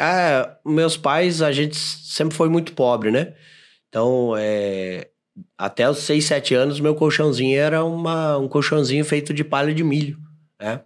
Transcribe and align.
Ah, 0.00 0.56
meus 0.64 0.96
pais, 0.96 1.42
a 1.42 1.52
gente 1.52 1.76
sempre 1.76 2.34
foi 2.34 2.48
muito 2.48 2.72
pobre, 2.72 3.10
né? 3.10 3.34
Então, 3.88 4.34
é, 4.36 5.08
até 5.58 5.88
os 5.88 5.98
6, 5.98 6.24
7 6.24 6.54
anos, 6.54 6.80
meu 6.80 6.94
colchãozinho 6.94 7.58
era 7.58 7.84
uma, 7.84 8.38
um 8.38 8.48
colchãozinho 8.48 9.04
feito 9.04 9.34
de 9.34 9.44
palha 9.44 9.74
de 9.74 9.84
milho, 9.84 10.18
né? 10.58 10.80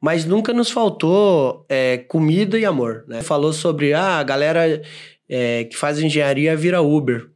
Mas 0.00 0.24
nunca 0.24 0.52
nos 0.52 0.70
faltou 0.70 1.66
é, 1.68 1.98
comida 1.98 2.58
e 2.58 2.64
amor, 2.64 3.04
né? 3.06 3.22
Falou 3.22 3.52
sobre, 3.52 3.92
ah, 3.92 4.18
a 4.18 4.22
galera 4.22 4.82
é, 5.28 5.64
que 5.64 5.76
faz 5.76 5.98
engenharia 5.98 6.56
vira 6.56 6.80
Uber. 6.80 7.28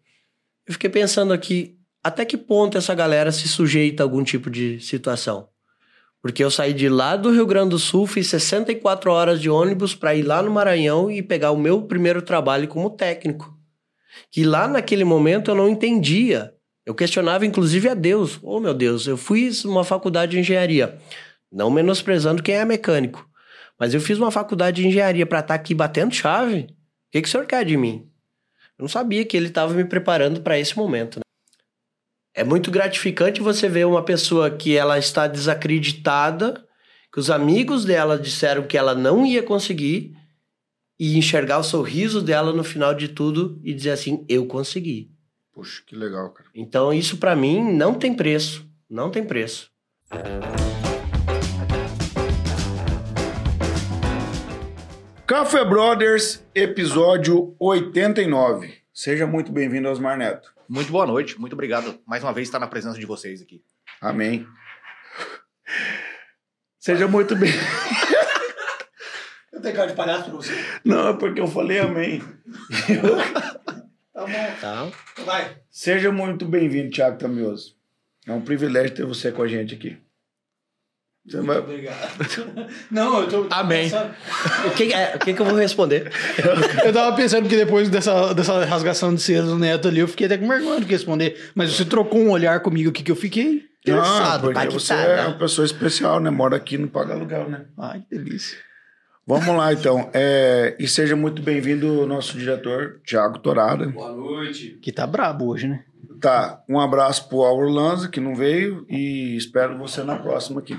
Eu 0.66 0.72
fiquei 0.72 0.88
pensando 0.88 1.32
aqui, 1.32 1.76
até 2.02 2.24
que 2.24 2.36
ponto 2.38 2.78
essa 2.78 2.94
galera 2.94 3.30
se 3.32 3.48
sujeita 3.48 4.02
a 4.02 4.06
algum 4.06 4.24
tipo 4.24 4.48
de 4.48 4.80
situação? 4.80 5.51
Porque 6.22 6.44
eu 6.44 6.50
saí 6.52 6.72
de 6.72 6.88
lá 6.88 7.16
do 7.16 7.32
Rio 7.32 7.44
Grande 7.44 7.70
do 7.70 7.78
Sul, 7.80 8.06
fiz 8.06 8.28
64 8.28 9.10
horas 9.10 9.40
de 9.40 9.50
ônibus 9.50 9.92
para 9.92 10.14
ir 10.14 10.22
lá 10.22 10.40
no 10.40 10.52
Maranhão 10.52 11.10
e 11.10 11.20
pegar 11.20 11.50
o 11.50 11.58
meu 11.58 11.82
primeiro 11.82 12.22
trabalho 12.22 12.68
como 12.68 12.88
técnico. 12.90 13.52
Que 14.30 14.44
lá 14.44 14.68
naquele 14.68 15.02
momento 15.02 15.50
eu 15.50 15.56
não 15.56 15.68
entendia. 15.68 16.54
Eu 16.86 16.94
questionava 16.94 17.44
inclusive 17.44 17.88
a 17.88 17.94
Deus. 17.94 18.38
Oh, 18.40 18.60
meu 18.60 18.72
Deus, 18.72 19.08
eu 19.08 19.16
fiz 19.16 19.64
uma 19.64 19.82
faculdade 19.82 20.32
de 20.32 20.38
engenharia. 20.38 20.96
Não 21.50 21.70
menosprezando 21.70 22.42
quem 22.42 22.54
é 22.54 22.64
mecânico. 22.64 23.28
Mas 23.78 23.92
eu 23.92 24.00
fiz 24.00 24.16
uma 24.16 24.30
faculdade 24.30 24.80
de 24.80 24.86
engenharia 24.86 25.26
para 25.26 25.40
estar 25.40 25.48
tá 25.48 25.54
aqui 25.54 25.74
batendo 25.74 26.14
chave. 26.14 26.60
O 26.60 26.66
que, 27.10 27.22
que 27.22 27.28
o 27.28 27.30
senhor 27.30 27.46
quer 27.46 27.64
de 27.64 27.76
mim? 27.76 28.08
Eu 28.78 28.84
não 28.84 28.88
sabia 28.88 29.24
que 29.24 29.36
ele 29.36 29.48
estava 29.48 29.74
me 29.74 29.84
preparando 29.84 30.40
para 30.40 30.56
esse 30.56 30.76
momento. 30.76 31.16
Né? 31.16 31.22
É 32.34 32.42
muito 32.42 32.70
gratificante 32.70 33.42
você 33.42 33.68
ver 33.68 33.86
uma 33.86 34.02
pessoa 34.02 34.50
que 34.50 34.74
ela 34.74 34.98
está 34.98 35.26
desacreditada, 35.26 36.66
que 37.12 37.20
os 37.20 37.30
amigos 37.30 37.84
dela 37.84 38.18
disseram 38.18 38.62
que 38.62 38.78
ela 38.78 38.94
não 38.94 39.26
ia 39.26 39.42
conseguir, 39.42 40.16
e 40.98 41.18
enxergar 41.18 41.58
o 41.58 41.62
sorriso 41.62 42.22
dela 42.22 42.50
no 42.52 42.64
final 42.64 42.94
de 42.94 43.08
tudo 43.08 43.60
e 43.62 43.74
dizer 43.74 43.90
assim: 43.90 44.24
eu 44.30 44.46
consegui. 44.46 45.10
Puxa, 45.52 45.82
que 45.86 45.94
legal, 45.94 46.30
cara. 46.32 46.48
Então 46.54 46.90
isso 46.90 47.18
para 47.18 47.36
mim 47.36 47.60
não 47.74 47.92
tem 47.92 48.14
preço, 48.14 48.66
não 48.88 49.10
tem 49.10 49.22
preço. 49.22 49.70
Café 55.26 55.64
Brothers, 55.66 56.42
episódio 56.54 57.54
89. 57.58 58.74
Seja 58.90 59.26
muito 59.26 59.52
bem-vindo, 59.52 59.88
Osmar 59.88 60.16
Neto. 60.16 60.51
Muito 60.68 60.90
boa 60.92 61.06
noite, 61.06 61.40
muito 61.40 61.52
obrigado 61.52 61.98
mais 62.06 62.22
uma 62.22 62.32
vez 62.32 62.48
estar 62.48 62.58
na 62.58 62.66
presença 62.66 62.98
de 62.98 63.06
vocês 63.06 63.42
aqui. 63.42 63.62
Amém. 64.00 64.46
Seja 66.78 67.06
muito 67.06 67.36
bem. 67.36 67.52
Eu 69.52 69.60
tenho 69.60 69.74
cara 69.76 69.88
de 69.88 69.94
palhaço 69.94 70.24
pra 70.24 70.32
você? 70.34 70.52
Não, 70.84 71.08
é 71.08 71.12
porque 71.16 71.40
eu 71.40 71.46
falei 71.46 71.78
amém. 71.78 72.20
Tá 74.12 74.26
bom. 74.26 74.56
Tá? 74.60 74.90
Vai. 75.24 75.56
Seja 75.70 76.12
muito 76.12 76.44
bem-vindo, 76.44 76.90
Thiago 76.90 77.18
Tamioso. 77.18 77.76
É 78.26 78.32
um 78.32 78.40
privilégio 78.40 78.94
ter 78.94 79.04
você 79.04 79.32
com 79.32 79.42
a 79.42 79.48
gente 79.48 79.74
aqui. 79.74 79.98
Você 81.26 81.40
vai... 81.40 81.58
Obrigado. 81.58 82.18
Não, 82.90 83.20
eu 83.20 83.28
tô. 83.28 83.46
Amém. 83.50 83.84
pensando- 83.84 84.10
O 84.66 84.70
que, 84.72 84.92
é, 84.92 85.12
o 85.14 85.18
que, 85.20 85.32
que 85.34 85.40
eu 85.40 85.46
vou 85.46 85.54
responder? 85.54 86.10
Eu 86.84 86.92
tava 86.92 87.14
pensando 87.14 87.48
que 87.48 87.54
depois 87.56 87.88
dessa, 87.88 88.34
dessa 88.34 88.64
rasgação 88.64 89.14
de 89.14 89.22
seda 89.22 89.46
do 89.46 89.56
neto 89.58 89.86
ali, 89.86 90.00
eu 90.00 90.08
fiquei 90.08 90.26
até 90.26 90.36
com 90.36 90.48
vergonha 90.48 90.80
de 90.80 90.86
responder. 90.86 91.50
Mas 91.54 91.72
você 91.72 91.84
trocou 91.84 92.20
um 92.20 92.30
olhar 92.30 92.58
comigo 92.60 92.90
aqui 92.90 93.04
que 93.04 93.12
eu 93.12 93.16
fiquei 93.16 93.64
Não, 93.86 93.94
Interessado, 93.98 94.42
porque 94.52 94.66
você 94.70 94.92
impactado, 94.94 95.12
é 95.12 95.16
né? 95.22 95.26
uma 95.28 95.38
pessoa 95.38 95.64
especial, 95.64 96.18
né? 96.18 96.28
Mora 96.30 96.56
aqui, 96.56 96.76
não 96.76 96.88
paga 96.88 97.14
aluguel, 97.14 97.48
né? 97.48 97.66
Ai, 97.78 98.00
que 98.08 98.16
delícia. 98.18 98.58
Vamos 99.24 99.56
lá, 99.56 99.72
então. 99.72 100.10
É, 100.12 100.74
E 100.80 100.88
seja 100.88 101.14
muito 101.14 101.40
bem-vindo 101.40 102.00
o 102.02 102.06
nosso 102.06 102.36
diretor, 102.36 103.00
Thiago 103.06 103.38
Torada. 103.38 103.86
Boa 103.86 104.10
noite. 104.12 104.76
Que 104.82 104.90
tá 104.90 105.06
brabo 105.06 105.46
hoje, 105.46 105.68
né? 105.68 105.84
Tá, 106.20 106.60
um 106.68 106.80
abraço 106.80 107.28
pro 107.28 107.42
Auro 107.42 107.68
Lanza, 107.68 108.08
que 108.08 108.18
não 108.20 108.34
veio, 108.34 108.84
e 108.88 109.36
espero 109.36 109.78
você 109.78 110.02
na 110.02 110.16
próxima 110.16 110.60
aqui. 110.60 110.76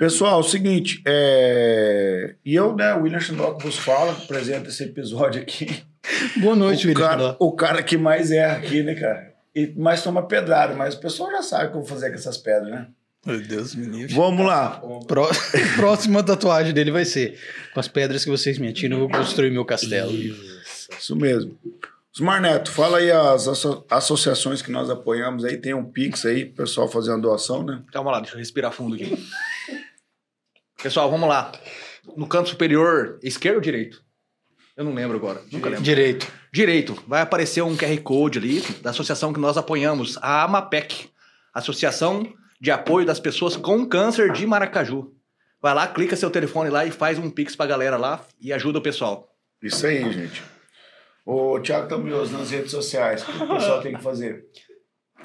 Pessoal, 0.00 0.38
é 0.38 0.40
o 0.40 0.42
seguinte, 0.42 1.02
é... 1.06 2.34
e 2.42 2.54
eu, 2.54 2.74
né, 2.74 2.94
o 2.94 3.02
William 3.02 3.20
Xandó 3.20 3.58
vos 3.60 3.76
fala, 3.76 4.12
apresenta 4.12 4.70
esse 4.70 4.82
episódio 4.82 5.42
aqui. 5.42 5.82
Boa 6.38 6.56
noite, 6.56 6.86
o, 6.86 6.88
William. 6.88 7.06
cara, 7.06 7.36
o 7.38 7.52
cara 7.52 7.82
que 7.82 7.98
mais 7.98 8.30
erra 8.30 8.56
aqui, 8.56 8.82
né, 8.82 8.94
cara? 8.94 9.34
E 9.54 9.66
mais 9.76 10.02
toma 10.02 10.26
pedrada, 10.26 10.74
mas 10.74 10.94
o 10.94 11.00
pessoal 11.00 11.30
já 11.32 11.42
sabe 11.42 11.66
o 11.66 11.70
que 11.72 11.76
eu 11.76 11.80
vou 11.82 11.88
fazer 11.90 12.08
com 12.08 12.14
essas 12.14 12.38
pedras, 12.38 12.70
né? 12.70 12.86
Meu 13.26 13.42
Deus 13.42 13.74
me 13.74 13.84
livre. 13.84 14.14
Vamos 14.14 14.46
lá. 14.46 14.80
Pró- 15.06 15.28
Próxima 15.76 16.22
tatuagem 16.22 16.72
dele 16.72 16.90
vai 16.90 17.04
ser: 17.04 17.38
com 17.74 17.80
as 17.80 17.86
pedras 17.86 18.24
que 18.24 18.30
vocês 18.30 18.56
me 18.56 18.68
atiram, 18.68 18.96
eu 18.96 19.06
vou 19.06 19.10
construir 19.18 19.50
meu 19.50 19.66
castelo. 19.66 20.10
Isso 20.10 21.14
mesmo. 21.14 21.58
Osmar 22.16 22.40
Neto, 22.40 22.70
fala 22.72 22.96
aí 22.98 23.10
as 23.12 23.46
asso- 23.46 23.84
associações 23.90 24.62
que 24.62 24.70
nós 24.72 24.88
apoiamos 24.88 25.44
aí, 25.44 25.58
tem 25.58 25.74
um 25.74 25.84
Pix 25.84 26.24
aí, 26.24 26.46
pessoal 26.46 26.88
fazer 26.88 27.10
uma 27.10 27.20
doação, 27.20 27.62
né? 27.62 27.82
Calma 27.92 28.10
lá, 28.10 28.20
deixa 28.20 28.34
eu 28.34 28.38
respirar 28.38 28.72
fundo 28.72 28.94
aqui. 28.94 29.14
Pessoal, 30.82 31.10
vamos 31.10 31.28
lá. 31.28 31.52
No 32.16 32.26
canto 32.26 32.48
superior, 32.48 33.18
esquerdo 33.22 33.56
ou 33.56 33.60
direito? 33.60 34.02
Eu 34.76 34.84
não 34.84 34.94
lembro 34.94 35.16
agora. 35.16 35.42
Nunca 35.52 35.68
lembro. 35.68 35.84
Direito. 35.84 36.26
Direito. 36.50 37.02
Vai 37.06 37.20
aparecer 37.20 37.62
um 37.62 37.76
QR 37.76 38.00
Code 38.02 38.38
ali 38.38 38.60
da 38.80 38.90
associação 38.90 39.32
que 39.32 39.38
nós 39.38 39.58
apoiamos, 39.58 40.16
a 40.22 40.42
AMAPEC, 40.44 41.10
Associação 41.52 42.26
de 42.60 42.70
Apoio 42.70 43.06
das 43.06 43.20
Pessoas 43.20 43.56
com 43.56 43.86
Câncer 43.86 44.32
de 44.32 44.46
Maracaju. 44.46 45.12
Vai 45.60 45.74
lá, 45.74 45.86
clica 45.86 46.16
seu 46.16 46.30
telefone 46.30 46.70
lá 46.70 46.86
e 46.86 46.90
faz 46.90 47.18
um 47.18 47.28
pix 47.28 47.54
pra 47.54 47.66
galera 47.66 47.98
lá 47.98 48.24
e 48.40 48.52
ajuda 48.52 48.78
o 48.78 48.82
pessoal. 48.82 49.28
Isso 49.62 49.86
aí, 49.86 50.10
gente. 50.10 50.42
Ô, 51.26 51.60
Thiago 51.60 51.86
Tambrioso, 51.86 52.32
nas 52.32 52.50
redes 52.50 52.70
sociais, 52.70 53.22
o 53.22 53.26
que 53.26 53.42
o 53.42 53.48
pessoal 53.48 53.82
tem 53.82 53.94
que 53.94 54.02
fazer? 54.02 54.46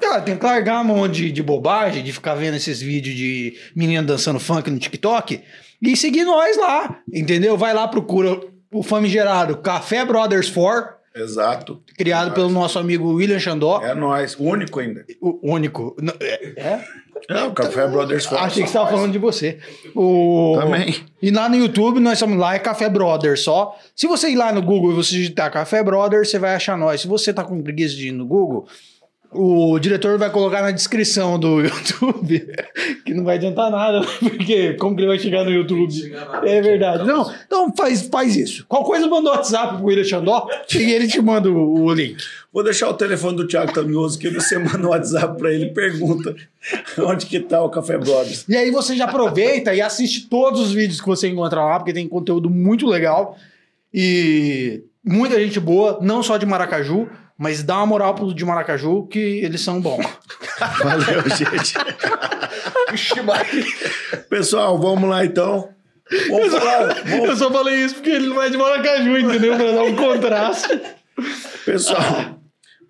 Cara, 0.00 0.20
tem 0.20 0.36
que 0.36 0.44
largar 0.44 0.78
a 0.78 0.84
mão 0.84 1.08
de, 1.08 1.32
de 1.32 1.42
bobagem, 1.42 2.02
de 2.02 2.12
ficar 2.12 2.34
vendo 2.34 2.56
esses 2.56 2.80
vídeos 2.80 3.16
de 3.16 3.56
menina 3.74 4.02
dançando 4.02 4.38
funk 4.38 4.70
no 4.70 4.78
TikTok 4.78 5.40
e 5.82 5.96
seguir 5.96 6.24
nós 6.24 6.56
lá, 6.56 7.00
entendeu? 7.12 7.56
Vai 7.56 7.74
lá, 7.74 7.88
procura 7.88 8.40
o 8.72 8.82
famigerado 8.82 9.56
Café 9.58 10.04
Brothers 10.04 10.50
4, 10.50 10.94
Exato. 11.14 11.82
criado 11.96 12.32
pelo 12.32 12.50
nosso 12.50 12.78
amigo 12.78 13.14
William 13.14 13.38
Xandó, 13.38 13.80
É 13.82 13.94
nós, 13.94 14.36
o 14.38 14.44
único 14.44 14.80
ainda. 14.80 15.04
o 15.20 15.52
único. 15.52 15.96
É? 16.20 16.52
é? 16.56 16.84
É, 17.28 17.42
o 17.44 17.52
Café 17.52 17.88
Brothers 17.88 18.26
Fox. 18.26 18.42
Achei 18.42 18.62
que 18.62 18.68
você 18.68 18.76
estava 18.78 18.90
falando 18.90 19.10
de 19.10 19.18
você. 19.18 19.58
O... 19.94 20.58
Também. 20.60 20.94
E 21.20 21.30
lá 21.30 21.48
no 21.48 21.56
YouTube, 21.56 21.98
nós 21.98 22.14
estamos 22.14 22.38
lá, 22.38 22.54
é 22.54 22.58
Café 22.58 22.88
Brothers 22.88 23.40
só. 23.40 23.76
Se 23.96 24.06
você 24.06 24.28
ir 24.28 24.36
lá 24.36 24.52
no 24.52 24.62
Google 24.62 24.92
e 24.92 24.94
você 24.94 25.12
digitar 25.12 25.50
Café 25.50 25.82
Brothers, 25.82 26.30
você 26.30 26.38
vai 26.38 26.54
achar 26.54 26.76
nós. 26.76 27.00
Se 27.00 27.08
você 27.08 27.32
tá 27.32 27.42
com 27.42 27.60
preguiça 27.62 27.96
de 27.96 28.08
ir 28.08 28.12
no 28.12 28.26
Google, 28.26 28.68
o 29.36 29.78
diretor 29.78 30.18
vai 30.18 30.30
colocar 30.30 30.62
na 30.62 30.70
descrição 30.70 31.38
do 31.38 31.60
YouTube, 31.62 32.46
que 33.04 33.14
não 33.14 33.24
vai 33.24 33.36
adiantar 33.36 33.70
nada, 33.70 34.00
porque 34.18 34.74
como 34.74 34.96
que 34.96 35.02
ele 35.02 35.08
vai 35.08 35.18
chegar 35.18 35.44
no 35.44 35.50
YouTube? 35.50 35.92
chegar. 35.92 36.42
É 36.44 36.60
verdade. 36.60 37.06
Não, 37.06 37.32
então 37.46 37.72
faz, 37.76 38.08
faz 38.08 38.36
isso. 38.36 38.64
Qual 38.68 38.84
coisa 38.84 39.06
manda 39.06 39.30
o 39.30 39.32
WhatsApp 39.32 39.76
pro 39.76 39.86
William 39.86 40.04
Xandó 40.04 40.48
e 40.74 40.92
ele 40.92 41.06
te 41.06 41.20
manda 41.20 41.50
o, 41.50 41.84
o 41.84 41.92
link. 41.92 42.16
Vou 42.52 42.64
deixar 42.64 42.88
o 42.88 42.94
telefone 42.94 43.36
do 43.36 43.46
Thiago 43.46 43.72
Tamioso, 43.72 44.18
que 44.18 44.30
você 44.30 44.58
manda 44.58 44.86
um 44.86 44.90
WhatsApp 44.90 45.36
pra 45.38 45.52
ele 45.52 45.66
e 45.66 45.74
pergunta 45.74 46.34
onde 46.98 47.26
que 47.26 47.38
tá 47.38 47.62
o 47.62 47.68
Café 47.68 47.98
Brothers. 47.98 48.46
E 48.48 48.56
aí 48.56 48.70
você 48.70 48.96
já 48.96 49.04
aproveita 49.04 49.74
e 49.74 49.80
assiste 49.80 50.28
todos 50.28 50.60
os 50.60 50.72
vídeos 50.72 51.00
que 51.00 51.06
você 51.06 51.28
encontra 51.28 51.62
lá, 51.62 51.78
porque 51.78 51.92
tem 51.92 52.08
conteúdo 52.08 52.48
muito 52.48 52.86
legal 52.86 53.36
e 53.92 54.82
muita 55.04 55.38
gente 55.38 55.60
boa, 55.60 55.98
não 56.00 56.22
só 56.22 56.36
de 56.36 56.46
Maracaju, 56.46 57.08
mas 57.38 57.62
dá 57.62 57.76
uma 57.76 57.86
moral 57.86 58.14
pro 58.14 58.34
de 58.34 58.44
Maracaju 58.44 59.06
que 59.06 59.18
eles 59.18 59.60
são 59.60 59.80
bons. 59.80 60.04
Valeu, 60.82 61.22
gente. 61.36 61.74
Pessoal, 64.28 64.78
vamos 64.78 65.08
lá 65.08 65.24
então. 65.24 65.70
Vamos 66.28 66.54
falar. 66.54 66.94
vamos- 67.04 67.28
Eu 67.28 67.36
só 67.36 67.50
falei 67.50 67.84
isso 67.84 67.96
porque 67.96 68.10
ele 68.10 68.28
não 68.28 68.42
é 68.42 68.48
de 68.48 68.56
Maracaju, 68.56 69.18
entendeu? 69.18 69.56
Pra 69.56 69.72
dar 69.72 69.82
um 69.82 69.96
contraste. 69.96 70.80
Pessoal, 71.64 72.40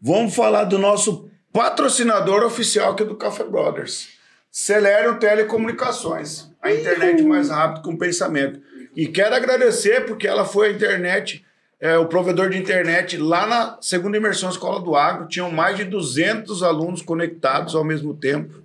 vamos 0.02 0.34
falar 0.34 0.64
do 0.64 0.78
nosso 0.78 1.28
patrocinador 1.52 2.44
oficial 2.44 2.94
que 2.94 3.02
é 3.02 3.06
do 3.06 3.16
Café 3.16 3.44
Brothers. 3.44 4.08
Celerium 4.50 5.18
Telecomunicações, 5.18 6.50
a 6.62 6.72
internet 6.72 7.22
mais 7.22 7.50
rápida 7.50 7.82
com 7.82 7.96
pensamento. 7.96 8.60
E 8.94 9.06
quero 9.06 9.34
agradecer 9.34 10.06
porque 10.06 10.26
ela 10.26 10.44
foi 10.46 10.68
a 10.68 10.72
internet, 10.72 11.44
é, 11.86 11.96
o 11.96 12.06
provedor 12.06 12.50
de 12.50 12.58
internet 12.58 13.16
lá 13.16 13.46
na 13.46 13.78
segunda 13.80 14.16
imersão 14.16 14.50
Escola 14.50 14.80
do 14.80 14.96
Agro. 14.96 15.28
Tinham 15.28 15.52
mais 15.52 15.76
de 15.76 15.84
200 15.84 16.64
alunos 16.64 17.00
conectados 17.00 17.76
ao 17.76 17.84
mesmo 17.84 18.12
tempo. 18.12 18.60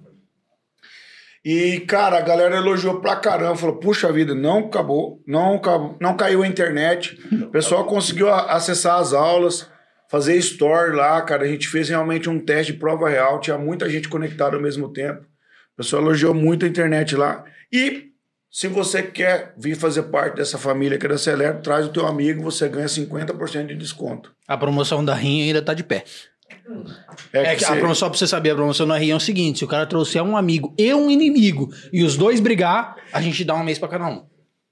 E, 1.45 1.81
cara, 1.81 2.17
a 2.17 2.21
galera 2.21 2.55
elogiou 2.57 2.99
pra 2.99 3.15
caramba. 3.15 3.55
Falou, 3.55 3.75
puxa 3.75 4.11
vida, 4.11 4.33
não 4.33 4.65
acabou, 4.65 5.21
não, 5.27 5.53
acabou, 5.53 5.95
não 5.99 6.17
caiu 6.17 6.41
a 6.41 6.47
internet. 6.47 7.19
O 7.43 7.51
pessoal 7.51 7.85
conseguiu 7.85 8.27
acessar 8.33 8.99
as 8.99 9.13
aulas, 9.13 9.69
fazer 10.09 10.35
story 10.37 10.95
lá, 10.95 11.21
cara. 11.21 11.43
A 11.43 11.47
gente 11.47 11.67
fez 11.67 11.89
realmente 11.89 12.27
um 12.27 12.39
teste 12.39 12.73
de 12.73 12.79
prova 12.79 13.07
real. 13.07 13.39
Tinha 13.39 13.57
muita 13.57 13.87
gente 13.87 14.09
conectada 14.09 14.55
ao 14.55 14.61
mesmo 14.61 14.89
tempo. 14.91 15.21
O 15.73 15.77
pessoal 15.77 16.01
elogiou 16.01 16.33
muito 16.33 16.65
a 16.65 16.67
internet 16.67 17.15
lá. 17.15 17.45
E 17.71 18.10
Se 18.51 18.67
você 18.67 19.01
quer 19.01 19.53
vir 19.57 19.75
fazer 19.77 20.03
parte 20.03 20.35
dessa 20.35 20.57
família 20.57 20.97
que 20.97 21.05
é 21.05 21.09
da 21.09 21.17
Celero, 21.17 21.61
traz 21.61 21.85
o 21.85 21.89
teu 21.89 22.05
amigo, 22.05 22.43
você 22.43 22.67
ganha 22.67 22.85
50% 22.87 23.67
de 23.67 23.75
desconto. 23.75 24.33
A 24.45 24.57
promoção 24.57 25.03
da 25.05 25.13
Rinha 25.15 25.45
ainda 25.45 25.61
tá 25.61 25.73
de 25.73 25.83
pé. 25.85 26.03
É, 27.31 27.55
que 27.55 27.63
a 27.63 27.69
você- 27.69 27.79
promoção, 27.79 28.09
pra 28.09 28.17
você 28.19 28.27
saber, 28.27 28.49
a 28.49 28.55
promoção 28.55 28.85
da 28.85 28.97
Rinha 28.97 29.13
é 29.13 29.15
o 29.15 29.21
seguinte: 29.21 29.59
se 29.59 29.63
o 29.65 29.67
cara 29.69 29.85
trouxer 29.85 30.21
um 30.21 30.35
amigo 30.35 30.75
e 30.77 30.93
um 30.93 31.09
inimigo 31.09 31.69
e 31.93 32.03
os 32.03 32.17
dois 32.17 32.41
brigar, 32.41 32.97
a 33.13 33.21
gente 33.21 33.43
dá 33.45 33.55
um 33.55 33.63
mês 33.63 33.79
pra 33.79 33.87
cada 33.87 34.05
um. 34.07 34.25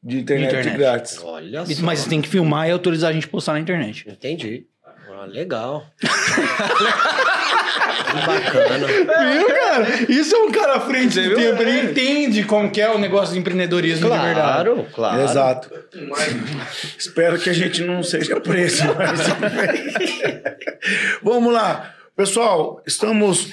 de 0.04 0.20
internet, 0.20 0.50
internet. 0.52 0.78
grátis. 0.78 1.20
Olha 1.24 1.66
só. 1.66 1.82
Mas 1.84 2.06
tem 2.06 2.22
que 2.22 2.28
filmar 2.28 2.68
e 2.68 2.72
autorizar 2.72 3.10
a 3.10 3.14
gente 3.14 3.28
a 3.28 3.30
postar 3.30 3.54
na 3.54 3.60
internet. 3.62 4.06
Entendi. 4.10 4.66
Ah, 4.86 5.26
legal. 5.26 5.86
que 7.50 8.26
bacana. 8.26 8.88
Viu, 8.88 9.48
cara? 9.48 9.88
Isso 10.10 10.36
é 10.36 10.40
um 10.40 10.52
cara 10.52 10.76
à 10.76 10.80
frente 10.82 11.20
do 11.20 11.36
tempo. 11.36 11.62
Ele 11.62 11.92
entende 11.92 12.44
como 12.44 12.70
que 12.72 12.82
é 12.82 12.90
o 12.90 12.98
negócio 12.98 13.34
de 13.34 13.40
empreendedorismo 13.40 14.10
de 14.10 14.18
verdade. 14.18 14.70
Claro, 14.70 14.88
claro. 14.94 15.22
Exato. 15.24 15.70
Espero 16.98 17.38
que 17.40 17.50
a 17.50 17.54
gente 17.54 17.84
não 17.84 18.04
seja 18.04 18.40
preso. 18.40 18.84
mas- 18.98 19.20
Vamos 21.24 21.54
lá. 21.54 21.94
Pessoal, 22.16 22.82
estamos. 22.86 23.48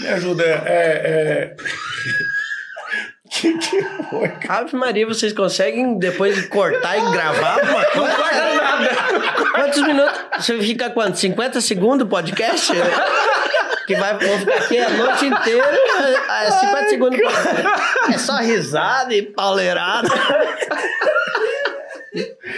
Me 0.00 0.08
ajuda. 0.08 0.42
É, 0.44 0.66
é... 0.66 1.56
que 3.30 3.58
que 3.58 3.82
foi? 4.10 4.32
Ave 4.48 4.76
Maria, 4.76 5.06
vocês 5.06 5.32
conseguem 5.32 5.98
depois 5.98 6.36
de 6.36 6.46
cortar 6.48 6.96
e 6.98 7.10
gravar 7.12 7.60
coisa? 7.60 7.90
Não 7.96 8.16
corta 8.16 8.54
nada. 8.54 8.90
Quantos 9.52 9.82
minutos? 9.82 10.20
Você 10.38 10.58
fica 10.60 10.90
quanto? 10.90 11.18
50 11.18 11.60
segundos 11.60 12.06
o 12.06 12.08
podcast? 12.10 12.72
Que 13.86 13.94
vai 13.96 14.18
vou 14.18 14.38
ficar 14.38 14.54
aqui 14.56 14.78
a 14.78 14.88
noite 14.90 15.26
inteira. 15.26 15.78
é, 16.30 16.46
é 16.46 16.50
50 16.50 16.88
segundos. 16.88 17.18
o 17.18 17.22
podcast. 17.22 18.12
É 18.14 18.18
só 18.18 18.36
risada 18.38 19.14
e 19.14 19.22
pauleirada. 19.22 20.08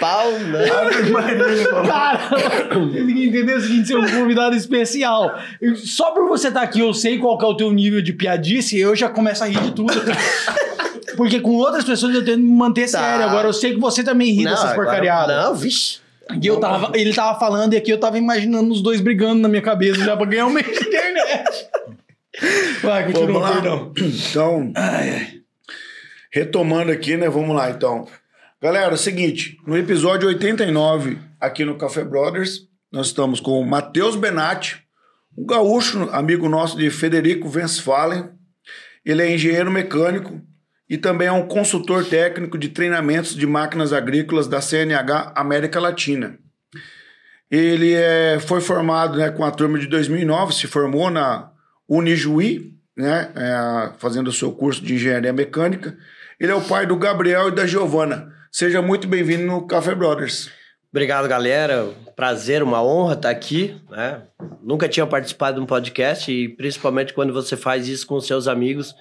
Pau, 0.00 0.30
né? 0.32 0.66
Cara, 1.86 2.28
você 2.28 2.98
tem 3.04 3.14
que 3.14 3.26
entender 3.26 3.54
o 3.56 3.60
seguinte: 3.60 3.86
você 3.88 3.94
é 3.94 3.98
um 3.98 4.20
convidado 4.20 4.54
especial. 4.56 5.38
Eu- 5.60 5.76
Só 5.76 6.10
por 6.12 6.26
você 6.28 6.48
estar 6.48 6.62
aqui, 6.62 6.80
eu 6.80 6.92
sei 6.94 7.18
qual 7.18 7.36
que 7.38 7.44
é 7.44 7.48
o 7.48 7.56
teu 7.56 7.70
nível 7.72 8.00
de 8.02 8.12
piadice 8.12 8.76
e 8.76 8.80
eu 8.80 8.94
já 8.96 9.08
começo 9.08 9.42
a 9.44 9.46
rir 9.46 9.60
de 9.60 9.72
tudo. 9.72 9.92
Porque 11.16 11.40
com 11.40 11.52
outras 11.52 11.84
pessoas 11.84 12.14
eu 12.14 12.24
tento 12.24 12.38
me 12.40 12.50
manter 12.56 12.90
Tá. 12.90 12.98
sério. 12.98 13.24
Agora 13.24 13.48
eu 13.48 13.52
sei 13.52 13.74
que 13.74 13.80
você 13.80 14.02
também 14.04 14.32
ri 14.32 14.44
dessas 14.44 14.60
agora- 14.66 14.76
porcariadas. 14.76 15.44
Não, 15.44 15.54
vixe. 15.54 15.98
E 16.42 16.46
eu 16.46 16.58
tava, 16.58 16.90
ele 16.98 17.14
tava 17.14 17.38
falando 17.38 17.72
e 17.72 17.76
aqui 17.76 17.90
eu 17.90 17.98
tava 18.00 18.18
imaginando 18.18 18.70
os 18.72 18.82
dois 18.82 19.00
brigando 19.00 19.40
na 19.40 19.48
minha 19.48 19.62
cabeça 19.62 20.02
já 20.04 20.16
pra 20.16 20.26
ganhar 20.26 20.46
um 20.46 20.50
mês 20.50 20.66
de 20.66 20.84
internet. 20.86 21.68
Vai, 22.82 23.04
Vamos 23.04 23.18
continua, 23.20 23.40
lá. 23.40 23.52
perdão. 23.52 23.92
Então, 23.96 24.72
retomando 26.30 26.90
aqui, 26.92 27.16
né? 27.16 27.28
Vamos 27.28 27.54
lá, 27.56 27.70
então. 27.70 28.06
Galera, 28.62 28.92
é 28.92 28.94
o 28.94 28.96
seguinte, 28.96 29.58
no 29.66 29.76
episódio 29.76 30.28
89, 30.28 31.18
aqui 31.38 31.62
no 31.62 31.76
Café 31.76 32.02
Brothers, 32.02 32.62
nós 32.90 33.08
estamos 33.08 33.38
com 33.38 33.60
o 33.60 33.66
Matheus 33.66 34.16
Benatti, 34.16 34.82
um 35.36 35.44
gaúcho, 35.44 36.08
amigo 36.10 36.48
nosso 36.48 36.74
de 36.78 36.88
Federico 36.88 37.54
Westphalen. 37.54 38.30
Ele 39.04 39.20
é 39.20 39.30
engenheiro 39.30 39.70
mecânico 39.70 40.40
e 40.88 40.96
também 40.96 41.28
é 41.28 41.32
um 41.32 41.46
consultor 41.46 42.02
técnico 42.06 42.56
de 42.56 42.70
treinamentos 42.70 43.34
de 43.34 43.46
máquinas 43.46 43.92
agrícolas 43.92 44.48
da 44.48 44.62
CNH 44.62 45.34
América 45.36 45.78
Latina. 45.78 46.38
Ele 47.50 47.92
é, 47.92 48.38
foi 48.40 48.62
formado 48.62 49.18
né, 49.18 49.30
com 49.30 49.44
a 49.44 49.50
turma 49.50 49.78
de 49.78 49.86
2009, 49.86 50.54
se 50.54 50.66
formou 50.66 51.10
na 51.10 51.50
Unijuí, 51.86 52.72
né, 52.96 53.30
é, 53.36 53.92
fazendo 53.98 54.28
o 54.28 54.32
seu 54.32 54.50
curso 54.50 54.82
de 54.82 54.94
engenharia 54.94 55.32
mecânica. 55.34 55.94
Ele 56.40 56.52
é 56.52 56.54
o 56.54 56.64
pai 56.64 56.86
do 56.86 56.96
Gabriel 56.96 57.48
e 57.48 57.54
da 57.54 57.66
Giovana. 57.66 58.34
Seja 58.56 58.80
muito 58.80 59.06
bem-vindo 59.06 59.44
no 59.44 59.66
Café 59.66 59.94
Brothers. 59.94 60.48
Obrigado, 60.90 61.28
galera. 61.28 61.90
Prazer, 62.16 62.62
uma 62.62 62.82
honra 62.82 63.12
estar 63.12 63.28
aqui. 63.28 63.76
Né? 63.90 64.22
Nunca 64.62 64.88
tinha 64.88 65.06
participado 65.06 65.58
de 65.58 65.62
um 65.62 65.66
podcast 65.66 66.32
e 66.32 66.48
principalmente 66.48 67.12
quando 67.12 67.34
você 67.34 67.54
faz 67.54 67.86
isso 67.86 68.06
com 68.06 68.18
seus 68.18 68.48
amigos, 68.48 68.94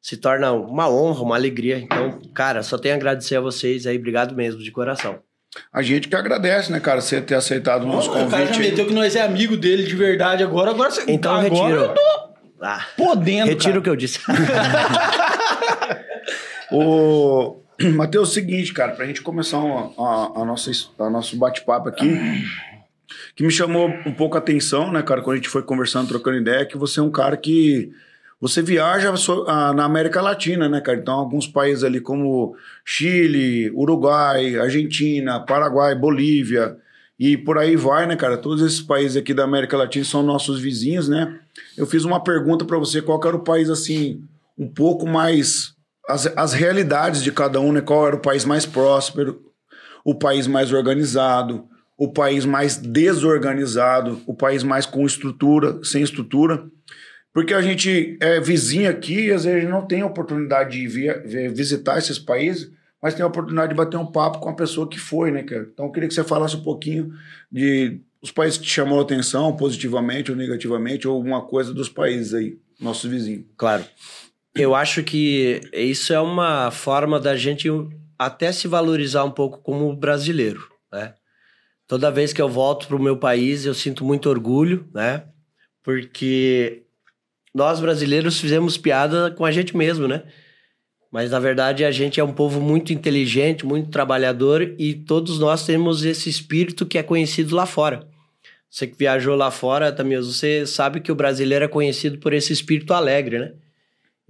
se 0.00 0.16
torna 0.16 0.52
uma 0.52 0.88
honra, 0.88 1.22
uma 1.24 1.34
alegria. 1.34 1.78
Então, 1.80 2.20
cara, 2.32 2.62
só 2.62 2.78
tenho 2.78 2.94
a 2.94 2.96
agradecer 2.96 3.34
a 3.34 3.40
vocês 3.40 3.88
aí. 3.88 3.98
Obrigado 3.98 4.36
mesmo, 4.36 4.62
de 4.62 4.70
coração. 4.70 5.18
A 5.72 5.82
gente 5.82 6.06
que 6.06 6.14
agradece, 6.14 6.70
né, 6.70 6.78
cara, 6.78 7.00
você 7.00 7.20
ter 7.20 7.34
aceitado 7.34 7.82
o 7.82 7.86
nosso 7.88 8.08
o 8.08 8.12
cara 8.12 8.28
já 8.46 8.52
convite. 8.52 8.60
meteu 8.60 8.86
que 8.86 8.94
nós 8.94 9.16
é 9.16 9.22
amigo 9.22 9.56
dele 9.56 9.82
de 9.82 9.96
verdade 9.96 10.44
agora. 10.44 10.70
Agora 10.70 10.92
você. 10.92 11.02
Então, 11.08 11.34
agora 11.34 11.48
retiro. 11.50 11.80
eu 11.86 11.88
tô 11.94 12.00
Ah, 12.62 12.86
podendo. 12.96 13.48
retiro 13.48 13.72
cara. 13.72 13.80
o 13.80 13.82
que 13.82 13.90
eu 13.90 13.96
disse. 13.96 14.20
O 16.74 17.61
Matheus, 17.94 18.28
é 18.28 18.30
o 18.30 18.34
seguinte, 18.34 18.72
cara, 18.72 18.92
pra 18.92 19.06
gente 19.06 19.22
começar 19.22 19.58
a, 19.58 20.44
nossa, 20.44 20.70
a 20.98 21.10
nosso 21.10 21.36
bate-papo 21.36 21.88
aqui, 21.88 22.08
que 23.34 23.42
me 23.42 23.50
chamou 23.50 23.88
um 24.06 24.12
pouco 24.12 24.36
a 24.36 24.38
atenção, 24.38 24.92
né, 24.92 25.02
cara, 25.02 25.22
quando 25.22 25.34
a 25.34 25.36
gente 25.36 25.48
foi 25.48 25.62
conversando, 25.62 26.08
trocando 26.08 26.38
ideia, 26.38 26.66
que 26.66 26.76
você 26.76 27.00
é 27.00 27.02
um 27.02 27.10
cara 27.10 27.36
que 27.36 27.92
você 28.42 28.60
viaja 28.60 29.14
na 29.72 29.84
América 29.84 30.20
Latina, 30.20 30.68
né, 30.68 30.80
cara? 30.80 30.98
Então, 30.98 31.14
alguns 31.14 31.46
países 31.46 31.84
ali 31.84 32.00
como 32.00 32.56
Chile, 32.84 33.70
Uruguai, 33.70 34.58
Argentina, 34.58 35.38
Paraguai, 35.38 35.94
Bolívia 35.94 36.76
e 37.16 37.36
por 37.36 37.56
aí 37.56 37.76
vai, 37.76 38.04
né, 38.04 38.16
cara? 38.16 38.36
Todos 38.36 38.60
esses 38.60 38.80
países 38.80 39.16
aqui 39.16 39.32
da 39.32 39.44
América 39.44 39.76
Latina 39.76 40.04
são 40.04 40.24
nossos 40.24 40.58
vizinhos, 40.60 41.08
né? 41.08 41.38
Eu 41.78 41.86
fiz 41.86 42.04
uma 42.04 42.18
pergunta 42.18 42.64
pra 42.64 42.78
você, 42.78 43.00
qual 43.00 43.20
era 43.24 43.36
o 43.36 43.44
país, 43.44 43.70
assim, 43.70 44.24
um 44.58 44.66
pouco 44.66 45.06
mais... 45.06 45.76
As, 46.12 46.26
as 46.36 46.52
realidades 46.52 47.22
de 47.22 47.32
cada 47.32 47.60
um, 47.60 47.72
né? 47.72 47.80
Qual 47.80 48.06
era 48.06 48.16
o 48.16 48.20
país 48.20 48.44
mais 48.44 48.66
próspero, 48.66 49.40
o 50.04 50.14
país 50.14 50.46
mais 50.46 50.72
organizado, 50.72 51.66
o 51.96 52.12
país 52.12 52.44
mais 52.44 52.76
desorganizado, 52.76 54.20
o 54.26 54.34
país 54.34 54.62
mais 54.62 54.86
com 54.86 55.06
estrutura, 55.06 55.78
sem 55.84 56.02
estrutura. 56.02 56.64
Porque 57.32 57.54
a 57.54 57.62
gente 57.62 58.18
é 58.20 58.40
vizinho 58.40 58.90
aqui 58.90 59.26
e 59.26 59.32
às 59.32 59.44
vezes 59.44 59.68
não 59.68 59.86
tem 59.86 60.02
oportunidade 60.02 60.78
de 60.78 60.86
via- 60.86 61.22
vi- 61.24 61.48
visitar 61.48 61.96
esses 61.98 62.18
países, 62.18 62.70
mas 63.02 63.14
tem 63.14 63.22
a 63.24 63.26
oportunidade 63.26 63.70
de 63.70 63.74
bater 63.76 63.96
um 63.96 64.06
papo 64.06 64.38
com 64.38 64.50
a 64.50 64.54
pessoa 64.54 64.86
que 64.88 64.98
foi, 64.98 65.30
né, 65.30 65.42
cara? 65.42 65.66
Então 65.72 65.86
eu 65.86 65.92
queria 65.92 66.08
que 66.08 66.14
você 66.14 66.22
falasse 66.22 66.56
um 66.56 66.62
pouquinho 66.62 67.12
de 67.50 68.00
os 68.20 68.30
países 68.30 68.58
que 68.58 68.64
te 68.66 68.70
chamou 68.70 68.98
a 69.00 69.02
atenção, 69.02 69.56
positivamente 69.56 70.30
ou 70.30 70.36
negativamente, 70.36 71.08
ou 71.08 71.14
alguma 71.16 71.42
coisa 71.42 71.72
dos 71.72 71.88
países 71.88 72.34
aí, 72.34 72.56
nossos 72.78 73.10
vizinhos. 73.10 73.44
Claro. 73.56 73.82
Eu 74.54 74.74
acho 74.74 75.02
que 75.02 75.60
isso 75.72 76.12
é 76.12 76.20
uma 76.20 76.70
forma 76.70 77.18
da 77.18 77.34
gente 77.36 77.68
até 78.18 78.52
se 78.52 78.68
valorizar 78.68 79.24
um 79.24 79.30
pouco 79.30 79.58
como 79.58 79.94
brasileiro, 79.96 80.68
né? 80.92 81.14
Toda 81.88 82.10
vez 82.10 82.32
que 82.32 82.40
eu 82.40 82.48
volto 82.48 82.86
para 82.86 82.96
o 82.96 83.02
meu 83.02 83.16
país, 83.16 83.64
eu 83.64 83.74
sinto 83.74 84.04
muito 84.04 84.28
orgulho, 84.28 84.88
né? 84.94 85.24
Porque 85.82 86.84
nós 87.54 87.80
brasileiros 87.80 88.40
fizemos 88.40 88.76
piada 88.76 89.30
com 89.30 89.44
a 89.44 89.50
gente 89.50 89.76
mesmo, 89.76 90.06
né? 90.06 90.22
Mas 91.10 91.30
na 91.30 91.38
verdade 91.38 91.84
a 91.84 91.90
gente 91.90 92.20
é 92.20 92.24
um 92.24 92.32
povo 92.32 92.60
muito 92.60 92.92
inteligente, 92.92 93.66
muito 93.66 93.90
trabalhador 93.90 94.74
e 94.78 94.94
todos 94.94 95.38
nós 95.38 95.66
temos 95.66 96.04
esse 96.04 96.30
espírito 96.30 96.86
que 96.86 96.96
é 96.96 97.02
conhecido 97.02 97.54
lá 97.54 97.66
fora. 97.66 98.08
Você 98.70 98.86
que 98.86 98.96
viajou 98.96 99.36
lá 99.36 99.50
fora, 99.50 99.92
também 99.92 100.16
você 100.16 100.66
sabe 100.66 101.00
que 101.00 101.12
o 101.12 101.14
brasileiro 101.14 101.64
é 101.66 101.68
conhecido 101.68 102.18
por 102.18 102.32
esse 102.32 102.52
espírito 102.52 102.94
alegre, 102.94 103.38
né? 103.38 103.52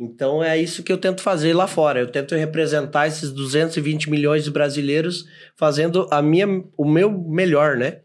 Então 0.03 0.43
é 0.43 0.59
isso 0.59 0.83
que 0.83 0.91
eu 0.91 0.99
tento 0.99 1.23
fazer 1.23 1.55
lá 1.55 1.69
fora. 1.69 2.01
Eu 2.01 2.11
tento 2.11 2.35
representar 2.35 3.07
esses 3.07 3.31
220 3.31 4.11
milhões 4.11 4.43
de 4.43 4.51
brasileiros 4.51 5.25
fazendo 5.57 6.09
a 6.11 6.21
minha, 6.21 6.47
o 6.77 6.85
meu 6.85 7.09
melhor, 7.11 7.77
né? 7.77 8.01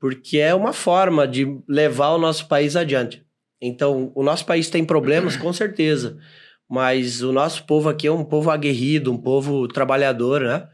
Porque 0.00 0.38
é 0.38 0.54
uma 0.54 0.72
forma 0.72 1.28
de 1.28 1.46
levar 1.68 2.10
o 2.12 2.18
nosso 2.18 2.48
país 2.48 2.74
adiante. 2.74 3.22
Então, 3.60 4.10
o 4.14 4.22
nosso 4.22 4.46
país 4.46 4.70
tem 4.70 4.82
problemas, 4.82 5.36
com 5.36 5.52
certeza. 5.52 6.16
Mas 6.68 7.22
o 7.22 7.32
nosso 7.32 7.64
povo 7.66 7.90
aqui 7.90 8.06
é 8.06 8.12
um 8.12 8.24
povo 8.24 8.50
aguerrido, 8.50 9.12
um 9.12 9.18
povo 9.18 9.68
trabalhador, 9.68 10.40
né? 10.40 10.66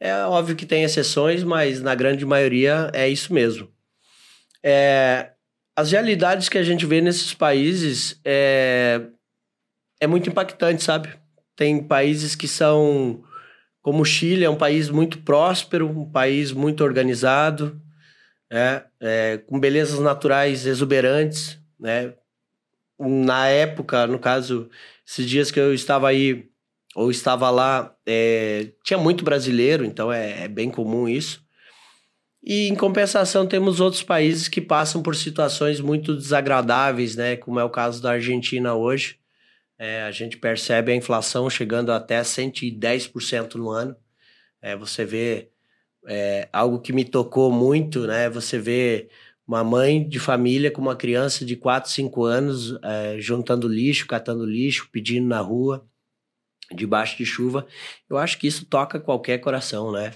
É 0.00 0.24
óbvio 0.24 0.56
que 0.56 0.64
tem 0.64 0.84
exceções, 0.84 1.44
mas 1.44 1.82
na 1.82 1.94
grande 1.94 2.24
maioria 2.24 2.90
é 2.94 3.06
isso 3.08 3.32
mesmo. 3.32 3.68
É, 4.62 5.32
as 5.76 5.92
realidades 5.92 6.48
que 6.48 6.56
a 6.56 6.62
gente 6.62 6.86
vê 6.86 7.02
nesses 7.02 7.34
países 7.34 8.18
é, 8.24 9.02
é 10.04 10.06
muito 10.06 10.28
impactante, 10.28 10.82
sabe? 10.82 11.08
Tem 11.56 11.82
países 11.82 12.34
que 12.34 12.46
são, 12.46 13.22
como 13.82 14.02
o 14.02 14.04
Chile, 14.04 14.44
é 14.44 14.50
um 14.50 14.56
país 14.56 14.90
muito 14.90 15.18
próspero, 15.18 15.88
um 15.88 16.10
país 16.10 16.52
muito 16.52 16.84
organizado, 16.84 17.80
né? 18.50 18.84
É, 19.00 19.38
com 19.46 19.58
belezas 19.58 19.98
naturais 19.98 20.66
exuberantes, 20.66 21.58
né? 21.78 22.14
Na 22.98 23.48
época, 23.48 24.06
no 24.06 24.18
caso, 24.18 24.68
esses 25.06 25.28
dias 25.28 25.50
que 25.50 25.58
eu 25.58 25.74
estava 25.74 26.08
aí, 26.08 26.48
ou 26.94 27.10
estava 27.10 27.50
lá, 27.50 27.94
é, 28.06 28.68
tinha 28.84 28.98
muito 28.98 29.24
brasileiro, 29.24 29.84
então 29.84 30.12
é, 30.12 30.44
é 30.44 30.48
bem 30.48 30.70
comum 30.70 31.08
isso. 31.08 31.42
E 32.42 32.68
em 32.68 32.74
compensação 32.74 33.46
temos 33.46 33.80
outros 33.80 34.02
países 34.02 34.48
que 34.48 34.60
passam 34.60 35.02
por 35.02 35.16
situações 35.16 35.80
muito 35.80 36.14
desagradáveis, 36.14 37.16
né? 37.16 37.36
Como 37.36 37.58
é 37.58 37.64
o 37.64 37.70
caso 37.70 38.02
da 38.02 38.12
Argentina 38.12 38.74
hoje, 38.74 39.18
É, 39.78 40.02
a 40.02 40.10
gente 40.10 40.36
percebe 40.36 40.92
a 40.92 40.96
inflação 40.96 41.50
chegando 41.50 41.90
até 41.90 42.20
110% 42.20 43.54
no 43.54 43.70
ano. 43.70 43.96
É, 44.62 44.76
você 44.76 45.04
vê 45.04 45.50
é, 46.06 46.48
algo 46.52 46.80
que 46.80 46.92
me 46.92 47.04
tocou 47.04 47.50
muito, 47.50 48.06
né? 48.06 48.30
Você 48.30 48.58
vê 48.58 49.08
uma 49.46 49.62
mãe 49.62 50.06
de 50.08 50.18
família 50.18 50.70
com 50.70 50.80
uma 50.80 50.96
criança 50.96 51.44
de 51.44 51.56
4, 51.56 51.90
5 51.90 52.24
anos 52.24 52.78
é, 52.82 53.16
juntando 53.18 53.68
lixo, 53.68 54.06
catando 54.06 54.44
lixo, 54.46 54.88
pedindo 54.90 55.26
na 55.26 55.40
rua, 55.40 55.86
debaixo 56.72 57.16
de 57.18 57.26
chuva. 57.26 57.66
Eu 58.08 58.16
acho 58.16 58.38
que 58.38 58.46
isso 58.46 58.64
toca 58.66 59.00
qualquer 59.00 59.38
coração, 59.38 59.92
né? 59.92 60.12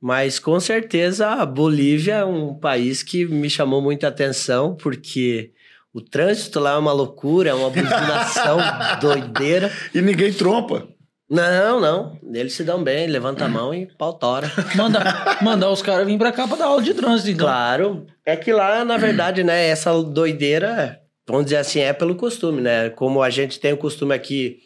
Mas 0.00 0.38
com 0.38 0.60
certeza 0.60 1.28
a 1.28 1.46
Bolívia 1.46 2.16
é 2.16 2.24
um 2.24 2.54
país 2.54 3.02
que 3.02 3.24
me 3.26 3.48
chamou 3.50 3.80
muita 3.82 4.08
atenção, 4.08 4.76
porque 4.76 5.52
o 5.96 6.00
trânsito 6.02 6.60
lá 6.60 6.72
é 6.72 6.76
uma 6.76 6.92
loucura, 6.92 7.48
é 7.48 7.54
uma 7.54 7.70
buzinação 7.70 8.58
doideira. 9.00 9.72
E 9.94 10.02
ninguém 10.02 10.30
trompa. 10.30 10.86
Não, 11.28 11.80
não. 11.80 12.18
Eles 12.34 12.52
se 12.52 12.62
dão 12.62 12.84
bem, 12.84 13.06
levanta 13.06 13.46
a 13.46 13.48
mão 13.48 13.72
e 13.72 13.86
pau 13.86 14.12
tora. 14.12 14.52
Manda, 14.74 15.00
mandar 15.40 15.70
os 15.70 15.80
caras 15.80 16.04
virem 16.04 16.18
pra 16.18 16.32
cá 16.32 16.46
pra 16.46 16.58
dar 16.58 16.66
aula 16.66 16.82
de 16.82 16.92
trânsito, 16.92 17.30
então. 17.30 17.46
Claro. 17.46 18.06
É 18.26 18.36
que 18.36 18.52
lá, 18.52 18.84
na 18.84 18.98
verdade, 18.98 19.42
né, 19.42 19.68
essa 19.68 19.90
doideira, 20.02 21.00
vamos 21.26 21.46
dizer 21.46 21.56
assim, 21.56 21.80
é 21.80 21.94
pelo 21.94 22.14
costume, 22.14 22.60
né? 22.60 22.90
Como 22.90 23.22
a 23.22 23.30
gente 23.30 23.58
tem 23.58 23.72
o 23.72 23.78
costume 23.78 24.12
aqui 24.12 24.58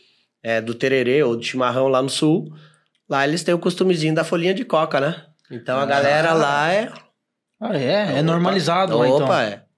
é, 0.43 0.61
do 0.61 0.75
tererê 0.75 1.23
ou 1.23 1.37
do 1.37 1.45
chimarrão 1.45 1.87
lá 1.87 2.03
no 2.03 2.11
sul, 2.11 2.53
lá 3.09 3.25
eles 3.25 3.45
têm 3.45 3.55
o 3.55 3.59
costumezinho 3.59 4.17
da 4.17 4.25
folhinha 4.25 4.53
de 4.53 4.65
coca, 4.65 5.01
né? 5.01 5.27
Então 5.49 5.79
a 5.79 5.87
galera 5.87 6.33
lá 6.33 6.73
é. 6.73 6.91
Ah, 7.61 7.79
é? 7.79 8.19
É 8.19 8.23
normalizado 8.23 8.99
lá, 8.99 9.07
então. 9.07 9.27
Opa, 9.27 9.45
é. 9.45 9.70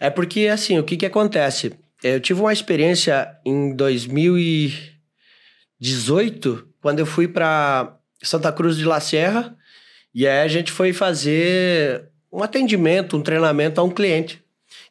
É 0.00 0.10
porque, 0.10 0.46
assim, 0.46 0.78
o 0.78 0.84
que 0.84 0.96
que 0.96 1.06
acontece? 1.06 1.72
Eu 2.02 2.20
tive 2.20 2.40
uma 2.40 2.52
experiência 2.52 3.36
em 3.44 3.74
2018, 3.74 6.68
quando 6.80 7.00
eu 7.00 7.06
fui 7.06 7.26
para 7.26 7.96
Santa 8.22 8.52
Cruz 8.52 8.76
de 8.76 8.84
La 8.84 9.00
Serra, 9.00 9.56
e 10.14 10.24
aí 10.26 10.40
a 10.40 10.48
gente 10.48 10.70
foi 10.70 10.92
fazer 10.92 12.08
um 12.32 12.42
atendimento, 12.42 13.16
um 13.16 13.22
treinamento 13.22 13.80
a 13.80 13.84
um 13.84 13.90
cliente. 13.90 14.42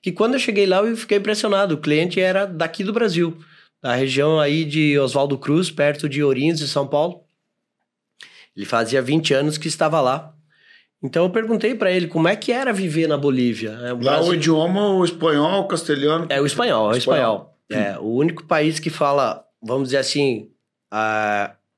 Que 0.01 0.11
quando 0.11 0.33
eu 0.33 0.39
cheguei 0.39 0.65
lá, 0.65 0.77
eu 0.77 0.97
fiquei 0.97 1.17
impressionado. 1.17 1.75
O 1.75 1.79
cliente 1.79 2.19
era 2.19 2.45
daqui 2.45 2.83
do 2.83 2.93
Brasil, 2.93 3.37
da 3.81 3.95
região 3.95 4.39
aí 4.39 4.65
de 4.65 4.97
Oswaldo 4.99 5.37
Cruz, 5.37 5.71
perto 5.71 6.09
de 6.09 6.23
Ourinhos, 6.23 6.59
de 6.59 6.67
São 6.67 6.87
Paulo. 6.87 7.23
Ele 8.55 8.65
fazia 8.65 9.01
20 9.01 9.33
anos 9.33 9.57
que 9.57 9.67
estava 9.67 10.01
lá. 10.01 10.33
Então 11.03 11.23
eu 11.25 11.29
perguntei 11.29 11.75
para 11.75 11.91
ele 11.91 12.07
como 12.07 12.27
é 12.27 12.35
que 12.35 12.51
era 12.51 12.73
viver 12.73 13.07
na 13.07 13.17
Bolívia. 13.17 13.71
É, 13.83 13.93
o 13.93 13.97
Lá 14.01 14.13
Brasil- 14.15 14.31
o 14.31 14.35
idioma, 14.35 14.89
o 14.95 15.05
espanhol, 15.05 15.61
o 15.61 15.67
castelhano. 15.67 16.25
é 16.29 16.41
o 16.41 16.45
espanhol, 16.45 16.91
é 16.91 16.95
o 16.95 16.97
Espanhol. 16.97 17.57
espanhol. 17.69 17.95
É, 17.95 17.99
o 17.99 18.05
único 18.13 18.45
país 18.45 18.79
que 18.79 18.89
fala, 18.89 19.43
vamos 19.61 19.89
dizer 19.89 19.97
assim, 19.97 20.49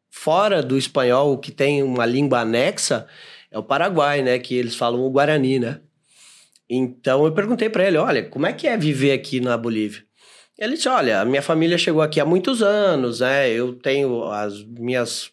fora 0.09 0.61
do 0.61 0.77
espanhol, 0.77 1.37
que 1.37 1.51
tem 1.51 1.83
uma 1.83 2.05
língua 2.05 2.39
anexa, 2.41 3.07
é 3.51 3.57
o 3.57 3.63
Paraguai, 3.63 4.21
né? 4.21 4.39
Que 4.39 4.55
eles 4.55 4.75
falam 4.75 5.01
o 5.01 5.09
Guarani, 5.09 5.59
né? 5.59 5.79
Então 6.69 7.25
eu 7.25 7.31
perguntei 7.31 7.67
para 7.69 7.85
ele, 7.87 7.97
olha, 7.97 8.23
como 8.23 8.45
é 8.45 8.53
que 8.53 8.67
é 8.67 8.77
viver 8.77 9.11
aqui 9.11 9.39
na 9.39 9.57
Bolívia? 9.57 10.03
Ele 10.57 10.75
disse, 10.75 10.89
olha, 10.89 11.21
a 11.21 11.25
minha 11.25 11.41
família 11.41 11.77
chegou 11.77 12.01
aqui 12.01 12.19
há 12.19 12.25
muitos 12.25 12.61
anos, 12.61 13.21
né? 13.21 13.49
Eu 13.49 13.73
tenho 13.73 14.25
as 14.25 14.61
minhas 14.63 15.31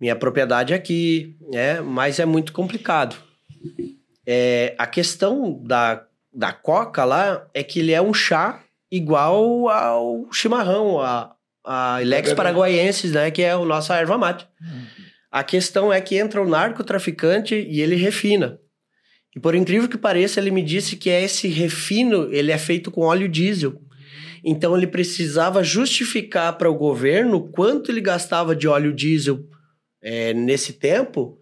minha 0.00 0.16
propriedade 0.16 0.74
aqui, 0.74 1.36
né? 1.50 1.80
Mas 1.80 2.18
é 2.18 2.24
muito 2.24 2.52
complicado. 2.52 3.16
É, 4.26 4.74
a 4.78 4.86
questão 4.86 5.60
da, 5.62 6.04
da 6.32 6.52
coca 6.52 7.04
lá 7.04 7.46
é 7.54 7.62
que 7.62 7.80
ele 7.80 7.92
é 7.92 8.02
um 8.02 8.14
chá 8.14 8.62
igual 8.90 9.68
ao 9.68 10.28
chimarrão, 10.32 11.00
a, 11.00 11.34
a 11.64 12.02
Ilex 12.02 12.28
verdade. 12.28 12.36
paraguaiensis, 12.36 13.12
né? 13.12 13.30
Que 13.30 13.42
é 13.42 13.52
a 13.52 13.58
nossa 13.58 13.96
erva 13.96 14.18
mate. 14.18 14.46
A 15.30 15.42
questão 15.42 15.92
é 15.92 16.00
que 16.00 16.16
entra 16.16 16.42
o 16.42 16.48
narcotraficante 16.48 17.54
e 17.54 17.80
ele 17.80 17.96
refina. 17.96 18.58
E 19.34 19.40
por 19.40 19.54
incrível 19.54 19.88
que 19.88 19.98
pareça, 19.98 20.38
ele 20.38 20.52
me 20.52 20.62
disse 20.62 20.96
que 20.96 21.10
esse 21.10 21.48
refino 21.48 22.32
ele 22.32 22.52
é 22.52 22.58
feito 22.58 22.90
com 22.90 23.00
óleo 23.00 23.28
diesel. 23.28 23.80
Então 24.44 24.76
ele 24.76 24.86
precisava 24.86 25.64
justificar 25.64 26.56
para 26.56 26.70
o 26.70 26.74
governo 26.74 27.48
quanto 27.48 27.90
ele 27.90 28.00
gastava 28.00 28.54
de 28.54 28.68
óleo 28.68 28.92
diesel 28.92 29.44
é, 30.04 30.34
nesse 30.34 30.74
tempo 30.74 31.38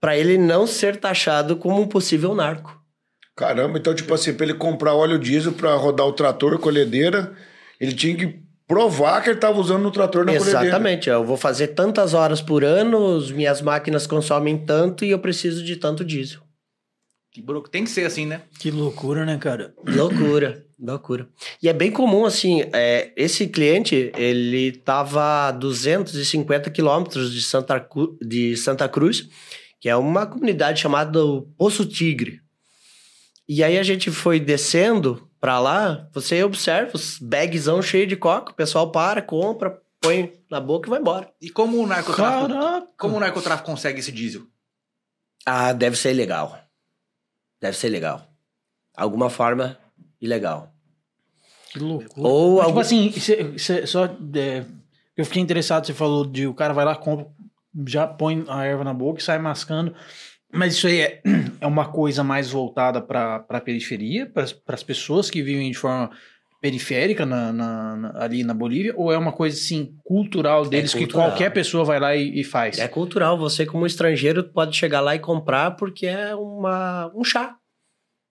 para 0.00 0.16
ele 0.16 0.38
não 0.38 0.66
ser 0.66 0.96
taxado 0.96 1.56
como 1.56 1.82
um 1.82 1.86
possível 1.86 2.34
narco. 2.34 2.80
Caramba, 3.36 3.78
então, 3.78 3.94
tipo 3.94 4.14
assim, 4.14 4.32
pra 4.32 4.46
ele 4.46 4.54
comprar 4.54 4.94
óleo 4.94 5.18
diesel 5.18 5.52
pra 5.52 5.74
rodar 5.74 6.06
o 6.06 6.12
trator, 6.12 6.58
colhedeira, 6.58 7.32
ele 7.78 7.92
tinha 7.92 8.16
que 8.16 8.40
provar 8.66 9.22
que 9.22 9.30
ele 9.30 9.38
tava 9.38 9.58
usando 9.58 9.82
no 9.82 9.90
trator 9.90 10.24
na 10.24 10.32
colhedeira. 10.32 10.60
Exatamente. 10.66 11.10
Eu 11.10 11.24
vou 11.24 11.36
fazer 11.36 11.68
tantas 11.68 12.14
horas 12.14 12.40
por 12.40 12.64
ano, 12.64 13.16
as 13.16 13.30
minhas 13.30 13.60
máquinas 13.60 14.06
consomem 14.06 14.56
tanto 14.56 15.04
e 15.04 15.10
eu 15.10 15.18
preciso 15.18 15.64
de 15.64 15.76
tanto 15.76 16.04
diesel. 16.04 16.40
Que 17.40 17.46
buro- 17.46 17.62
Tem 17.62 17.84
que 17.84 17.90
ser 17.90 18.04
assim, 18.06 18.26
né? 18.26 18.42
Que 18.58 18.70
loucura, 18.70 19.24
né, 19.24 19.38
cara? 19.38 19.74
Loucura, 19.86 20.64
loucura. 20.78 21.28
E 21.62 21.68
é 21.68 21.72
bem 21.72 21.90
comum, 21.90 22.24
assim, 22.24 22.62
é, 22.72 23.12
esse 23.16 23.46
cliente, 23.46 24.12
ele 24.16 24.72
tava 24.72 25.48
a 25.48 25.50
250 25.52 26.70
quilômetros 26.70 27.32
de 27.32 27.42
Santa, 27.42 27.86
de 28.20 28.56
Santa 28.56 28.88
Cruz, 28.88 29.28
que 29.80 29.88
é 29.88 29.96
uma 29.96 30.26
comunidade 30.26 30.80
chamada 30.80 31.18
Poço 31.56 31.86
Tigre. 31.86 32.40
E 33.48 33.64
aí 33.64 33.78
a 33.78 33.82
gente 33.82 34.10
foi 34.10 34.38
descendo 34.38 35.28
pra 35.40 35.58
lá, 35.58 36.08
você 36.12 36.42
observa 36.44 36.92
os 36.94 37.18
bagzão 37.18 37.80
cheio 37.80 38.06
de 38.06 38.14
coca, 38.14 38.52
o 38.52 38.54
pessoal 38.54 38.92
para, 38.92 39.22
compra, 39.22 39.80
põe 40.00 40.32
na 40.50 40.60
boca 40.60 40.86
e 40.86 40.90
vai 40.90 41.00
embora. 41.00 41.30
E 41.40 41.48
como 41.50 41.78
o 41.82 41.86
narcotráfico, 41.86 42.48
Caraca. 42.52 42.86
como 42.98 43.16
o 43.16 43.20
narcotráfico 43.20 43.66
consegue 43.70 44.00
esse 44.00 44.12
diesel? 44.12 44.42
Ah, 45.46 45.72
deve 45.72 45.96
ser 45.96 46.10
ilegal. 46.12 46.58
Deve 47.60 47.76
ser 47.76 47.88
legal. 47.88 48.26
Alguma 48.96 49.30
forma, 49.30 49.78
ilegal. 50.20 50.72
Que 51.72 51.78
loucura. 51.78 52.28
Ou 52.28 52.56
Mas, 52.56 52.66
algum... 52.66 52.68
Tipo 52.68 52.80
assim, 52.80 53.12
cê- 53.12 53.58
cê 53.58 53.86
só. 53.86 54.06
é, 54.06 54.64
eu 55.16 55.24
fiquei 55.24 55.42
interessado, 55.42 55.86
você 55.86 55.94
falou 55.94 56.24
de 56.26 56.46
o 56.46 56.54
cara 56.54 56.72
vai 56.72 56.84
lá, 56.84 56.96
compra, 56.96 57.26
já 57.86 58.06
põe 58.06 58.44
a 58.48 58.64
erva 58.64 58.84
na 58.84 58.94
boca 58.94 59.20
e 59.20 59.22
sai 59.22 59.38
mascando. 59.38 59.94
Mas 60.52 60.74
isso 60.74 60.86
aí 60.86 61.00
é, 61.00 61.22
é 61.60 61.66
uma 61.66 61.88
coisa 61.90 62.24
mais 62.24 62.50
voltada 62.50 63.00
para 63.00 63.44
a 63.48 63.60
periferia, 63.60 64.26
para 64.26 64.44
as 64.74 64.82
pessoas 64.82 65.30
que 65.30 65.42
vivem 65.42 65.70
de 65.70 65.78
forma 65.78 66.10
periférica 66.60 67.24
na, 67.24 67.52
na- 67.52 67.96
na- 67.96 68.22
ali 68.22 68.44
na 68.44 68.52
Bolívia, 68.52 68.92
ou 68.96 69.10
é 69.12 69.16
uma 69.18 69.32
coisa 69.32 69.56
assim 69.56 69.96
cultural 70.04 70.66
deles 70.68 70.92
que 70.92 70.98
cultural. 71.00 71.28
qualquer 71.30 71.50
pessoa 71.50 71.84
vai 71.84 71.98
lá 71.98 72.14
e, 72.14 72.40
e 72.40 72.44
faz? 72.44 72.78
É 72.78 72.86
cultural, 72.86 73.38
você 73.38 73.64
como 73.64 73.86
estrangeiro 73.86 74.44
pode 74.44 74.76
chegar 74.76 75.00
lá 75.00 75.14
e 75.14 75.18
comprar 75.18 75.72
porque 75.72 76.06
é 76.06 76.34
uma, 76.34 77.10
um 77.14 77.24
chá. 77.24 77.56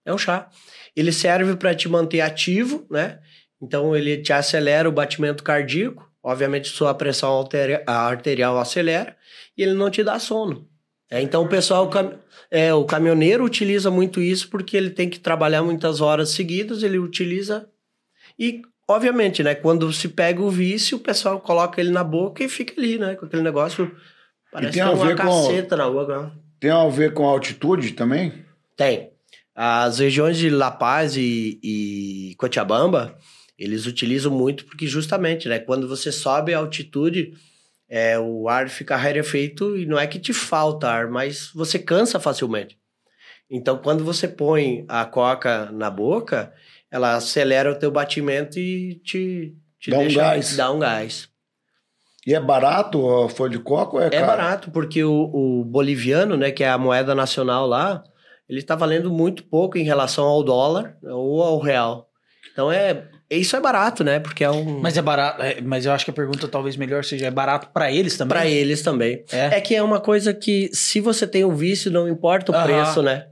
É 0.06 0.14
um 0.14 0.18
chá. 0.18 0.48
Ele 0.96 1.12
serve 1.12 1.56
para 1.56 1.74
te 1.74 1.88
manter 1.88 2.20
ativo, 2.20 2.86
né? 2.90 3.18
Então 3.60 3.94
ele 3.96 4.16
te 4.18 4.32
acelera 4.32 4.88
o 4.88 4.92
batimento 4.92 5.42
cardíaco, 5.44 6.08
obviamente 6.22 6.68
sua 6.68 6.94
pressão 6.94 7.28
altera- 7.30 7.82
arterial 7.86 8.58
acelera 8.58 9.16
e 9.56 9.62
ele 9.62 9.74
não 9.74 9.90
te 9.90 10.02
dá 10.04 10.18
sono. 10.18 10.66
É, 11.10 11.20
então 11.20 11.42
o 11.42 11.48
pessoal, 11.48 11.86
o 11.86 11.90
cam- 11.90 12.14
é, 12.50 12.72
o 12.72 12.84
caminhoneiro 12.84 13.44
utiliza 13.44 13.90
muito 13.90 14.20
isso 14.20 14.48
porque 14.48 14.76
ele 14.76 14.90
tem 14.90 15.10
que 15.10 15.18
trabalhar 15.18 15.62
muitas 15.62 16.00
horas 16.00 16.30
seguidas, 16.30 16.82
ele 16.84 16.98
utiliza 16.98 17.68
e 18.40 18.62
obviamente, 18.88 19.42
né? 19.42 19.54
Quando 19.54 19.92
se 19.92 20.08
pega 20.08 20.40
o 20.40 20.50
vício, 20.50 20.96
o 20.96 21.00
pessoal 21.00 21.38
coloca 21.40 21.78
ele 21.78 21.90
na 21.90 22.02
boca 22.02 22.42
e 22.42 22.48
fica 22.48 22.80
ali, 22.80 22.98
né? 22.98 23.14
Com 23.14 23.26
aquele 23.26 23.42
negócio 23.42 23.94
parece 24.50 24.72
tem 24.72 24.82
que 24.82 24.88
é 24.88 24.90
a 24.90 24.96
uma 24.96 25.14
caceta 25.14 25.76
na 25.76 25.90
boca. 25.90 26.22
né? 26.22 26.32
Tem 26.58 26.70
a 26.70 26.88
ver 26.88 27.12
com 27.12 27.26
altitude 27.26 27.92
também? 27.92 28.32
Tem. 28.76 29.10
As 29.54 29.98
regiões 29.98 30.38
de 30.38 30.48
La 30.48 30.70
Paz 30.70 31.16
e, 31.16 31.60
e 31.62 32.34
Cochabamba, 32.38 33.14
eles 33.58 33.84
utilizam 33.84 34.32
muito 34.32 34.64
porque 34.64 34.86
justamente, 34.86 35.46
né? 35.48 35.58
Quando 35.58 35.86
você 35.86 36.10
sobe 36.10 36.54
a 36.54 36.58
altitude, 36.58 37.34
é, 37.90 38.18
o 38.18 38.48
ar 38.48 38.70
fica 38.70 38.96
rarefeito 38.96 39.76
e 39.76 39.84
não 39.84 39.98
é 39.98 40.06
que 40.06 40.18
te 40.18 40.32
falta 40.32 40.88
ar, 40.88 41.10
mas 41.10 41.50
você 41.54 41.78
cansa 41.78 42.18
facilmente. 42.18 42.78
Então, 43.50 43.76
quando 43.76 44.02
você 44.04 44.26
põe 44.26 44.84
a 44.88 45.04
coca 45.04 45.70
na 45.72 45.90
boca, 45.90 46.52
ela 46.90 47.14
acelera 47.16 47.70
o 47.70 47.74
teu 47.78 47.90
batimento 47.90 48.58
e 48.58 48.94
te, 48.96 49.54
te 49.78 49.90
Dá 49.90 49.98
um 49.98 50.02
deixa 50.02 50.20
gás. 50.20 50.56
dá 50.56 50.70
um 50.72 50.78
gás. 50.78 51.28
E 52.26 52.34
é 52.34 52.40
barato 52.40 53.08
a 53.24 53.28
folha 53.28 53.52
de 53.52 53.58
coco 53.58 53.96
ou 53.96 54.02
é, 54.02 54.06
É 54.08 54.10
caro? 54.10 54.26
barato, 54.26 54.70
porque 54.70 55.02
o, 55.02 55.30
o 55.32 55.64
boliviano, 55.64 56.36
né, 56.36 56.50
que 56.50 56.62
é 56.62 56.68
a 56.68 56.76
moeda 56.78 57.14
nacional 57.14 57.66
lá, 57.66 58.02
ele 58.48 58.62
tá 58.62 58.74
valendo 58.76 59.10
muito 59.10 59.44
pouco 59.44 59.78
em 59.78 59.84
relação 59.84 60.24
ao 60.26 60.42
dólar 60.42 60.96
ou 61.02 61.42
ao 61.42 61.58
real. 61.58 62.08
Então 62.52 62.70
é. 62.70 63.08
Isso 63.30 63.54
é 63.54 63.60
barato, 63.60 64.02
né? 64.02 64.18
Porque 64.18 64.42
é 64.42 64.50
um. 64.50 64.80
Mas 64.80 64.96
é 64.96 65.02
barato, 65.02 65.40
é, 65.40 65.60
mas 65.60 65.86
eu 65.86 65.92
acho 65.92 66.04
que 66.04 66.10
a 66.10 66.14
pergunta 66.14 66.48
talvez 66.48 66.76
melhor 66.76 67.04
seja, 67.04 67.26
é 67.26 67.30
barato 67.30 67.68
para 67.72 67.92
eles 67.92 68.16
também? 68.16 68.28
Pra 68.28 68.44
eles 68.46 68.82
também. 68.82 69.24
É. 69.30 69.56
É 69.56 69.60
que 69.60 69.76
é 69.76 69.80
uma 69.82 70.00
coisa 70.00 70.34
que, 70.34 70.68
se 70.74 71.00
você 71.00 71.28
tem 71.28 71.44
o 71.44 71.52
vício, 71.52 71.92
não 71.92 72.08
importa 72.08 72.50
o 72.50 72.54
Aham. 72.56 72.64
preço, 72.64 73.02
né? 73.02 73.28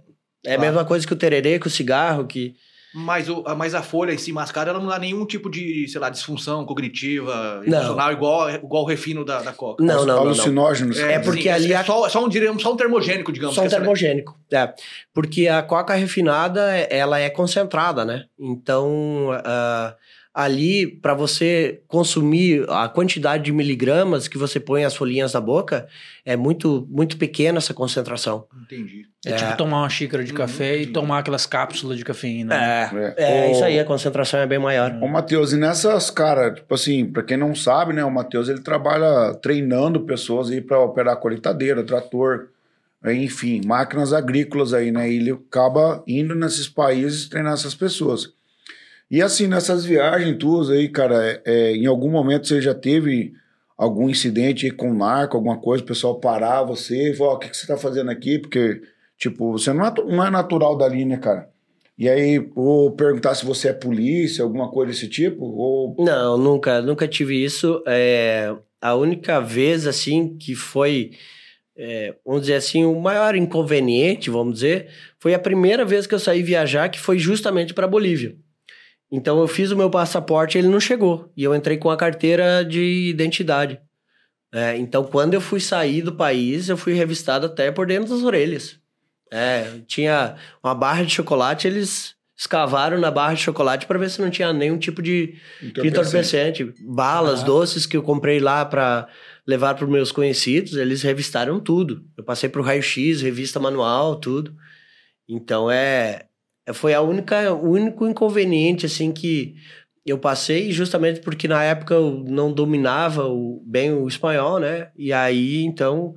É 0.46 0.52
a 0.52 0.54
Claro. 0.56 0.60
mesma 0.60 0.84
coisa 0.84 1.04
que 1.04 1.12
o 1.12 1.16
tererê, 1.16 1.58
que 1.58 1.66
o 1.66 1.70
cigarro, 1.70 2.28
que 2.28 2.54
Mas, 2.94 3.28
o, 3.28 3.42
a- 3.46 3.54
mas 3.54 3.74
a 3.74 3.82
folha 3.82 4.12
em 4.12 4.18
si 4.18 4.32
mascada, 4.32 4.70
ela 4.70 4.80
não 4.80 4.88
dá 4.88 4.98
nenhum 4.98 5.26
tipo 5.26 5.50
de, 5.50 5.86
sei 5.88 6.00
lá, 6.00 6.08
disfunção 6.08 6.64
cognitiva, 6.64 7.60
emocional, 7.64 8.12
igual, 8.12 8.50
igual 8.50 8.82
o 8.82 8.86
refino 8.86 9.24
da, 9.24 9.42
da 9.42 9.52
coca. 9.52 9.84
Não, 9.84 9.96
não, 9.96 10.06
não, 10.06 10.14
não. 10.16 10.22
Alucinógenos. 10.22 10.98
É 10.98 11.18
porque 11.18 11.48
ali 11.50 11.72
é 11.72 11.84
só, 11.84 12.08
só 12.08 12.24
um, 12.26 12.58
só 12.58 12.72
um 12.72 12.76
termogênico, 12.76 13.30
digamos. 13.30 13.54
Só 13.54 13.60
um 13.60 13.64
que 13.64 13.66
essa- 13.68 13.76
termogênico. 13.76 14.38
É, 14.50 14.72
porque 15.12 15.46
a 15.48 15.62
coca 15.62 15.94
refinada, 15.94 16.62
ela 16.90 17.18
é 17.20 17.28
concentrada, 17.28 18.04
né? 18.04 18.24
Então, 18.38 19.28
ah, 19.44 19.94
ali, 20.40 20.86
para 20.86 21.14
você 21.14 21.80
consumir 21.88 22.64
a 22.68 22.88
quantidade 22.88 23.42
de 23.42 23.50
miligramas 23.52 24.28
que 24.28 24.38
você 24.38 24.60
põe 24.60 24.84
as 24.84 24.94
folhinhas 24.94 25.32
na 25.32 25.40
boca, 25.40 25.88
é 26.24 26.36
muito, 26.36 26.86
muito 26.88 27.16
pequena 27.16 27.58
essa 27.58 27.74
concentração. 27.74 28.46
Entendi. 28.62 29.04
É, 29.26 29.30
É. 29.32 29.34
tipo 29.34 29.56
tomar 29.56 29.78
uma 29.82 29.88
xícara 29.90 30.22
de 30.22 30.30
Uhum, 30.30 30.36
café 30.38 30.74
e 30.74 30.76
entendi. 30.82 30.92
tomar 30.92 31.18
aquelas 31.18 31.44
cápsulas 31.44 31.98
de 31.98 32.04
cafeína. 32.04 32.56
né? 32.56 32.90
É, 33.18 33.24
É. 33.24 33.44
é 33.46 33.48
Ô- 33.48 33.50
isso 33.52 33.64
aí, 33.64 33.80
a 33.80 33.84
concentração 33.84 34.38
é 34.38 34.46
bem 34.46 34.60
maior. 34.60 34.96
Ô, 35.02 35.08
Matheus, 35.08 35.52
e 35.52 35.56
nessas, 35.56 36.08
cara, 36.08 36.52
tipo 36.54 36.72
assim, 36.72 37.04
pra 37.04 37.24
quem 37.24 37.36
não 37.36 37.52
sabe, 37.52 37.92
né, 37.92 38.04
o 38.04 38.10
Matheus, 38.10 38.48
ele 38.48 38.60
trabalha 38.60 39.34
treinando 39.42 40.02
pessoas 40.02 40.50
aí 40.50 40.60
pra 40.60 40.78
operar 40.78 41.16
colheitadeira, 41.16 41.82
trator, 41.82 42.50
é, 43.04 43.12
enfim, 43.12 43.60
máquinas 43.66 44.12
agrícolas 44.12 44.72
aí, 44.72 44.92
né, 44.92 45.10
e 45.10 45.16
ele 45.16 45.32
acaba 45.32 46.00
indo 46.06 46.34
nesses 46.36 46.68
países 46.68 47.28
treinar 47.28 47.54
essas 47.54 47.74
pessoas. 47.74 48.32
E 49.10 49.22
assim, 49.22 49.46
nessas 49.46 49.84
viagens 49.84 50.36
tuas 50.36 50.68
aí, 50.70 50.88
cara, 50.88 51.24
é, 51.24 51.42
é, 51.46 51.76
em 51.76 51.86
algum 51.86 52.10
momento 52.10 52.46
você 52.46 52.60
já 52.60 52.74
teve 52.74 53.32
algum 53.76 54.10
incidente 54.10 54.66
aí 54.66 54.72
com 54.72 54.92
narco, 54.92 55.36
alguma 55.36 55.58
coisa, 55.58 55.82
o 55.82 55.86
pessoal 55.86 56.20
parar 56.20 56.62
você 56.64 57.12
e 57.12 57.14
falar, 57.14 57.30
"Ó, 57.30 57.34
o 57.36 57.38
que, 57.38 57.48
que 57.48 57.56
você 57.56 57.66
tá 57.66 57.76
fazendo 57.76 58.10
aqui? 58.10 58.38
Porque, 58.38 58.82
tipo, 59.16 59.52
você 59.52 59.72
não 59.72 59.86
é, 59.86 59.94
não 60.06 60.26
é 60.26 60.30
natural 60.30 60.76
dali, 60.76 61.04
né, 61.04 61.16
cara? 61.16 61.48
E 61.96 62.08
aí, 62.08 62.48
ou 62.54 62.92
perguntar 62.92 63.34
se 63.34 63.44
você 63.44 63.68
é 63.68 63.72
polícia, 63.72 64.44
alguma 64.44 64.70
coisa 64.70 64.92
desse 64.92 65.08
tipo, 65.08 65.44
ou... 65.44 65.96
Não, 65.98 66.38
nunca, 66.38 66.80
nunca 66.80 67.08
tive 67.08 67.42
isso. 67.42 67.82
É, 67.86 68.54
a 68.80 68.94
única 68.94 69.40
vez, 69.40 69.86
assim, 69.86 70.36
que 70.36 70.54
foi, 70.54 71.10
é, 71.76 72.14
vamos 72.24 72.42
dizer 72.42 72.54
assim, 72.54 72.84
o 72.84 73.00
maior 73.00 73.34
inconveniente, 73.34 74.30
vamos 74.30 74.54
dizer, 74.54 74.88
foi 75.18 75.34
a 75.34 75.38
primeira 75.40 75.84
vez 75.84 76.06
que 76.06 76.14
eu 76.14 76.20
saí 76.20 76.42
viajar, 76.42 76.88
que 76.88 77.00
foi 77.00 77.18
justamente 77.18 77.74
para 77.74 77.88
Bolívia. 77.88 78.36
Então 79.10 79.40
eu 79.40 79.48
fiz 79.48 79.70
o 79.70 79.76
meu 79.76 79.88
passaporte, 79.90 80.58
ele 80.58 80.68
não 80.68 80.80
chegou. 80.80 81.32
E 81.36 81.42
eu 81.42 81.54
entrei 81.54 81.76
com 81.78 81.90
a 81.90 81.96
carteira 81.96 82.64
de 82.64 83.08
identidade. 83.08 83.80
É, 84.52 84.76
então, 84.76 85.04
quando 85.04 85.34
eu 85.34 85.40
fui 85.40 85.60
sair 85.60 86.00
do 86.02 86.12
país, 86.14 86.68
eu 86.68 86.76
fui 86.76 86.94
revistado 86.94 87.46
até 87.46 87.70
por 87.70 87.86
dentro 87.86 88.10
das 88.14 88.22
orelhas. 88.22 88.78
É, 89.30 89.80
tinha 89.86 90.36
uma 90.64 90.74
barra 90.74 91.04
de 91.04 91.12
chocolate, 91.12 91.66
eles 91.66 92.14
escavaram 92.36 92.98
na 92.98 93.10
barra 93.10 93.34
de 93.34 93.42
chocolate 93.42 93.86
para 93.86 93.98
ver 93.98 94.08
se 94.08 94.20
não 94.22 94.30
tinha 94.30 94.52
nenhum 94.52 94.78
tipo 94.78 95.02
de, 95.02 95.34
de 95.60 95.86
entorpecente. 95.88 96.72
Balas, 96.80 97.42
Ah. 97.42 97.44
doces 97.44 97.84
que 97.84 97.96
eu 97.96 98.02
comprei 98.02 98.38
lá 98.40 98.64
para 98.64 99.06
levar 99.46 99.74
para 99.74 99.84
os 99.84 99.90
meus 99.90 100.12
conhecidos, 100.12 100.74
eles 100.74 101.02
revistaram 101.02 101.58
tudo. 101.60 102.04
Eu 102.16 102.24
passei 102.24 102.48
pro 102.48 102.62
raio-x, 102.62 103.20
revista 103.20 103.58
manual, 103.60 104.16
tudo. 104.16 104.54
Então 105.28 105.70
é- 105.70 106.27
foi 106.74 106.94
a 106.94 107.00
única, 107.00 107.52
o 107.52 107.70
único 107.70 108.06
inconveniente 108.06 108.86
assim 108.86 109.12
que 109.12 109.54
eu 110.06 110.18
passei, 110.18 110.72
justamente 110.72 111.20
porque 111.20 111.46
na 111.46 111.62
época 111.62 111.94
eu 111.94 112.24
não 112.26 112.52
dominava 112.52 113.26
o- 113.26 113.62
bem 113.66 113.92
o 113.92 114.06
espanhol, 114.08 114.58
né? 114.58 114.88
E 114.96 115.12
aí 115.12 115.62
então 115.64 116.14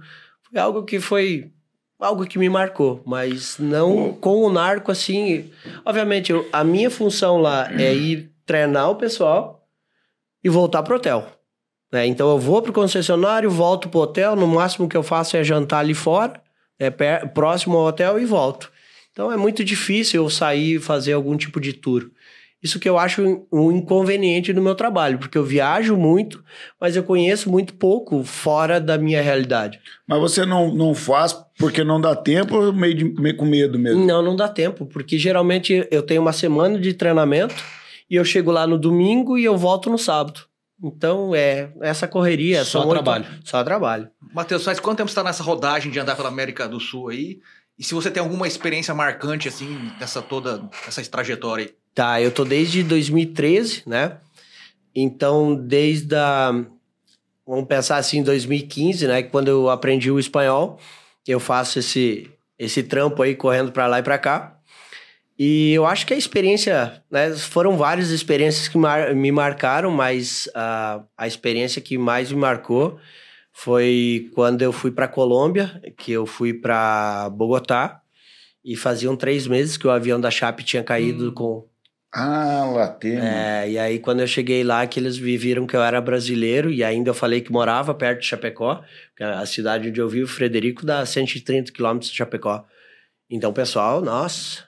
foi 0.50 0.60
algo 0.62 0.84
que 0.84 1.00
foi 1.00 1.52
algo 2.00 2.26
que 2.26 2.40
me 2.40 2.50
marcou, 2.50 3.02
mas 3.06 3.58
não 3.60 4.14
com 4.14 4.44
o 4.44 4.52
narco 4.52 4.92
assim. 4.92 5.50
Obviamente, 5.86 6.32
eu- 6.32 6.48
a 6.52 6.64
minha 6.64 6.90
função 6.90 7.38
lá 7.38 7.74
é 7.78 7.94
ir 7.94 8.32
treinar 8.46 8.90
o 8.90 8.96
pessoal 8.96 9.68
e 10.44 10.50
voltar 10.50 10.84
pro 10.84 10.96
hotel. 10.96 11.28
né? 11.94 12.06
Então 12.06 12.30
eu 12.32 12.40
vou 12.40 12.62
pro 12.62 12.72
concessionário, 12.72 13.50
volto 13.52 13.90
pro 13.90 14.00
hotel, 14.00 14.34
no 14.36 14.48
máximo 14.48 14.88
que 14.88 14.96
eu 14.96 15.04
faço 15.04 15.36
é 15.36 15.44
jantar 15.44 15.80
ali 15.80 15.94
fora, 15.94 16.42
é 16.80 16.90
próximo 16.90 17.78
ao 17.78 17.88
hotel 17.88 18.18
e 18.18 18.24
volto. 18.26 18.72
Então 19.22 19.32
é 19.32 19.38
muito 19.38 19.64
difícil 19.64 20.24
eu 20.24 20.30
sair 20.32 20.78
e 20.78 20.80
fazer 20.80 21.14
algum 21.14 21.38
tipo 21.38 21.62
de 21.62 21.74
tour. 21.74 22.10
Isso 22.64 22.80
que 22.80 22.90
eu 22.90 22.98
acho 22.98 23.46
um 23.54 23.72
inconveniente 23.72 24.52
no 24.52 24.64
meu 24.64 24.74
trabalho, 24.74 25.20
porque 25.20 25.38
eu 25.38 25.44
viajo 25.46 25.96
muito, 25.96 26.44
mas 26.80 26.96
eu 26.96 27.04
conheço 27.04 27.48
muito 27.48 27.76
pouco 27.76 28.24
fora 28.24 28.82
da 28.82 28.98
minha 28.98 29.22
realidade. 29.22 29.80
Mas 30.08 30.20
você 30.20 30.44
não, 30.44 30.74
não 30.74 30.96
faz 30.96 31.36
porque 31.60 31.84
não 31.84 32.02
dá 32.02 32.16
tempo 32.16 32.56
ou 32.56 32.74
meio, 32.74 32.96
de- 32.96 33.22
meio 33.22 33.38
com 33.38 33.46
medo 33.46 33.78
mesmo? 33.78 34.04
Não, 34.04 34.24
não 34.24 34.36
dá 34.36 34.48
tempo, 34.50 34.88
porque 34.88 35.20
geralmente 35.20 35.88
eu 35.92 36.02
tenho 36.02 36.20
uma 36.22 36.34
semana 36.34 36.80
de 36.80 36.92
treinamento 36.96 37.54
e 38.10 38.16
eu 38.16 38.26
chego 38.26 38.50
lá 38.50 38.66
no 38.66 38.78
domingo 38.80 39.38
e 39.38 39.44
eu 39.46 39.56
volto 39.56 39.88
no 39.88 40.00
sábado. 40.00 40.42
Então 40.84 41.36
é 41.36 41.70
essa 41.82 42.08
correria. 42.08 42.64
Só 42.66 42.80
são 42.80 42.90
oito- 42.90 43.04
trabalho. 43.04 43.26
Só 43.44 43.64
trabalho. 43.64 44.10
Matheus, 44.34 44.64
faz 44.64 44.80
quanto 44.80 44.98
tempo 44.98 45.10
você 45.10 45.16
tá 45.16 45.24
nessa 45.24 45.44
rodagem 45.44 45.92
de 45.92 46.00
andar 46.00 46.16
pela 46.16 46.30
América 46.30 46.68
do 46.68 46.80
Sul 46.80 47.10
aí? 47.10 47.40
E 47.82 47.84
se 47.84 47.96
você 47.96 48.12
tem 48.12 48.22
alguma 48.22 48.48
experiência 48.48 48.94
marcante, 48.94 49.48
assim, 49.48 49.92
nessa 50.00 50.22
toda, 50.22 50.70
essa 50.88 51.02
trajetória 51.10 51.66
aí? 51.66 51.72
Tá, 51.96 52.22
eu 52.22 52.30
tô 52.30 52.46
desde 52.46 52.84
2013, 52.84 53.82
né? 53.88 54.18
Então, 54.96 55.56
desde 55.56 56.16
a. 56.16 56.64
Vamos 57.44 57.66
pensar 57.68 57.98
assim, 57.98 58.22
2015, 58.22 59.08
né? 59.08 59.24
Quando 59.24 59.48
eu 59.48 59.68
aprendi 59.68 60.12
o 60.12 60.20
espanhol, 60.20 60.80
eu 61.28 61.40
faço 61.40 61.80
esse, 61.80 62.30
esse 62.60 62.84
trampo 62.84 63.24
aí 63.24 63.34
correndo 63.34 63.72
pra 63.72 63.88
lá 63.88 63.98
e 63.98 64.04
pra 64.04 64.20
cá. 64.20 64.60
E 65.40 65.74
eu 65.74 65.88
acho 65.88 66.06
que 66.06 66.14
a 66.14 66.18
experiência, 66.18 67.02
né? 67.10 67.36
Foram 67.36 67.78
várias 67.78 68.12
experiências 68.12 68.68
que 68.68 68.78
mar- 68.78 69.16
me 69.16 69.32
marcaram, 69.32 69.90
mas 69.90 70.48
a, 70.54 71.02
a 71.18 71.26
experiência 71.26 71.82
que 71.82 71.98
mais 71.98 72.32
me 72.32 72.38
marcou 72.38 73.00
foi 73.52 74.30
quando 74.34 74.62
eu 74.62 74.72
fui 74.72 74.92
pra 74.92 75.08
Colômbia, 75.08 75.82
que 75.98 76.12
eu 76.12 76.26
fui 76.26 76.54
pra 76.54 77.30
Bogotá. 77.30 78.02
E 78.64 78.76
faziam 78.76 79.16
três 79.16 79.48
meses 79.48 79.76
que 79.76 79.88
o 79.88 79.92
avião 79.92 80.22
da 80.22 80.30
Chape 80.30 80.64
tinha 80.64 80.84
caído 80.84 81.30
Hum. 81.30 81.34
com, 81.34 81.68
Ah, 82.14 82.66
latino. 82.72 83.20
é, 83.20 83.72
e 83.72 83.80
aí 83.80 83.98
quando 83.98 84.20
eu 84.20 84.28
cheguei 84.28 84.64
lá, 84.64 84.86
que 84.86 85.00
eles 85.00 85.18
vi- 85.18 85.36
viram 85.38 85.66
que 85.66 85.76
eu 85.76 85.82
era 85.82 86.00
brasileiro, 86.00 86.70
e 86.72 86.84
ainda 86.84 87.10
eu 87.10 87.14
falei 87.16 87.42
que 87.42 87.52
morava 87.52 87.92
perto 87.94 88.20
de 88.22 88.28
Chapecó, 88.28 88.84
que 89.18 89.24
é 89.24 89.26
a 89.26 89.46
cidade 89.48 89.90
onde 89.90 90.00
eu 90.00 90.08
vivo, 90.08 90.28
Frederico, 90.30 90.86
dá 90.86 91.04
130 91.06 91.72
quilômetros 91.72 92.12
de 92.12 92.18
Chapecó. 92.18 92.64
Então, 93.30 93.52
pessoal, 93.52 94.00
nossa, 94.02 94.66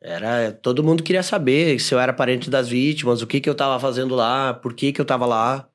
era, 0.00 0.52
todo 0.52 0.82
mundo 0.84 1.02
queria 1.02 1.22
saber 1.22 1.78
se 1.80 1.94
eu 1.94 1.98
era 1.98 2.12
parente 2.12 2.48
das 2.48 2.68
vítimas, 2.68 3.20
o 3.22 3.26
que 3.26 3.40
que 3.40 3.48
eu 3.50 3.54
tava 3.54 3.78
fazendo 3.80 4.14
lá, 4.14 4.54
por 4.54 4.72
que 4.72 4.92
que 4.92 5.00
eu 5.00 5.04
tava 5.04 5.26
lá. 5.26 5.68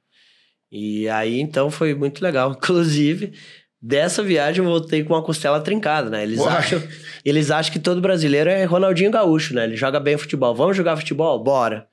E 0.72 1.10
aí, 1.10 1.40
então, 1.42 1.70
foi 1.70 1.94
muito 1.94 2.24
legal. 2.24 2.52
Inclusive, 2.58 3.34
dessa 3.82 4.24
viagem 4.24 4.64
eu 4.64 4.70
voltei 4.70 5.04
com 5.04 5.14
uma 5.14 5.22
costela 5.24 5.60
trincada, 5.60 6.10
né? 6.10 6.24
Eles 6.24 6.40
Uai. 6.40 6.58
acham, 6.58 6.82
eles 7.26 7.52
acham 7.52 7.74
que 7.74 7.80
todo 7.80 8.00
brasileiro 8.00 8.50
é 8.50 8.64
Ronaldinho 8.64 9.12
Gaúcho, 9.12 9.54
né? 9.54 9.64
Ele 9.66 9.76
joga 9.76 10.00
bem 10.00 10.18
futebol. 10.18 10.56
Vamos 10.56 10.78
jogar 10.78 10.96
futebol? 10.98 11.44
Bora. 11.44 11.88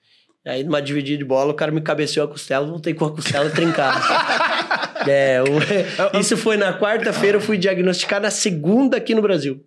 Aí, 0.46 0.62
numa 0.64 0.80
dividida 0.80 1.18
de 1.18 1.24
bola, 1.24 1.50
o 1.50 1.54
cara 1.54 1.70
me 1.72 1.80
cabeceou 1.80 2.24
a 2.26 2.30
costela, 2.30 2.64
voltei 2.66 2.94
com 2.94 3.04
a 3.04 3.10
costela 3.14 3.50
trincada. 3.50 4.00
é, 5.06 5.42
o- 5.42 6.18
isso 6.18 6.36
foi 6.38 6.56
na 6.56 6.78
quarta-feira, 6.78 7.36
eu 7.36 7.40
fui 7.40 7.58
diagnosticar 7.58 8.20
na 8.20 8.30
segunda 8.30 8.96
aqui 8.96 9.14
no 9.14 9.20
Brasil. 9.20 9.62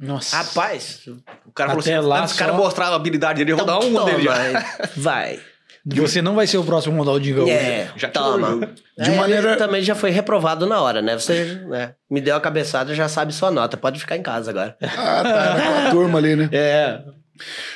Nossa. 0.00 0.36
Rapaz, 0.36 1.02
O 1.46 1.52
cara 1.52 1.70
falou 1.70 1.80
Até 1.80 1.94
assim, 1.94 2.06
lá 2.08 2.22
antes 2.22 2.34
o 2.34 2.38
cara 2.38 2.52
só- 2.52 2.58
mostrar 2.58 2.88
a 2.88 2.94
habilidade 2.96 3.38
dele, 3.38 3.52
eu 3.52 3.56
vou 3.56 3.66
dar 3.66 3.78
um 3.78 3.92
toma, 3.92 4.04
dele 4.04 4.24
já. 4.24 4.64
Vai. 5.86 5.98
Você 6.00 6.20
não 6.20 6.34
vai 6.34 6.46
ser 6.48 6.58
o 6.58 6.64
próximo 6.64 6.96
Ronaldinho 6.98 7.36
Gaúcho. 7.36 7.52
É, 7.52 7.88
Já 7.96 8.08
toma. 8.08 8.48
jogo. 8.48 8.66
De 8.98 9.10
É, 9.10 9.16
maneira- 9.16 9.50
ele 9.50 9.56
também 9.56 9.82
já 9.82 9.94
foi 9.94 10.10
reprovado 10.10 10.66
na 10.66 10.80
hora, 10.80 11.00
né? 11.00 11.16
Você 11.16 11.60
né, 11.68 11.94
me 12.10 12.20
deu 12.20 12.34
a 12.34 12.40
cabeçada, 12.40 12.92
já 12.94 13.08
sabe 13.08 13.32
sua 13.32 13.50
nota. 13.52 13.76
Pode 13.76 14.00
ficar 14.00 14.16
em 14.16 14.22
casa 14.22 14.50
agora. 14.50 14.76
Ah, 14.82 15.22
tá, 15.22 15.28
era 15.28 15.60
com 15.82 15.86
a 15.86 15.90
turma 15.90 16.18
ali, 16.18 16.34
né? 16.34 16.48
É. 16.52 17.00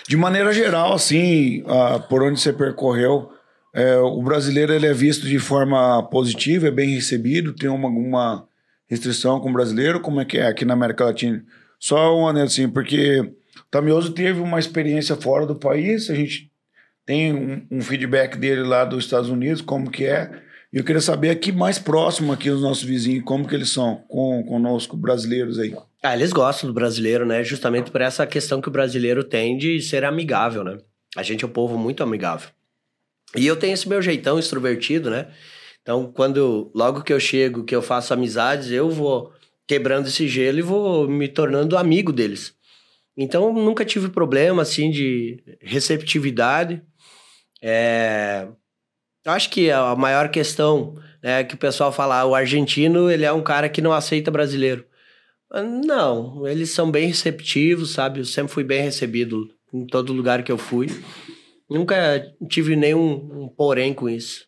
De 0.09 0.17
maneira 0.17 0.53
geral, 0.53 0.95
assim, 0.95 1.63
ah, 1.69 1.99
por 1.99 2.23
onde 2.23 2.41
você 2.41 2.53
percorreu, 2.53 3.31
é, 3.75 3.97
o 3.99 4.21
brasileiro 4.23 4.73
ele 4.73 4.87
é 4.87 4.93
visto 4.95 5.27
de 5.29 5.39
forma 5.39 6.03
positiva, 6.11 6.67
é 6.69 6.71
bem 6.71 6.95
recebido, 6.95 7.53
tem 7.53 7.69
uma, 7.69 7.87
alguma 7.89 8.45
restrição 8.89 9.39
com 9.39 9.51
o 9.51 9.53
brasileiro, 9.53 10.01
como 10.01 10.21
é 10.21 10.25
que 10.25 10.39
é 10.39 10.47
aqui 10.47 10.65
na 10.65 10.73
América 10.75 11.05
Latina? 11.05 11.45
Só 11.79 12.19
um 12.19 12.27
anel 12.27 12.45
assim, 12.45 12.69
porque 12.69 13.21
o 13.21 13.33
Tamioso 13.71 14.13
teve 14.13 14.41
uma 14.41 14.59
experiência 14.59 15.15
fora 15.15 15.47
do 15.47 15.55
país, 15.55 16.11
a 16.11 16.15
gente 16.15 16.50
tem 17.11 17.35
um, 17.35 17.67
um 17.73 17.81
feedback 17.81 18.39
dele 18.39 18.63
lá 18.63 18.85
dos 18.85 19.05
Estados 19.05 19.29
Unidos, 19.29 19.61
como 19.61 19.91
que 19.91 20.05
é, 20.05 20.31
e 20.73 20.79
eu 20.79 20.85
queria 20.85 21.01
saber 21.01 21.31
aqui 21.31 21.51
mais 21.51 21.77
próximo 21.77 22.33
aqui 22.33 22.49
os 22.49 22.63
nossos 22.63 22.85
vizinhos, 22.85 23.25
como 23.25 23.49
que 23.49 23.53
eles 23.53 23.71
são 23.71 23.97
com, 24.07 24.45
conosco, 24.45 24.97
brasileiros 24.97 25.59
aí. 25.59 25.75
Ah, 26.01 26.15
eles 26.15 26.33
gostam 26.33 26.69
do 26.69 26.73
brasileiro, 26.73 27.27
né? 27.27 27.43
Justamente 27.43 27.91
por 27.91 28.01
essa 28.01 28.25
questão 28.29 28.61
que 28.61 28.69
o 28.69 28.71
brasileiro 28.71 29.25
tem 29.25 29.59
de 29.59 29.81
ser 29.81 30.05
amigável, 30.05 30.63
né? 30.63 30.79
A 31.17 31.25
gente 31.25 31.45
é 31.45 31.49
um 31.49 31.51
povo 31.51 31.77
muito 31.77 32.01
amigável. 32.01 32.49
E 33.35 33.45
eu 33.45 33.57
tenho 33.57 33.75
esse 33.75 33.89
meu 33.89 34.01
jeitão 34.01 34.39
extrovertido, 34.39 35.11
né? 35.11 35.27
Então, 35.83 36.13
quando 36.13 36.71
logo 36.73 37.03
que 37.03 37.13
eu 37.13 37.19
chego, 37.19 37.65
que 37.65 37.75
eu 37.75 37.83
faço 37.83 38.15
amizades, 38.15 38.71
eu 38.71 38.89
vou 38.89 39.33
quebrando 39.67 40.07
esse 40.07 40.29
gelo 40.29 40.61
e 40.61 40.63
vou 40.63 41.09
me 41.09 41.27
tornando 41.27 41.77
amigo 41.77 42.13
deles. 42.13 42.55
Então, 43.17 43.53
nunca 43.53 43.85
tive 43.85 44.11
problema, 44.11 44.63
assim, 44.63 44.93
de 44.93 45.43
receptividade. 45.61 46.81
É... 47.63 48.47
Acho 49.27 49.51
que 49.51 49.71
a 49.71 49.95
maior 49.95 50.31
questão 50.31 50.97
é 51.23 51.45
que 51.45 51.55
o 51.55 51.59
pessoal 51.59 51.93
fala, 51.93 52.21
ah, 52.21 52.27
o 52.27 52.35
argentino, 52.35 53.11
ele 53.11 53.25
é 53.25 53.33
um 53.33 53.43
cara 53.43 53.69
que 53.69 53.83
não 53.83 53.93
aceita 53.93 54.31
brasileiro. 54.31 54.85
Ah, 55.51 55.63
Não, 55.63 56.47
eles 56.47 56.71
são 56.71 56.91
bem 56.91 57.09
receptivos, 57.09 57.93
sabe? 57.93 58.21
Eu 58.21 58.25
sempre 58.25 58.53
fui 58.53 58.65
bem 58.65 58.83
recebido 58.83 59.49
em 59.73 59.87
todo 59.87 60.13
lugar 60.13 60.43
que 60.43 60.51
eu 60.51 60.59
fui. 60.59 60.89
Nunca 61.69 62.27
tive 62.49 62.75
nenhum 62.75 63.45
um 63.45 63.49
porém 63.49 63.95
com 63.95 64.09
isso. 64.09 64.45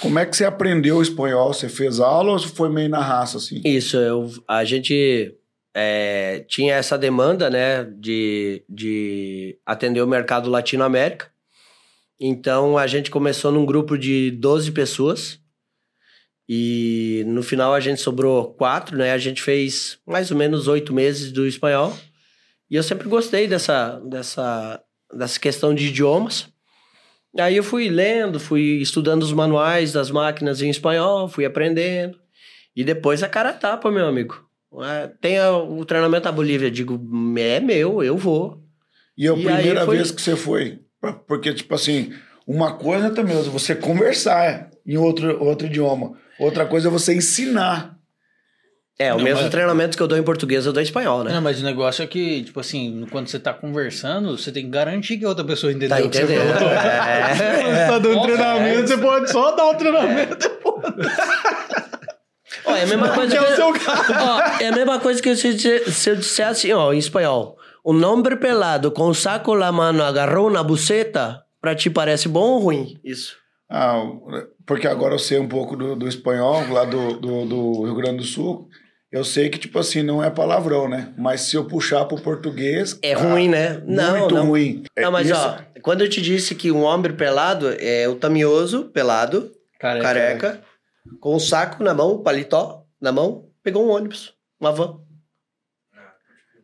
Como 0.00 0.18
é 0.18 0.26
que 0.26 0.36
você 0.36 0.44
aprendeu 0.44 1.00
espanhol? 1.00 1.52
Você 1.52 1.68
fez 1.68 2.00
aula 2.00 2.32
ou 2.32 2.38
foi 2.38 2.68
meio 2.68 2.88
na 2.88 3.00
raça, 3.00 3.36
assim? 3.38 3.60
Isso, 3.64 3.96
eu, 3.96 4.28
a 4.48 4.64
gente 4.64 5.36
é, 5.72 6.44
tinha 6.48 6.74
essa 6.74 6.98
demanda, 6.98 7.48
né, 7.48 7.84
de, 7.84 8.64
de 8.68 9.56
atender 9.64 10.02
o 10.02 10.06
mercado 10.06 10.50
latino-américa. 10.50 11.30
Então, 12.20 12.78
a 12.78 12.86
gente 12.86 13.10
começou 13.10 13.50
num 13.50 13.66
grupo 13.66 13.98
de 13.98 14.30
12 14.32 14.70
pessoas 14.72 15.38
e 16.48 17.24
no 17.26 17.42
final 17.42 17.72
a 17.74 17.80
gente 17.80 18.00
sobrou 18.00 18.52
quatro, 18.54 18.96
né? 18.96 19.12
A 19.12 19.18
gente 19.18 19.42
fez 19.42 19.98
mais 20.06 20.30
ou 20.30 20.36
menos 20.36 20.68
oito 20.68 20.92
meses 20.92 21.32
do 21.32 21.46
espanhol 21.46 21.96
e 22.70 22.76
eu 22.76 22.82
sempre 22.82 23.08
gostei 23.08 23.46
dessa, 23.48 23.98
dessa, 24.00 24.80
dessa 25.12 25.40
questão 25.40 25.74
de 25.74 25.86
idiomas. 25.88 26.48
Aí 27.38 27.56
eu 27.56 27.64
fui 27.64 27.88
lendo, 27.88 28.38
fui 28.38 28.78
estudando 28.80 29.22
os 29.22 29.32
manuais 29.32 29.92
das 29.92 30.10
máquinas 30.10 30.62
em 30.62 30.70
espanhol, 30.70 31.28
fui 31.28 31.44
aprendendo. 31.44 32.18
E 32.76 32.84
depois 32.84 33.22
a 33.22 33.28
cara 33.28 33.52
tapa, 33.52 33.90
meu 33.90 34.06
amigo. 34.06 34.44
É, 34.82 35.08
Tem 35.20 35.40
o 35.40 35.84
treinamento 35.84 36.24
da 36.24 36.32
Bolívia, 36.32 36.70
digo, 36.70 37.00
é 37.38 37.58
meu, 37.60 38.02
eu 38.02 38.16
vou. 38.16 38.62
E 39.16 39.26
é 39.26 39.30
a 39.30 39.34
E 39.34 39.42
primeira 39.44 39.84
foi- 39.84 39.96
vez 39.96 40.10
que 40.10 40.20
você 40.22 40.36
foi? 40.36 40.80
Porque, 41.26 41.52
tipo 41.54 41.74
assim, 41.74 42.12
uma 42.46 42.74
coisa 42.76 43.10
também 43.10 43.36
é 43.38 43.42
você 43.42 43.74
conversar 43.74 44.68
em 44.86 44.96
outro, 44.96 45.42
outro 45.42 45.66
idioma. 45.66 46.12
Outra 46.38 46.66
coisa 46.66 46.88
é 46.88 46.90
você 46.90 47.14
ensinar. 47.14 47.94
É, 48.96 49.12
o 49.12 49.16
Não, 49.16 49.24
mesmo 49.24 49.42
mas- 49.42 49.50
treinamento 49.50 49.96
que 49.96 50.02
eu 50.02 50.06
dou 50.06 50.16
em 50.16 50.22
português, 50.22 50.66
eu 50.66 50.72
dou 50.72 50.80
em 50.80 50.84
espanhol, 50.84 51.24
né? 51.24 51.32
Não, 51.32 51.40
mas 51.42 51.60
o 51.60 51.64
negócio 51.64 52.02
é 52.04 52.06
que, 52.06 52.44
tipo 52.44 52.60
assim, 52.60 53.04
quando 53.10 53.26
você 53.26 53.40
tá 53.40 53.52
conversando, 53.52 54.36
você 54.38 54.52
tem 54.52 54.64
que 54.64 54.70
garantir 54.70 55.18
que 55.18 55.24
a 55.24 55.28
outra 55.28 55.44
pessoa 55.44 55.72
entendeu 55.72 55.96
Tá 55.96 56.04
o 56.04 56.08
que 56.08 56.16
você 56.16 56.22
entendendo? 56.22 56.54
falou. 56.54 56.70
É. 56.70 57.34
Quando 57.60 57.74
você 57.74 57.86
tá 57.88 57.98
dando 57.98 58.22
treinamento, 58.22 58.88
você 58.88 58.96
pode 58.98 59.30
só 59.32 59.50
dar 59.56 59.66
o 59.70 59.74
treinamento. 59.74 60.50
Ó, 62.66 62.74
é 62.74 62.82
a 62.82 62.86
mesma 62.86 63.08
coisa 63.10 63.36
Que 63.36 63.38
que, 63.42 63.50
é 63.50 63.52
o 63.52 63.56
seu 63.56 63.72
caso. 63.72 64.12
Ó, 64.12 64.40
é 64.62 64.68
a 64.68 64.72
mesma 64.72 65.00
coisa 65.00 65.20
que 65.20 65.34
se, 65.36 65.58
se, 65.92 66.10
eu 66.10 66.16
disser 66.16 66.46
assim, 66.48 66.72
ó, 66.72 66.92
em 66.92 66.98
espanhol. 66.98 67.58
Um 67.84 68.02
homem 68.02 68.36
pelado 68.36 68.90
com 68.90 69.08
o 69.08 69.14
saco 69.14 69.54
na 69.54 69.70
mano 69.70 70.02
agarrou 70.02 70.50
na 70.50 70.62
buceta, 70.62 71.44
pra 71.60 71.74
ti 71.74 71.90
parece 71.90 72.28
bom 72.28 72.52
ou 72.52 72.58
ruim? 72.58 72.98
Isso. 73.04 73.36
Ah, 73.68 74.02
porque 74.66 74.88
agora 74.88 75.14
eu 75.14 75.18
sei 75.18 75.38
um 75.38 75.48
pouco 75.48 75.76
do, 75.76 75.94
do 75.94 76.08
espanhol, 76.08 76.66
lá 76.70 76.84
do, 76.84 77.18
do, 77.18 77.44
do 77.44 77.84
Rio 77.84 77.94
Grande 77.94 78.18
do 78.18 78.24
Sul. 78.24 78.68
Eu 79.12 79.22
sei 79.22 79.48
que, 79.48 79.58
tipo 79.58 79.78
assim, 79.78 80.02
não 80.02 80.24
é 80.24 80.30
palavrão, 80.30 80.88
né? 80.88 81.12
Mas 81.16 81.42
se 81.42 81.56
eu 81.56 81.66
puxar 81.66 82.04
pro 82.06 82.20
português. 82.20 82.98
É 83.02 83.12
ah, 83.12 83.18
ruim, 83.18 83.48
né? 83.48 83.82
Não, 83.86 84.18
muito 84.18 84.34
não. 84.34 84.46
ruim. 84.46 84.82
Não, 84.98 85.12
mas 85.12 85.28
Isso- 85.28 85.38
ó, 85.38 85.58
quando 85.82 86.00
eu 86.00 86.08
te 86.08 86.20
disse 86.20 86.54
que 86.54 86.72
um 86.72 86.82
homem 86.82 87.12
pelado 87.12 87.68
é 87.78 88.08
o 88.08 88.16
tamioso, 88.16 88.84
pelado, 88.86 89.52
Careca. 89.78 90.04
careca, 90.04 90.62
com 91.20 91.34
o 91.34 91.40
saco 91.40 91.84
na 91.84 91.92
mão, 91.94 92.12
o 92.12 92.18
paletó 92.20 92.84
na 93.00 93.12
mão, 93.12 93.46
pegou 93.62 93.86
um 93.86 93.90
ônibus, 93.90 94.34
uma 94.58 94.72
van. 94.72 94.98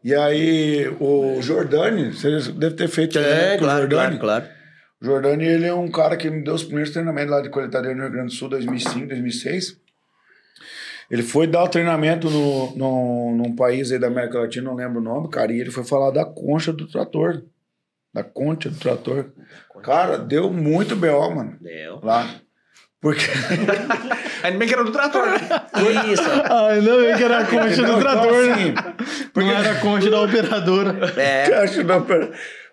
E 0.02 0.14
aí, 0.14 0.88
o 0.98 1.40
Jordani, 1.42 2.12
você 2.12 2.52
deve 2.52 2.74
ter 2.74 2.88
feito 2.88 3.18
É, 3.18 3.56
o 3.56 3.58
claro, 3.58 3.80
Jordani. 3.82 4.18
claro, 4.18 4.44
claro. 4.46 4.60
O 5.00 5.04
Jordani, 5.04 5.44
ele 5.46 5.66
é 5.66 5.74
um 5.74 5.90
cara 5.90 6.16
que 6.16 6.28
me 6.30 6.42
deu 6.42 6.54
os 6.54 6.62
primeiros 6.64 6.92
treinamentos 6.92 7.30
lá 7.30 7.40
de 7.40 7.48
coletadeira 7.50 7.94
no 7.96 8.02
Rio 8.02 8.12
Grande 8.12 8.28
do 8.28 8.32
Sul, 8.34 8.48
2005, 8.48 9.06
2006. 9.08 9.78
Ele 11.10 11.22
foi 11.22 11.46
dar 11.46 11.64
o 11.64 11.68
treinamento 11.68 12.30
no, 12.30 12.76
no, 12.76 13.34
num 13.36 13.54
país 13.56 13.90
aí 13.90 13.98
da 13.98 14.06
América 14.06 14.38
Latina, 14.40 14.68
não 14.70 14.76
lembro 14.76 15.00
o 15.00 15.04
nome, 15.04 15.28
cara, 15.28 15.52
e 15.52 15.60
ele 15.60 15.70
foi 15.70 15.84
falar 15.84 16.10
da 16.12 16.24
concha 16.24 16.72
do 16.72 16.86
trator. 16.86 17.42
Da 18.14 18.22
concha 18.22 18.68
do 18.70 18.78
trator. 18.78 19.26
Cara, 19.82 20.18
deu 20.18 20.52
muito 20.52 20.94
B.O., 20.96 21.30
mano, 21.34 21.56
Deu. 21.60 22.00
lá. 22.02 22.28
Porque... 23.00 23.24
Ainda 24.42 24.58
bem 24.58 24.68
que 24.68 24.74
era 24.74 24.84
do 24.84 24.92
trator, 24.92 25.26
né? 25.26 25.36
Isso. 26.12 26.22
Ah, 26.48 26.68
ainda 26.68 26.96
bem 26.96 27.16
que 27.16 27.22
era 27.24 27.38
a 27.40 27.44
concha 27.46 27.82
Não, 27.82 27.94
do 27.94 28.00
então, 28.00 28.00
trator, 28.00 28.32
né? 28.46 28.52
assim, 28.52 28.74
Não 29.36 29.50
era 29.50 29.72
a 29.72 29.80
concha 29.80 30.10
da 30.10 30.20
operadora. 30.22 31.12
É. 31.20 31.44
Acho 31.62 31.82
não, 31.84 32.02
pera- 32.02 32.30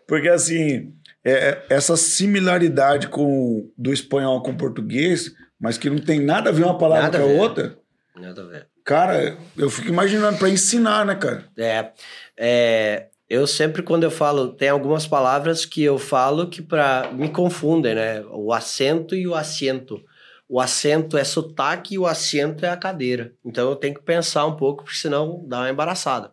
Porque 0.07 0.27
assim, 0.29 0.93
é, 1.25 1.31
é- 1.31 1.65
essa 1.69 1.95
similaridade 1.97 3.07
com 3.07 3.69
do 3.77 3.91
espanhol 3.93 4.41
com 4.41 4.51
o 4.51 4.57
português, 4.57 5.31
mas 5.59 5.77
que 5.77 5.89
não 5.89 5.97
tem 5.97 6.19
nada 6.21 6.49
a 6.49 6.53
ver 6.53 6.63
uma 6.63 6.77
palavra 6.77 7.03
Nada 7.03 7.19
com 7.19 7.23
a 7.25 7.27
ver. 7.27 7.39
outra, 7.39 7.77
Nada 8.15 8.41
a 8.41 8.45
ver. 8.45 8.67
cara, 8.85 9.37
eu 9.57 9.69
fico 9.69 9.89
imaginando 9.89 10.37
pra 10.37 10.49
ensinar, 10.49 11.05
né, 11.05 11.15
cara? 11.15 11.45
É, 11.57 11.89
é, 12.37 13.07
eu 13.29 13.45
sempre 13.47 13.81
quando 13.81 14.03
eu 14.03 14.11
falo, 14.11 14.49
tem 14.53 14.69
algumas 14.69 15.05
palavras 15.07 15.65
que 15.65 15.83
eu 15.83 15.97
falo 15.97 16.47
que 16.47 16.61
para 16.61 17.09
me 17.13 17.29
confundem, 17.29 17.95
né? 17.95 18.23
O 18.31 18.53
acento 18.53 19.15
e 19.15 19.27
o 19.27 19.35
assento. 19.35 20.01
O 20.49 20.61
acento 20.61 21.17
é 21.17 21.23
sotaque 21.23 21.95
e 21.95 21.99
o 21.99 22.05
assento 22.05 22.65
é 22.65 22.69
a 22.69 22.77
cadeira. 22.77 23.33
Então 23.43 23.69
eu 23.69 23.75
tenho 23.75 23.95
que 23.95 24.01
pensar 24.01 24.45
um 24.45 24.55
pouco, 24.55 24.83
porque 24.83 24.97
senão 24.97 25.43
dá 25.47 25.59
uma 25.59 25.69
embaraçada. 25.69 26.31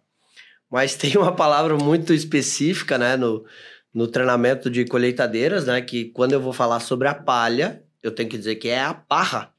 Mas 0.70 0.94
tem 0.96 1.16
uma 1.16 1.35
palavra 1.35 1.77
muito 1.77 2.14
específica, 2.14 2.96
né, 2.96 3.16
no, 3.16 3.44
no 3.92 4.07
treinamento 4.07 4.70
de 4.70 4.85
colheitadeiras, 4.85 5.66
né, 5.66 5.81
que 5.81 6.07
quando 6.07 6.33
eu 6.33 6.40
vou 6.40 6.53
falar 6.53 6.81
sobre 6.81 7.09
a 7.09 7.14
palha, 7.14 7.83
eu 8.03 8.12
tenho 8.12 8.29
que 8.29 8.38
dizer 8.38 8.57
que 8.57 8.68
é 8.68 8.81
a 8.81 8.94
parra. 8.94 9.53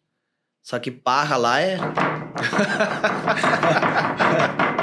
Só 0.62 0.80
que 0.80 0.90
parra 0.90 1.38
lá 1.38 1.62
é 1.62 1.78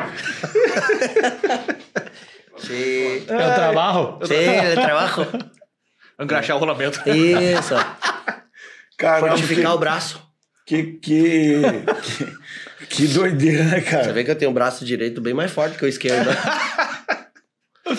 Sí. 2.62 3.24
É 3.28 3.34
o 3.34 3.54
trabalho? 3.54 4.18
Sí, 4.22 4.34
el 4.34 4.74
trabajo. 4.74 5.26
Engraxar 6.18 6.56
o 6.56 6.60
rolamento. 6.60 7.00
Isso. 7.08 7.74
Caramba, 9.02 9.28
Fortificar 9.28 9.74
o 9.74 9.78
braço. 9.78 10.22
que, 10.66 10.82
que, 11.02 11.60
que, 12.02 12.86
que 12.86 13.06
doideira, 13.08 13.64
né, 13.64 13.80
Você 13.80 13.90
cara? 13.90 14.12
vê 14.12 14.24
que 14.24 14.30
eu 14.30 14.36
tenho 14.36 14.50
o 14.50 14.54
braço 14.54 14.84
direito 14.84 15.20
bem 15.20 15.34
mais 15.34 15.50
forte 15.50 15.76
que 15.76 15.84
o 15.84 15.88
esquerdo. 15.88 16.26
né? 16.30 16.36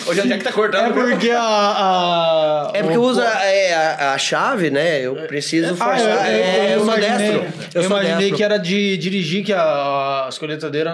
Hoje 0.07 0.21
a 0.21 0.25
Jack 0.25 0.43
tá 0.43 0.51
cortando. 0.51 0.97
É 0.97 1.11
porque 1.11 1.29
a. 1.29 1.39
a 1.41 2.71
É 2.73 2.81
porque 2.81 2.97
o- 2.97 3.01
usa 3.01 3.23
é, 3.25 3.73
a, 3.75 4.13
a 4.13 4.17
chave, 4.17 4.69
né? 4.71 5.01
Eu 5.01 5.13
preciso 5.27 5.73
Ah, 5.73 5.77
forçar. 5.77 5.99
eu, 5.99 6.37
eu- 6.37 6.43
é, 6.43 6.65
eu, 6.67 6.79
eu 6.79 6.85
sou 6.85 6.97
imaginei, 6.97 7.17
destro. 7.17 7.37
Eu, 7.37 7.43
eu 7.75 7.83
sou 7.83 7.91
imaginei 7.91 8.17
destro. 8.17 8.37
que 8.37 8.43
era 8.43 8.57
de 8.57 8.97
dirigir, 8.97 9.43
que 9.45 9.53
a, 9.53 10.25
as 10.27 10.39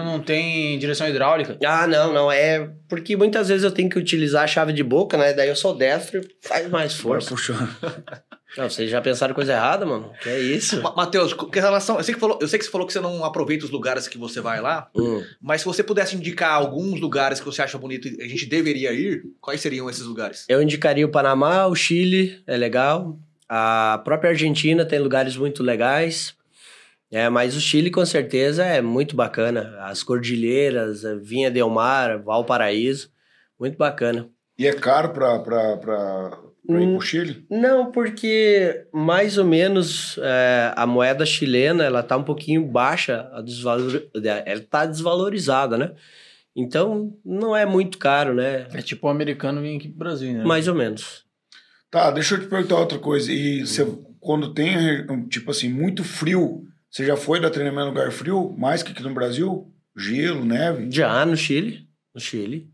não 0.03 0.19
tem 0.19 0.77
direção 0.79 1.07
hidráulica. 1.07 1.55
Ah, 1.65 1.87
não, 1.87 2.11
não. 2.11 2.31
É 2.31 2.67
porque 2.89 3.15
muitas 3.15 3.47
vezes 3.47 3.63
eu 3.63 3.71
tenho 3.71 3.89
que 3.89 3.97
utilizar 3.97 4.43
a 4.43 4.47
chave 4.47 4.73
de 4.73 4.83
boca, 4.83 5.15
né? 5.17 5.33
Daí 5.33 5.47
eu 5.47 5.55
sou 5.55 5.73
destro 5.77 6.19
e 6.19 6.47
faz 6.47 6.67
mais 6.69 6.93
força. 6.93 7.29
Puxando. 7.29 7.69
Não, 8.57 8.69
vocês 8.69 8.89
já 8.89 8.99
pensaram 9.01 9.33
coisa 9.35 9.53
errada, 9.53 9.85
mano? 9.85 10.11
Que 10.21 10.29
é 10.29 10.39
isso? 10.39 10.81
Ma- 10.81 10.93
Matheus, 10.95 11.33
com 11.33 11.47
relação. 11.49 11.97
Eu 11.97 12.03
sei, 12.03 12.13
que 12.15 12.19
falou, 12.19 12.39
eu 12.41 12.47
sei 12.47 12.57
que 12.57 12.65
você 12.65 12.71
falou 12.71 12.85
que 12.87 12.93
você 12.93 12.99
não 12.99 13.23
aproveita 13.23 13.63
os 13.65 13.71
lugares 13.71 14.07
que 14.07 14.17
você 14.17 14.41
vai 14.41 14.59
lá, 14.59 14.89
Hum. 14.95 15.23
mas 15.41 15.61
se 15.61 15.65
você 15.67 15.83
pudesse 15.83 16.15
indicar 16.15 16.53
alguns 16.53 16.99
lugares 16.99 17.39
que 17.39 17.45
você 17.45 17.61
acha 17.61 17.77
bonito 17.77 18.07
e 18.07 18.21
a 18.23 18.27
gente 18.27 18.45
deveria 18.47 18.91
ir, 18.91 19.23
quais 19.39 19.61
seriam 19.61 19.89
esses 19.89 20.03
lugares? 20.05 20.45
Eu 20.49 20.61
indicaria 20.61 21.05
o 21.05 21.11
Panamá, 21.11 21.67
o 21.67 21.75
Chile, 21.75 22.41
é 22.47 22.57
legal. 22.57 23.19
A 23.47 24.01
própria 24.03 24.31
Argentina 24.31 24.83
tem 24.85 24.99
lugares 24.99 25.35
muito 25.37 25.61
legais. 25.63 26.35
É, 27.11 27.27
mas 27.27 27.55
o 27.55 27.59
Chile 27.61 27.89
com 27.89 28.05
certeza 28.05 28.63
é 28.63 28.81
muito 28.81 29.15
bacana. 29.15 29.75
As 29.81 30.03
cordilheiras, 30.03 31.03
a 31.05 31.15
Vinha 31.15 31.49
del 31.49 31.67
Mar, 31.69 32.19
Valparaíso, 32.21 33.09
muito 33.59 33.77
bacana. 33.77 34.29
E 34.57 34.67
é 34.67 34.73
caro 34.73 35.09
pra, 35.09 35.39
pra 36.71 36.81
ir 36.81 36.87
Hum. 36.87 36.97
pro 36.97 37.05
Chile? 37.05 37.45
Não, 37.49 37.91
porque 37.91 38.85
mais 38.93 39.37
ou 39.37 39.45
menos 39.45 40.17
é, 40.21 40.73
a 40.75 40.85
moeda 40.85 41.25
chilena 41.25 41.83
ela 41.83 42.03
tá 42.03 42.15
um 42.17 42.23
pouquinho 42.23 42.65
baixa, 42.65 43.29
a 43.33 43.41
desvalor... 43.41 44.03
ela 44.45 44.61
tá 44.61 44.85
desvalorizada, 44.85 45.77
né? 45.77 45.91
Então 46.55 47.13
não 47.25 47.55
é 47.55 47.65
muito 47.65 47.97
caro, 47.97 48.33
né? 48.35 48.67
É 48.73 48.81
tipo 48.81 49.07
o 49.07 49.09
americano 49.09 49.61
vir 49.61 49.77
aqui 49.77 49.87
pro 49.87 49.97
Brasil, 49.99 50.33
né? 50.33 50.43
Mais 50.43 50.67
ou 50.67 50.75
menos. 50.75 51.23
Tá, 51.91 52.11
deixa 52.11 52.35
eu 52.35 52.41
te 52.41 52.47
perguntar 52.47 52.75
outra 52.75 52.99
coisa. 52.99 53.31
E 53.31 53.65
você, 53.65 53.87
quando 54.19 54.53
tem, 54.53 54.75
tipo 55.27 55.49
assim, 55.51 55.69
muito 55.69 56.03
frio, 56.03 56.63
você 56.89 57.05
já 57.05 57.15
foi 57.17 57.39
dar 57.39 57.49
treinamento 57.49 57.85
em 57.87 57.89
lugar 57.89 58.11
frio? 58.11 58.53
Mais 58.57 58.83
que 58.83 58.91
aqui 58.91 59.01
no 59.03 59.13
Brasil? 59.13 59.71
Gelo, 59.97 60.45
neve? 60.45 60.87
Já 60.91 61.25
no 61.25 61.35
Chile, 61.35 61.87
no 62.13 62.21
Chile. 62.21 62.69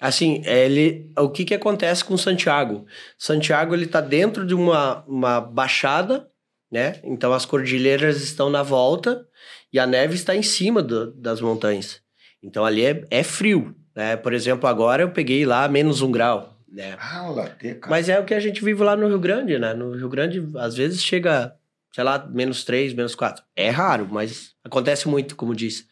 Assim, 0.00 0.42
ele, 0.44 1.10
o 1.18 1.28
que 1.30 1.44
que 1.44 1.54
acontece 1.54 2.04
com 2.04 2.16
Santiago? 2.16 2.86
Santiago 3.18 3.74
ele 3.74 3.86
tá 3.86 4.00
dentro 4.00 4.46
de 4.46 4.54
uma, 4.54 5.02
uma 5.06 5.40
baixada, 5.40 6.28
né? 6.70 7.00
Então 7.04 7.32
as 7.32 7.46
cordilheiras 7.46 8.22
estão 8.22 8.50
na 8.50 8.62
volta 8.62 9.26
e 9.72 9.78
a 9.78 9.86
neve 9.86 10.14
está 10.14 10.34
em 10.36 10.42
cima 10.42 10.82
do- 10.82 11.12
das 11.12 11.40
montanhas. 11.40 12.00
Então 12.42 12.64
ali 12.64 12.84
é, 12.84 13.04
é 13.10 13.22
frio, 13.22 13.74
Né? 13.94 14.14
Por 14.14 14.34
exemplo, 14.34 14.68
agora 14.68 15.02
eu 15.02 15.10
peguei 15.10 15.46
lá 15.46 15.66
menos 15.68 16.02
um 16.02 16.12
grau. 16.12 16.58
Né? 16.70 16.94
Ah, 17.00 17.30
lateca. 17.30 17.88
Mas 17.88 18.10
é 18.10 18.20
o 18.20 18.24
que 18.26 18.34
a 18.34 18.40
gente 18.40 18.62
vive 18.62 18.82
lá 18.82 18.94
no 18.94 19.08
Rio 19.08 19.18
Grande, 19.18 19.58
né? 19.58 19.72
No 19.72 19.92
Rio 19.96 20.10
Grande, 20.10 20.46
às 20.58 20.74
vezes 20.76 21.02
chega, 21.02 21.54
sei 21.94 22.04
lá, 22.04 22.18
menos 22.30 22.62
três, 22.64 22.92
menos 22.92 23.14
quatro. 23.14 23.42
É 23.56 23.70
raro, 23.70 24.06
mas 24.10 24.50
acontece 24.62 25.08
muito, 25.08 25.34
como 25.34 25.54
disse. 25.54 25.86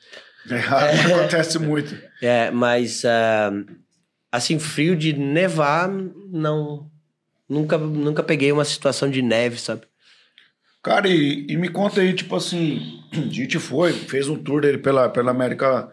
É 0.51 0.57
raro, 0.59 0.93
acontece 1.17 1.59
muito. 1.59 1.97
É, 2.21 2.51
mas 2.51 3.03
ah, 3.07 3.51
assim, 4.35 4.59
frio 4.59 4.97
de 4.97 5.13
nevar, 5.13 5.89
não. 5.89 6.91
Nunca, 7.49 7.79
nunca 7.79 8.23
peguei 8.23 8.51
uma 8.51 8.65
situação 8.65 9.09
de 9.09 9.23
neve, 9.23 9.59
sabe? 9.61 9.83
Cara, 10.83 11.09
e, 11.09 11.47
e 11.49 11.57
me 11.57 11.69
conta 11.69 12.01
aí, 12.01 12.13
tipo 12.13 12.35
assim, 12.35 13.01
a 13.13 13.33
gente 13.33 13.59
foi, 13.59 13.93
fez 13.93 14.29
um 14.29 14.37
tour 14.37 14.61
dele 14.61 14.79
pela, 14.79 15.09
pela 15.09 15.31
América 15.31 15.89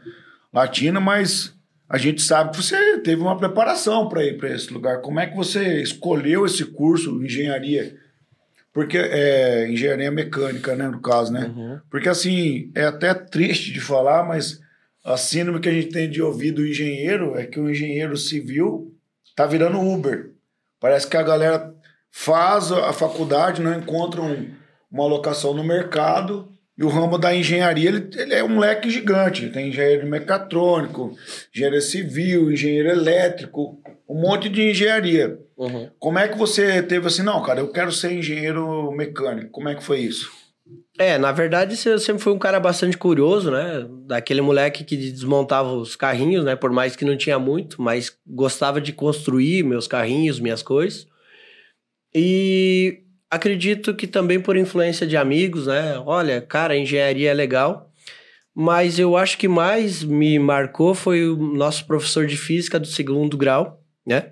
Latina, 0.52 1.00
mas 1.00 1.54
a 1.88 1.98
gente 1.98 2.22
sabe 2.22 2.52
que 2.52 2.58
você 2.64 2.98
teve 3.00 3.22
uma 3.22 3.38
preparação 3.38 4.10
para 4.10 4.24
ir 4.24 4.38
para 4.38 4.50
esse 4.50 4.74
lugar. 4.74 5.02
Como 5.02 5.20
é 5.20 5.28
que 5.28 5.36
você 5.36 5.82
escolheu 5.82 6.46
esse 6.46 6.66
curso, 6.66 7.24
engenharia? 7.24 7.96
Porque 8.74 8.98
é 8.98 9.70
engenharia 9.70 10.10
mecânica, 10.10 10.76
né, 10.76 10.88
no 10.88 11.02
caso, 11.02 11.32
né? 11.32 11.54
Porque 11.90 12.10
assim, 12.10 12.72
é 12.74 12.86
até 12.86 13.14
triste 13.14 13.72
de 13.72 13.82
falar, 13.82 14.24
mas 14.24 14.60
a 15.04 15.18
síndrome 15.18 15.60
que 15.60 15.70
a 15.70 15.74
gente 15.74 15.88
tem 15.90 16.10
de 16.10 16.22
ouvir 16.22 16.52
do 16.52 16.66
engenheiro 16.66 17.36
é 17.38 17.46
que 17.46 17.60
o 17.60 17.70
engenheiro 17.70 18.16
civil 18.18 18.94
tá 19.36 19.46
virando 19.46 19.80
Uber. 19.80 20.32
Parece 20.80 21.08
que 21.08 21.18
a 21.18 21.24
galera 21.24 21.74
faz 22.12 22.72
a 22.72 22.92
faculdade, 22.94 23.62
não 23.62 23.74
encontra 23.78 24.22
um- 24.22 24.50
uma 24.92 25.04
alocação 25.06 25.54
no 25.54 25.64
mercado. 25.64 26.48
E 26.78 26.84
o 26.84 26.88
ramo 26.90 27.18
da 27.18 27.36
engenharia, 27.36 27.90
ele, 27.90 28.10
ele 28.16 28.34
é 28.34 28.44
um 28.44 28.58
leque 28.60 28.90
gigante. 28.90 29.50
Tem 29.50 29.70
engenheiro 29.70 30.08
mecatrônico, 30.08 31.16
engenheiro 31.54 31.82
civil, 31.82 32.52
engenheiro 32.52 32.90
elétrico, 32.90 33.80
um 34.10 34.20
monte 34.20 34.50
de 34.50 34.62
engenharia. 34.70 35.38
Como 36.00 36.18
é 36.18 36.28
que 36.28 36.38
você 36.38 36.82
teve 36.82 37.06
assim, 37.08 37.22
não, 37.22 37.42
cara, 37.44 37.60
eu 37.60 37.72
quero 37.72 37.92
ser 37.92 38.14
engenheiro 38.14 38.92
mecânico. 38.92 39.52
Como 39.52 39.70
é 39.70 39.76
que 39.76 39.84
foi 39.84 40.00
isso? 40.00 40.32
É, 40.98 41.18
na 41.18 41.32
verdade, 41.32 41.76
eu 41.86 41.98
sempre 41.98 42.22
fui 42.22 42.32
um 42.32 42.40
cara 42.40 42.60
bastante 42.60 42.98
curioso, 42.98 43.50
né? 43.50 43.88
Daquele 44.06 44.42
moleque 44.42 44.84
que 44.84 44.96
desmontava 44.96 45.74
os 45.74 45.96
carrinhos, 45.96 46.46
né? 46.46 46.56
Por 46.56 46.72
mais 46.72 46.96
que 46.96 47.06
não 47.06 47.18
tinha 47.18 47.40
muito, 47.40 47.82
mas 47.82 48.16
gostava 48.28 48.80
de 48.80 48.94
construir 48.94 49.64
meus 49.64 49.88
carrinhos, 49.88 50.40
minhas 50.40 50.62
coisas. 50.62 51.08
E 52.14 53.04
acredito 53.30 53.96
que 53.96 54.06
também 54.06 54.40
por 54.40 54.58
influência 54.58 55.08
de 55.08 55.16
amigos, 55.18 55.68
né? 55.68 55.98
Olha, 56.06 56.42
cara, 56.42 56.78
engenharia 56.78 57.32
é 57.32 57.34
legal. 57.34 57.90
Mas 58.54 59.00
eu 59.00 59.16
acho 59.16 59.38
que 59.38 59.48
mais 59.48 60.04
me 60.04 60.38
marcou 60.38 60.94
foi 60.94 61.28
o 61.28 61.38
nosso 61.38 61.86
professor 61.88 62.28
de 62.28 62.36
física 62.36 62.80
do 62.80 62.88
segundo 62.88 63.38
grau, 63.38 63.82
né? 64.06 64.32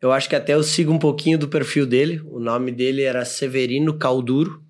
Eu 0.00 0.12
acho 0.12 0.28
que 0.28 0.36
até 0.36 0.54
eu 0.54 0.62
sigo 0.62 0.92
um 0.92 0.98
pouquinho 0.98 1.36
do 1.38 1.48
perfil 1.48 1.84
dele. 1.84 2.20
O 2.26 2.38
nome 2.38 2.70
dele 2.70 3.02
era 3.02 3.24
Severino 3.24 3.98
Calduro. 3.98 4.62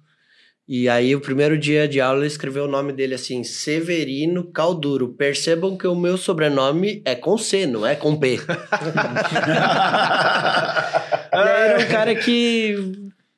E 0.68 0.88
aí, 0.88 1.14
o 1.14 1.20
primeiro 1.20 1.56
dia 1.56 1.86
de 1.86 2.00
aula, 2.00 2.18
ele 2.18 2.26
escreveu 2.26 2.64
o 2.64 2.68
nome 2.68 2.92
dele 2.92 3.14
assim, 3.14 3.44
Severino 3.44 4.42
Calduro. 4.50 5.10
Percebam 5.10 5.76
que 5.78 5.86
o 5.86 5.94
meu 5.94 6.16
sobrenome 6.16 7.02
é 7.04 7.14
com 7.14 7.38
C, 7.38 7.66
não 7.66 7.86
é 7.86 7.94
com 7.94 8.16
P. 8.16 8.40
Era 11.32 11.78
um 11.78 11.88
cara 11.88 12.14
que... 12.16 12.76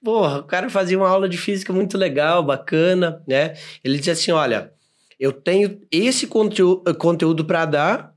Porra, 0.02 0.38
o 0.38 0.44
cara 0.44 0.70
fazia 0.70 0.96
uma 0.96 1.08
aula 1.08 1.28
de 1.28 1.36
física 1.36 1.70
muito 1.70 1.98
legal, 1.98 2.42
bacana, 2.42 3.22
né? 3.28 3.54
Ele 3.84 3.98
dizia 3.98 4.14
assim, 4.14 4.30
olha, 4.30 4.72
eu 5.20 5.32
tenho 5.32 5.80
esse 5.90 6.26
conteú- 6.26 6.82
conteúdo 6.96 7.44
para 7.44 7.66
dar 7.66 8.14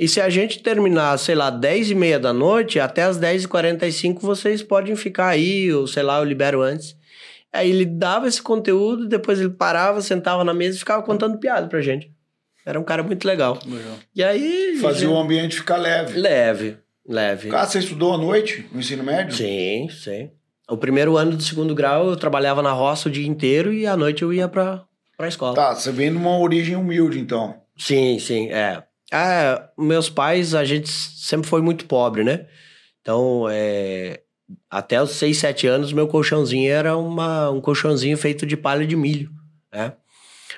e 0.00 0.08
se 0.08 0.20
a 0.20 0.28
gente 0.30 0.62
terminar, 0.62 1.16
sei 1.18 1.34
lá, 1.34 1.50
10 1.50 1.90
e 1.90 1.94
meia 1.94 2.18
da 2.18 2.32
noite, 2.32 2.80
até 2.80 3.02
as 3.02 3.18
10 3.18 3.44
e 3.44 3.48
45 3.48 4.20
vocês 4.20 4.62
podem 4.62 4.96
ficar 4.96 5.28
aí, 5.28 5.72
ou 5.72 5.86
sei 5.86 6.02
lá, 6.02 6.18
eu 6.18 6.24
libero 6.24 6.62
antes. 6.62 6.96
Aí 7.52 7.70
ele 7.70 7.84
dava 7.84 8.28
esse 8.28 8.42
conteúdo, 8.42 9.08
depois 9.08 9.40
ele 9.40 9.50
parava, 9.50 10.02
sentava 10.02 10.44
na 10.44 10.52
mesa 10.52 10.76
e 10.76 10.78
ficava 10.78 11.02
contando 11.02 11.38
piada 11.38 11.66
pra 11.66 11.80
gente. 11.80 12.12
Era 12.64 12.78
um 12.78 12.84
cara 12.84 13.02
muito 13.02 13.26
legal. 13.26 13.58
E 14.14 14.22
aí. 14.22 14.78
Fazia 14.82 15.08
o 15.08 15.16
ambiente 15.16 15.56
ficar 15.56 15.78
leve. 15.78 16.18
Leve, 16.18 16.76
leve. 17.06 17.48
Cara, 17.48 17.66
você 17.66 17.78
estudou 17.78 18.12
à 18.12 18.18
noite 18.18 18.68
no 18.70 18.80
ensino 18.80 19.02
médio? 19.02 19.34
Sim, 19.34 19.88
sim. 19.90 20.30
O 20.68 20.76
primeiro 20.76 21.16
ano 21.16 21.34
do 21.34 21.42
segundo 21.42 21.74
grau 21.74 22.10
eu 22.10 22.16
trabalhava 22.16 22.60
na 22.60 22.72
roça 22.72 23.08
o 23.08 23.12
dia 23.12 23.26
inteiro 23.26 23.72
e 23.72 23.86
à 23.86 23.96
noite 23.96 24.22
eu 24.22 24.34
ia 24.34 24.46
pra, 24.46 24.84
pra 25.16 25.28
escola. 25.28 25.54
Tá, 25.54 25.74
você 25.74 25.90
vem 25.90 26.10
de 26.10 26.18
uma 26.18 26.38
origem 26.38 26.76
humilde, 26.76 27.18
então. 27.18 27.62
Sim, 27.78 28.18
sim, 28.18 28.50
é. 28.50 28.82
Ah, 29.10 29.70
meus 29.78 30.10
pais, 30.10 30.54
a 30.54 30.64
gente 30.66 30.90
sempre 30.90 31.48
foi 31.48 31.62
muito 31.62 31.86
pobre, 31.86 32.22
né? 32.22 32.46
Então, 33.00 33.46
é, 33.50 34.20
até 34.70 35.02
os 35.02 35.12
6, 35.12 35.36
7 35.36 35.66
anos, 35.66 35.92
meu 35.92 36.08
colchãozinho 36.08 36.70
era 36.70 36.96
uma, 36.96 37.50
um 37.50 37.60
colchãozinho 37.60 38.16
feito 38.16 38.46
de 38.46 38.56
palha 38.56 38.86
de 38.86 38.96
milho, 38.96 39.30
né? 39.72 39.94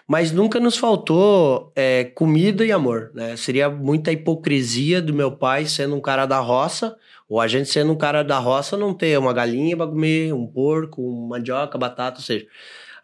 Mas 0.07 0.33
nunca 0.33 0.59
nos 0.59 0.77
faltou 0.77 1.73
é, 1.75 2.05
comida 2.05 2.65
e 2.65 2.73
amor, 2.73 3.11
né? 3.15 3.37
Seria 3.37 3.69
muita 3.69 4.11
hipocrisia 4.13 5.01
do 5.01 5.15
meu 5.15 5.33
pai 5.33 5.67
sendo 5.67 5.95
um 5.95 6.01
cara 6.01 6.27
da 6.27 6.39
roça, 6.41 6.97
ou 7.29 7.41
a 7.41 7.47
gente 7.47 7.69
sendo 7.69 7.93
um 7.93 7.97
cara 7.97 8.23
da 8.25 8.39
roça 8.39 8.77
não 8.77 8.93
ter 8.93 9.19
uma 9.19 9.33
galinha 9.33 9.77
para 9.77 9.87
comer, 9.87 10.33
um 10.33 10.47
porco, 10.47 11.01
uma 11.03 11.37
mandioca, 11.39 11.79
batata, 11.79 12.19
ou 12.19 12.25
seja, 12.25 12.47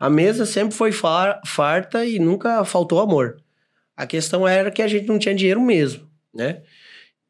a 0.00 0.10
mesa 0.10 0.44
sempre 0.44 0.74
foi 0.74 0.90
far- 0.92 1.40
farta 1.46 2.04
e 2.04 2.18
nunca 2.18 2.64
faltou 2.64 3.00
amor. 3.00 3.36
A 3.96 4.06
questão 4.06 4.46
era 4.46 4.70
que 4.70 4.82
a 4.82 4.88
gente 4.88 5.06
não 5.06 5.18
tinha 5.18 5.34
dinheiro 5.34 5.60
mesmo, 5.60 6.08
né? 6.34 6.62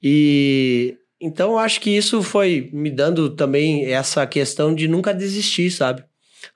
E 0.02 0.96
então 1.20 1.52
eu 1.52 1.58
acho 1.58 1.80
que 1.80 1.90
isso 1.90 2.22
foi 2.22 2.70
me 2.72 2.90
dando 2.90 3.30
também 3.30 3.92
essa 3.92 4.26
questão 4.26 4.74
de 4.74 4.88
nunca 4.88 5.14
desistir, 5.14 5.70
sabe? 5.70 6.04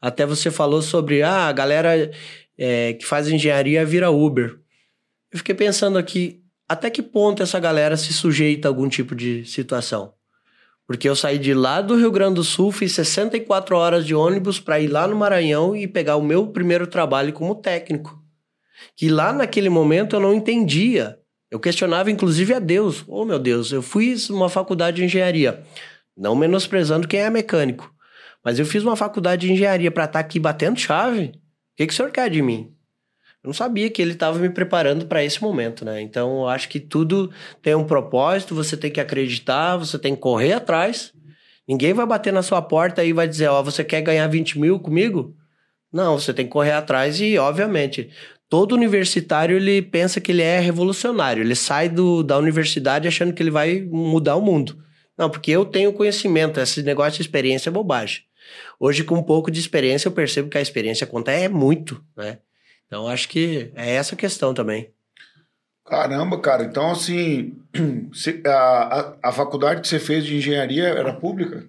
Até 0.01 0.27
você 0.27 0.51
falou 0.51 0.83
sobre 0.83 1.23
ah, 1.23 1.47
a 1.47 1.53
galera 1.53 2.11
é, 2.59 2.93
que 2.95 3.07
faz 3.07 3.29
engenharia 3.29 3.85
vira 3.85 4.11
Uber. 4.11 4.59
Eu 5.33 5.39
fiquei 5.39 5.55
pensando 5.55 5.99
aqui, 5.99 6.41
até 6.69 6.91
que 6.91 7.03
ponto 7.03 7.43
essa 7.43 7.59
galera 7.59 7.97
se 7.97 8.13
sujeita 8.13 8.69
a 8.69 8.71
algum 8.71 8.89
tipo 8.89 9.15
de 9.15 9.45
situação? 9.45 10.13
Porque 10.87 11.09
eu 11.09 11.15
saí 11.15 11.39
de 11.39 11.55
lá 11.55 11.81
do 11.81 11.97
Rio 11.97 12.11
Grande 12.11 12.35
do 12.35 12.45
Sul, 12.45 12.73
fiz 12.73 12.93
64 12.93 13.77
horas 13.77 14.05
de 14.05 14.15
ônibus 14.15 14.59
para 14.59 14.81
ir 14.81 14.89
lá 14.89 15.07
no 15.07 15.17
Maranhão 15.17 15.75
e 15.77 15.87
pegar 15.87 16.17
o 16.17 16.23
meu 16.23 16.49
primeiro 16.49 16.87
trabalho 16.87 17.33
como 17.33 17.55
técnico 17.55 18.21
que 18.97 19.09
lá 19.09 19.33
naquele 19.33 19.69
momento 19.69 20.17
eu 20.17 20.21
não 20.21 20.35
entendia. 20.35 21.19
Eu 21.51 21.59
questionava 21.59 22.11
inclusive 22.11 22.55
a 22.55 22.59
Deus. 22.59 23.05
Oh, 23.09 23.25
meu 23.25 23.39
Deus, 23.39 23.73
eu 23.73 23.83
fiz 23.83 24.31
uma 24.31 24.49
faculdade 24.49 24.99
de 24.99 25.05
engenharia, 25.05 25.63
não 26.17 26.37
menosprezando 26.37 27.09
quem 27.09 27.21
é 27.21 27.31
mecânico, 27.31 27.93
mas 28.45 28.59
eu 28.59 28.65
fiz 28.65 28.83
uma 28.83 28.97
faculdade 28.97 29.47
de 29.47 29.53
engenharia 29.53 29.91
para 29.91 30.05
estar 30.05 30.21
aqui 30.21 30.39
batendo 30.39 30.79
chave. 30.79 31.27
O 31.27 31.33
que, 31.77 31.87
que 31.87 31.93
o 31.93 31.97
senhor 31.97 32.11
quer 32.11 32.31
de 32.31 32.41
mim? 32.41 32.73
Eu 33.43 33.49
não 33.49 33.55
sabia 33.55 33.89
que 33.91 34.03
ele 34.03 34.13
estava 34.13 34.39
me 34.39 34.51
preparando 34.51 35.07
para 35.07 35.25
esse 35.25 35.43
momento, 35.43 35.83
né? 35.85 36.01
Então, 36.03 36.41
eu 36.41 36.49
acho 36.49 36.69
que 36.69 36.79
tudo 36.79 37.31
tem 37.63 37.75
um 37.75 37.87
propósito, 37.87 38.55
você 38.55 38.77
tem 38.77 38.91
que 38.91 39.01
acreditar, 39.01 39.79
você 39.79 39.99
tem 39.99 40.15
que 40.15 40.21
correr 40.21 40.53
atrás. 40.53 41.13
Ninguém 41.67 41.95
vai 41.95 42.05
bater 42.05 42.33
na 42.33 42.43
sua 42.43 42.61
porta 42.61 43.03
e 43.03 43.15
vai 43.15 43.27
dizer, 43.27 43.49
ó, 43.49 43.63
você 43.63 43.83
quer 43.83 44.03
ganhar 44.03 44.27
20 44.27 44.59
mil 44.59 44.79
comigo? 44.79 45.35
Não, 45.91 46.19
você 46.19 46.35
tem 46.35 46.45
que 46.45 46.53
correr 46.53 46.73
atrás 46.73 47.19
e, 47.21 47.39
obviamente, 47.39 48.11
todo 48.51 48.75
universitário 48.75 49.57
ele 49.57 49.81
pensa 49.81 50.21
que 50.21 50.33
ele 50.33 50.43
é 50.43 50.59
revolucionário. 50.59 51.43
Ele 51.43 51.55
sai 51.55 51.89
do, 51.89 52.23
da 52.23 52.37
universidade 52.37 53.07
achando 53.07 53.33
que 53.33 53.41
ele 53.41 53.51
vai 53.51 53.81
mudar 53.81 54.35
o 54.35 54.43
mundo. 54.43 54.85
Não, 55.17 55.31
porque 55.31 55.53
eu 55.53 55.65
tenho 55.65 55.93
conhecimento, 55.93 56.59
esse 56.59 56.83
negócio 56.83 57.15
de 57.15 57.23
experiência 57.23 57.71
é 57.71 57.73
bobagem. 57.73 58.23
Hoje, 58.79 59.05
com 59.05 59.15
um 59.15 59.23
pouco 59.23 59.51
de 59.51 59.61
experiência, 59.61 60.09
eu 60.09 60.13
percebo 60.13 60.49
que 60.49 60.59
a 60.59 60.63
experiência 60.63 61.07
conta 61.07 61.31
é 61.31 61.49
muito, 61.49 62.05
né? 62.17 62.39
Então, 62.87 63.07
acho 63.07 63.29
que 63.29 63.71
é 63.77 63.95
essa 63.95 64.17
a 64.17 64.19
questão 64.19 64.53
também. 64.53 64.91
Caramba, 65.87 66.41
cara. 66.41 66.65
Então, 66.65 66.91
assim, 66.91 67.55
a, 68.45 68.51
a, 68.51 69.17
a 69.29 69.33
faculdade 69.33 69.81
que 69.81 69.87
você 69.87 70.01
fez 70.01 70.25
de 70.25 70.37
engenharia 70.37 70.89
era 70.89 71.13
pública? 71.13 71.69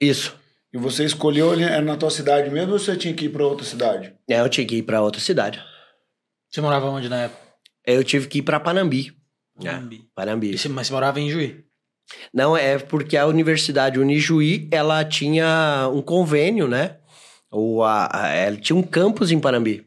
Isso. 0.00 0.36
E 0.72 0.78
você 0.78 1.04
escolheu 1.04 1.50
ali 1.50 1.64
na 1.80 1.96
tua 1.96 2.10
cidade 2.10 2.50
mesmo 2.50 2.74
ou 2.74 2.78
você 2.78 2.94
tinha 2.94 3.14
que 3.14 3.24
ir 3.24 3.30
para 3.30 3.44
outra 3.44 3.66
cidade? 3.66 4.14
É, 4.28 4.38
eu 4.38 4.48
tinha 4.48 4.66
que 4.66 4.76
ir 4.76 4.82
para 4.82 5.00
outra 5.00 5.20
cidade. 5.20 5.60
Você 6.50 6.60
morava 6.60 6.86
onde 6.86 7.08
na 7.08 7.24
época? 7.24 7.40
Eu 7.86 8.02
tive 8.04 8.26
que 8.28 8.38
ir 8.38 8.42
para 8.42 8.60
Panambi. 8.60 9.12
Panambi. 9.56 9.96
É, 9.96 10.08
Panambi. 10.14 10.50
E 10.54 10.58
você- 10.58 10.68
Mas 10.68 10.86
você 10.86 10.92
morava 10.92 11.20
em 11.20 11.30
Juí? 11.30 11.64
Não, 12.32 12.56
é 12.56 12.78
porque 12.78 13.16
a 13.16 13.26
Universidade 13.26 13.98
Unijuí, 13.98 14.66
ela 14.72 15.04
tinha 15.04 15.88
um 15.92 16.00
convênio, 16.00 16.66
né? 16.66 16.96
Ou 17.50 17.82
a, 17.84 18.08
a- 18.12 18.28
ela 18.28 18.56
tinha 18.56 18.76
um 18.76 18.82
campus 18.82 19.30
em 19.30 19.38
Panambi. 19.38 19.86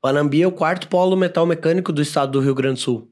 Panambi 0.00 0.42
é 0.42 0.46
o 0.46 0.52
quarto 0.52 0.88
polo 0.88 1.16
metal 1.16 1.46
mecânico 1.46 1.92
do 1.92 2.02
estado 2.02 2.32
do 2.32 2.40
Rio 2.40 2.54
Grande 2.54 2.74
do 2.80 2.80
Sul. 2.80 3.08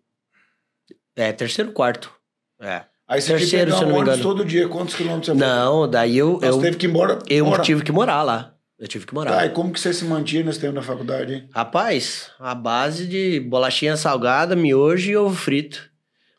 É, 1.16 1.32
terceiro 1.32 1.72
quarto. 1.72 2.12
É. 2.60 2.84
Aí 3.06 3.20
você 3.20 3.26
tinha 3.28 3.38
Terceiro, 3.38 3.70
que 3.72 3.76
se 3.76 3.82
eu 3.82 3.86
pegar 3.86 3.86
não 3.86 3.88
um 3.88 3.92
me 3.92 3.98
ônibus 4.10 4.18
engano. 4.20 4.36
todo 4.36 4.44
dia. 4.48 4.68
Quantos 4.68 4.94
quilômetros 4.94 5.26
você 5.28 5.34
Não, 5.44 5.88
daí 5.90 6.16
eu? 6.16 6.38
Você 6.38 6.48
eu, 6.48 6.60
teve 6.60 6.76
que 6.76 6.86
ir 6.86 6.90
embora? 6.90 7.18
eu 7.28 7.46
embora. 7.46 7.62
tive 7.62 7.82
que 7.82 7.90
morar 7.92 8.22
lá. 8.22 8.54
Eu 8.80 8.88
tive 8.88 9.04
que 9.04 9.12
morar. 9.12 9.36
Tá, 9.36 9.46
e 9.46 9.50
como 9.50 9.70
que 9.70 9.78
você 9.78 9.92
se 9.92 10.06
mantinha 10.06 10.42
nesse 10.42 10.58
tempo 10.58 10.72
da 10.72 10.82
faculdade, 10.82 11.34
hein? 11.34 11.48
Rapaz, 11.54 12.30
a 12.40 12.54
base 12.54 13.06
de 13.06 13.38
bolachinha 13.40 13.94
salgada, 13.94 14.56
miojo 14.56 15.10
e 15.10 15.16
ovo 15.18 15.36
frito. 15.36 15.90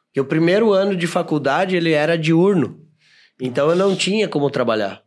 Porque 0.08 0.20
o 0.20 0.26
primeiro 0.26 0.74
ano 0.74 0.96
de 0.96 1.06
faculdade 1.06 1.76
ele 1.76 1.92
era 1.92 2.18
diurno. 2.18 2.82
Então 3.40 3.70
eu 3.70 3.76
não 3.76 3.96
tinha 3.96 4.28
como 4.28 4.50
trabalhar. 4.50 5.04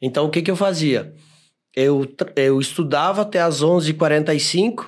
Então 0.00 0.26
o 0.26 0.30
que, 0.30 0.40
que 0.40 0.50
eu 0.50 0.54
fazia? 0.54 1.12
Eu, 1.74 2.06
eu 2.36 2.60
estudava 2.60 3.22
até 3.22 3.40
as 3.40 3.64
11h45, 3.64 4.86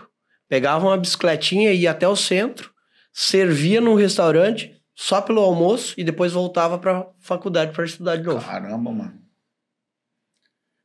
pegava 0.49 0.87
uma 0.87 0.97
bicicletinha 0.97 1.73
e 1.73 1.81
ia 1.81 1.91
até 1.91 2.07
o 2.07 2.15
centro, 2.15 2.71
servia 3.13 3.81
num 3.81 3.97
restaurante 3.97 4.73
só 4.95 5.21
pelo 5.21 5.41
almoço 5.41 5.95
e 5.99 6.05
depois 6.05 6.33
voltava 6.33 6.79
pra 6.79 7.09
faculdade 7.19 7.73
para 7.73 7.85
estudar 7.85 8.17
de 8.17 8.23
novo. 8.23 8.45
Caramba, 8.47 8.91
mano. 8.91 9.28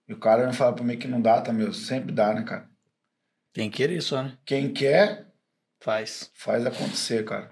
E 0.07 0.13
o 0.13 0.19
cara 0.19 0.45
me 0.47 0.53
fala 0.53 0.73
pra 0.73 0.83
mim 0.83 0.97
que 0.97 1.07
não 1.07 1.21
dá, 1.21 1.41
tá, 1.41 1.53
meu? 1.53 1.73
Sempre 1.73 2.11
dá, 2.11 2.33
né, 2.33 2.43
cara? 2.43 2.65
Tem 3.53 3.69
que 3.69 3.77
querer 3.77 4.01
só, 4.01 4.21
né? 4.23 4.33
Quem 4.45 4.73
quer, 4.73 5.27
Faz. 5.79 6.29
faz 6.33 6.65
acontecer, 6.65 7.23
cara. 7.23 7.51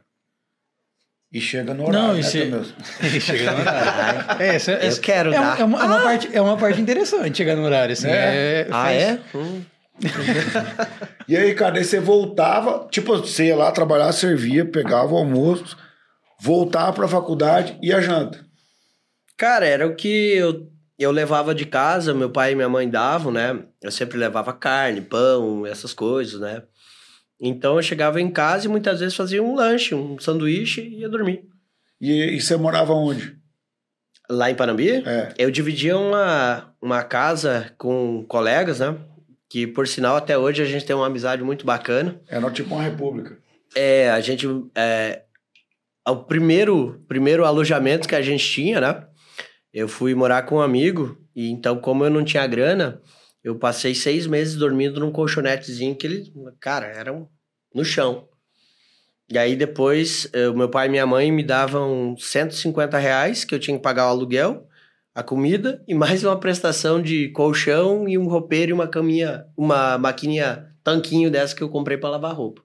E 1.31 1.39
chega 1.39 1.73
no 1.73 1.87
horário, 1.87 2.07
Não, 2.07 2.13
né, 2.15 2.19
e 2.21 2.23
se- 2.23 2.39
Tamil? 2.49 2.65
Chega 3.21 3.51
no 3.53 3.59
horário. 3.61 4.41
É, 4.43 4.55
essa, 4.55 4.71
Eu 4.73 4.99
quero 4.99 5.33
é, 5.33 5.37
dar. 5.39 5.59
é 5.61 5.63
uma, 5.63 5.79
é 5.81 5.85
uma 5.85 6.01
parte, 6.03 6.29
é 6.35 6.41
uma 6.41 6.57
parte 6.57 6.81
interessante 6.81 7.37
chegar 7.37 7.55
no 7.55 7.63
horário, 7.63 7.93
assim. 7.93 8.07
É? 8.09 8.61
É, 8.61 8.67
Ah, 8.69 8.83
faz- 8.83 9.01
é? 9.01 9.21
Hum. 9.35 9.63
E 11.27 11.37
aí, 11.37 11.53
cara, 11.55 11.77
aí 11.77 11.85
você 11.85 11.99
voltava, 11.99 12.87
tipo, 12.91 13.15
você 13.17 13.45
ia 13.45 13.55
lá 13.55 13.71
trabalhar, 13.71 14.11
servia, 14.11 14.65
pegava 14.65 15.13
o 15.13 15.17
almoço, 15.17 15.77
voltava 16.41 16.91
pra 16.91 17.07
faculdade 17.07 17.77
e 17.81 17.93
a 17.93 18.01
janta. 18.01 18.43
Cara, 19.37 19.65
era 19.65 19.87
o 19.87 19.95
que 19.95 20.07
eu, 20.35 20.69
eu 21.01 21.11
levava 21.11 21.53
de 21.55 21.65
casa, 21.65 22.13
meu 22.13 22.29
pai 22.29 22.51
e 22.51 22.55
minha 22.55 22.69
mãe 22.69 22.89
davam, 22.89 23.31
né? 23.31 23.63
Eu 23.81 23.91
sempre 23.91 24.17
levava 24.17 24.53
carne, 24.53 25.01
pão, 25.01 25.65
essas 25.65 25.93
coisas, 25.93 26.39
né? 26.39 26.63
Então 27.39 27.75
eu 27.77 27.81
chegava 27.81 28.21
em 28.21 28.29
casa 28.29 28.65
e 28.65 28.69
muitas 28.69 28.99
vezes 28.99 29.15
fazia 29.15 29.41
um 29.41 29.55
lanche, 29.55 29.95
um 29.95 30.19
sanduíche 30.19 30.81
e 30.81 30.99
ia 30.99 31.09
dormir. 31.09 31.43
E, 31.99 32.35
e 32.35 32.41
você 32.41 32.55
morava 32.55 32.93
onde? 32.93 33.35
Lá 34.29 34.49
em 34.49 34.55
Panambi, 34.55 35.03
É. 35.05 35.33
eu 35.37 35.49
dividia 35.51 35.97
uma, 35.97 36.73
uma 36.81 37.03
casa 37.03 37.73
com 37.77 38.23
colegas, 38.27 38.79
né? 38.79 38.95
Que 39.49 39.67
por 39.67 39.87
sinal 39.87 40.15
até 40.15 40.37
hoje 40.37 40.61
a 40.61 40.65
gente 40.65 40.85
tem 40.85 40.95
uma 40.95 41.07
amizade 41.07 41.43
muito 41.43 41.65
bacana. 41.65 42.21
Era 42.27 42.49
tipo 42.51 42.73
uma 42.75 42.83
república. 42.83 43.37
É, 43.75 44.09
a 44.09 44.21
gente. 44.21 44.47
É, 44.75 45.23
o 46.07 46.15
primeiro, 46.15 47.03
primeiro 47.07 47.45
alojamento 47.45 48.07
que 48.07 48.15
a 48.15 48.21
gente 48.21 48.43
tinha, 48.47 48.79
né? 48.79 49.05
Eu 49.73 49.87
fui 49.87 50.13
morar 50.13 50.43
com 50.43 50.55
um 50.57 50.61
amigo, 50.61 51.17
e 51.35 51.49
então, 51.49 51.79
como 51.79 52.03
eu 52.03 52.09
não 52.09 52.23
tinha 52.25 52.45
grana, 52.45 53.01
eu 53.43 53.57
passei 53.57 53.95
seis 53.95 54.27
meses 54.27 54.55
dormindo 54.55 54.99
num 54.99 55.11
colchonetezinho 55.11 55.95
que 55.95 56.05
ele. 56.05 56.33
Cara, 56.59 56.87
era 56.87 57.13
um, 57.13 57.27
no 57.73 57.83
chão. 57.83 58.27
E 59.29 59.37
aí 59.37 59.55
depois, 59.55 60.29
eh, 60.33 60.49
o 60.49 60.53
meu 60.53 60.69
pai 60.69 60.87
e 60.87 60.89
minha 60.89 61.05
mãe 61.05 61.31
me 61.31 61.41
davam 61.41 62.15
150 62.17 62.97
reais, 62.97 63.45
que 63.45 63.55
eu 63.55 63.59
tinha 63.59 63.77
que 63.77 63.83
pagar 63.83 64.07
o 64.07 64.09
aluguel, 64.09 64.67
a 65.15 65.23
comida, 65.23 65.81
e 65.87 65.93
mais 65.95 66.23
uma 66.23 66.37
prestação 66.37 67.01
de 67.01 67.29
colchão 67.29 68.07
e 68.09 68.17
um 68.17 68.27
roupeiro 68.27 68.71
e 68.71 68.73
uma 68.73 68.87
caminha, 68.89 69.45
uma 69.55 69.97
maquininha 69.97 70.67
tanquinho 70.83 71.31
dessa 71.31 71.55
que 71.55 71.63
eu 71.63 71.69
comprei 71.69 71.97
para 71.97 72.09
lavar 72.09 72.35
roupa. 72.35 72.61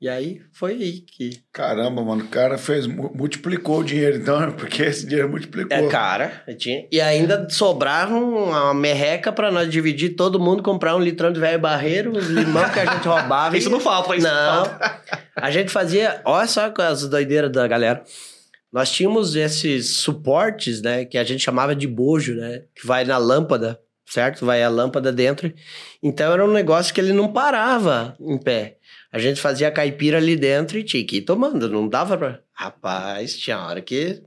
E 0.00 0.08
aí 0.08 0.40
foi 0.52 0.72
aí 0.72 0.92
que. 1.00 1.42
Caramba, 1.52 2.02
mano, 2.02 2.24
o 2.24 2.28
cara 2.28 2.56
fez, 2.56 2.86
mu- 2.86 3.12
multiplicou 3.14 3.80
o 3.80 3.84
dinheiro, 3.84 4.16
então, 4.16 4.50
porque 4.56 4.82
esse 4.82 5.04
dinheiro 5.06 5.28
multiplicou. 5.28 5.76
É, 5.76 5.86
cara, 5.88 6.42
tinha. 6.58 6.86
E 6.90 6.98
ainda 7.00 7.46
sobrava 7.50 8.14
uma 8.14 8.72
merreca 8.72 9.30
pra 9.30 9.50
nós 9.50 9.68
dividir, 9.70 10.16
todo 10.16 10.40
mundo 10.40 10.62
comprar 10.62 10.96
um 10.96 11.00
litrão 11.00 11.30
de 11.30 11.38
velho 11.38 11.58
barreiro, 11.58 12.12
os 12.16 12.28
limão 12.28 12.66
que 12.70 12.80
a 12.80 12.86
gente 12.94 13.06
roubava. 13.06 13.54
Isso 13.58 13.68
e- 13.68 13.72
não 13.72 13.80
falta, 13.80 14.16
isso 14.16 14.26
não 14.26 14.32
Não. 14.34 14.64
falta. 14.64 15.00
A 15.36 15.50
gente 15.50 15.70
fazia. 15.70 16.22
Olha 16.24 16.46
só 16.46 16.70
com 16.70 16.80
as 16.80 17.06
doideiras 17.06 17.52
da 17.52 17.66
galera. 17.68 18.02
Nós 18.72 18.90
tínhamos 18.90 19.34
esses 19.36 19.96
suportes, 19.96 20.80
né? 20.80 21.04
Que 21.04 21.18
a 21.18 21.24
gente 21.24 21.42
chamava 21.42 21.74
de 21.76 21.86
bojo, 21.86 22.34
né? 22.36 22.62
Que 22.74 22.86
vai 22.86 23.04
na 23.04 23.18
lâmpada, 23.18 23.78
certo? 24.06 24.46
Vai 24.46 24.62
a 24.62 24.68
lâmpada 24.68 25.12
dentro. 25.12 25.52
Então 26.02 26.32
era 26.32 26.44
um 26.44 26.52
negócio 26.52 26.94
que 26.94 27.00
ele 27.00 27.12
não 27.12 27.32
parava 27.32 28.16
em 28.20 28.38
pé. 28.38 28.76
A 29.12 29.18
gente 29.18 29.40
fazia 29.40 29.70
caipira 29.70 30.18
ali 30.18 30.36
dentro 30.36 30.78
e 30.78 30.84
tinha 30.84 31.04
que 31.04 31.16
ir 31.16 31.22
tomando. 31.22 31.68
Não 31.68 31.88
dava 31.88 32.16
pra. 32.16 32.40
Rapaz, 32.52 33.36
tinha 33.36 33.58
hora 33.58 33.80
que 33.80 34.22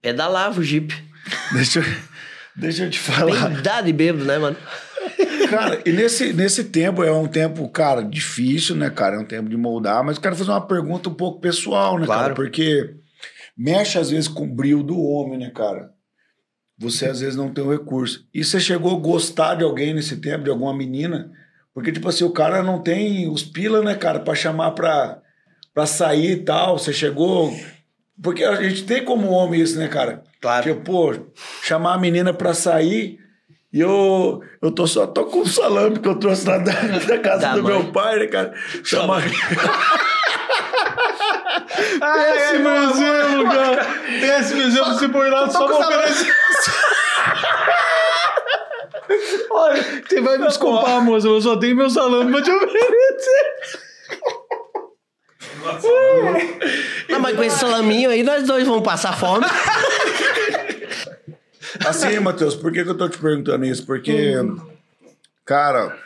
pedalava 0.00 0.60
o 0.60 0.62
jipe. 0.62 0.94
Deixa, 1.52 1.80
eu, 1.80 1.84
deixa 2.56 2.84
eu 2.84 2.90
te 2.90 2.98
falar. 2.98 3.50
Bem 3.82 3.94
bêbado, 3.94 4.24
né, 4.24 4.38
mano? 4.38 4.56
Cara, 5.50 5.82
e 5.84 5.92
nesse, 5.92 6.32
nesse 6.32 6.64
tempo 6.64 7.02
é 7.02 7.12
um 7.12 7.26
tempo, 7.26 7.68
cara, 7.68 8.02
difícil, 8.02 8.76
né, 8.76 8.88
cara? 8.88 9.16
É 9.16 9.18
um 9.18 9.24
tempo 9.24 9.48
de 9.48 9.56
moldar, 9.56 10.04
mas 10.04 10.16
eu 10.16 10.22
quero 10.22 10.36
fazer 10.36 10.50
uma 10.50 10.66
pergunta 10.66 11.08
um 11.08 11.14
pouco 11.14 11.40
pessoal, 11.40 11.98
né, 11.98 12.06
cara? 12.06 12.18
Claro. 12.18 12.34
Porque 12.34 12.94
mexe 13.56 13.98
às 13.98 14.10
vezes 14.10 14.28
com 14.28 14.44
o 14.44 14.54
brilho 14.54 14.82
do 14.82 14.98
homem, 14.98 15.38
né, 15.38 15.50
cara? 15.50 15.90
Você 16.78 17.06
às 17.06 17.20
vezes 17.20 17.36
não 17.36 17.52
tem 17.52 17.64
o 17.64 17.70
recurso. 17.70 18.26
E 18.32 18.44
você 18.44 18.60
chegou 18.60 18.96
a 18.96 19.00
gostar 19.00 19.56
de 19.56 19.64
alguém 19.64 19.92
nesse 19.92 20.16
tempo, 20.18 20.44
de 20.44 20.50
alguma 20.50 20.74
menina? 20.74 21.30
Porque, 21.78 21.92
tipo 21.92 22.08
assim, 22.08 22.24
o 22.24 22.32
cara 22.32 22.60
não 22.60 22.82
tem 22.82 23.30
os 23.30 23.44
pila, 23.44 23.80
né, 23.82 23.94
cara, 23.94 24.18
pra 24.18 24.34
chamar 24.34 24.72
pra, 24.72 25.18
pra 25.72 25.86
sair 25.86 26.32
e 26.32 26.36
tal. 26.44 26.76
Você 26.76 26.92
chegou. 26.92 27.56
Porque 28.20 28.42
a 28.42 28.60
gente 28.60 28.82
tem 28.82 29.04
como 29.04 29.30
homem 29.30 29.60
isso, 29.60 29.78
né, 29.78 29.86
cara? 29.86 30.24
Claro. 30.40 30.64
Tipo, 30.64 30.80
pô, 30.80 31.14
chamar 31.62 31.94
a 31.94 31.98
menina 31.98 32.34
pra 32.34 32.52
sair 32.52 33.20
e 33.72 33.78
eu, 33.80 34.42
eu 34.60 34.72
tô 34.72 34.88
só 34.88 35.06
tô 35.06 35.26
com 35.26 35.42
o 35.42 35.46
salame 35.46 36.00
que 36.00 36.08
eu 36.08 36.16
trouxe 36.16 36.44
da, 36.50 36.58
da 36.58 37.18
casa 37.20 37.38
Da 37.42 37.54
do 37.54 37.62
mãe. 37.62 37.72
meu 37.74 37.92
pai, 37.92 38.18
né, 38.18 38.26
cara? 38.26 38.52
Chamar. 38.82 39.22
Péssimo 42.00 42.68
exemplo, 42.68 43.44
cara. 43.52 43.86
Péssimo 44.20 44.62
exemplo. 44.62 44.94
Você 44.94 45.08
põe 45.08 45.30
lá 45.30 45.48
só 45.48 45.64
uma 45.64 45.78
oferecer. 45.78 46.34
Olha, 49.50 50.02
você 50.06 50.20
vai 50.20 50.38
me 50.38 50.46
desculpar, 50.46 51.02
moça. 51.02 51.26
Eu 51.26 51.40
só 51.40 51.56
tenho 51.56 51.76
meu 51.76 51.90
salame 51.90 52.32
pra 52.32 52.42
te 52.42 52.50
oferecer. 52.50 53.78
Não, 57.08 57.20
mas 57.20 57.36
com 57.36 57.42
esse 57.42 57.58
salaminho 57.58 58.10
aí, 58.10 58.22
nós 58.22 58.46
dois 58.46 58.66
vamos 58.66 58.82
passar 58.82 59.16
fome. 59.18 59.44
Assim, 61.86 62.18
Matheus, 62.18 62.54
por 62.54 62.72
que, 62.72 62.84
que 62.84 62.90
eu 62.90 62.96
tô 62.96 63.08
te 63.08 63.18
perguntando 63.18 63.64
isso? 63.64 63.84
Porque, 63.86 64.34
cara, 65.44 65.96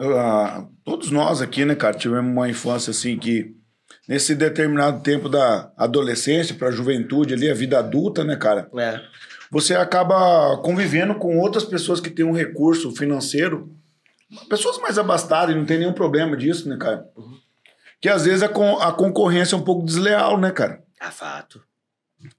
ah, 0.00 0.64
todos 0.84 1.10
nós 1.10 1.40
aqui, 1.40 1.64
né, 1.64 1.74
cara, 1.74 1.96
tivemos 1.96 2.30
uma 2.30 2.48
infância 2.48 2.90
assim 2.90 3.16
que, 3.18 3.54
nesse 4.08 4.34
determinado 4.34 5.02
tempo 5.02 5.28
da 5.28 5.72
adolescência 5.76 6.54
pra 6.54 6.70
juventude 6.70 7.34
ali, 7.34 7.50
a 7.50 7.54
vida 7.54 7.78
adulta, 7.78 8.24
né, 8.24 8.36
cara, 8.36 8.68
É. 8.76 9.00
você 9.50 9.74
acaba 9.74 10.56
convivendo 10.62 11.14
com 11.16 11.38
outras 11.38 11.64
pessoas 11.64 12.00
que 12.00 12.10
têm 12.10 12.24
um 12.24 12.32
recurso 12.32 12.94
financeiro, 12.94 13.70
pessoas 14.48 14.78
mais 14.78 14.98
abastadas, 14.98 15.54
e 15.54 15.58
não 15.58 15.64
tem 15.64 15.78
nenhum 15.78 15.92
problema 15.92 16.36
disso, 16.36 16.68
né, 16.68 16.76
cara? 16.78 17.04
Que 18.00 18.08
às 18.08 18.24
vezes 18.24 18.42
a, 18.42 18.48
con- 18.48 18.78
a 18.80 18.92
concorrência 18.92 19.54
é 19.54 19.58
um 19.58 19.62
pouco 19.64 19.84
desleal, 19.84 20.38
né, 20.38 20.50
cara? 20.50 20.82
Ah, 21.00 21.10
fato. 21.10 21.62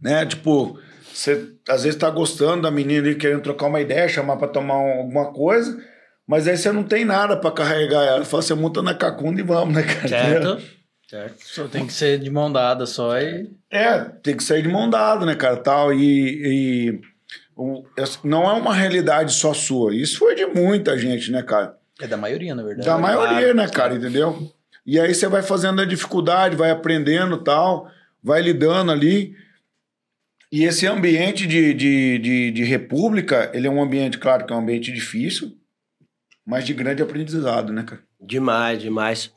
né? 0.01 0.25
Tipo, 0.25 0.79
você 1.13 1.53
às 1.69 1.83
vezes 1.83 1.97
tá 1.99 2.09
gostando 2.09 2.63
da 2.63 2.71
menina 2.71 2.99
ali, 3.07 3.15
querendo 3.15 3.41
trocar 3.41 3.67
uma 3.67 3.81
ideia, 3.81 4.07
chamar 4.09 4.37
pra 4.37 4.47
tomar 4.47 4.77
um- 4.79 4.99
alguma 4.99 5.31
coisa, 5.31 5.79
mas 6.27 6.47
aí 6.47 6.57
você 6.57 6.71
não 6.71 6.83
tem 6.83 7.05
nada 7.05 7.37
pra 7.37 7.51
carregar 7.51 8.03
ela. 8.03 8.25
Fala, 8.25 8.41
você 8.43 8.53
monta 8.53 8.81
na 8.81 8.93
cacunda 8.95 9.39
e 9.39 9.43
vamos, 9.43 9.73
né, 9.75 9.83
cara? 9.83 10.07
Certo? 10.07 10.61
Certo. 11.09 11.37
Só 11.43 11.67
tem 11.67 11.85
que 11.85 11.93
ser 11.93 12.19
de 12.19 12.29
mão 12.29 12.51
dada 12.51 12.85
só 12.85 13.19
e. 13.19 13.49
É, 13.69 13.99
tem 14.23 14.35
que 14.35 14.43
sair 14.43 14.63
de 14.63 14.69
mão 14.69 14.89
dada, 14.89 15.25
né, 15.25 15.35
cara, 15.35 15.57
tal, 15.57 15.93
e... 15.93 16.01
e 16.97 17.01
o- 17.55 17.83
não 18.23 18.43
é 18.49 18.53
uma 18.53 18.73
realidade 18.73 19.31
só 19.33 19.53
sua. 19.53 19.95
Isso 19.95 20.17
foi 20.17 20.35
de 20.35 20.45
muita 20.45 20.97
gente, 20.97 21.31
né, 21.31 21.41
cara? 21.43 21.77
É 22.01 22.07
da 22.07 22.17
maioria, 22.17 22.53
na 22.55 22.63
verdade. 22.63 22.85
Da 22.87 22.97
maioria, 22.97 23.37
claro, 23.39 23.53
né, 23.55 23.67
cara, 23.69 23.95
entendeu? 23.95 24.51
E 24.85 24.99
aí 24.99 25.13
você 25.15 25.27
vai 25.27 25.41
fazendo 25.41 25.81
a 25.81 25.85
dificuldade, 25.85 26.55
vai 26.55 26.69
aprendendo 26.69 27.37
tal, 27.43 27.89
vai 28.21 28.41
lidando 28.41 28.91
ali. 28.91 29.35
E 30.51 30.63
esse 30.63 30.85
ambiente 30.85 31.47
de, 31.47 31.73
de, 31.73 32.19
de, 32.19 32.51
de 32.51 32.63
república, 32.63 33.49
ele 33.53 33.67
é 33.67 33.69
um 33.69 33.81
ambiente, 33.81 34.17
claro, 34.17 34.45
que 34.45 34.51
é 34.53 34.55
um 34.55 34.59
ambiente 34.59 34.91
difícil, 34.91 35.57
mas 36.45 36.65
de 36.65 36.73
grande 36.73 37.01
aprendizado, 37.01 37.71
né, 37.73 37.83
cara? 37.83 38.01
Demais, 38.19 38.79
demais. 38.81 39.31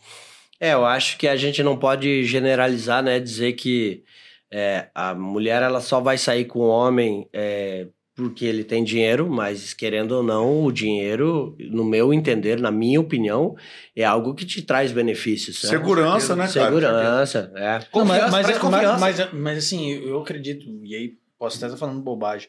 É, 0.61 0.73
eu 0.73 0.85
acho 0.85 1.17
que 1.19 1.29
a 1.29 1.37
gente 1.37 1.63
não 1.63 1.77
pode 1.77 2.25
generalizar, 2.25 3.03
né? 3.03 3.21
Dizer 3.21 3.53
que 3.53 4.03
é, 4.51 4.89
a 4.95 5.15
mulher 5.15 5.63
ela 5.63 5.81
só 5.81 6.01
vai 6.01 6.19
sair 6.19 6.45
com 6.47 6.61
o 6.61 6.69
homem 6.69 7.29
é, 7.33 7.87
porque 8.17 8.45
ele 8.45 8.65
tem 8.65 8.83
dinheiro, 8.83 9.31
mas 9.31 9.73
querendo 9.73 10.13
ou 10.13 10.23
não, 10.25 10.65
o 10.65 10.73
dinheiro, 10.73 11.57
no 11.71 11.85
meu 11.85 12.13
entender, 12.13 12.59
na 12.61 12.71
minha 12.73 13.01
opinião, 13.01 13.55
é 13.95 14.03
algo 14.05 14.35
que 14.35 14.45
te 14.45 14.61
traz 14.63 14.91
benefícios. 14.91 15.63
né? 15.63 15.69
Segurança, 15.69 16.35
né, 16.35 16.49
cara? 16.49 16.67
Segurança, 16.67 17.53
é. 17.55 17.61
Não, 17.61 17.75
mas, 17.75 17.89
Confiança, 17.89 18.31
mas, 18.33 18.47
mas, 18.49 18.59
confiança. 18.59 18.99
mas, 18.99 19.33
mas, 19.33 19.59
assim, 19.59 19.91
eu 19.93 20.21
acredito, 20.21 20.67
e 20.83 20.97
aí 20.97 21.13
posso 21.39 21.59
até 21.59 21.67
estar 21.67 21.79
falando 21.79 22.01
bobagem. 22.03 22.49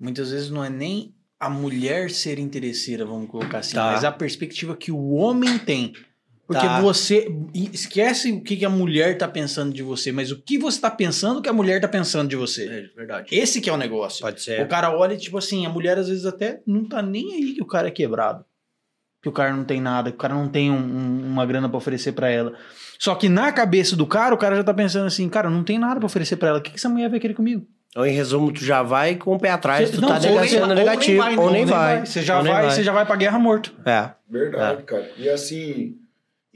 Muitas 0.00 0.32
vezes 0.32 0.50
não 0.50 0.64
é 0.64 0.68
nem 0.68 1.14
a 1.38 1.48
mulher 1.48 2.10
ser 2.10 2.40
interesseira, 2.40 3.04
vamos 3.04 3.28
colocar 3.30 3.58
assim, 3.58 3.74
Tá. 3.76 3.92
mas 3.92 4.02
a 4.02 4.10
perspectiva 4.10 4.74
que 4.74 4.90
o 4.90 5.12
homem 5.12 5.56
tem 5.58 5.92
Porque 6.46 6.64
Tá. 6.64 6.80
você 6.80 7.28
esquece 7.72 8.30
o 8.32 8.40
que 8.40 8.56
que 8.56 8.64
a 8.64 8.70
mulher 8.70 9.18
tá 9.18 9.26
pensando 9.26 9.74
de 9.74 9.82
você, 9.82 10.12
mas 10.12 10.30
o 10.30 10.40
que 10.40 10.56
você 10.58 10.80
tá 10.80 10.90
pensando 10.90 11.42
que 11.42 11.48
a 11.48 11.52
mulher 11.52 11.80
tá 11.80 11.88
pensando 11.88 12.28
de 12.28 12.36
você. 12.36 12.66
É 12.94 12.96
verdade. 12.96 13.28
Esse 13.34 13.60
que 13.60 13.68
é 13.68 13.72
o 13.72 13.76
negócio. 13.76 14.20
Pode 14.22 14.36
O 14.40 14.40
ser. 14.42 14.66
cara 14.68 14.96
olha 14.96 15.14
e, 15.14 15.18
tipo 15.18 15.36
assim, 15.38 15.66
a 15.66 15.68
mulher 15.68 15.98
às 15.98 16.08
vezes 16.08 16.24
até 16.24 16.60
não 16.66 16.84
tá 16.84 17.02
nem 17.02 17.34
aí 17.34 17.54
que 17.54 17.62
o 17.62 17.66
cara 17.66 17.88
é 17.88 17.90
quebrado. 17.90 18.44
Que 19.20 19.28
o 19.28 19.32
cara 19.32 19.52
não 19.52 19.64
tem 19.64 19.80
nada, 19.80 20.10
que 20.10 20.16
o 20.16 20.20
cara 20.20 20.34
não 20.34 20.48
tem 20.48 20.70
um- 20.70 20.76
um- 20.76 21.26
uma 21.26 21.44
grana 21.44 21.68
pra 21.68 21.78
oferecer 21.78 22.12
pra 22.12 22.30
ela. 22.30 22.52
Só 22.96 23.14
que 23.16 23.28
na 23.28 23.50
cabeça 23.50 23.96
do 23.96 24.06
cara, 24.06 24.32
o 24.32 24.38
cara 24.38 24.54
já 24.54 24.62
tá 24.62 24.72
pensando 24.72 25.06
assim, 25.06 25.28
cara, 25.28 25.50
não 25.50 25.64
tem 25.64 25.78
nada 25.80 25.96
pra 25.96 26.06
oferecer 26.06 26.36
pra 26.36 26.50
ela. 26.50 26.58
O 26.58 26.62
que, 26.62 26.70
que 26.70 26.76
essa 26.76 26.88
mulher 26.88 27.10
vai 27.10 27.18
querer 27.18 27.34
comigo? 27.34 27.66
Então, 27.90 28.06
em 28.06 28.12
resumo, 28.12 28.52
tu 28.52 28.62
já 28.64 28.82
vai 28.84 29.16
com 29.16 29.34
o 29.34 29.38
pé 29.40 29.50
atrás, 29.50 29.90
tu 29.90 30.00
Não, 30.00 30.08
tá 30.08 30.20
nem- 30.20 30.30
negacionando 30.32 30.68
ou 30.70 30.76
nem 30.76 30.84
negativo, 30.84 31.18
vai, 31.22 31.36
ou 31.36 31.50
nem 31.50 31.64
vai. 31.64 32.06
Você 32.06 32.22
já 32.22 32.36
Ou 32.38 32.44
nem 32.44 32.52
vai, 32.52 32.70
você 32.70 32.84
já 32.84 32.92
vai 32.92 33.04
pra 33.04 33.16
guerra 33.16 33.38
morto. 33.38 33.74
É. 33.84 34.10
Verdade, 34.30 34.82
cara. 34.84 35.10
E 35.18 35.28
assim, 35.28 35.96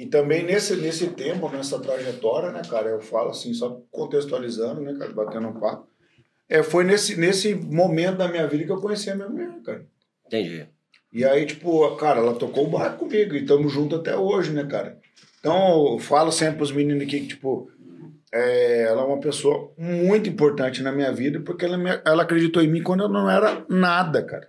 e 0.03 0.07
também 0.07 0.43
nesse, 0.43 0.77
nesse 0.77 1.09
tempo, 1.09 1.49
nessa 1.51 1.79
trajetória, 1.79 2.51
né, 2.51 2.63
cara, 2.69 2.89
eu 2.89 3.01
falo 3.01 3.31
assim, 3.31 3.53
só 3.53 3.81
contextualizando, 3.91 4.81
né, 4.81 4.95
cara, 4.99 5.13
batendo 5.13 5.49
um 5.49 5.61
papo. 5.61 5.87
É, 6.49 6.63
foi 6.63 6.85
nesse, 6.85 7.17
nesse 7.21 7.55
momento 7.55 8.17
da 8.17 8.27
minha 8.29 8.47
vida 8.47 8.65
que 8.65 8.73
eu 8.73 8.81
conheci 8.81 9.11
a 9.11 9.15
minha 9.15 9.29
mulher, 9.29 9.53
cara. 9.65 9.85
Entendi. 10.27 10.67
E 11.13 11.25
aí, 11.25 11.45
tipo, 11.45 11.95
cara, 11.97 12.21
ela 12.21 12.35
tocou 12.35 12.67
o 12.67 12.71
barco 12.71 13.01
comigo 13.01 13.35
e 13.35 13.43
estamos 13.43 13.73
juntos 13.73 13.99
até 14.01 14.17
hoje, 14.17 14.53
né, 14.53 14.65
cara? 14.65 14.99
Então, 15.39 15.93
eu 15.93 15.99
falo 15.99 16.33
sempre 16.33 16.57
pros 16.57 16.73
meninos 16.73 17.03
aqui 17.03 17.21
que, 17.21 17.29
tipo, 17.29 17.71
é, 18.33 18.83
ela 18.85 19.03
é 19.03 19.05
uma 19.05 19.21
pessoa 19.21 19.73
muito 19.77 20.31
importante 20.31 20.83
na 20.83 20.93
minha 20.93 21.13
vida 21.13 21.41
porque 21.41 21.65
ela, 21.65 21.77
me- 21.77 22.01
ela 22.07 22.23
acreditou 22.23 22.63
em 22.63 22.69
mim 22.69 22.83
quando 22.83 23.03
eu 23.03 23.09
não 23.09 23.29
era 23.31 23.65
nada, 23.69 24.23
cara. 24.23 24.49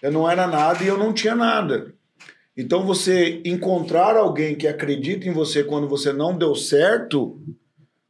Eu 0.00 0.12
não 0.12 0.30
era 0.30 0.46
nada 0.46 0.82
e 0.84 0.86
eu 0.86 0.96
não 0.96 1.12
tinha 1.12 1.34
nada. 1.34 1.92
Então, 2.60 2.84
você 2.84 3.40
encontrar 3.44 4.16
alguém 4.16 4.54
que 4.54 4.68
acredita 4.68 5.26
em 5.26 5.32
você 5.32 5.64
quando 5.64 5.88
você 5.88 6.12
não 6.12 6.36
deu 6.36 6.54
certo, 6.54 7.40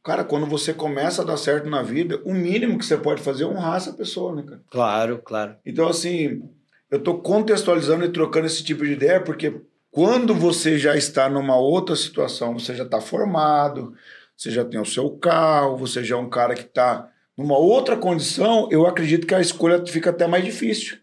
cara, 0.03 0.25
quando 0.25 0.45
você 0.45 0.73
começa 0.73 1.21
a 1.21 1.25
dar 1.25 1.37
certo 1.37 1.69
na 1.69 1.81
vida, 1.81 2.21
o 2.25 2.33
mínimo 2.33 2.77
que 2.77 2.85
você 2.85 2.97
pode 2.97 3.21
fazer 3.21 3.43
é 3.45 3.47
honrar 3.47 3.77
essa 3.77 3.93
pessoa, 3.93 4.35
né, 4.35 4.43
cara? 4.43 4.61
Claro, 4.69 5.21
claro. 5.23 5.55
Então, 5.65 5.87
assim, 5.87 6.43
eu 6.89 6.97
estou 6.97 7.19
contextualizando 7.21 8.03
e 8.03 8.11
trocando 8.11 8.45
esse 8.45 8.61
tipo 8.61 8.85
de 8.85 8.91
ideia 8.91 9.21
porque 9.21 9.61
quando 9.89 10.35
você 10.35 10.77
já 10.77 10.97
está 10.97 11.29
numa 11.29 11.55
outra 11.55 11.95
situação, 11.95 12.59
você 12.59 12.75
já 12.75 12.83
está 12.83 12.99
formado, 12.99 13.93
você 14.35 14.51
já 14.51 14.65
tem 14.65 14.81
o 14.81 14.85
seu 14.85 15.11
carro, 15.11 15.77
você 15.77 16.03
já 16.03 16.15
é 16.15 16.19
um 16.19 16.29
cara 16.29 16.55
que 16.55 16.63
está 16.63 17.09
numa 17.37 17.57
outra 17.57 17.95
condição, 17.95 18.67
eu 18.69 18.85
acredito 18.85 19.25
que 19.25 19.33
a 19.33 19.39
escolha 19.39 19.85
fica 19.85 20.09
até 20.09 20.27
mais 20.27 20.43
difícil 20.43 20.97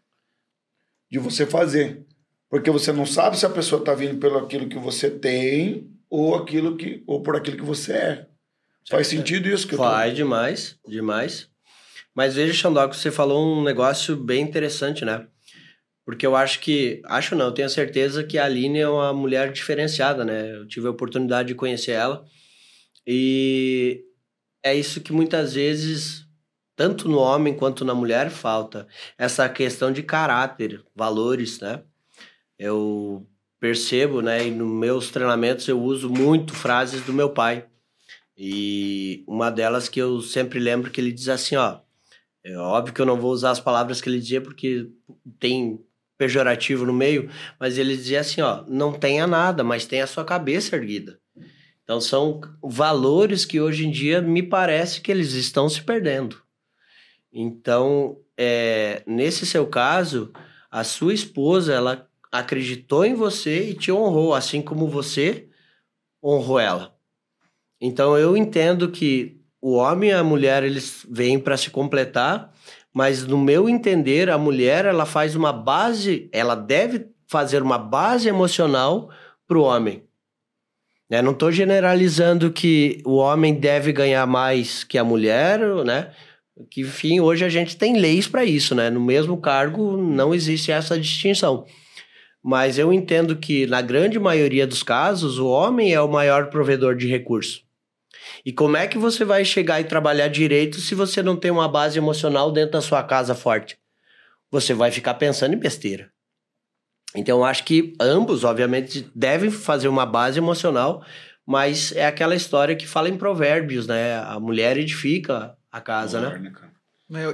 de 1.11 1.19
você 1.19 1.47
fazer. 1.47 2.07
Porque 2.51 2.71
você 2.71 2.93
não 2.93 3.05
sabe 3.05 3.39
se 3.39 3.45
a 3.45 3.51
pessoa 3.51 3.81
está 3.81 3.95
vindo 3.95 4.19
pelo 4.19 4.39
aquilo 4.39 4.69
que 4.69 4.79
você 4.79 5.11
tem 5.11 5.91
ou 6.09 6.35
aquilo 6.35 6.77
que 6.77 7.03
ou 7.07 7.23
por 7.23 7.37
aquilo 7.37 7.57
que 7.59 7.65
você 7.65 7.93
é. 7.93 8.27
Faz 8.89 9.07
sentido 9.07 9.49
isso 9.49 9.69
que 9.69 9.75
eu 9.75 9.79
tô... 9.79 9.85
Vai 9.85 10.13
demais, 10.13 10.79
demais. 10.87 11.49
Mas 12.15 12.35
veja, 12.35 12.55
Xandó, 12.55 12.89
que 12.89 12.97
você 12.97 13.11
falou 13.11 13.59
um 13.59 13.63
negócio 13.63 14.17
bem 14.17 14.43
interessante, 14.43 15.05
né? 15.05 15.27
Porque 16.07 16.27
eu 16.27 16.35
acho 16.35 16.61
que, 16.61 17.03
acho 17.05 17.37
não, 17.37 17.47
eu 17.47 17.53
tenho 17.53 17.69
certeza 17.69 18.25
que 18.25 18.39
a 18.39 18.47
Aline 18.47 18.79
é 18.79 18.89
uma 18.89 19.13
mulher 19.13 19.53
diferenciada, 19.53 20.25
né? 20.25 20.57
Eu 20.57 20.67
tive 20.67 20.87
a 20.87 20.91
oportunidade 20.91 21.49
de 21.49 21.55
conhecer 21.55 21.93
ela. 21.93 22.25
E 23.07 24.05
é 24.63 24.75
isso 24.75 25.03
que 25.03 25.13
muitas 25.13 25.53
vezes, 25.53 26.27
tanto 26.75 27.09
no 27.09 27.19
homem 27.19 27.55
quanto 27.55 27.85
na 27.85 27.95
mulher, 27.95 28.31
falta. 28.31 28.89
Essa 29.19 29.47
questão 29.51 29.93
de 29.93 30.03
caráter, 30.03 30.83
valores, 30.97 31.61
né? 31.61 31.83
Eu 32.59 33.27
percebo, 33.61 34.21
né? 34.21 34.47
E 34.47 34.51
nos 34.51 34.69
meus 34.69 35.11
treinamentos 35.11 35.67
eu 35.69 35.81
uso 35.81 36.09
muito 36.11 36.55
frases 36.55 37.03
do 37.03 37.13
meu 37.13 37.31
pai. 37.31 37.67
E 38.37 39.25
uma 39.27 39.51
delas 39.51 39.89
que 39.89 40.01
eu 40.01 40.21
sempre 40.21 40.59
lembro 40.61 40.91
que 40.91 41.01
ele 41.01 41.13
diz 41.13 41.29
assim, 41.29 41.57
ó, 41.57 41.81
é 42.45 42.57
óbvio 42.57 42.95
que 42.95 43.01
eu 43.01 43.07
não 43.07 43.21
vou 43.21 43.33
usar 43.33 43.51
as 43.51 43.61
palavras 43.61 44.01
que 44.01 44.09
ele 44.09 44.21
dizia 44.21 44.41
porque 44.41 44.89
tem 45.41 45.85
pejorativo 46.17 46.87
no 46.87 46.93
meio, 46.93 47.31
mas 47.59 47.79
ele 47.79 47.97
dizia 47.97 48.21
assim, 48.21 48.41
ó, 48.41 48.65
não 48.69 48.93
tenha 48.93 49.27
nada, 49.27 49.63
mas 49.63 49.87
tenha 49.87 50.05
a 50.05 50.07
sua 50.09 50.25
cabeça 50.25 50.77
erguida. 50.77 51.21
Então 51.83 52.01
são 52.01 52.41
valores 52.63 53.45
que 53.45 53.61
hoje 53.61 53.87
em 53.87 53.91
dia 53.91 54.21
me 54.21 54.43
parece 54.43 55.01
que 55.01 55.11
eles 55.11 55.33
estão 55.33 55.69
se 55.69 55.83
perdendo. 55.83 56.41
Então, 57.33 58.19
é, 58.37 59.03
nesse 59.07 59.47
seu 59.47 59.67
caso, 59.67 60.33
a 60.71 60.85
sua 60.85 61.15
esposa, 61.15 61.73
ela 61.73 62.08
acreditou 62.31 63.05
em 63.05 63.15
você 63.15 63.71
e 63.71 63.75
te 63.75 63.91
honrou, 63.91 64.35
assim 64.35 64.61
como 64.63 64.89
você 64.89 65.49
honrou 66.23 66.59
ela. 66.59 66.95
Então 67.81 68.17
eu 68.17 68.37
entendo 68.37 68.91
que 68.91 69.41
o 69.61 69.75
homem 69.75 70.11
e 70.11 70.15
a 70.15 70.25
mulher 70.25 70.63
eles 70.63 71.07
vêm 71.09 71.39
para 71.39 71.57
se 71.57 71.71
completar, 71.71 72.53
mas 72.93 73.27
no 73.27 73.39
meu 73.39 73.69
entender 73.69 74.31
a 74.31 74.39
mulher 74.39 74.85
ela 74.85 75.07
faz 75.07 75.35
uma 75.35 75.53
base, 75.53 76.29
ela 76.33 76.55
deve 76.55 77.09
fazer 77.27 77.63
uma 77.63 77.79
base 77.79 78.29
emocional 78.29 79.11
para 79.47 79.59
o 79.59 79.63
homem. 79.63 80.03
Né? 81.11 81.23
Não 81.23 81.33
estou 81.33 81.51
generalizando 81.51 82.53
que 82.53 83.01
o 83.05 83.17
homem 83.17 83.55
deve 83.55 83.93
ganhar 83.93 84.27
mais 84.27 84.85
que 84.85 84.99
a 84.99 85.05
mulher, 85.05 85.61
né? 85.85 86.13
Que 86.71 86.83
enfim 86.83 87.21
hoje 87.21 87.45
a 87.45 87.49
gente 87.49 87.77
tem 87.77 87.99
leis 87.99 88.27
para 88.27 88.45
isso, 88.45 88.75
né? 88.75 88.91
No 88.91 89.01
mesmo 89.01 89.39
cargo 89.39 89.97
não 89.97 90.35
existe 90.35 90.71
essa 90.71 90.99
distinção. 90.99 91.65
Mas 92.43 92.79
eu 92.79 92.93
entendo 92.93 93.37
que, 93.37 93.67
na 93.67 93.83
grande 93.83 94.19
maioria 94.19 94.67
dos 94.67 94.83
casos, 94.83 95.39
o 95.39 95.49
homem 95.49 95.93
é 95.93 96.01
o 96.01 96.11
maior 96.11 96.51
provedor 96.51 96.97
de 96.97 97.07
recurso. 97.07 97.63
E 98.45 98.53
como 98.53 98.77
é 98.77 98.87
que 98.87 98.99
você 98.99 99.25
vai 99.25 99.45
chegar 99.45 99.81
e 99.81 99.85
trabalhar 99.85 100.29
direito 100.29 100.81
se 100.81 100.95
você 100.95 101.23
não 101.23 101.37
tem 101.37 101.51
uma 101.51 101.69
base 101.69 101.99
emocional 101.99 102.53
dentro 102.53 102.73
da 102.73 102.81
sua 102.81 103.03
casa 103.03 103.35
forte? 103.35 103.79
Você 104.51 104.73
vai 104.73 104.91
ficar 104.91 105.15
pensando 105.15 105.55
em 105.55 105.59
besteira. 105.59 106.11
Então, 107.15 107.45
acho 107.45 107.65
que 107.65 107.95
ambos, 108.01 108.45
obviamente, 108.45 109.11
devem 109.15 109.51
fazer 109.51 109.89
uma 109.89 110.07
base 110.07 110.39
emocional, 110.39 111.05
mas 111.47 111.93
é 111.93 112.07
aquela 112.07 112.35
história 112.35 112.77
que 112.77 112.87
fala 112.87 113.09
em 113.09 113.17
provérbios, 113.17 113.87
né? 113.87 114.17
A 114.17 114.39
mulher 114.39 114.77
edifica 114.77 115.57
a 115.73 115.81
casa, 115.81 116.21
né? 116.21 116.51
cara? 116.51 116.73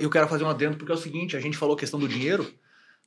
Eu, 0.01 0.09
quero 0.09 0.29
fazer 0.29 0.45
um 0.45 0.49
adendo 0.49 0.77
porque 0.77 0.93
é 0.93 0.95
o 0.95 0.99
seguinte, 0.99 1.37
a 1.37 1.41
gente 1.41 1.57
falou 1.57 1.75
questão 1.75 1.99
do 1.99 2.09
dinheiro, 2.09 2.49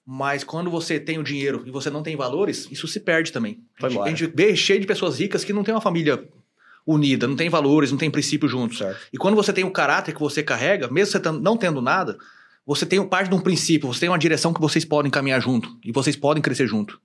mas 0.09 0.41
quando 0.41 0.71
você 0.71 1.01
tem 1.01 1.19
o 1.19 1.23
dinheiro 1.23 1.63
e 1.65 1.69
você 1.69 1.89
não 1.89 2.01
tem 2.01 2.15
valores, 2.15 2.65
isso 2.71 2.87
se 2.87 2.97
perde 2.97 3.29
também. 3.29 3.59
Foi 3.77 3.89
a, 3.89 3.91
gente, 3.91 4.01
a 4.01 4.07
gente 4.07 4.33
vê 4.33 4.55
cheio 4.55 4.79
de 4.79 4.87
pessoas 4.87 5.19
ricas 5.19 5.43
que 5.43 5.51
não 5.51 5.65
tem 5.65 5.73
uma 5.73 5.81
família 5.81 6.25
unida, 6.87 7.27
não 7.27 7.35
tem 7.35 7.49
valores, 7.49 7.91
não 7.91 7.97
tem 7.97 8.09
princípios 8.09 8.49
juntos. 8.49 8.77
Certo. 8.77 8.97
E 9.11 9.17
quando 9.17 9.35
você 9.35 9.51
tem 9.51 9.65
o 9.65 9.69
caráter 9.69 10.13
que 10.13 10.21
você 10.21 10.41
carrega, 10.41 10.87
mesmo 10.87 11.11
você 11.11 11.31
não 11.31 11.57
tendo 11.57 11.81
nada, 11.81 12.17
você 12.65 12.85
tem 12.85 13.05
parte 13.05 13.27
de 13.27 13.35
um 13.35 13.41
princípio, 13.41 13.85
você 13.91 13.99
tem 13.99 14.07
uma 14.09 14.17
direção 14.17 14.53
que 14.53 14.61
vocês 14.61 14.85
podem 14.85 15.11
caminhar 15.11 15.41
junto 15.41 15.77
e 15.83 15.91
vocês 15.91 16.15
podem 16.15 16.41
crescer 16.41 16.67
junto. 16.67 17.01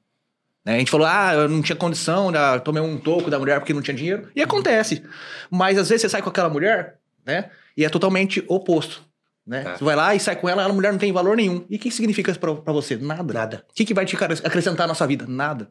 Né? 0.65 0.77
A 0.77 0.79
gente 0.79 0.91
falou, 0.93 1.09
ah, 1.09 1.35
eu 1.35 1.49
não 1.49 1.61
tinha 1.61 1.75
condição, 1.75 2.31
né? 2.31 2.61
tomei 2.61 2.81
um 2.81 2.97
toco 2.97 3.29
da 3.29 3.39
mulher 3.39 3.59
porque 3.59 3.75
não 3.75 3.83
tinha 3.83 3.97
dinheiro. 3.97 4.29
E 4.37 4.41
acontece. 4.41 5.03
Mas 5.51 5.77
às 5.77 5.89
vezes 5.89 6.03
você 6.03 6.09
sai 6.09 6.23
com 6.23 6.29
aquela 6.29 6.49
mulher, 6.49 7.01
né? 7.27 7.51
E 7.77 7.85
é 7.85 7.89
totalmente 7.89 8.45
oposto. 8.47 9.03
Né? 9.47 9.65
É. 9.67 9.77
Você 9.77 9.85
vai 9.85 9.97
lá 9.97 10.15
e 10.15 10.21
sai 10.21 10.37
com 10.37 10.49
ela, 10.49 10.65
a 10.65 10.69
mulher 10.69 10.93
não 10.93 10.99
tem 10.99 11.13
valor 11.13 11.37
nenhum. 11.37 11.65
E 11.69 11.77
o 11.77 11.79
que 11.79 11.91
significa 11.91 12.31
isso 12.31 12.39
pra, 12.41 12.55
pra 12.55 12.73
você? 12.73 12.97
Nada. 12.97 13.35
Nada. 13.35 13.65
O 13.71 13.75
que, 13.75 13.85
que 13.85 13.93
vai 13.95 14.05
te 14.05 14.15
acres- 14.17 14.45
acrescentar 14.45 14.87
na 14.87 14.95
sua 14.95 15.07
vida? 15.07 15.25
Nada. 15.29 15.69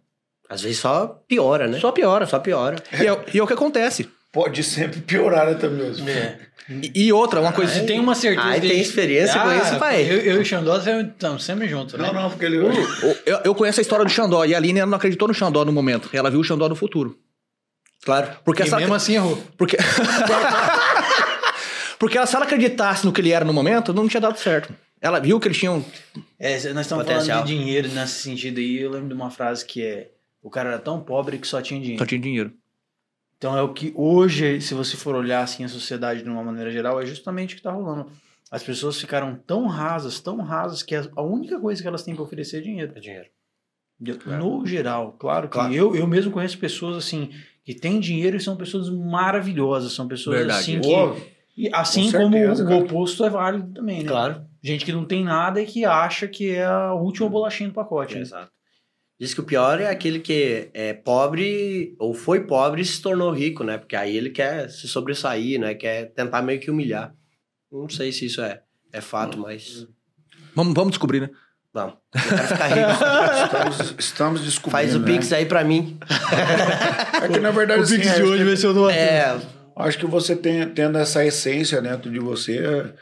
Às 0.49 0.61
vezes 0.61 0.79
só 0.79 1.21
piora, 1.27 1.67
né? 1.67 1.79
Só 1.79 1.91
piora. 1.91 2.25
Só 2.25 2.39
piora. 2.39 2.75
E 2.91 3.07
é, 3.07 3.25
e 3.33 3.39
é 3.39 3.43
o 3.43 3.47
que 3.47 3.53
acontece. 3.53 4.09
Pode 4.33 4.63
sempre 4.63 5.01
piorar, 5.01 5.45
né, 5.47 5.53
também? 5.55 5.91
E, 6.69 7.07
e 7.07 7.13
outra, 7.13 7.41
uma 7.41 7.51
coisa. 7.51 7.73
Você 7.73 7.81
tem 7.85 7.99
uma 7.99 8.15
certeza. 8.15 8.47
Ai, 8.47 8.59
de- 8.61 8.67
tem 8.69 8.79
experiência 8.79 9.37
com 9.41 9.51
isso, 9.53 9.77
pai. 9.77 10.03
Eu, 10.09 10.17
eu 10.19 10.35
e 10.37 10.39
o 10.39 10.45
Xandó 10.45 10.77
estamos 10.77 11.43
sempre 11.43 11.67
juntos, 11.67 11.95
né? 11.95 12.05
Não, 12.07 12.13
não, 12.13 12.29
porque 12.29 12.45
ele. 12.45 12.57
Eu, 13.25 13.39
eu 13.43 13.55
conheço 13.55 13.79
a 13.79 13.83
história 13.83 14.05
do 14.05 14.11
Xandó 14.11 14.45
e 14.45 14.53
a 14.53 14.57
Aline 14.57 14.79
ela 14.79 14.89
não 14.89 14.97
acreditou 14.97 15.27
no 15.27 15.33
Xandó 15.33 15.65
no 15.65 15.71
momento. 15.73 16.09
Ela 16.13 16.29
viu 16.29 16.39
o 16.39 16.43
Xandó 16.43 16.69
no 16.69 16.75
futuro. 16.75 17.17
Claro. 18.05 18.29
Porque 18.45 18.63
E 18.63 18.65
essa, 18.65 18.77
mesmo 18.77 18.93
assim 18.93 19.15
errou. 19.15 19.37
Porque... 19.57 19.77
Porque 22.01 22.17
ela, 22.17 22.25
se 22.25 22.35
ela 22.35 22.45
acreditasse 22.45 23.05
no 23.05 23.13
que 23.13 23.21
ele 23.21 23.29
era 23.31 23.45
no 23.45 23.53
momento, 23.53 23.93
não 23.93 24.07
tinha 24.07 24.19
dado 24.19 24.35
certo. 24.39 24.73
Ela 24.99 25.19
viu 25.19 25.39
que 25.39 25.47
eles 25.47 25.59
tinham. 25.59 25.85
É, 26.39 26.53
nós 26.73 26.85
estamos 26.87 27.05
Potencial. 27.05 27.37
falando 27.37 27.47
de 27.47 27.55
dinheiro 27.55 27.87
nesse 27.89 28.23
sentido 28.23 28.57
aí. 28.57 28.79
Eu 28.79 28.89
lembro 28.89 29.09
de 29.09 29.13
uma 29.13 29.29
frase 29.29 29.63
que 29.63 29.83
é: 29.85 30.09
o 30.41 30.49
cara 30.49 30.69
era 30.69 30.79
tão 30.79 30.99
pobre 30.99 31.37
que 31.37 31.45
só 31.45 31.61
tinha 31.61 31.79
dinheiro. 31.79 31.99
Só 31.99 32.07
tinha 32.07 32.19
dinheiro. 32.19 32.53
Então 33.37 33.55
é 33.55 33.61
o 33.61 33.71
que 33.71 33.93
hoje, 33.95 34.59
se 34.61 34.73
você 34.73 34.97
for 34.97 35.13
olhar 35.13 35.43
assim 35.43 35.63
a 35.63 35.69
sociedade 35.69 36.23
de 36.23 36.29
uma 36.29 36.43
maneira 36.43 36.71
geral, 36.71 36.99
é 36.99 37.05
justamente 37.05 37.51
o 37.51 37.53
que 37.53 37.59
está 37.59 37.71
rolando. 37.71 38.09
As 38.49 38.63
pessoas 38.63 38.99
ficaram 38.99 39.35
tão 39.35 39.67
rasas, 39.67 40.19
tão 40.19 40.37
rasas, 40.37 40.81
que 40.81 40.95
a 40.95 41.21
única 41.21 41.59
coisa 41.59 41.83
que 41.83 41.87
elas 41.87 42.01
têm 42.01 42.15
para 42.15 42.23
oferecer 42.23 42.57
é 42.57 42.61
dinheiro. 42.61 42.93
É 42.95 42.99
dinheiro. 42.99 43.29
No 44.25 44.65
geral, 44.65 45.11
claro 45.19 45.47
que 45.47 45.53
Claro. 45.53 45.71
Eu, 45.71 45.95
eu 45.95 46.07
mesmo 46.07 46.31
conheço 46.31 46.57
pessoas 46.57 46.97
assim 46.97 47.29
que 47.63 47.75
têm 47.75 47.99
dinheiro 47.99 48.37
e 48.37 48.41
são 48.41 48.57
pessoas 48.57 48.89
maravilhosas, 48.89 49.93
são 49.93 50.07
pessoas 50.07 50.39
Verdade. 50.39 50.59
assim 50.61 50.81
que. 50.81 50.87
Pô, 50.87 51.15
E 51.63 51.69
assim 51.73 52.11
Com 52.11 52.17
como 52.19 52.33
certeza, 52.37 52.63
o 52.63 52.67
cara. 52.67 52.79
oposto 52.83 53.23
é 53.25 53.29
válido 53.29 53.73
também, 53.73 54.01
né? 54.03 54.07
Claro. 54.09 54.41
Gente 54.63 54.83
que 54.85 54.91
não 54.91 55.05
tem 55.05 55.23
nada 55.23 55.61
e 55.61 55.65
que 55.65 55.85
acha 55.85 56.27
que 56.27 56.51
é 56.51 56.65
a 56.65 56.93
última 56.93 57.29
bolachinha 57.29 57.69
do 57.69 57.73
pacote. 57.75 58.15
né? 58.15 58.21
Exato. 58.21 58.51
Diz 59.19 59.33
que 59.35 59.39
o 59.41 59.43
pior 59.43 59.79
é 59.79 59.87
aquele 59.87 60.19
que 60.19 60.69
é 60.73 60.93
pobre 60.93 61.95
ou 61.99 62.13
foi 62.15 62.41
pobre 62.47 62.81
e 62.81 62.85
se 62.85 62.99
tornou 63.01 63.31
rico, 63.31 63.63
né? 63.63 63.77
Porque 63.77 63.95
aí 63.95 64.17
ele 64.17 64.31
quer 64.31 64.69
se 64.69 64.87
sobressair, 64.87 65.59
né? 65.59 65.75
Quer 65.75 66.05
tentar 66.13 66.41
meio 66.41 66.59
que 66.59 66.71
humilhar. 66.71 67.13
Não 67.71 67.87
sei 67.87 68.11
se 68.11 68.25
isso 68.25 68.41
é, 68.41 68.61
é 68.91 68.99
fato, 69.01 69.37
mas. 69.37 69.87
Vamos, 70.55 70.73
vamos 70.73 70.91
descobrir, 70.91 71.21
né? 71.21 71.29
Vamos. 71.73 71.93
Eu 72.15 72.21
quero 72.35 72.47
ficar 72.47 72.67
rico. 72.67 72.91
Estamos, 73.45 73.95
estamos 73.99 74.41
descobrindo. 74.41 74.71
Faz 74.71 74.95
o 74.95 74.99
né? 74.99 75.05
Pix 75.05 75.31
aí 75.31 75.45
pra 75.45 75.63
mim. 75.63 75.97
É 77.23 77.27
que 77.29 77.39
na 77.39 77.51
verdade 77.51 77.79
O 77.81 77.83
assim, 77.83 77.95
Pix 77.97 78.07
de 78.07 78.13
acho 78.21 78.23
hoje 78.23 78.37
que- 78.39 78.43
vai 78.49 78.57
ser 78.57 78.67
o 78.67 78.73
do 78.73 78.89
É, 78.89 79.39
Acho 79.75 79.97
que 79.97 80.05
você 80.05 80.35
tem, 80.35 80.67
tendo 80.69 80.97
essa 80.97 81.25
essência 81.25 81.81
dentro 81.81 82.11
de 82.11 82.19
você 82.19 82.93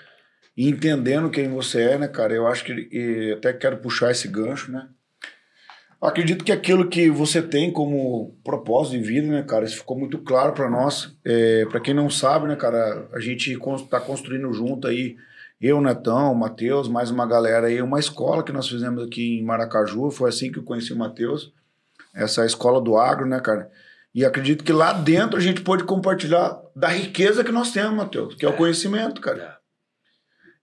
e 0.55 0.69
entendendo 0.69 1.29
quem 1.29 1.49
você 1.49 1.81
é, 1.81 1.97
né, 1.97 2.07
cara? 2.07 2.33
Eu 2.33 2.47
acho 2.47 2.63
que 2.63 3.33
até 3.37 3.53
quero 3.53 3.77
puxar 3.77 4.11
esse 4.11 4.27
gancho, 4.27 4.71
né? 4.71 4.87
Acredito 6.01 6.45
que 6.45 6.51
aquilo 6.51 6.87
que 6.87 7.09
você 7.09 7.41
tem 7.41 7.73
como 7.73 8.33
propósito 8.41 8.97
de 8.97 9.03
vida, 9.03 9.27
né, 9.27 9.43
cara, 9.43 9.65
isso 9.65 9.77
ficou 9.77 9.99
muito 9.99 10.17
claro 10.19 10.53
para 10.53 10.69
nós. 10.69 11.13
É, 11.25 11.65
para 11.65 11.81
quem 11.81 11.93
não 11.93 12.09
sabe, 12.09 12.47
né, 12.47 12.55
cara, 12.55 13.09
a 13.11 13.19
gente 13.19 13.53
con- 13.57 13.85
tá 13.85 13.99
construindo 13.99 14.51
junto 14.53 14.87
aí, 14.87 15.17
eu, 15.59 15.81
Netão, 15.81 16.33
Matheus, 16.33 16.87
mais 16.87 17.11
uma 17.11 17.25
galera 17.27 17.67
aí, 17.67 17.81
uma 17.81 17.99
escola 17.99 18.43
que 18.43 18.53
nós 18.53 18.69
fizemos 18.69 19.03
aqui 19.03 19.39
em 19.39 19.43
Maracaju. 19.43 20.09
Foi 20.09 20.29
assim 20.29 20.49
que 20.49 20.59
eu 20.59 20.63
conheci 20.63 20.93
o 20.93 20.97
Matheus, 20.97 21.51
essa 22.15 22.45
escola 22.45 22.79
do 22.79 22.97
agro, 22.97 23.25
né, 23.25 23.41
cara? 23.41 23.69
E 24.13 24.25
acredito 24.25 24.63
que 24.63 24.73
lá 24.73 24.91
dentro 24.91 25.37
a 25.37 25.41
gente 25.41 25.61
pode 25.61 25.83
compartilhar 25.83 26.59
da 26.75 26.87
riqueza 26.87 27.43
que 27.43 27.51
nós 27.51 27.71
temos, 27.71 27.95
Matheus, 27.95 28.35
que 28.35 28.45
é, 28.45 28.49
o 28.49 28.55
conhecimento, 28.55 29.21
cara. 29.21 29.57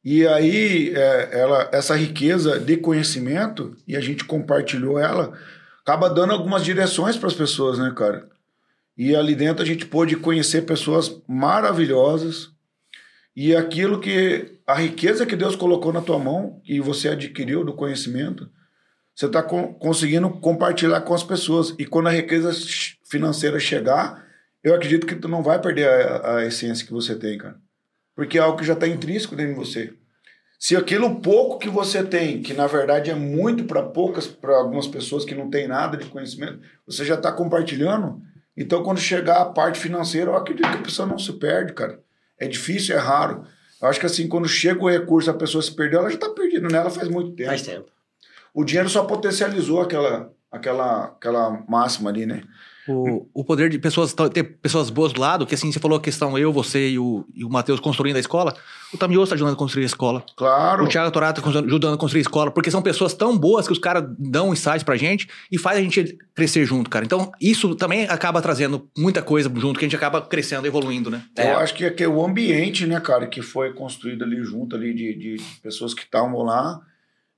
E 0.04 0.26
aí, 0.26 0.94
é, 0.94 1.40
ela, 1.40 1.68
essa 1.72 1.96
riqueza 1.96 2.58
de 2.58 2.76
conhecimento, 2.76 3.76
e 3.86 3.96
a 3.96 4.00
gente 4.00 4.24
compartilhou 4.24 4.98
ela, 4.98 5.36
acaba 5.80 6.08
dando 6.08 6.32
algumas 6.32 6.64
direções 6.64 7.16
para 7.16 7.28
as 7.28 7.34
pessoas, 7.34 7.78
né, 7.78 7.92
cara? 7.96 8.28
E 8.96 9.14
ali 9.14 9.34
dentro 9.34 9.62
a 9.62 9.66
gente 9.66 9.84
pôde 9.84 10.16
conhecer 10.16 10.62
pessoas 10.62 11.20
maravilhosas, 11.28 12.50
e 13.34 13.54
aquilo 13.54 14.00
que, 14.00 14.60
a 14.66 14.74
riqueza 14.74 15.26
que 15.26 15.36
Deus 15.36 15.54
colocou 15.54 15.92
na 15.92 16.00
tua 16.00 16.18
mão, 16.18 16.60
e 16.64 16.80
você 16.80 17.08
adquiriu 17.08 17.64
do 17.64 17.74
conhecimento, 17.74 18.48
você 19.14 19.26
está 19.26 19.42
conseguindo 19.42 20.28
compartilhar 20.30 21.00
com 21.00 21.14
as 21.14 21.22
pessoas. 21.22 21.74
E 21.78 21.86
quando 21.86 22.08
a 22.08 22.12
riqueza 22.12 22.52
financeira 23.08 23.58
chegar, 23.58 24.26
eu 24.62 24.74
acredito 24.74 25.06
que 25.06 25.14
tu 25.14 25.28
não 25.28 25.42
vai 25.42 25.60
perder 25.60 25.88
a, 25.88 26.36
a 26.36 26.44
essência 26.44 26.86
que 26.86 26.92
você 26.92 27.14
tem, 27.14 27.38
cara. 27.38 27.56
Porque 28.14 28.38
é 28.38 28.40
algo 28.40 28.58
que 28.58 28.64
já 28.64 28.72
está 28.72 28.86
intrínseco 28.86 29.36
dentro 29.36 29.54
de 29.54 29.58
você. 29.58 29.92
Se 30.58 30.74
aquilo 30.74 31.20
pouco 31.20 31.58
que 31.58 31.68
você 31.68 32.02
tem, 32.02 32.40
que 32.40 32.54
na 32.54 32.66
verdade 32.66 33.10
é 33.10 33.14
muito 33.14 33.64
para 33.64 33.82
poucas, 33.82 34.26
para 34.26 34.56
algumas 34.56 34.86
pessoas 34.86 35.24
que 35.24 35.34
não 35.34 35.50
têm 35.50 35.68
nada 35.68 35.96
de 35.96 36.06
conhecimento, 36.06 36.60
você 36.86 37.04
já 37.04 37.14
está 37.14 37.30
compartilhando. 37.30 38.22
Então, 38.56 38.82
quando 38.82 38.98
chegar 38.98 39.42
a 39.42 39.44
parte 39.44 39.78
financeira, 39.78 40.30
eu 40.30 40.36
acredito 40.36 40.70
que 40.70 40.78
a 40.78 40.82
pessoa 40.82 41.06
não 41.06 41.18
se 41.18 41.32
perde, 41.34 41.74
cara. 41.74 42.00
É 42.38 42.48
difícil, 42.48 42.96
é 42.96 42.98
raro. 42.98 43.44
Eu 43.80 43.88
acho 43.88 44.00
que 44.00 44.06
assim, 44.06 44.26
quando 44.26 44.48
chega 44.48 44.82
o 44.82 44.88
recurso, 44.88 45.30
a 45.30 45.34
pessoa 45.34 45.62
se 45.62 45.74
perdeu, 45.74 46.00
ela 46.00 46.08
já 46.08 46.14
está 46.14 46.30
perdida 46.30 46.66
nela 46.68 46.88
faz 46.88 47.08
muito 47.08 47.32
tempo. 47.32 47.50
faz 47.50 47.62
tempo. 47.62 47.90
O 48.54 48.64
dinheiro 48.64 48.88
só 48.88 49.04
potencializou 49.04 49.82
aquela, 49.82 50.32
aquela, 50.50 51.04
aquela 51.04 51.62
máxima 51.68 52.08
ali, 52.08 52.24
né? 52.24 52.42
O, 52.88 53.28
o 53.34 53.44
poder 53.44 53.68
de 53.68 53.78
pessoas 53.78 54.14
ter 54.32 54.44
pessoas 54.44 54.90
boas 54.90 55.12
do 55.12 55.20
lado, 55.20 55.46
que 55.46 55.54
assim, 55.54 55.72
você 55.72 55.80
falou 55.80 55.98
a 55.98 56.00
questão 56.00 56.38
eu, 56.38 56.52
você 56.52 56.90
e 56.90 56.98
o, 56.98 57.24
e 57.34 57.44
o 57.44 57.50
Matheus 57.50 57.80
construindo 57.80 58.16
a 58.16 58.20
escola, 58.20 58.54
o 58.92 58.96
Tamioso 58.96 59.24
está 59.24 59.34
ajudando 59.34 59.54
a 59.54 59.56
construir 59.56 59.84
a 59.84 59.86
escola. 59.86 60.24
Claro. 60.36 60.84
O 60.84 60.88
Thiago 60.88 61.10
Torato 61.10 61.42
tá 61.42 61.48
ajudando 61.48 61.94
a 61.94 61.98
construir 61.98 62.20
a 62.20 62.22
escola, 62.22 62.50
porque 62.50 62.70
são 62.70 62.82
pessoas 62.82 63.14
tão 63.14 63.36
boas 63.36 63.66
que 63.66 63.72
os 63.72 63.78
caras 63.78 64.04
dão 64.18 64.52
insights 64.52 64.82
pra 64.82 64.96
gente 64.96 65.28
e 65.50 65.58
faz 65.58 65.78
a 65.78 65.82
gente 65.82 66.16
crescer 66.34 66.64
junto, 66.64 66.88
cara. 66.88 67.04
Então, 67.04 67.32
isso 67.40 67.74
também 67.74 68.04
acaba 68.04 68.40
trazendo 68.40 68.88
muita 68.96 69.22
coisa 69.22 69.50
junto, 69.56 69.78
que 69.78 69.84
a 69.84 69.88
gente 69.88 69.96
acaba 69.96 70.22
crescendo, 70.22 70.66
evoluindo, 70.66 71.10
né? 71.10 71.22
É. 71.36 71.52
Eu 71.52 71.58
acho 71.58 71.74
que 71.74 71.84
é 71.84 71.90
que 71.90 72.06
o 72.06 72.24
ambiente, 72.24 72.86
né, 72.86 73.00
cara, 73.00 73.26
que 73.26 73.42
foi 73.42 73.72
construído 73.72 74.22
ali 74.22 74.42
junto 74.44 74.76
ali 74.76 74.94
de, 74.94 75.14
de 75.14 75.42
pessoas 75.62 75.92
que 75.92 76.02
estavam 76.02 76.42
lá 76.42 76.80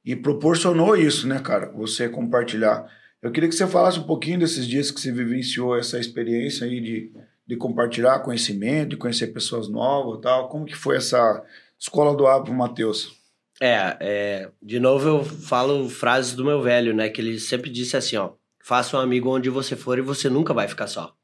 e 0.04 0.14
proporcionou 0.16 0.96
isso, 0.96 1.26
né, 1.26 1.38
cara? 1.38 1.70
Você 1.74 2.08
compartilhar. 2.08 2.86
Eu 3.20 3.32
queria 3.32 3.48
que 3.48 3.54
você 3.54 3.66
falasse 3.66 3.98
um 3.98 4.04
pouquinho 4.04 4.38
desses 4.38 4.66
dias 4.66 4.90
que 4.90 5.00
você 5.00 5.10
vivenciou 5.10 5.76
essa 5.76 5.98
experiência 5.98 6.66
aí 6.66 6.80
de, 6.80 7.12
de 7.46 7.56
compartilhar 7.56 8.20
conhecimento, 8.20 8.90
de 8.90 8.96
conhecer 8.96 9.28
pessoas 9.28 9.68
novas 9.68 10.18
e 10.18 10.22
tal. 10.22 10.48
Como 10.48 10.64
que 10.64 10.76
foi 10.76 10.96
essa 10.96 11.44
escola 11.78 12.16
do 12.16 12.26
hábito, 12.26 12.54
Matheus? 12.54 13.16
É, 13.60 13.96
é, 14.00 14.50
de 14.62 14.78
novo 14.78 15.08
eu 15.08 15.24
falo 15.24 15.88
frases 15.88 16.34
do 16.34 16.44
meu 16.44 16.62
velho, 16.62 16.94
né? 16.94 17.08
Que 17.08 17.20
ele 17.20 17.40
sempre 17.40 17.70
disse 17.70 17.96
assim, 17.96 18.16
ó. 18.16 18.32
Faça 18.62 18.96
um 18.96 19.00
amigo 19.00 19.34
onde 19.34 19.50
você 19.50 19.74
for 19.74 19.98
e 19.98 20.02
você 20.02 20.28
nunca 20.28 20.54
vai 20.54 20.68
ficar 20.68 20.86
só. 20.86 21.14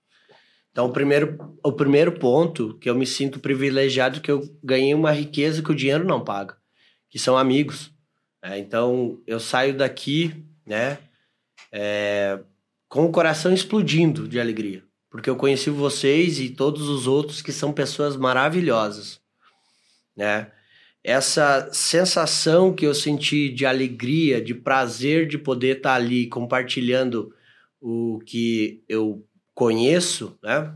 Então, 0.72 0.86
o 0.86 0.92
primeiro, 0.92 1.56
o 1.62 1.72
primeiro 1.72 2.18
ponto 2.18 2.76
que 2.78 2.90
eu 2.90 2.94
me 2.96 3.06
sinto 3.06 3.38
privilegiado 3.38 4.20
que 4.20 4.30
eu 4.30 4.42
ganhei 4.62 4.92
uma 4.92 5.12
riqueza 5.12 5.62
que 5.62 5.70
o 5.70 5.74
dinheiro 5.74 6.04
não 6.04 6.24
paga, 6.24 6.56
que 7.08 7.18
são 7.18 7.38
amigos. 7.38 7.92
né? 8.42 8.58
então, 8.58 9.22
eu 9.24 9.38
saio 9.38 9.76
daqui, 9.76 10.44
né? 10.66 10.98
É, 11.76 12.38
com 12.88 13.04
o 13.04 13.10
coração 13.10 13.52
explodindo 13.52 14.28
de 14.28 14.38
alegria, 14.38 14.84
porque 15.10 15.28
eu 15.28 15.34
conheci 15.34 15.70
vocês 15.70 16.38
e 16.38 16.50
todos 16.50 16.88
os 16.88 17.08
outros 17.08 17.42
que 17.42 17.50
são 17.50 17.72
pessoas 17.72 18.16
maravilhosas, 18.16 19.20
né? 20.16 20.52
essa 21.04 21.68
sensação 21.70 22.72
que 22.72 22.86
eu 22.86 22.94
senti 22.94 23.50
de 23.50 23.66
alegria, 23.66 24.40
de 24.40 24.54
prazer 24.54 25.28
de 25.28 25.36
poder 25.36 25.76
estar 25.76 25.94
ali 25.94 26.26
compartilhando 26.28 27.34
o 27.78 28.20
que 28.24 28.82
eu 28.88 29.22
conheço, 29.54 30.38
né? 30.42 30.74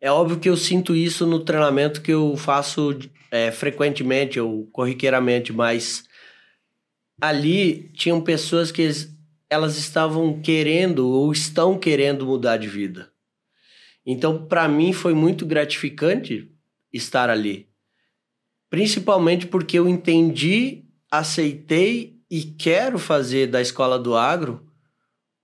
É 0.00 0.10
óbvio 0.10 0.40
que 0.40 0.48
eu 0.48 0.56
sinto 0.56 0.96
isso 0.96 1.26
no 1.26 1.44
treinamento 1.44 2.00
que 2.00 2.10
eu 2.10 2.34
faço 2.36 2.98
é, 3.30 3.52
frequentemente 3.52 4.40
ou 4.40 4.66
corriqueiramente, 4.68 5.52
mas 5.52 6.04
ali 7.20 7.90
tinham 7.92 8.20
pessoas 8.20 8.72
que 8.72 8.90
elas 9.50 9.76
estavam 9.76 10.40
querendo 10.40 11.08
ou 11.08 11.32
estão 11.32 11.78
querendo 11.78 12.24
mudar 12.24 12.56
de 12.56 12.68
vida. 12.68 13.10
Então, 14.06 14.46
para 14.46 14.68
mim, 14.68 14.92
foi 14.92 15.12
muito 15.12 15.44
gratificante 15.44 16.50
estar 16.92 17.28
ali 17.28 17.70
principalmente 18.70 19.48
porque 19.48 19.78
eu 19.78 19.88
entendi, 19.88 20.84
aceitei 21.10 22.20
e 22.30 22.42
quero 22.42 22.98
fazer 22.98 23.48
da 23.48 23.60
escola 23.60 23.98
do 23.98 24.16
agro 24.16 24.64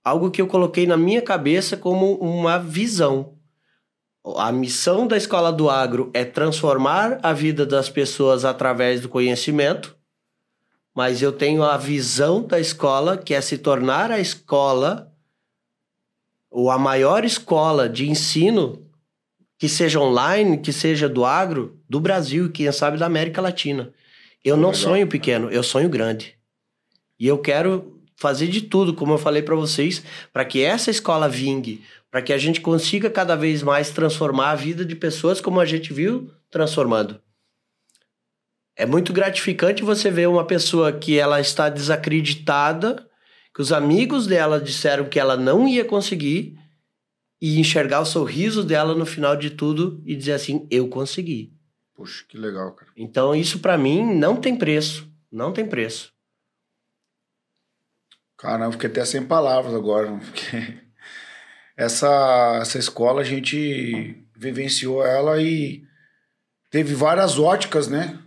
algo 0.03 0.31
que 0.31 0.41
eu 0.41 0.47
coloquei 0.47 0.87
na 0.87 0.95
minha 0.95 1.21
cabeça 1.21 1.75
como 1.75 2.15
uma 2.15 2.57
visão. 2.57 3.33
A 4.37 4.53
missão 4.53 5.05
da 5.05 5.17
escola 5.17 5.51
do 5.51 5.69
agro 5.69 6.09
é 6.13 6.23
transformar 6.23 7.19
a 7.21 7.33
vida 7.33 7.65
das 7.65 7.89
pessoas 7.89 8.45
através 8.45 9.01
do 9.01 9.09
conhecimento, 9.09 9.96
mas 10.97 11.21
eu 11.21 11.31
tenho 11.31 11.61
a 11.61 11.77
visão 11.77 12.41
da 12.41 12.59
escola 12.59 13.19
que 13.19 13.35
é 13.35 13.39
se 13.39 13.59
tornar 13.59 14.09
a 14.09 14.19
escola 14.19 15.13
ou 16.49 16.71
a 16.71 16.79
maior 16.79 17.23
escola 17.23 17.87
de 17.87 18.09
ensino 18.09 18.83
que 19.59 19.69
seja 19.69 19.99
online, 19.99 20.57
que 20.57 20.73
seja 20.73 21.07
do 21.07 21.23
agro, 21.23 21.79
do 21.87 21.99
Brasil 21.99 22.47
e 22.47 22.49
quem 22.49 22.71
sabe 22.71 22.97
da 22.97 23.05
América 23.05 23.39
Latina. 23.39 23.93
Eu 24.43 24.57
não 24.57 24.71
Legal. 24.71 24.81
sonho 24.81 25.05
pequeno, 25.05 25.51
eu 25.51 25.61
sonho 25.61 25.87
grande. 25.87 26.35
E 27.19 27.27
eu 27.27 27.37
quero 27.37 28.01
fazer 28.15 28.47
de 28.47 28.61
tudo, 28.61 28.91
como 28.91 29.13
eu 29.13 29.19
falei 29.19 29.43
para 29.43 29.53
vocês, 29.53 30.01
para 30.33 30.45
que 30.45 30.63
essa 30.63 30.89
escola 30.89 31.29
vingue, 31.29 31.83
para 32.09 32.23
que 32.23 32.33
a 32.33 32.39
gente 32.39 32.59
consiga 32.59 33.07
cada 33.07 33.35
vez 33.35 33.61
mais 33.61 33.91
transformar 33.91 34.49
a 34.49 34.55
vida 34.55 34.83
de 34.83 34.95
pessoas 34.95 35.39
como 35.39 35.59
a 35.59 35.65
gente 35.65 35.93
viu 35.93 36.31
transformando. 36.49 37.21
É 38.77 38.85
muito 38.85 39.11
gratificante 39.11 39.83
você 39.83 40.11
ver 40.11 40.27
uma 40.27 40.45
pessoa 40.45 40.93
que 40.93 41.17
ela 41.17 41.41
está 41.41 41.67
desacreditada, 41.67 43.07
que 43.53 43.61
os 43.61 43.73
amigos 43.73 44.27
dela 44.27 44.61
disseram 44.61 45.09
que 45.09 45.19
ela 45.19 45.35
não 45.35 45.67
ia 45.67 45.83
conseguir, 45.83 46.55
e 47.41 47.59
enxergar 47.59 48.01
o 48.01 48.05
sorriso 48.05 48.63
dela 48.63 48.95
no 48.95 49.05
final 49.05 49.35
de 49.35 49.51
tudo 49.51 50.01
e 50.05 50.15
dizer 50.15 50.33
assim: 50.33 50.67
eu 50.69 50.87
consegui. 50.87 51.53
Puxa, 51.95 52.23
que 52.27 52.37
legal, 52.37 52.73
cara. 52.73 52.91
Então, 52.95 53.35
isso 53.35 53.59
para 53.59 53.77
mim 53.77 54.03
não 54.15 54.35
tem 54.35 54.55
preço. 54.55 55.11
Não 55.31 55.51
tem 55.51 55.65
preço. 55.65 56.13
Caramba, 58.37 58.73
fiquei 58.73 58.89
até 58.89 59.03
sem 59.03 59.25
palavras 59.25 59.73
agora. 59.73 60.11
Porque 60.21 60.77
essa, 61.75 62.59
essa 62.61 62.77
escola 62.77 63.21
a 63.21 63.25
gente 63.25 64.23
vivenciou 64.35 65.03
ela 65.03 65.41
e 65.41 65.83
teve 66.69 66.93
várias 66.93 67.39
óticas, 67.39 67.87
né? 67.87 68.19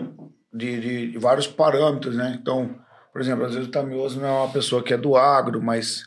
De, 0.52 0.80
de, 0.80 1.12
de 1.12 1.18
vários 1.18 1.46
parâmetros, 1.46 2.16
né? 2.16 2.36
Então, 2.40 2.74
por 3.12 3.20
exemplo, 3.20 3.44
às 3.44 3.54
vezes 3.54 3.68
o 3.68 3.70
Tamioso 3.70 4.20
não 4.20 4.26
é 4.26 4.32
uma 4.32 4.52
pessoa 4.52 4.82
que 4.82 4.92
é 4.92 4.96
do 4.96 5.16
agro, 5.16 5.62
mas 5.62 6.04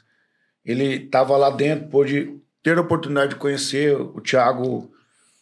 ele 0.66 1.06
estava 1.06 1.38
lá 1.38 1.50
dentro, 1.50 1.89
pôde 1.89 2.38
ter 2.62 2.78
a 2.78 2.82
oportunidade 2.82 3.32
de 3.32 3.36
conhecer 3.38 3.96
o 3.96 4.20
Thiago, 4.22 4.91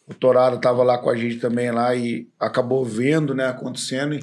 o 0.06 0.14
Torado 0.14 0.56
estava 0.56 0.82
lá 0.82 0.98
com 0.98 1.10
a 1.10 1.16
gente 1.16 1.36
também 1.36 1.70
lá 1.70 1.94
e 1.94 2.28
acabou 2.38 2.84
vendo, 2.84 3.34
né, 3.34 3.46
acontecendo. 3.46 4.14
E, 4.14 4.22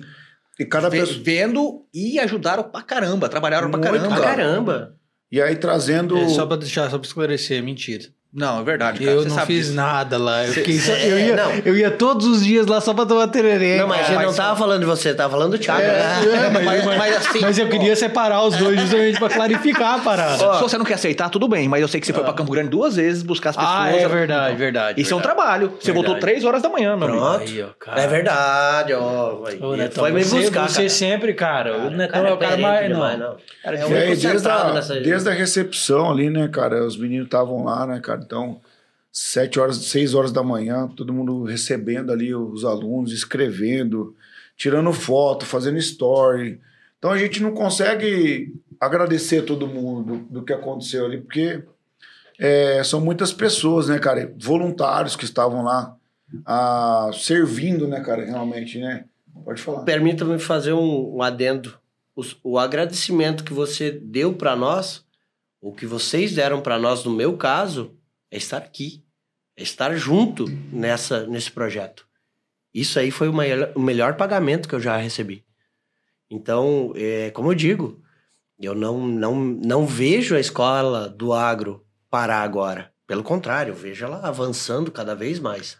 e 0.59 0.65
cada 0.65 0.89
Ve- 0.89 0.99
pessoa. 0.99 1.19
Vendo 1.23 1.85
e 1.93 2.19
ajudaram 2.19 2.63
pra 2.63 2.81
caramba, 2.81 3.29
trabalharam 3.29 3.71
pra 3.71 3.79
caramba. 3.79 4.07
Pra 4.07 4.21
caramba. 4.23 4.95
E 5.31 5.41
aí 5.41 5.55
trazendo. 5.55 6.17
É, 6.17 6.29
só 6.29 6.45
pra 6.45 6.57
deixar, 6.57 6.89
só 6.89 6.97
pra 6.97 7.07
esclarecer, 7.07 7.63
mentira. 7.63 8.05
Não, 8.31 8.59
é 8.59 8.63
verdade, 8.63 8.99
cara. 8.99 9.11
Eu 9.11 9.23
Você 9.23 9.29
não 9.29 9.45
fiz 9.47 9.65
disso. 9.65 9.75
nada 9.75 10.15
lá. 10.15 10.45
Eu, 10.45 10.53
fiquei 10.53 10.77
só- 10.77 10.91
eu, 10.93 11.17
ia, 11.17 11.35
não. 11.35 11.51
eu 11.65 11.75
ia 11.75 11.89
todos 11.89 12.27
os 12.27 12.45
dias 12.45 12.67
lá 12.67 12.79
só 12.79 12.93
pra 12.93 13.03
tomar 13.03 13.27
tererê. 13.29 13.77
Não, 13.77 13.87
mas 13.87 14.01
a 14.01 14.03
gente 14.13 14.23
não 14.23 14.31
tava 14.33 14.55
falando 14.55 14.81
de 14.81 14.85
você, 14.85 15.15
tava 15.15 15.31
falando 15.31 15.53
do 15.53 15.57
Thiago. 15.57 15.81
É, 15.81 15.87
né? 15.87 16.21
é, 16.45 16.49
mas, 16.51 16.63
Mas- 16.63 16.85
mas- 16.85 16.97
mas 16.99 17.17
assim, 17.17 17.39
mas 17.41 17.57
eu 17.57 17.67
queria 17.67 17.95
separar 17.95 18.43
os 18.43 18.55
dois 18.55 18.79
justamente 18.81 19.17
pra 19.17 19.29
clarificar 19.29 19.95
a 19.95 19.99
parada. 20.03 20.37
Se 20.57 20.61
você 20.61 20.77
não 20.77 20.85
quer 20.85 20.93
aceitar, 20.93 21.27
tudo 21.29 21.47
bem, 21.47 21.67
mas 21.67 21.81
eu 21.81 21.87
sei 21.87 21.99
que 21.99 22.05
você 22.05 22.13
foi 22.13 22.23
pra 22.23 22.33
Campo 22.33 22.51
Grande 22.51 22.69
duas 22.69 22.97
vezes 22.97 23.23
buscar 23.23 23.49
as 23.49 23.55
pessoas. 23.55 23.75
Ah, 23.75 23.89
é 23.91 24.07
verdade, 24.07 24.55
verdade. 24.55 25.01
Isso 25.01 25.11
é 25.11 25.17
um 25.17 25.19
verdade. 25.19 25.35
trabalho. 25.35 25.73
Você 25.81 25.91
voltou 25.91 26.13
Verdade. 26.13 26.31
três 26.31 26.45
horas 26.45 26.61
da 26.61 26.69
manhã, 26.69 26.95
meu 26.95 27.07
amigo. 27.07 27.23
Pronto. 27.23 27.41
Aí, 27.41 27.63
ó, 27.63 27.67
cara. 27.79 27.99
É 28.01 28.07
verdade, 28.07 28.93
ó. 28.93 29.41
Ô, 29.59 29.75
Netão, 29.75 30.03
foi 30.03 30.11
me 30.11 30.23
você, 30.23 30.35
buscar, 30.35 30.69
você 30.69 30.75
cara. 30.81 30.89
sempre, 30.89 31.33
cara. 31.33 31.77
o 31.77 31.89
Netão 31.89 32.27
é 32.27 32.31
o 32.33 32.37
cara 32.37 32.57
mais. 32.57 32.89
Não. 32.91 33.37
desde 35.03 35.29
a 35.29 35.33
recepção 35.33 36.11
ali, 36.11 36.29
né, 36.29 36.47
cara? 36.47 36.85
Os 36.85 36.95
meninos 36.95 37.25
estavam 37.25 37.63
lá, 37.63 37.87
né, 37.87 37.99
cara? 37.99 38.18
Então, 38.23 38.59
sete 39.11 39.59
horas, 39.59 39.77
seis 39.77 40.13
horas 40.13 40.31
da 40.31 40.43
manhã, 40.43 40.87
todo 40.87 41.13
mundo 41.13 41.43
recebendo 41.43 42.11
ali 42.11 42.33
os 42.33 42.63
alunos, 42.65 43.11
escrevendo, 43.11 44.15
tirando 44.55 44.91
foto, 44.93 45.45
fazendo 45.45 45.77
story. 45.77 46.59
Então 46.97 47.11
a 47.11 47.17
gente 47.17 47.41
não 47.41 47.53
consegue 47.53 48.53
agradecer 48.79 49.43
todo 49.43 49.67
mundo 49.67 50.03
do, 50.03 50.17
do 50.39 50.43
que 50.43 50.53
aconteceu 50.53 51.05
ali, 51.05 51.19
porque 51.21 51.63
é, 52.37 52.83
são 52.83 53.01
muitas 53.01 53.33
pessoas, 53.33 53.87
né, 53.89 53.99
cara? 53.99 54.33
Voluntários 54.39 55.15
que 55.15 55.25
estavam 55.25 55.63
lá 55.63 55.95
ah, 56.45 57.09
servindo, 57.13 57.87
né, 57.87 58.01
cara? 58.01 58.23
Realmente, 58.25 58.79
né? 58.79 59.05
Pode 59.43 59.61
falar. 59.61 59.83
Permita-me 59.83 60.37
fazer 60.39 60.73
um, 60.73 61.15
um 61.15 61.21
adendo. 61.21 61.73
Os- 62.15 62.37
O, 62.43 62.57
agradecimento 62.59 63.43
que 63.43 63.53
você 63.53 63.91
deu 63.91 64.33
para 64.33 64.55
nós, 64.55 65.03
o 65.61 65.71
que 65.73 65.85
vocês 65.85 66.33
deram 66.33 66.61
para 66.61 66.77
nós, 66.77 67.03
no 67.03 67.11
meu 67.11 67.35
caso, 67.37 67.93
é 68.31 68.37
estar 68.37 68.57
aqui, 68.57 69.03
é 69.57 69.63
estar 69.63 69.95
junto 69.95 70.45
nessa, 70.71 71.25
nesse 71.27 71.51
projeto. 71.51 72.07
Isso 72.73 72.99
aí 72.99 73.09
foi 73.11 73.27
o 73.27 73.33
maior- 73.33 73.71
o 73.75 73.79
melhor 73.81 74.15
pagamento 74.15 74.67
que 74.69 74.75
eu 74.75 74.79
já 74.79 74.95
recebi. 74.97 75.43
Então, 76.29 76.93
é, 76.95 77.31
como 77.31 77.51
eu 77.51 77.55
digo, 77.55 78.01
eu 78.59 78.75
não, 78.75 79.07
não, 79.07 79.35
não 79.35 79.85
vejo 79.87 80.35
a 80.35 80.39
escola 80.39 81.09
do 81.09 81.33
agro 81.33 81.85
parar 82.09 82.41
agora. 82.43 82.93
Pelo 83.07 83.23
contrário, 83.23 83.71
eu 83.71 83.75
vejo 83.75 84.05
ela 84.05 84.19
avançando 84.27 84.91
cada 84.91 85.15
vez 85.15 85.39
mais. 85.39 85.77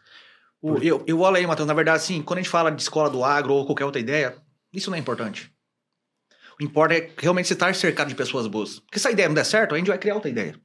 O- 0.62 0.78
Eu, 0.82 1.04
eu 1.08 1.20
olho 1.20 1.36
aí, 1.38 1.46
Matheus, 1.46 1.68
na 1.68 1.74
verdade, 1.74 1.98
assim, 1.98 2.22
quando 2.24 2.40
a 2.40 2.42
gente 2.42 2.50
fala 2.52 2.72
de 2.72 2.82
escola 2.82 3.10
do 3.10 3.24
agro 3.24 3.54
ou 3.54 3.66
qualquer 3.66 3.86
outra 3.86 4.02
ideia, 4.02 4.36
isso 4.74 4.90
não 4.90 4.98
é 4.98 5.00
importante. 5.00 5.54
O 6.60 6.64
importa 6.64 6.96
é 6.96 7.12
realmente 7.18 7.48
você 7.48 7.54
estar 7.54 7.74
cercado 7.76 8.08
de 8.10 8.16
pessoas 8.16 8.48
boas. 8.48 8.80
Porque 8.80 9.00
se 9.00 9.08
a 9.08 9.12
ideia 9.12 9.28
não 9.30 9.36
der 9.36 9.46
certo, 9.46 9.76
a 9.76 9.78
gente 9.78 9.88
vai 9.88 9.98
criar 9.98 10.16
outra 10.16 10.30
ideia. 10.30 10.60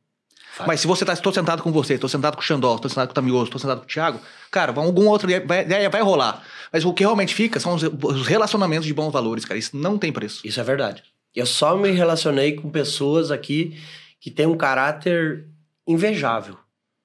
Mas 0.66 0.80
se 0.80 0.86
você 0.86 1.04
tá, 1.04 1.12
estou 1.12 1.32
sentado 1.32 1.62
com 1.62 1.72
você, 1.72 1.94
estou 1.94 2.08
sentado 2.08 2.36
com 2.36 2.40
o 2.40 2.44
Xandó, 2.44 2.76
estou 2.76 2.88
sentado 2.88 3.08
com 3.08 3.12
o 3.12 3.14
Tamioso, 3.14 3.44
estou 3.44 3.60
sentado 3.60 3.78
com 3.78 3.84
o 3.84 3.88
Thiago, 3.88 4.20
cara, 4.50 4.72
alguma 4.76 5.10
outra 5.10 5.30
ideia 5.30 5.66
vai, 5.66 5.88
vai 5.88 6.02
rolar. 6.02 6.44
Mas 6.72 6.84
o 6.84 6.92
que 6.92 7.02
realmente 7.02 7.34
fica 7.34 7.58
são 7.58 7.74
os, 7.74 7.82
os 7.82 8.26
relacionamentos 8.26 8.86
de 8.86 8.94
bons 8.94 9.10
valores, 9.10 9.44
cara. 9.44 9.58
Isso 9.58 9.76
não 9.76 9.98
tem 9.98 10.12
preço. 10.12 10.46
Isso 10.46 10.60
é 10.60 10.62
verdade. 10.62 11.02
Eu 11.34 11.46
só 11.46 11.76
me 11.76 11.90
relacionei 11.90 12.52
com 12.52 12.70
pessoas 12.70 13.30
aqui 13.30 13.76
que 14.20 14.30
têm 14.30 14.46
um 14.46 14.56
caráter 14.56 15.46
invejável, 15.86 16.56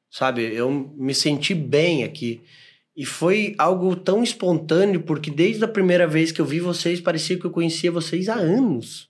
sabe? 0.10 0.44
Eu 0.54 0.70
me 0.72 1.14
senti 1.16 1.56
bem 1.56 2.04
aqui. 2.04 2.42
E 2.96 3.06
foi 3.06 3.56
algo 3.58 3.96
tão 3.96 4.22
espontâneo, 4.22 5.02
porque 5.02 5.32
desde 5.32 5.64
a 5.64 5.68
primeira 5.68 6.06
vez 6.06 6.32
que 6.32 6.42
eu 6.42 6.46
vi 6.46 6.60
vocês, 6.60 7.02
parecia 7.02 7.40
que 7.40 7.46
eu 7.46 7.52
conhecia 7.52 7.92
vocês 7.92 8.30
há 8.30 8.36
anos, 8.36 9.10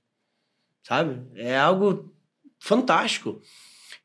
sabe? 0.84 1.20
É 1.36 1.58
algo 1.58 2.14
fantástico. 2.60 3.42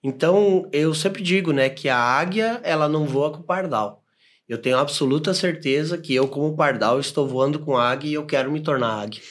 Então, 0.05 0.69
eu 0.71 0.95
sempre 0.95 1.23
digo, 1.23 1.51
né, 1.53 1.71
que 1.71 1.89
a 1.89 1.97
águia, 1.99 2.61
ela 2.63 2.89
não 2.89 3.07
voa 3.07 3.33
com 3.33 3.39
o 3.39 3.45
pardal. 3.45 4.05
Eu 4.47 4.61
tenho 4.61 4.77
absoluta 4.79 5.33
certeza 5.33 5.97
que 5.97 6.15
eu, 6.15 6.29
como 6.29 6.55
pardal, 6.55 7.01
estou 7.01 7.27
voando 7.27 7.59
com 7.59 7.77
águia 7.77 8.11
e 8.11 8.15
eu 8.15 8.27
quero 8.27 8.53
me 8.53 8.63
tornar 8.63 9.01
águia. 9.03 9.23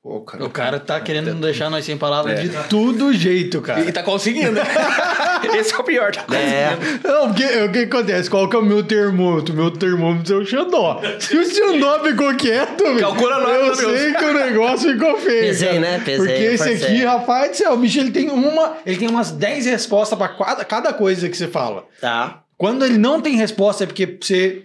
Pô, 0.00 0.20
cara. 0.20 0.44
O 0.44 0.48
cara 0.50 0.78
tá 0.80 1.00
querendo 1.00 1.32
não 1.34 1.40
deixar 1.40 1.68
nós 1.68 1.84
sem 1.84 1.98
palavras 1.98 2.38
É. 2.38 2.42
de 2.44 2.48
todo 2.68 3.12
jeito, 3.12 3.60
cara. 3.60 3.80
E 3.80 3.90
tá 3.92 4.02
conseguindo. 4.02 4.58
Esse 5.58 5.74
é 5.74 5.78
o 5.78 5.82
pior, 5.84 6.12
tá 6.14 6.24
É. 6.34 6.76
conseguindo. 6.76 7.08
Não, 7.08 7.26
porque 7.28 7.44
o 7.44 7.72
que 7.72 7.78
acontece? 7.80 8.30
Qual 8.30 8.48
que 8.48 8.54
é 8.56 8.58
o 8.60 8.62
meu 8.62 8.82
termômetro? 8.84 9.54
Meu 9.54 9.70
termômetro 9.72 10.34
é 10.34 10.38
o 10.42 10.46
Xandó. 10.46 11.00
Se 11.18 11.36
o 11.36 11.44
Xandó 11.44 11.98
ficou 12.04 12.34
quieto, 12.36 12.84
Calcula 12.98 13.40
nós, 13.40 13.80
eu 13.80 13.88
meu 13.88 13.98
sei 13.98 14.12
que 14.14 14.24
o 14.24 14.32
negócio 14.34 14.92
ficou 14.92 15.16
feio. 15.18 15.40
Pesei, 15.42 15.68
cara. 15.68 15.80
né? 15.80 16.02
Pesei, 16.04 16.16
Porque 16.18 16.32
esse 16.44 16.58
parceiro. 16.58 16.84
aqui, 16.84 17.04
rapaz 17.04 17.50
do 17.50 17.56
céu, 17.56 17.72
o 17.72 17.76
bicho 17.76 17.98
ele 17.98 18.10
tem 18.12 18.30
uma. 18.30 18.76
Ele 18.86 18.96
tem 18.96 19.08
umas 19.08 19.32
10 19.32 19.66
respostas 19.66 20.16
pra 20.16 20.28
cada, 20.28 20.64
cada 20.64 20.92
coisa 20.92 21.28
que 21.28 21.36
você 21.36 21.48
fala. 21.48 21.84
Tá. 22.00 22.42
Quando 22.56 22.84
ele 22.84 22.98
não 22.98 23.20
tem 23.20 23.36
resposta 23.36 23.84
é 23.84 23.86
porque 23.86 24.16
você. 24.20 24.62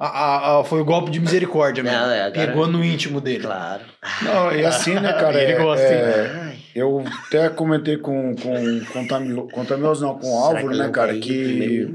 A- 0.00 0.06
a- 0.06 0.60
a- 0.60 0.64
foi 0.64 0.80
o 0.80 0.84
golpe 0.84 1.10
de 1.10 1.20
misericórdia 1.20 1.84
mesmo. 1.84 1.98
Não, 1.98 2.10
é, 2.10 2.22
agora- 2.22 2.46
Pegou 2.46 2.66
no 2.66 2.82
íntimo 2.84 3.20
dele. 3.20 3.44
Claro. 3.44 3.82
Não, 4.22 4.50
e 4.52 4.64
assim, 4.64 4.94
né, 4.94 5.12
cara? 5.12 5.40
Ele 5.42 5.52
é- 5.52 5.58
gosta, 5.62 5.84
é, 5.84 6.56
eu 6.74 7.04
até 7.26 7.48
comentei 7.50 7.98
com, 7.98 8.34
com, 8.34 8.80
com, 8.92 9.06
Tamilo, 9.06 9.48
com 9.48 9.62
não, 9.62 10.18
com 10.18 10.32
o 10.32 10.38
Álvaro, 10.38 10.74
né, 10.74 10.88
cara, 10.88 11.16
que 11.18 11.94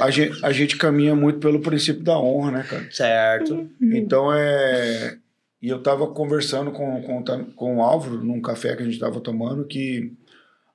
a 0.00 0.10
gente, 0.10 0.44
a 0.44 0.52
gente 0.52 0.76
caminha 0.76 1.14
muito 1.14 1.38
pelo 1.40 1.60
princípio 1.60 2.02
da 2.04 2.18
honra, 2.18 2.50
né, 2.52 2.66
cara? 2.68 2.86
Certo. 2.90 3.68
Então 3.80 4.32
é. 4.32 5.16
E 5.60 5.68
eu 5.68 5.82
tava 5.82 6.06
conversando 6.06 6.70
com, 6.70 7.02
com, 7.02 7.24
com 7.56 7.76
o 7.78 7.82
Álvaro 7.82 8.22
num 8.22 8.40
café 8.40 8.76
que 8.76 8.82
a 8.82 8.86
gente 8.86 8.98
tava 8.98 9.20
tomando 9.20 9.64
que 9.64 10.12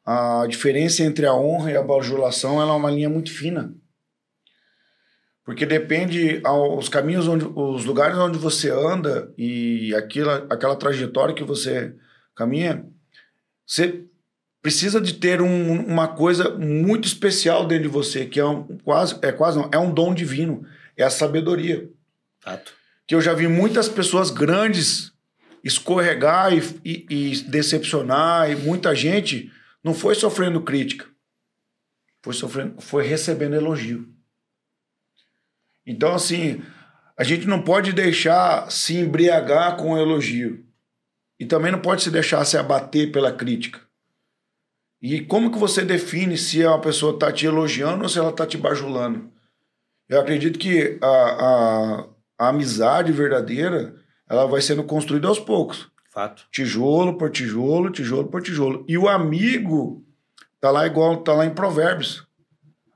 a 0.05 0.45
diferença 0.49 1.03
entre 1.03 1.25
a 1.25 1.33
honra 1.33 1.71
e 1.71 1.77
a 1.77 1.81
bajulação 1.81 2.61
ela 2.61 2.73
é 2.73 2.75
uma 2.75 2.91
linha 2.91 3.09
muito 3.09 3.31
fina. 3.31 3.73
Porque 5.45 5.65
depende 5.65 6.39
aos 6.43 6.87
caminhos 6.87 7.27
onde 7.27 7.45
os 7.45 7.83
lugares 7.83 8.17
onde 8.17 8.37
você 8.37 8.69
anda 8.69 9.33
e 9.37 9.93
aquela 9.95 10.47
aquela 10.49 10.75
trajetória 10.75 11.35
que 11.35 11.43
você 11.43 11.93
caminha, 12.33 12.85
você 13.67 14.05
precisa 14.61 15.01
de 15.01 15.13
ter 15.15 15.41
um- 15.41 15.85
uma 15.85 16.07
coisa 16.07 16.49
muito 16.57 17.05
especial 17.05 17.67
dentro 17.67 17.83
de 17.83 17.89
você, 17.89 18.25
que 18.25 18.39
é 18.39 18.45
um, 18.45 18.63
quase 18.85 19.19
é 19.21 19.31
quase 19.33 19.57
não, 19.57 19.69
é 19.73 19.77
um 19.77 19.93
dom 19.93 20.13
divino, 20.13 20.65
é 20.95 21.03
a 21.03 21.09
sabedoria 21.09 21.89
Fato. 22.39 22.71
que 23.05 23.13
eu 23.13 23.19
já 23.19 23.33
vi 23.33 23.47
muitas 23.49 23.89
pessoas 23.89 24.29
grandes 24.29 25.11
escorregar 25.61 26.53
e, 26.53 26.59
e- 26.85 27.05
e 27.09 27.35
decepcionar, 27.43 28.49
e 28.49 28.55
muita 28.55 28.95
gente 28.95 29.51
não 29.83 29.93
foi 29.93 30.15
sofrendo 30.15 30.61
crítica, 30.61 31.05
foi 32.23 32.33
sofrendo, 32.33 32.79
foi 32.81 33.05
recebendo 33.05 33.55
elogio. 33.55 34.07
Então, 35.86 36.13
assim, 36.13 36.61
a 37.17 37.23
gente 37.23 37.47
não 37.47 37.61
pode 37.61 37.93
deixar 37.93 38.71
se 38.71 38.97
embriagar 38.97 39.77
com 39.77 39.91
o 39.91 39.97
elogio. 39.97 40.65
E 41.39 41.45
também 41.45 41.71
não 41.71 41.79
pode 41.79 42.03
se 42.03 42.11
deixar 42.11 42.43
se 42.45 42.57
abater 42.57 43.11
pela 43.11 43.31
crítica. 43.31 43.81
E 45.01 45.19
como 45.19 45.51
que 45.51 45.57
você 45.57 45.84
define 45.84 46.38
se 46.38 46.65
uma 46.65 46.79
pessoa 46.79 47.13
está 47.13 47.31
te 47.31 47.45
elogiando 47.45 48.03
ou 48.03 48.09
se 48.09 48.17
ela 48.17 48.29
está 48.29 48.47
te 48.47 48.57
bajulando? 48.57 49.29
Eu 50.07 50.21
acredito 50.21 50.57
que 50.57 50.97
a, 51.01 51.07
a, 51.07 52.07
a 52.39 52.47
amizade 52.49 53.11
verdadeira 53.11 53.95
ela 54.29 54.45
vai 54.47 54.61
sendo 54.61 54.84
construída 54.84 55.27
aos 55.27 55.39
poucos. 55.39 55.91
Fato. 56.09 56.47
Tijolo 56.51 57.17
por 57.17 57.29
tijolo, 57.31 57.89
tijolo 57.89 58.27
por 58.29 58.41
tijolo. 58.41 58.86
E 58.88 58.97
o 58.97 59.09
amigo 59.09 60.05
tá 60.61 60.71
lá 60.71 60.86
igual 60.86 61.17
tá 61.17 61.34
lá 61.34 61.45
em 61.45 61.53
Provérbios. 61.53 62.25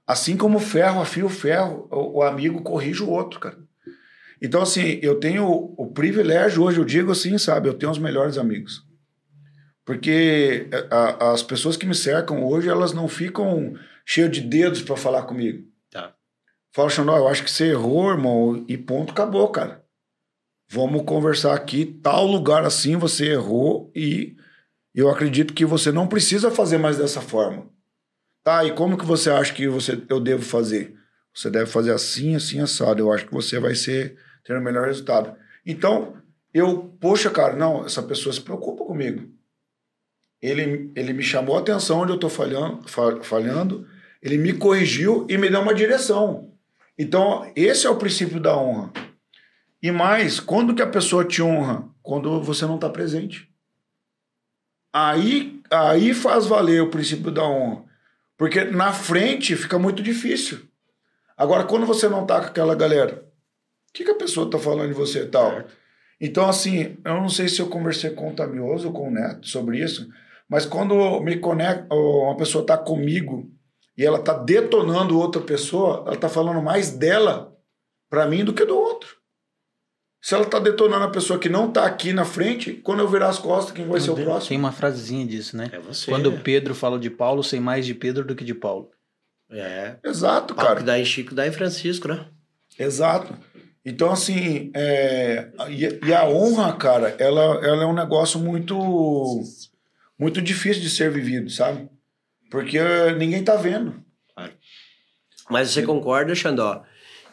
Assim 0.07 0.37
como 0.37 0.57
o 0.57 0.61
ferro 0.61 1.01
afia 1.01 1.25
o 1.25 1.29
ferro, 1.29 1.87
o, 1.91 2.19
o 2.19 2.23
amigo 2.23 2.61
corrige 2.63 3.03
o 3.03 3.09
outro, 3.09 3.39
cara. 3.39 3.57
Então, 4.41 4.61
assim, 4.61 4.99
eu 5.01 5.19
tenho 5.19 5.45
o, 5.45 5.75
o 5.77 5.91
privilégio 5.91 6.63
hoje, 6.63 6.79
eu 6.79 6.85
digo 6.85 7.11
assim, 7.11 7.37
sabe? 7.37 7.67
Eu 7.67 7.73
tenho 7.73 7.91
os 7.91 7.97
melhores 7.99 8.37
amigos. 8.37 8.85
Porque 9.85 10.67
a- 10.91 11.31
as 11.31 11.41
pessoas 11.43 11.75
que 11.77 11.85
me 11.85 11.95
cercam 11.95 12.45
hoje, 12.45 12.69
elas 12.69 12.93
não 12.93 13.07
ficam 13.07 13.73
cheias 14.05 14.31
de 14.31 14.41
dedos 14.41 14.81
para 14.81 14.95
falar 14.97 15.23
comigo. 15.23 15.65
Tá. 15.89 16.13
Fala, 16.73 16.89
Xandó, 16.89 17.17
eu 17.17 17.27
acho 17.27 17.43
que 17.43 17.51
você 17.51 17.71
errou, 17.71 18.09
irmão, 18.11 18.63
e 18.67 18.77
ponto, 18.77 19.11
acabou, 19.11 19.47
cara. 19.49 19.83
Vamos 20.69 21.03
conversar 21.03 21.53
aqui, 21.53 21.85
tal 21.85 22.25
lugar 22.27 22.65
assim 22.65 22.97
você 22.97 23.31
errou 23.31 23.89
e 23.95 24.35
eu 24.93 25.09
acredito 25.09 25.53
que 25.53 25.65
você 25.65 25.91
não 25.93 26.07
precisa 26.07 26.51
fazer 26.51 26.77
mais 26.77 26.97
dessa 26.97 27.21
forma. 27.21 27.69
Tá, 28.47 28.63
e 28.63 28.71
como 28.71 28.97
que 28.97 29.03
você 29.03 29.29
acha 29.29 29.53
que 29.53 29.67
você, 29.67 30.01
eu 30.07 30.21
devo 30.21 30.41
fazer? 30.41 30.95
Você 31.35 31.49
deve 31.49 31.65
fazer 31.69 31.91
assim, 31.91 32.33
assim, 32.33 32.61
assado. 32.61 33.01
Eu 33.01 33.11
acho 33.11 33.25
que 33.25 33.33
você 33.33 33.59
vai 33.59 33.75
ser, 33.75 34.17
ter 34.45 34.57
o 34.57 34.61
melhor 34.61 34.87
resultado. 34.87 35.35
Então, 35.65 36.15
eu, 36.53 36.95
poxa, 36.97 37.29
cara, 37.29 37.57
não, 37.57 37.85
essa 37.85 38.01
pessoa 38.01 38.31
se 38.31 38.39
preocupa 38.39 38.85
comigo. 38.85 39.29
Ele, 40.41 40.93
ele 40.95 41.11
me 41.11 41.23
chamou 41.23 41.57
a 41.57 41.59
atenção 41.59 41.99
onde 41.99 42.13
eu 42.13 42.15
estou 42.15 42.29
falhando, 42.29 42.87
fa- 42.87 43.21
falhando, 43.21 43.85
ele 44.23 44.37
me 44.37 44.53
corrigiu 44.53 45.27
e 45.29 45.37
me 45.37 45.49
deu 45.49 45.59
uma 45.59 45.73
direção. 45.75 46.53
Então, 46.97 47.51
esse 47.53 47.85
é 47.85 47.89
o 47.89 47.97
princípio 47.97 48.39
da 48.39 48.57
honra. 48.57 48.93
E 49.83 49.91
mais, 49.91 50.39
quando 50.39 50.73
que 50.73 50.81
a 50.81 50.87
pessoa 50.87 51.25
te 51.25 51.41
honra? 51.41 51.89
Quando 52.01 52.41
você 52.41 52.65
não 52.65 52.75
está 52.75 52.89
presente. 52.89 53.51
aí, 54.93 55.61
aí 55.69 56.13
faz 56.13 56.45
valer 56.45 56.81
o 56.81 56.89
princípio 56.89 57.29
da 57.29 57.43
honra. 57.43 57.86
Porque 58.37 58.63
na 58.63 58.93
frente 58.93 59.55
fica 59.55 59.79
muito 59.79 60.03
difícil. 60.03 60.59
Agora, 61.35 61.63
quando 61.63 61.85
você 61.85 62.07
não 62.07 62.25
tá 62.25 62.39
com 62.39 62.47
aquela 62.47 62.75
galera, 62.75 63.25
o 63.89 63.93
que, 63.93 64.03
que 64.03 64.11
a 64.11 64.15
pessoa 64.15 64.49
tá 64.49 64.59
falando 64.59 64.89
de 64.89 64.93
você 64.93 65.23
e 65.23 65.27
tal? 65.27 65.63
Então, 66.19 66.47
assim, 66.47 66.97
eu 67.03 67.13
não 67.15 67.29
sei 67.29 67.47
se 67.47 67.59
eu 67.59 67.67
conversei 67.67 68.11
com 68.11 68.29
o 68.29 68.35
Tamioso 68.35 68.87
ou 68.87 68.93
com 68.93 69.07
o 69.07 69.11
Neto 69.11 69.47
sobre 69.47 69.79
isso, 69.79 70.07
mas 70.49 70.65
quando 70.65 71.19
me 71.21 71.37
conecto, 71.37 71.93
uma 71.93 72.37
pessoa 72.37 72.65
tá 72.65 72.77
comigo 72.77 73.51
e 73.97 74.05
ela 74.05 74.19
tá 74.19 74.33
detonando 74.33 75.19
outra 75.19 75.41
pessoa, 75.41 76.03
ela 76.07 76.15
tá 76.15 76.29
falando 76.29 76.61
mais 76.61 76.91
dela 76.91 77.55
para 78.09 78.27
mim 78.27 78.45
do 78.45 78.53
que 78.53 78.65
do 78.65 78.77
outro. 78.77 79.16
Se 80.27 80.35
ela 80.35 80.43
tá 80.43 80.59
detonando 80.59 81.05
a 81.05 81.09
pessoa 81.09 81.39
que 81.39 81.47
não 81.47 81.71
tá 81.71 81.85
aqui 81.85 82.11
na 82.11 82.25
frente, 82.25 82.73
quando 82.73 82.99
eu 82.99 83.07
virar 83.07 83.29
as 83.29 83.39
costas, 83.39 83.73
quem 83.73 83.87
vai 83.87 83.97
ser 84.01 84.11
o 84.11 84.15
Tem 84.15 84.25
próximo? 84.25 84.59
uma 84.59 84.73
frasezinha 84.73 85.25
disso, 85.25 85.55
né? 85.55 85.69
É 85.71 85.79
você. 85.79 86.11
Quando 86.11 86.33
Pedro 86.39 86.75
fala 86.75 86.99
de 86.99 87.09
Paulo, 87.09 87.41
sei 87.41 87.61
mais 87.61 87.85
de 87.85 87.93
Pedro 87.93 88.25
do 88.25 88.35
que 88.35 88.43
de 88.43 88.53
Paulo. 88.53 88.91
É. 89.49 89.95
Exato, 90.03 90.53
Papo 90.53 90.67
cara. 90.67 90.79
que 90.81 90.85
dá 90.85 90.99
em 90.99 91.05
Chico, 91.05 91.33
dá 91.33 91.47
em 91.47 91.53
Francisco, 91.53 92.09
né? 92.09 92.25
Exato. 92.77 93.33
Então, 93.85 94.11
assim, 94.11 94.69
é, 94.73 95.47
e, 95.69 96.05
e 96.05 96.13
a 96.13 96.27
honra, 96.27 96.73
cara, 96.73 97.15
ela, 97.19 97.65
ela 97.65 97.83
é 97.83 97.85
um 97.85 97.95
negócio 97.95 98.37
muito, 98.37 98.77
muito 100.19 100.41
difícil 100.41 100.81
de 100.81 100.89
ser 100.89 101.09
vivido, 101.09 101.49
sabe? 101.49 101.87
Porque 102.51 102.77
ninguém 103.17 103.45
tá 103.45 103.55
vendo. 103.55 104.03
Mas 105.49 105.69
você 105.69 105.83
concorda, 105.83 106.35
Xandó, 106.35 106.83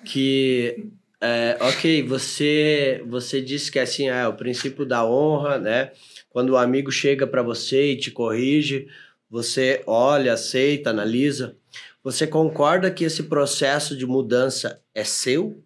que 0.04 0.92
é, 1.24 1.56
ok, 1.58 2.02
você 2.02 3.02
você 3.06 3.40
disse 3.40 3.72
que 3.72 3.78
assim 3.78 4.08
é 4.08 4.28
o 4.28 4.34
princípio 4.34 4.84
da 4.84 5.06
honra, 5.06 5.58
né? 5.58 5.92
Quando 6.28 6.50
o 6.50 6.56
amigo 6.58 6.92
chega 6.92 7.26
para 7.26 7.42
você 7.42 7.92
e 7.92 7.96
te 7.96 8.10
corrige, 8.10 8.88
você 9.30 9.82
olha, 9.86 10.34
aceita, 10.34 10.90
analisa. 10.90 11.56
Você 12.02 12.26
concorda 12.26 12.90
que 12.90 13.04
esse 13.04 13.22
processo 13.22 13.96
de 13.96 14.04
mudança 14.04 14.82
é 14.94 15.02
seu? 15.02 15.64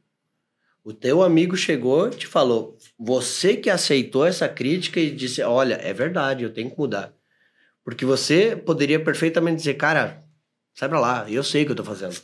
O 0.84 0.92
teu 0.92 1.22
amigo 1.22 1.56
chegou 1.56 2.08
te 2.08 2.26
falou, 2.26 2.78
você 2.96 3.56
que 3.56 3.68
aceitou 3.68 4.24
essa 4.24 4.48
crítica 4.48 5.00
e 5.00 5.10
disse, 5.10 5.42
olha, 5.42 5.74
é 5.82 5.92
verdade, 5.92 6.44
eu 6.44 6.52
tenho 6.52 6.70
que 6.70 6.78
mudar. 6.78 7.12
Porque 7.84 8.04
você 8.04 8.54
poderia 8.54 9.00
perfeitamente 9.02 9.56
dizer, 9.56 9.74
cara, 9.74 10.22
sai 10.72 10.88
pra 10.88 11.00
lá, 11.00 11.26
eu 11.28 11.42
sei 11.42 11.64
o 11.64 11.66
que 11.66 11.72
eu 11.72 11.76
tô 11.76 11.84
fazendo. 11.84 12.16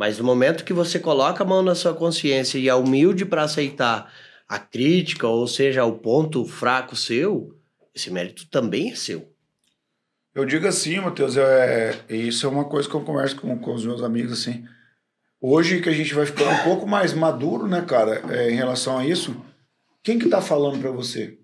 Mas 0.00 0.16
no 0.16 0.24
momento 0.24 0.64
que 0.64 0.72
você 0.72 0.98
coloca 0.98 1.44
a 1.44 1.46
mão 1.46 1.60
na 1.62 1.74
sua 1.74 1.92
consciência 1.92 2.56
e 2.56 2.70
é 2.70 2.74
humilde 2.74 3.26
para 3.26 3.42
aceitar 3.42 4.10
a 4.48 4.58
crítica, 4.58 5.28
ou 5.28 5.46
seja, 5.46 5.84
o 5.84 5.98
ponto 5.98 6.46
fraco 6.46 6.96
seu, 6.96 7.54
esse 7.94 8.10
mérito 8.10 8.48
também 8.48 8.92
é 8.92 8.94
seu. 8.94 9.30
Eu 10.34 10.46
digo 10.46 10.66
assim, 10.66 10.98
Matheus, 11.00 11.36
é, 11.36 12.02
isso 12.08 12.46
é 12.46 12.48
uma 12.48 12.64
coisa 12.64 12.88
que 12.88 12.94
eu 12.94 13.02
converso 13.02 13.36
com, 13.36 13.58
com 13.58 13.74
os 13.74 13.84
meus 13.84 14.02
amigos, 14.02 14.32
assim. 14.32 14.64
Hoje 15.38 15.82
que 15.82 15.90
a 15.90 15.94
gente 15.94 16.14
vai 16.14 16.24
ficando 16.24 16.50
um 16.50 16.64
pouco 16.64 16.86
mais 16.86 17.12
maduro, 17.12 17.68
né, 17.68 17.82
cara, 17.82 18.22
é, 18.34 18.50
em 18.50 18.54
relação 18.54 18.96
a 18.96 19.06
isso, 19.06 19.36
quem 20.02 20.18
que 20.18 20.30
tá 20.30 20.40
falando 20.40 20.80
para 20.80 20.90
você? 20.90 21.38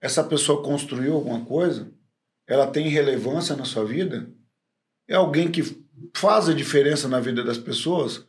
Essa 0.00 0.24
pessoa 0.24 0.60
construiu 0.60 1.14
alguma 1.14 1.44
coisa? 1.44 1.88
Ela 2.48 2.66
tem 2.66 2.88
relevância 2.88 3.54
na 3.54 3.64
sua 3.64 3.84
vida? 3.84 4.28
É 5.06 5.14
alguém 5.14 5.48
que 5.48 5.85
faz 6.14 6.48
a 6.48 6.54
diferença 6.54 7.08
na 7.08 7.20
vida 7.20 7.42
das 7.42 7.58
pessoas? 7.58 8.24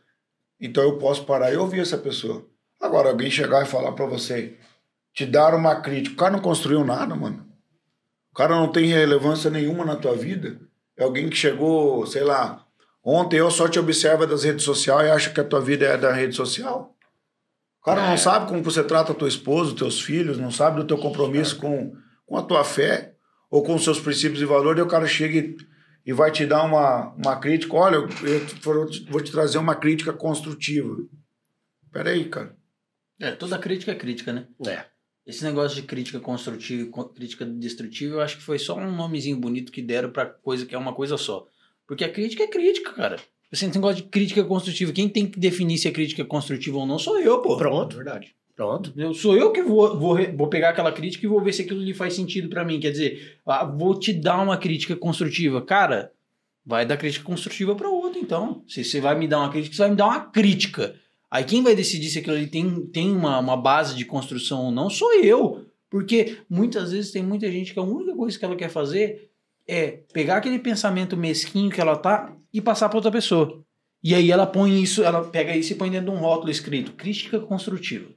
Então 0.60 0.84
eu 0.84 0.98
posso 0.98 1.26
parar 1.26 1.54
e 1.54 1.58
ouvir 1.58 1.82
essa 1.82 1.98
pessoa. 1.98 2.46
Agora, 2.82 3.10
alguém 3.10 3.30
chegar 3.30 3.64
e 3.64 3.70
falar 3.70 3.92
para 3.94 4.06
você, 4.06 4.56
te 5.14 5.26
dar 5.26 5.56
uma 5.56 5.82
crítica, 5.82 6.16
o 6.16 6.18
cara 6.18 6.32
não 6.32 6.40
construiu 6.40 6.84
nada, 6.84 7.16
mano. 7.16 7.46
O 8.32 8.36
cara 8.36 8.56
não 8.56 8.72
tem 8.72 8.86
relevância 8.86 9.50
nenhuma 9.50 9.84
na 9.84 9.96
tua 9.96 10.16
vida. 10.16 10.60
É 10.96 11.04
alguém 11.04 11.30
que 11.30 11.36
chegou, 11.36 12.06
sei 12.06 12.24
lá, 12.24 12.66
ontem 13.04 13.38
eu 13.38 13.50
só 13.50 13.68
te 13.68 13.80
observa 13.80 14.28
das 14.28 14.44
redes 14.44 14.64
sociais 14.64 15.08
e 15.08 15.12
acha 15.12 15.30
que 15.32 15.40
a 15.40 15.44
tua 15.44 15.62
vida 15.62 15.86
é 15.86 15.98
da 15.98 16.12
rede 16.12 16.36
social. 16.36 16.96
O 17.82 17.86
cara 17.86 18.10
não 18.10 18.18
sabe 18.18 18.48
como 18.48 18.62
você 18.62 18.84
trata 18.84 19.12
a 19.12 19.16
tua 19.16 19.28
esposa, 19.28 19.72
os 19.72 19.80
teus 19.80 20.02
filhos, 20.02 20.38
não 20.38 20.52
sabe 20.52 20.78
do 20.78 20.86
teu 20.86 20.98
compromisso 20.98 21.58
com, 21.58 21.96
com 22.26 22.38
a 22.38 22.44
tua 22.44 22.64
fé 22.64 23.14
ou 23.50 23.64
com 23.64 23.76
os 23.76 23.84
seus 23.84 24.00
princípios 24.00 24.42
e 24.42 24.46
valores, 24.46 24.80
e 24.80 24.84
o 24.84 24.88
cara 24.88 25.08
chega 25.08 25.38
e, 25.38 25.58
e 26.08 26.14
vai 26.14 26.32
te 26.32 26.46
dar 26.46 26.64
uma, 26.64 27.10
uma 27.16 27.36
crítica. 27.40 27.76
Olha, 27.76 27.96
eu, 27.98 28.08
eu 28.26 28.88
vou 29.12 29.22
te- 29.22 29.32
trazer 29.32 29.58
uma 29.58 29.76
crítica 29.76 30.14
construtiva. 30.14 30.96
Peraí, 31.92 32.30
cara. 32.30 32.56
É, 33.20 33.32
toda 33.32 33.60
crítica 33.60 33.92
é 33.92 33.96
crítica, 33.96 34.32
né? 34.32 34.48
É. 34.66 34.86
Esse 35.26 35.44
negócio 35.44 35.76
de 35.76 35.86
crítica 35.86 36.20
construtiva 36.22 36.84
e 36.90 37.14
crítica 37.14 37.46
destrutiva, 37.46 38.16
eu 38.16 38.22
acho 38.22 38.38
que 38.38 38.44
foi 38.44 38.58
só 38.58 38.78
um 38.78 38.96
nomezinho 38.96 39.36
bonito 39.38 39.72
que 39.74 39.82
deram 39.82 40.10
pra 40.10 40.26
coisa 40.26 40.66
que 40.66 40.74
é 40.74 40.78
uma 40.78 40.94
coisa 40.96 41.18
só. 41.18 41.46
Porque 41.86 42.06
a 42.06 42.12
crítica 42.12 42.44
é 42.44 42.48
crítica, 42.48 42.94
cara. 42.94 43.18
Você 43.52 43.68
não 43.68 43.82
gosta 43.82 44.02
de 44.02 44.08
crítica 44.08 44.44
construtiva. 44.46 44.94
Quem 44.94 45.10
tem 45.10 45.30
que 45.30 45.38
definir 45.40 45.78
se 45.78 45.88
é 45.88 45.92
crítica 45.92 46.24
construtiva 46.24 46.78
ou 46.78 46.86
não 46.86 46.98
sou 46.98 47.20
eu, 47.20 47.42
pô. 47.42 47.58
Pronto, 47.58 47.98
Verdade. 47.98 48.34
Pronto. 48.58 48.92
Eu, 48.98 49.14
sou 49.14 49.38
eu 49.38 49.52
que 49.52 49.62
vou, 49.62 49.98
vou, 49.98 50.18
vou 50.36 50.48
pegar 50.50 50.70
aquela 50.70 50.92
crítica 50.92 51.24
e 51.24 51.30
vou 51.30 51.42
ver 51.42 51.54
se 51.54 51.62
aquilo 51.62 51.80
lhe 51.80 51.94
faz 51.94 52.16
sentido 52.16 52.50
pra 52.50 52.66
mim. 52.66 52.80
Quer 52.80 52.92
dizer, 52.92 53.40
vou 53.78 53.98
te 53.98 54.12
dar 54.12 54.42
uma 54.42 54.58
crítica 54.58 54.96
construtiva. 54.96 55.62
Cara, 55.62 56.12
vai 56.66 56.84
dar 56.84 56.98
crítica 56.98 57.24
construtiva 57.24 57.76
pra 57.76 57.88
outro, 57.88 58.20
então. 58.20 58.64
Se 58.68 58.84
você 58.84 59.00
vai 59.00 59.18
me 59.18 59.28
dar 59.28 59.40
uma 59.40 59.52
crítica, 59.52 59.76
você 59.76 59.82
vai 59.84 59.92
me 59.92 59.96
dar 59.96 60.08
uma 60.08 60.20
crítica. 60.32 60.96
Aí 61.30 61.44
quem 61.44 61.62
vai 61.62 61.76
decidir 61.76 62.10
se 62.10 62.18
aquilo 62.18 62.36
ali 62.36 62.48
tem, 62.48 62.88
tem 62.88 63.12
uma, 63.12 63.38
uma 63.38 63.56
base 63.56 63.96
de 63.96 64.04
construção 64.04 64.66
ou 64.66 64.72
não 64.72 64.90
sou 64.90 65.14
eu. 65.14 65.64
Porque 65.90 66.40
muitas 66.50 66.92
vezes 66.92 67.12
tem 67.12 67.24
muita 67.24 67.50
gente 67.52 67.74
que 67.74 67.80
a 67.80 67.84
única 67.84 68.16
coisa 68.16 68.38
que 68.38 68.44
ela 68.44 68.56
quer 68.56 68.70
fazer 68.70 69.30
é 69.68 70.00
pegar 70.12 70.38
aquele 70.38 70.58
pensamento 70.58 71.16
mesquinho 71.16 71.70
que 71.70 71.80
ela 71.80 71.96
tá 71.96 72.36
e 72.52 72.60
passar 72.60 72.90
pra 72.90 72.98
outra 72.98 73.12
pessoa. 73.12 73.64
E 74.04 74.16
aí 74.16 74.32
ela 74.32 74.48
põe 74.48 74.82
isso, 74.82 75.04
ela 75.04 75.24
pega 75.24 75.56
isso 75.56 75.74
e 75.74 75.76
põe 75.76 75.92
dentro 75.92 76.12
de 76.12 76.18
um 76.18 76.20
rótulo 76.20 76.50
escrito 76.50 76.94
crítica 76.94 77.40
construtiva. 77.40 78.17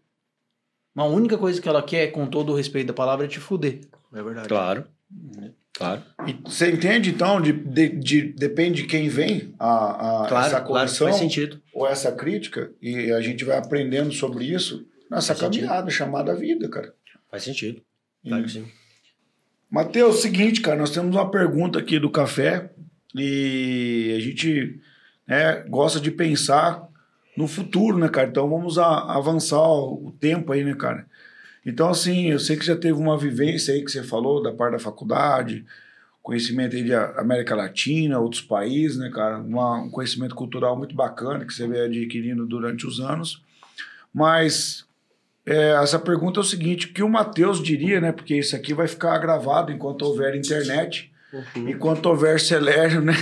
Uma 0.94 1.04
única 1.04 1.38
coisa 1.38 1.60
que 1.60 1.68
ela 1.68 1.82
quer, 1.82 2.08
com 2.08 2.26
todo 2.26 2.52
o 2.52 2.56
respeito 2.56 2.88
da 2.88 2.92
palavra, 2.92 3.24
é 3.26 3.28
te 3.28 3.38
fuder. 3.40 3.80
É 4.12 4.22
verdade. 4.22 4.48
Claro. 4.48 4.84
Claro. 5.72 6.02
E 6.26 6.32
você 6.44 6.70
entende, 6.70 7.10
então, 7.10 7.40
de, 7.40 7.52
de, 7.52 7.88
de- 7.90 8.22
depende 8.32 8.82
de 8.82 8.88
quem 8.88 9.08
vem 9.08 9.54
a, 9.58 10.24
a 10.24 10.28
Claro, 10.28 10.46
essa 10.46 10.60
claro, 10.60 10.66
correção 10.66 11.06
faz 11.08 11.16
sentido. 11.18 11.60
ou 11.72 11.86
essa 11.86 12.12
crítica, 12.12 12.70
e 12.82 13.10
a 13.12 13.20
gente 13.20 13.44
vai 13.44 13.56
aprendendo 13.56 14.12
sobre 14.12 14.44
isso 14.44 14.84
nessa 15.10 15.28
Faz 15.34 15.38
sentido. 15.38 15.66
caminhada 15.68 15.90
chamada 15.90 16.34
vida, 16.34 16.68
cara. 16.68 16.92
Faz 17.30 17.44
sentido. 17.44 17.80
Claro 18.26 18.44
que 18.44 18.50
sim. 18.50 18.66
Matheus, 19.70 20.20
seguinte, 20.20 20.60
cara, 20.60 20.76
nós 20.76 20.90
temos 20.90 21.14
uma 21.14 21.30
pergunta 21.30 21.78
aqui 21.78 21.98
do 21.98 22.10
café 22.10 22.70
e 23.14 24.12
a 24.16 24.20
gente 24.20 24.80
né, 25.26 25.64
gosta 25.68 26.00
de 26.00 26.10
pensar 26.10 26.88
no 27.36 27.46
futuro, 27.48 27.98
né, 27.98 28.08
cara? 28.08 28.28
Então 28.28 28.48
vamos 28.48 28.78
a- 28.78 29.14
avançar 29.14 29.60
o 29.62 30.12
tempo 30.20 30.52
aí, 30.52 30.64
né, 30.64 30.74
cara? 30.74 31.06
Então, 31.64 31.88
assim, 31.90 32.30
eu 32.30 32.38
sei 32.38 32.56
que 32.56 32.64
já 32.64 32.76
teve 32.76 32.98
uma 32.98 33.16
vivência 33.18 33.74
aí 33.74 33.84
que 33.84 33.90
você 33.90 34.02
falou 34.02 34.42
da 34.42 34.52
parte 34.52 34.72
da 34.72 34.78
faculdade, 34.78 35.64
conhecimento 36.22 36.74
aí 36.76 36.82
de 36.82 36.94
América 36.94 37.54
Latina, 37.54 38.18
outros 38.18 38.42
países, 38.42 38.96
né, 38.98 39.10
cara? 39.10 39.38
Uma- 39.38 39.82
um 39.82 39.90
conhecimento 39.90 40.34
cultural 40.34 40.76
muito 40.76 40.94
bacana 40.94 41.44
que 41.44 41.52
você 41.52 41.66
veio 41.66 41.84
adquirindo 41.84 42.46
durante 42.46 42.86
os 42.86 43.00
anos. 43.00 43.42
Mas 44.12 44.86
é, 45.46 45.70
essa 45.82 45.98
pergunta 45.98 46.40
é 46.40 46.42
o 46.42 46.44
seguinte: 46.44 46.86
o 46.86 46.92
que 46.92 47.02
o 47.02 47.08
Matheus 47.08 47.62
diria, 47.62 48.00
né? 48.00 48.12
Porque 48.12 48.36
isso 48.36 48.54
aqui 48.56 48.74
vai 48.74 48.86
ficar 48.88 49.16
gravado 49.18 49.72
enquanto 49.72 50.02
houver 50.02 50.34
internet, 50.36 51.09
enquanto 51.56 52.06
houver 52.06 52.40
Celero, 52.40 53.00
né? 53.00 53.12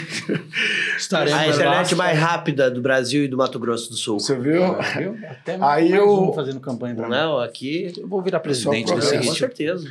Estaremos 0.97 1.39
A 1.39 1.47
internet 1.49 1.95
mais 1.95 2.19
rápida 2.19 2.71
do 2.71 2.81
Brasil 2.81 3.25
e 3.25 3.29
do 3.29 3.37
Mato 3.37 3.59
Grosso 3.59 3.91
do 3.91 3.97
Sul. 3.97 4.19
Você 4.19 4.35
viu? 4.35 4.63
Viu? 4.97 5.19
Até 5.29 5.55
Aí 5.55 5.59
mais 5.59 5.91
eu- 5.93 6.31
um 6.31 6.33
fazendo 6.33 6.61
campanha 6.61 6.95
mim. 6.95 7.03
Não, 7.03 7.39
aqui. 7.39 7.93
Eu 7.97 8.09
vou 8.09 8.23
virar 8.23 8.41
presidente 8.41 8.95
desse 8.95 9.09
progresso. 9.09 9.29
Com 9.29 9.35
certeza. 9.35 9.89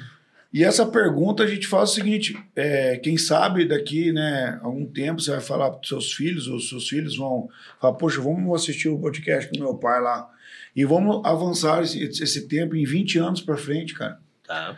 E 0.54 0.64
essa 0.64 0.86
pergunta 0.86 1.44
a 1.44 1.48
gente 1.48 1.68
faz 1.68 1.92
o 1.92 1.94
seguinte: 1.94 2.38
é, 2.56 2.98
quem 2.98 3.18
sabe 3.18 3.66
daqui, 3.66 4.12
né, 4.12 4.60
algum 4.64 4.86
tempo 4.86 5.22
você 5.22 5.32
vai 5.32 5.42
falar 5.42 5.70
para 5.72 5.88
seus 5.88 6.14
filhos, 6.14 6.48
ou 6.48 6.56
os 6.56 6.70
seus 6.70 6.88
filhos 6.88 7.18
vão 7.18 7.50
falar, 7.80 7.94
poxa, 7.94 8.22
vamos 8.22 8.54
assistir 8.62 8.90
o 8.90 8.98
podcast 8.98 9.50
com 9.52 9.60
meu 9.64 9.76
pai 9.76 10.02
lá. 10.02 10.28
E 10.76 10.86
vamos 10.86 11.22
avançar 11.26 11.84
esse, 11.84 12.02
esse 12.04 12.48
tempo 12.48 12.76
em 12.76 12.86
20 12.86 13.18
anos 13.20 13.42
para 13.42 13.58
frente, 13.58 13.94
cara. 13.94 14.20
Tá. 14.46 14.76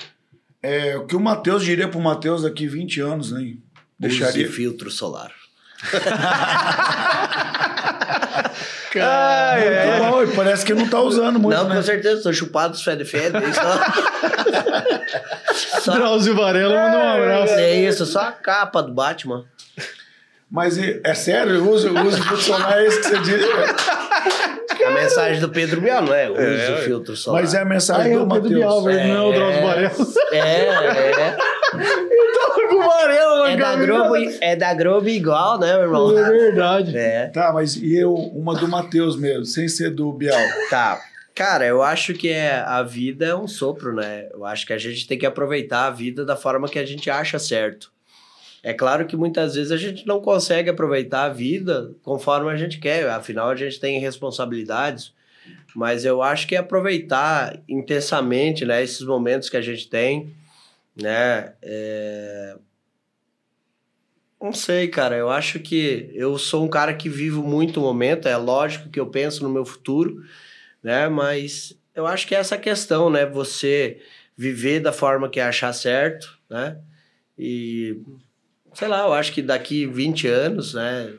É, 0.62 0.98
o 0.98 1.06
que 1.06 1.16
o 1.16 1.20
Matheus 1.20 1.64
diria 1.64 1.88
pro 1.88 2.00
Matheus 2.00 2.44
daqui 2.44 2.68
20 2.68 3.00
anos, 3.02 3.32
né? 3.32 3.56
Deixaria. 3.98 4.46
Use 4.46 4.54
filtro 4.56 4.92
solar. 4.92 5.32
Ah, 8.98 9.56
é. 9.60 10.00
Bom, 10.00 10.24
e 10.24 10.36
parece 10.36 10.66
que 10.66 10.74
não 10.74 10.88
tá 10.88 11.00
usando 11.00 11.40
muito, 11.40 11.56
não, 11.56 11.70
né? 11.70 11.76
com 11.76 11.84
certeza, 11.84 12.24
tô 12.24 12.34
chupado 12.34 12.76
fede 12.78 13.06
fede. 13.06 13.38
Só... 13.54 13.80
só... 15.82 15.94
Drauzio 15.94 16.36
Varela 16.36 16.76
mandou 16.76 17.00
um 17.00 17.10
abraço. 17.10 17.54
É 17.54 17.76
isso, 17.82 18.06
só 18.06 18.22
a 18.22 18.32
capa 18.32 18.82
do 18.82 18.92
Batman. 18.92 19.46
Mas 20.50 20.80
é 20.80 21.14
sério, 21.14 21.64
o 21.64 21.70
uso, 21.72 21.94
o 21.94 22.08
uso 22.08 22.18
é 22.74 22.88
esse 22.88 23.02
que 23.02 23.10
você 23.10 23.20
diz. 23.20 23.46
A 24.86 24.92
mensagem 24.92 25.40
do 25.42 25.50
Pedro 25.50 25.82
Bial, 25.82 26.02
não 26.04 26.14
é? 26.14 26.30
Use 26.30 26.84
filtro 26.86 27.16
solar. 27.16 27.42
Mas 27.42 27.54
é 27.54 27.62
a 27.62 27.66
mensagem 27.66 28.12
Ah, 28.12 28.16
é 28.16 28.18
do 28.18 28.24
o 28.24 28.30
Pedro 28.30 28.44
Matheus. 28.44 28.60
Bial, 28.60 28.84
velho, 28.84 29.08
não 29.08 29.16
é 29.16 29.22
o 29.22 29.34
Drauzio 29.34 29.60
É. 29.60 29.62
Varela. 29.62 29.96
É, 30.32 31.12
é. 31.12 31.38
com 32.70 32.82
amarelo, 32.82 33.46
É 33.46 33.58
da, 33.58 33.76
Globo, 33.76 34.16
é 34.42 34.56
da 34.56 34.74
Globo 34.74 35.10
igual, 35.10 35.60
né, 35.60 35.74
meu 35.74 35.84
irmão? 35.84 36.18
É 36.18 36.30
verdade. 36.30 36.98
É. 36.98 37.28
Tá, 37.28 37.52
mas 37.52 37.76
e 37.76 37.96
eu, 37.98 38.14
uma 38.14 38.56
do 38.56 38.68
Matheus 38.68 39.18
mesmo, 39.18 39.46
sem 39.46 39.68
ser 39.68 39.90
do 39.92 40.12
Bial. 40.12 40.40
Tá. 40.70 41.00
Cara, 41.34 41.66
eu 41.66 41.82
acho 41.82 42.14
que 42.14 42.30
é, 42.30 42.60
a 42.66 42.84
vida 42.84 43.26
é 43.26 43.36
um 43.36 43.48
sopro, 43.48 43.94
né? 43.96 44.28
Eu 44.34 44.46
acho 44.46 44.66
que 44.66 44.74
a 44.74 44.78
gente 44.78 45.08
tem 45.08 45.18
que 45.18 45.26
aproveitar 45.26 45.86
a 45.86 45.90
vida 45.90 46.26
da 46.26 46.36
forma 46.36 46.68
que 46.68 46.78
a 46.78 46.86
gente 46.86 47.10
acha 47.10 47.40
certo. 47.40 47.92
É 48.62 48.74
claro 48.74 49.06
que 49.06 49.16
muitas 49.16 49.56
vezes 49.56 49.72
a 49.72 49.78
gente 49.78 50.06
não 50.06 50.20
consegue 50.20 50.70
aproveitar 50.70 51.26
a 51.26 51.30
vida 51.30 51.94
conforme 52.04 52.52
a 52.52 52.58
gente 52.58 52.78
quer, 52.80 53.10
afinal 53.10 53.50
a 53.50 53.56
gente 53.56 53.80
tem 53.80 54.00
responsabilidades, 54.00 55.14
mas 55.76 56.04
eu 56.04 56.22
acho 56.22 56.48
que 56.48 56.56
é 56.56 56.60
aproveitar 56.60 57.62
intensamente, 57.68 58.66
né, 58.66 58.84
esses 58.84 59.02
momentos 59.02 59.50
que 59.50 59.58
a 59.58 59.62
gente 59.62 59.88
tem, 59.90 60.34
né? 60.96 61.54
É... 61.62 62.58
Não 64.42 64.54
sei, 64.54 64.88
cara, 64.88 65.16
eu 65.16 65.30
acho 65.30 65.60
que 65.60 66.10
eu 66.14 66.38
sou 66.38 66.64
um 66.64 66.70
cara 66.70 66.94
que 66.94 67.10
vivo 67.10 67.44
muito 67.44 67.80
o 67.80 67.84
momento, 67.84 68.28
é 68.28 68.38
lógico 68.38 68.90
que 68.90 69.00
eu 69.00 69.08
penso 69.08 69.44
no 69.44 69.50
meu 69.50 69.66
futuro, 69.66 70.24
né? 70.82 71.10
Mas 71.10 71.78
eu 71.94 72.08
acho 72.08 72.26
que 72.26 72.34
é 72.34 72.40
essa 72.40 72.58
questão, 72.58 73.10
né? 73.10 73.26
Você 73.26 74.02
viver 74.38 74.80
da 74.80 74.94
forma 74.94 75.30
que 75.30 75.42
achar 75.42 75.74
certo, 75.74 76.40
né? 76.50 76.78
E 77.38 78.02
sei 78.80 78.88
lá, 78.88 79.02
eu 79.02 79.12
acho 79.12 79.34
que 79.34 79.42
daqui 79.42 79.86
20 79.86 80.26
anos, 80.26 80.74
né? 80.74 81.14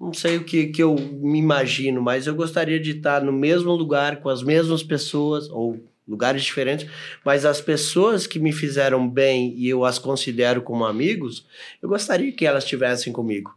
Não 0.00 0.12
sei 0.12 0.36
o 0.36 0.42
que, 0.42 0.66
que 0.66 0.82
eu 0.82 0.96
me 0.96 1.38
imagino, 1.38 2.02
mas 2.02 2.26
eu 2.26 2.34
gostaria 2.34 2.80
de 2.80 2.96
estar 2.96 3.22
no 3.22 3.32
mesmo 3.32 3.70
lugar, 3.72 4.16
com 4.16 4.28
as 4.28 4.42
mesmas 4.42 4.82
pessoas, 4.82 5.48
ou 5.48 5.80
lugares 6.08 6.42
diferentes, 6.42 6.90
mas 7.24 7.44
as 7.44 7.60
pessoas 7.60 8.26
que 8.26 8.40
me 8.40 8.52
fizeram 8.52 9.08
bem 9.08 9.54
e 9.56 9.68
eu 9.68 9.84
as 9.84 9.98
considero 9.98 10.60
como 10.60 10.84
amigos, 10.84 11.46
eu 11.80 11.88
gostaria 11.88 12.32
que 12.32 12.44
elas 12.44 12.64
estivessem 12.64 13.12
comigo. 13.12 13.56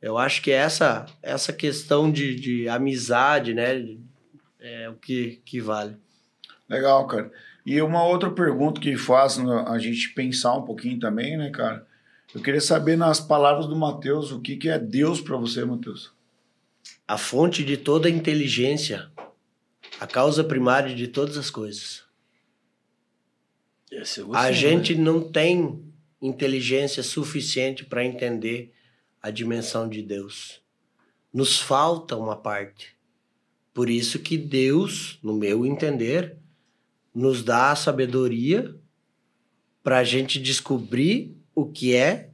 Eu 0.00 0.16
acho 0.16 0.40
que 0.40 0.50
essa 0.50 1.04
essa 1.22 1.52
questão 1.52 2.10
de, 2.10 2.34
de 2.34 2.68
amizade, 2.68 3.52
né, 3.52 3.96
é 4.58 4.88
o 4.88 4.94
que, 4.94 5.42
que 5.44 5.60
vale. 5.60 5.96
Legal, 6.66 7.06
cara. 7.06 7.30
E 7.66 7.82
uma 7.82 8.04
outra 8.04 8.30
pergunta 8.30 8.80
que 8.80 8.96
faz 8.96 9.36
né, 9.36 9.64
a 9.66 9.78
gente 9.78 10.14
pensar 10.14 10.54
um 10.54 10.62
pouquinho 10.62 10.98
também, 10.98 11.36
né, 11.36 11.50
cara? 11.50 11.89
Eu 12.34 12.40
queria 12.40 12.60
saber 12.60 12.96
nas 12.96 13.20
palavras 13.20 13.66
do 13.66 13.74
Mateus, 13.74 14.30
o 14.30 14.40
que, 14.40 14.56
que 14.56 14.68
é 14.68 14.78
Deus 14.78 15.20
para 15.20 15.36
você, 15.36 15.64
Mateus? 15.64 16.12
A 17.06 17.18
fonte 17.18 17.64
de 17.64 17.76
toda 17.76 18.08
a 18.08 18.10
inteligência, 18.10 19.10
a 19.98 20.06
causa 20.06 20.44
primária 20.44 20.94
de 20.94 21.08
todas 21.08 21.36
as 21.36 21.50
coisas. 21.50 22.04
Esse 23.90 24.20
eu 24.20 24.26
A 24.26 24.48
gostei, 24.48 24.52
gente 24.54 24.94
né? 24.94 25.02
não 25.02 25.20
tem 25.20 25.84
inteligência 26.22 27.02
suficiente 27.02 27.84
para 27.84 28.04
entender 28.04 28.72
a 29.20 29.30
dimensão 29.30 29.88
de 29.88 30.00
Deus. 30.00 30.62
Nos 31.32 31.58
falta 31.58 32.16
uma 32.16 32.36
parte. 32.36 32.94
Por 33.74 33.90
isso 33.90 34.20
que 34.20 34.38
Deus, 34.38 35.18
no 35.20 35.34
meu 35.34 35.66
entender, 35.66 36.36
nos 37.12 37.42
dá 37.42 37.72
a 37.72 37.76
sabedoria 37.76 38.74
para 39.82 39.98
a 39.98 40.04
gente 40.04 40.40
descobrir 40.40 41.39
o 41.60 41.70
que 41.72 41.94
é 41.94 42.30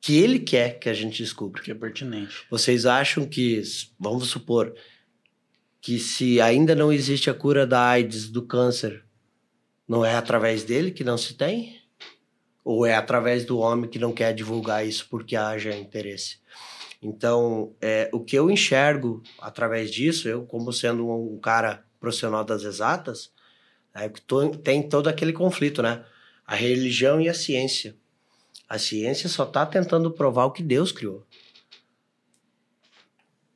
que 0.00 0.18
Ele 0.18 0.38
quer 0.40 0.78
que 0.78 0.88
a 0.88 0.94
gente 0.94 1.22
descubra. 1.22 1.62
Que 1.62 1.70
é 1.70 1.74
pertinente. 1.74 2.44
Vocês 2.50 2.86
acham 2.86 3.24
que, 3.26 3.62
vamos 3.98 4.28
supor, 4.28 4.74
que 5.80 5.98
se 5.98 6.40
ainda 6.40 6.74
não 6.74 6.92
existe 6.92 7.30
a 7.30 7.34
cura 7.34 7.66
da 7.66 7.88
AIDS, 7.88 8.28
do 8.28 8.42
câncer, 8.42 9.04
não 9.86 10.04
é 10.04 10.14
através 10.14 10.64
dele 10.64 10.90
que 10.90 11.04
não 11.04 11.16
se 11.16 11.34
tem? 11.34 11.80
Ou 12.64 12.86
é 12.86 12.94
através 12.94 13.44
do 13.44 13.58
homem 13.58 13.90
que 13.90 13.98
não 13.98 14.12
quer 14.12 14.32
divulgar 14.34 14.86
isso 14.86 15.06
porque 15.08 15.36
haja 15.36 15.76
interesse? 15.76 16.38
Então, 17.00 17.74
é, 17.80 18.08
o 18.12 18.20
que 18.20 18.36
eu 18.36 18.48
enxergo 18.48 19.22
através 19.40 19.90
disso, 19.90 20.28
eu 20.28 20.46
como 20.46 20.72
sendo 20.72 21.08
um 21.08 21.38
cara 21.40 21.84
profissional 21.98 22.44
das 22.44 22.62
exatas, 22.62 23.32
é 23.94 24.08
que 24.08 24.20
to- 24.20 24.56
tem 24.58 24.88
todo 24.88 25.08
aquele 25.08 25.32
conflito, 25.32 25.82
né? 25.82 26.04
A 26.46 26.54
religião 26.54 27.20
e 27.20 27.28
a 27.28 27.34
ciência. 27.34 27.96
A 28.68 28.78
ciência 28.78 29.28
só 29.28 29.44
está 29.44 29.64
tentando 29.66 30.10
provar 30.10 30.46
o 30.46 30.50
que 30.52 30.62
Deus 30.62 30.90
criou. 30.92 31.26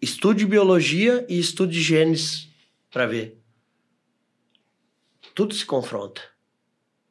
Estude 0.01 0.45
biologia 0.47 1.25
e 1.29 1.39
estude 1.39 1.81
genes 1.81 2.49
para 2.91 3.07
ver. 3.07 3.39
Tudo 5.35 5.55
se 5.55 5.65
confronta. 5.65 6.21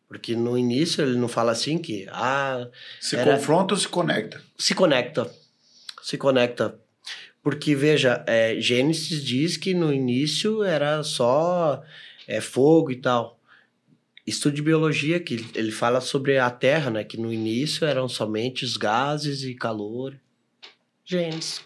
Porque 0.07 0.36
no 0.36 0.57
início 0.57 1.03
ele 1.03 1.17
não 1.17 1.28
fala 1.28 1.51
assim 1.51 1.78
que 1.80 2.07
ah, 2.09 2.69
Se 3.01 3.15
Era- 3.15 3.36
confronta 3.36 3.73
ou 3.73 3.80
se 3.80 3.88
conecta? 3.88 4.41
se 4.57 4.73
conecta. 4.76 5.32
Se 6.01 6.17
conecta. 6.17 6.80
Porque, 7.41 7.76
veja, 7.76 8.23
é, 8.28 8.59
Gênesis 8.59 9.23
diz 9.23 9.57
que 9.57 9.73
no 9.73 9.93
início 9.93 10.63
era 10.63 11.03
só 11.03 11.84
é, 12.28 12.39
fogo 12.41 12.91
e 12.91 12.95
tal. 12.95 13.34
Estude 14.26 14.61
biologia, 14.61 15.19
que 15.19 15.45
ele 15.53 15.71
fala 15.71 16.01
sobre 16.01 16.38
a 16.39 16.49
Terra, 16.49 16.89
né? 16.89 17.03
Que 17.03 17.17
no 17.17 17.32
início 17.32 17.86
eram 17.86 18.09
somente 18.09 18.65
os 18.65 18.76
gases 18.76 19.43
e 19.43 19.53
calor. 19.53 20.15
Gênesis. 21.03 21.61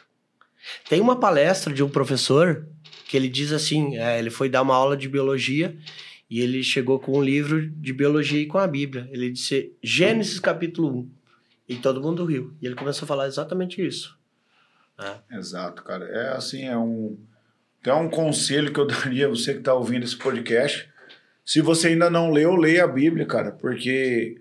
Tem 0.89 0.99
uma 0.99 1.19
palestra 1.19 1.73
de 1.73 1.81
um 1.81 1.89
professor 1.89 2.67
que 3.07 3.15
ele 3.15 3.29
diz 3.29 3.53
assim: 3.53 3.95
é, 3.97 4.19
ele 4.19 4.29
foi 4.29 4.49
dar 4.49 4.61
uma 4.61 4.75
aula 4.75 4.97
de 4.97 5.07
biologia 5.07 5.77
e 6.29 6.41
ele 6.41 6.61
chegou 6.61 6.99
com 6.99 7.17
um 7.17 7.23
livro 7.23 7.69
de 7.69 7.93
biologia 7.93 8.41
e 8.41 8.45
com 8.45 8.57
a 8.57 8.67
Bíblia. 8.67 9.09
Ele 9.11 9.31
disse 9.31 9.73
Gênesis 9.81 10.39
capítulo 10.39 10.99
1. 10.99 11.11
E 11.69 11.75
todo 11.77 12.01
mundo 12.01 12.25
riu. 12.25 12.53
E 12.61 12.65
ele 12.65 12.75
começou 12.75 13.05
a 13.05 13.07
falar 13.07 13.27
exatamente 13.27 13.85
isso. 13.85 14.17
É. 14.99 15.37
Exato, 15.37 15.83
cara. 15.83 16.05
É 16.05 16.35
assim, 16.35 16.65
é 16.65 16.77
um. 16.77 17.17
Até 17.79 17.93
um 17.93 18.09
conselho 18.09 18.73
que 18.73 18.79
eu 18.79 18.85
daria 18.87 19.27
a 19.27 19.29
você 19.29 19.53
que 19.53 19.59
está 19.59 19.73
ouvindo 19.73 20.03
esse 20.03 20.17
podcast. 20.17 20.88
Se 21.49 21.61
você 21.61 21.87
ainda 21.87 22.11
não 22.11 22.29
leu, 22.29 22.55
leia 22.55 22.83
a 22.83 22.87
Bíblia, 22.87 23.25
cara, 23.25 23.51
porque 23.51 24.39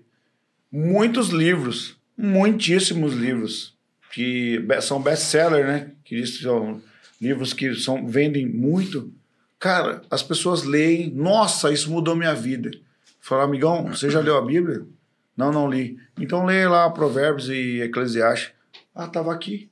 muitos 0.71 1.29
livros, 1.29 1.97
muitíssimos 2.15 3.15
livros, 3.15 3.75
que 4.13 4.63
são 4.83 5.01
best-seller, 5.01 5.65
né? 5.65 5.91
Que 6.05 6.23
são 6.27 6.79
livros 7.19 7.51
que 7.51 7.73
são, 7.73 8.07
vendem 8.07 8.45
muito. 8.45 9.11
Cara, 9.57 10.03
as 10.11 10.21
pessoas 10.21 10.61
leem, 10.63 11.09
nossa, 11.09 11.73
isso 11.73 11.89
mudou 11.89 12.15
minha 12.15 12.35
vida. 12.35 12.69
Fala, 13.19 13.43
amigão, 13.43 13.87
você 13.87 14.07
já 14.11 14.19
leu 14.19 14.37
a 14.37 14.45
Bíblia? 14.45 14.85
Não, 15.35 15.51
não 15.51 15.67
li. 15.67 15.97
Então 16.15 16.45
leia 16.45 16.69
lá 16.69 16.87
Provérbios 16.91 17.49
e 17.49 17.81
Eclesiastes. 17.81 18.51
Ah, 18.93 19.07
tava 19.07 19.33
aqui. 19.33 19.67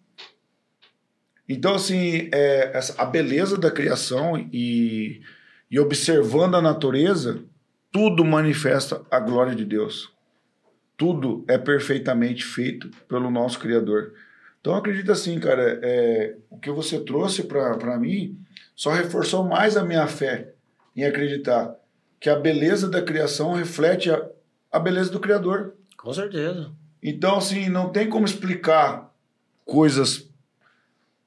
Então, 1.48 1.76
assim, 1.76 2.30
é, 2.34 2.72
essa- 2.74 3.00
a 3.00 3.06
beleza 3.06 3.60
da 3.60 3.70
criação 3.70 4.40
e, 4.52 5.22
e 5.70 5.80
observando 5.80 6.56
a 6.56 6.62
natureza, 6.62 7.44
tudo 7.92 8.24
manifesta 8.24 9.02
a 9.10 9.20
glória 9.20 9.56
de 9.56 9.66
Deus. 9.66 10.12
Tudo 10.96 11.44
é 11.48 11.58
perfeitamente 11.58 12.44
feito 12.44 12.90
pelo 13.08 13.30
nosso 13.30 13.60
Criador. 13.60 14.14
Então, 14.60 14.74
eu 14.74 14.80
acredito 14.80 15.12
assim, 15.12 15.40
cara, 15.40 15.80
é, 15.82 16.36
o 16.50 16.58
que 16.58 16.72
você 16.72 17.00
trouxe 17.00 17.44
para 17.44 17.98
mim 18.00 18.38
só 18.76 18.92
reforçou 18.92 19.44
mais 19.44 19.78
a 19.78 19.84
minha 19.84 20.08
fé 20.08 20.54
em 20.96 21.04
acreditar 21.06 21.76
que 22.20 22.30
a 22.30 22.36
beleza 22.36 22.90
da 22.90 23.02
criação 23.02 23.54
reflete 23.54 24.10
a, 24.10 24.28
a 24.72 24.80
beleza 24.80 25.12
do 25.12 25.20
Criador. 25.20 25.76
Com 25.96 26.14
certeza. 26.14 26.72
Então, 27.02 27.38
assim, 27.38 27.70
não 27.70 27.90
tem 27.90 28.10
como 28.10 28.26
explicar 28.26 29.14
coisas 29.64 30.28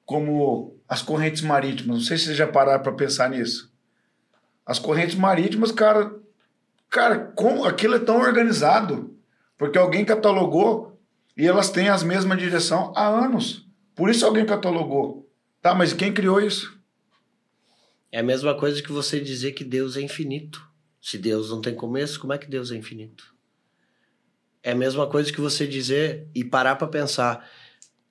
como 0.04 0.76
as 0.88 1.02
correntes 1.02 1.42
marítimas. 1.42 1.98
Não 1.98 2.04
sei 2.04 2.18
se 2.18 2.24
vocês 2.24 2.36
já 2.36 2.46
pararam 2.46 2.82
para 2.82 2.92
pensar 2.92 3.30
nisso. 3.30 3.69
As 4.70 4.78
correntes 4.78 5.16
marítimas, 5.16 5.72
cara, 5.72 6.14
cara, 6.88 7.18
como 7.34 7.64
aquilo 7.64 7.96
é 7.96 7.98
tão 7.98 8.20
organizado? 8.20 9.18
Porque 9.58 9.76
alguém 9.76 10.04
catalogou 10.04 10.96
e 11.36 11.44
elas 11.44 11.70
têm 11.70 11.88
as 11.88 12.04
mesmas 12.04 12.38
direção 12.38 12.92
há 12.94 13.08
anos. 13.08 13.66
Por 13.96 14.08
isso 14.08 14.24
alguém 14.24 14.46
catalogou. 14.46 15.28
Tá, 15.60 15.74
mas 15.74 15.92
quem 15.92 16.14
criou 16.14 16.40
isso? 16.40 16.80
É 18.12 18.20
a 18.20 18.22
mesma 18.22 18.56
coisa 18.56 18.80
que 18.80 18.92
você 18.92 19.18
dizer 19.18 19.54
que 19.54 19.64
Deus 19.64 19.96
é 19.96 20.02
infinito. 20.02 20.64
Se 21.02 21.18
Deus 21.18 21.50
não 21.50 21.60
tem 21.60 21.74
começo, 21.74 22.20
como 22.20 22.32
é 22.32 22.38
que 22.38 22.48
Deus 22.48 22.70
é 22.70 22.76
infinito? 22.76 23.34
É 24.62 24.70
a 24.70 24.76
mesma 24.76 25.08
coisa 25.08 25.32
que 25.32 25.40
você 25.40 25.66
dizer 25.66 26.28
e 26.32 26.44
parar 26.44 26.76
para 26.76 26.86
pensar, 26.86 27.44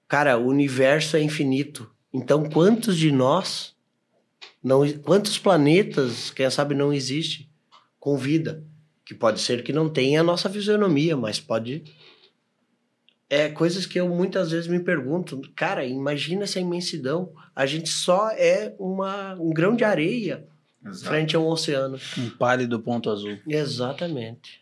cara, 0.10 0.38
o 0.38 0.48
universo 0.48 1.16
é 1.16 1.22
infinito. 1.22 1.90
Então, 2.14 2.50
quantos 2.50 2.98
de 2.98 3.14
nós, 3.14 3.79
não, 4.64 4.88
quantos 5.00 5.38
planetas, 5.38 6.32
quem 6.32 6.50
sabe, 6.50 6.76
não 6.76 6.94
existe 6.94 7.50
com 8.00 8.18
vida? 8.18 8.64
Que 9.06 9.14
pode 9.14 9.40
ser 9.40 9.64
que 9.64 9.74
não 9.74 9.90
tenha 9.90 10.22
a 10.22 10.24
nossa 10.24 10.50
fisionomia, 10.50 11.16
mas 11.16 11.40
pode. 11.40 11.84
É 13.30 13.50
coisas 13.50 13.86
que 13.86 14.00
eu 14.00 14.10
muitas 14.10 14.52
vezes 14.52 14.68
me 14.68 14.80
pergunto, 14.80 15.42
cara, 15.56 15.86
imagina 15.86 16.44
essa 16.44 16.60
imensidão. 16.60 17.32
A 17.56 17.66
gente 17.66 17.90
só 17.90 18.30
é 18.32 18.76
uma, 18.80 19.36
um 19.36 19.52
grão 19.52 19.76
de 19.76 19.84
areia 19.84 20.48
frente 21.04 21.36
a 21.36 21.40
um 21.40 21.48
oceano. 21.48 22.00
Um 22.18 22.30
pálido 22.32 22.80
ponto 22.80 23.10
azul. 23.10 23.38
Exatamente. 23.48 24.62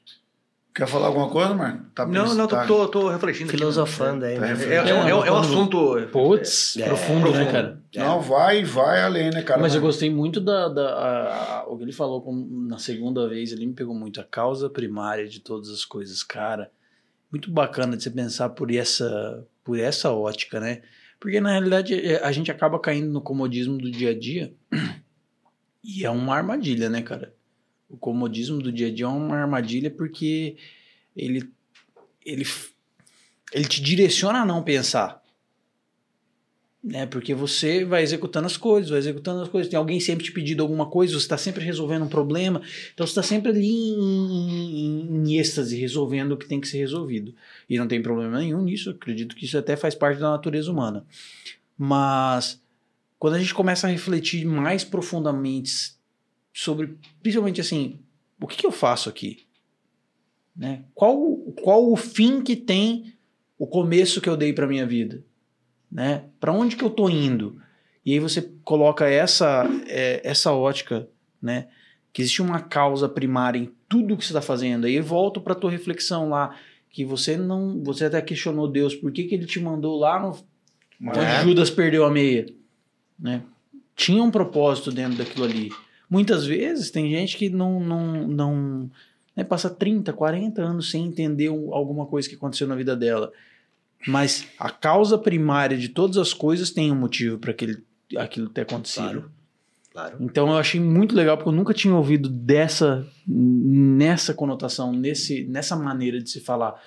Quer 0.78 0.88
falar 0.88 1.08
alguma 1.08 1.28
coisa, 1.28 1.56
Marco? 1.56 1.86
Tá 1.96 2.06
Não, 2.06 2.36
não, 2.36 2.48
tô, 2.48 2.56
tá- 2.56 2.66
tô, 2.68 2.88
tô 2.88 3.10
refletindo. 3.10 3.50
aqui. 3.50 3.58
Filosofando 3.58 4.24
aí. 4.26 4.36
Tá 4.36 4.42
né? 4.42 4.48
refletindo. 4.50 4.74
É, 4.74 4.90
é, 4.92 4.94
um- 4.94 4.98
é 5.08 5.16
um- 5.16 5.26
é 5.26 5.32
um 5.32 5.34
Quando- 5.34 5.40
assunto. 5.40 6.08
Putz, 6.12 6.78
É, 6.78 6.86
profundo, 6.86 7.26
né, 7.32 7.32
profundo. 7.32 7.52
cara? 7.52 7.82
Não, 7.96 8.22
vai, 8.22 8.64
vai 8.64 9.02
além, 9.02 9.32
né, 9.32 9.42
cara? 9.42 9.60
Mas 9.60 9.74
eu 9.74 9.82
gostei 9.82 10.10
muito 10.12 10.40
da. 10.40 10.70
da- 10.70 10.94
a- 10.94 11.60
a- 11.62 11.66
o 11.68 11.76
que 11.78 11.84
ele 11.84 11.92
falou 11.92 12.22
como 12.22 12.48
na 12.68 12.78
segunda 12.78 13.28
vez, 13.28 13.52
ele 13.52 13.66
me 13.66 13.74
pegou 13.74 13.96
muito. 13.96 14.22
A 14.22 14.24
causa 14.24 14.70
primária 14.70 15.28
de 15.28 15.40
todas 15.40 15.70
as 15.70 15.84
coisas, 15.84 16.22
cara. 16.22 16.70
Muito 17.32 17.50
bacana 17.52 17.98
de 17.98 18.04
você 18.04 18.12
pensar 18.12 18.50
por 18.50 18.72
essa, 18.72 19.44
por 19.64 19.80
essa 19.80 20.12
ótica, 20.12 20.60
né? 20.60 20.84
Porque 21.20 21.42
na 21.42 21.50
realidade 21.50 21.96
é, 21.96 22.24
a 22.24 22.32
gente 22.32 22.52
acaba 22.52 22.80
caindo 22.80 23.12
no 23.12 23.20
comodismo 23.20 23.80
do 23.80 23.90
dia 23.90 24.12
a 24.12 24.18
dia. 24.18 24.54
E 25.84 26.06
é 26.06 26.10
uma 26.10 26.36
armadilha, 26.36 26.90
né, 26.90 27.02
cara? 27.02 27.34
O 27.90 27.98
comodismo 27.98 28.60
do 28.60 28.72
dia 28.72 28.88
a 28.88 28.94
dia 28.94 29.06
é 29.06 29.10
uma 29.10 29.38
armadilha 29.38 29.90
porque 29.90 30.58
ele, 31.16 31.50
ele, 32.26 32.46
ele 33.54 33.66
te 33.66 33.82
direciona 33.82 34.42
a 34.42 34.46
não 34.46 34.64
pensar 34.64 35.24
né? 36.88 37.06
Porque 37.06 37.34
você 37.34 37.84
vai 37.84 38.02
executando 38.02 38.48
as 38.48 38.56
coisas, 38.56 38.90
vai 38.90 39.00
executando 39.00 39.42
as 39.42 39.50
coisas. 39.50 39.70
Tem 39.70 39.78
alguém 39.78 40.00
sempre 40.00 40.24
te 40.24 40.32
pedindo 40.32 40.62
alguma 40.62 40.86
coisa, 40.86 41.14
você 41.14 41.20
está 41.20 41.38
sempre 41.38 41.64
resolvendo 41.64 42.04
um 42.04 42.08
problema. 42.08 42.62
Então 42.94 43.06
você 43.06 43.12
está 43.12 43.24
sempre 43.24 43.52
ali 43.52 43.68
em, 43.68 44.86
em, 44.86 45.18
em 45.18 45.38
êxtase, 45.38 45.78
resolvendo 45.78 46.32
o 46.32 46.38
que 46.38 46.48
tem 46.48 46.62
que 46.62 46.68
ser 46.68 46.78
resolvido. 46.78 47.36
E 47.70 47.78
não 47.78 47.88
tem 47.88 48.02
problema 48.02 48.40
nenhum 48.40 48.62
nisso. 48.62 48.92
Acredito 48.92 49.36
que 49.36 49.44
isso 49.44 49.58
até 49.58 49.76
faz 49.76 49.96
parte 49.96 50.20
da 50.20 50.30
natureza 50.30 50.72
humana. 50.72 51.06
Mas 51.78 52.62
quando 53.20 53.34
a 53.34 53.40
gente 53.40 53.54
começa 53.54 53.88
a 53.88 53.90
refletir 53.90 54.46
mais 54.46 54.86
profundamente 54.86 55.97
sobre, 56.58 56.98
principalmente 57.22 57.62
assim, 57.62 58.00
o 58.42 58.48
que, 58.48 58.58
que 58.58 58.66
eu 58.66 58.72
faço 58.72 59.10
aqui? 59.10 59.46
Né? 60.56 60.84
Qual, 60.94 61.36
qual 61.62 61.92
o 61.92 61.96
fim 61.96 62.42
que 62.42 62.56
tem 62.56 63.14
o 63.58 63.68
começo 63.68 64.22
que 64.22 64.30
eu 64.30 64.38
dei 64.38 64.54
para 64.54 64.68
minha 64.68 64.86
vida? 64.86 65.24
né? 65.92 66.26
Para 66.40 66.54
onde 66.54 66.76
que 66.76 66.84
eu 66.84 66.90
tô 66.90 67.10
indo? 67.10 67.60
E 68.06 68.14
aí 68.14 68.20
você 68.20 68.42
coloca 68.64 69.08
essa 69.08 69.66
é, 69.88 70.22
essa 70.24 70.52
ótica, 70.52 71.08
né? 71.42 71.68
Que 72.14 72.22
existe 72.22 72.42
uma 72.42 72.60
causa 72.60 73.08
primária 73.08 73.60
em 73.60 73.72
tudo 73.88 74.18
que 74.18 74.26
você 74.26 74.32
está 74.32 74.42
fazendo. 74.42 74.86
Aí 74.86 75.00
volto 75.00 75.42
para 75.42 75.56
tua 75.56 75.72
reflexão 75.72 76.30
lá 76.30 76.56
que 76.90 77.06
você 77.06 77.38
não, 77.38 77.84
você 77.84 78.06
até 78.06 78.22
questionou 78.22 78.68
Deus 78.68 78.96
por 78.96 79.12
que, 79.12 79.26
que 79.26 79.36
ele 79.36 79.46
te 79.46 79.60
mandou 79.60 80.00
lá 80.00 80.20
no 80.20 80.38
onde 81.02 81.44
Judas 81.44 81.70
perdeu 81.70 82.06
a 82.06 82.12
meia, 82.12 82.48
né? 83.20 83.44
Tinha 83.96 84.24
um 84.24 84.32
propósito 84.32 84.92
dentro 84.92 85.18
daquilo 85.18 85.46
ali. 85.46 85.72
Muitas 86.10 86.46
vezes 86.46 86.90
tem 86.92 87.10
gente 87.12 87.36
que 87.38 87.50
não 87.50 87.80
não 87.80 88.28
não 88.28 88.92
né, 89.36 89.44
passa 89.44 89.70
30, 89.70 90.14
40 90.14 90.62
anos 90.62 90.90
sem 90.90 91.06
entender 91.06 91.50
um- 91.50 91.74
alguma 91.74 92.06
coisa 92.06 92.28
que 92.28 92.36
aconteceu 92.36 92.68
na 92.68 92.76
vida 92.76 92.96
dela. 92.96 93.32
Mas 94.08 94.48
a 94.60 94.70
causa 94.70 95.18
primária 95.18 95.78
de 95.78 95.90
todas 95.90 96.18
as 96.18 96.34
coisas 96.34 96.72
tem 96.72 96.92
um 96.92 96.96
motivo 96.96 97.38
para 97.38 97.52
aquilo 97.52 98.50
ter 98.50 98.62
acontecido. 98.62 99.04
Claro. 99.04 99.32
Claro. 99.92 100.18
Então 100.22 100.48
eu 100.48 100.58
achei 100.58 100.80
muito 100.80 101.16
legal 101.16 101.36
porque 101.38 101.50
eu 101.50 101.54
nunca 101.56 101.74
tinha 101.74 101.96
ouvido 101.96 102.30
dessa 102.30 103.06
nessa 103.28 104.32
conotação, 104.34 104.94
nesse, 104.94 105.44
nessa 105.46 105.76
maneira 105.76 106.22
de 106.22 106.30
se 106.30 106.40
falar. 106.40 106.80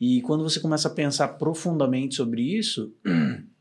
E 0.00 0.22
quando 0.22 0.42
você 0.42 0.58
começa 0.58 0.88
a 0.88 0.90
pensar 0.90 1.28
profundamente 1.28 2.14
sobre 2.14 2.40
isso 2.42 2.92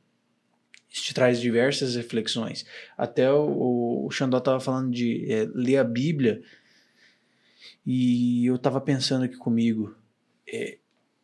te 1.02 1.14
traz 1.14 1.40
diversas 1.40 1.96
reflexões. 1.96 2.66
Até 2.98 3.32
o, 3.32 4.06
o 4.06 4.12
Xandó 4.12 4.38
estava 4.38 4.60
falando 4.60 4.92
de 4.92 5.26
é, 5.32 5.48
ler 5.54 5.78
a 5.78 5.84
Bíblia 5.84 6.42
e 7.86 8.46
eu 8.46 8.56
estava 8.56 8.80
pensando 8.82 9.26
aqui 9.26 9.38
comigo. 9.38 9.96
é, 10.48 10.78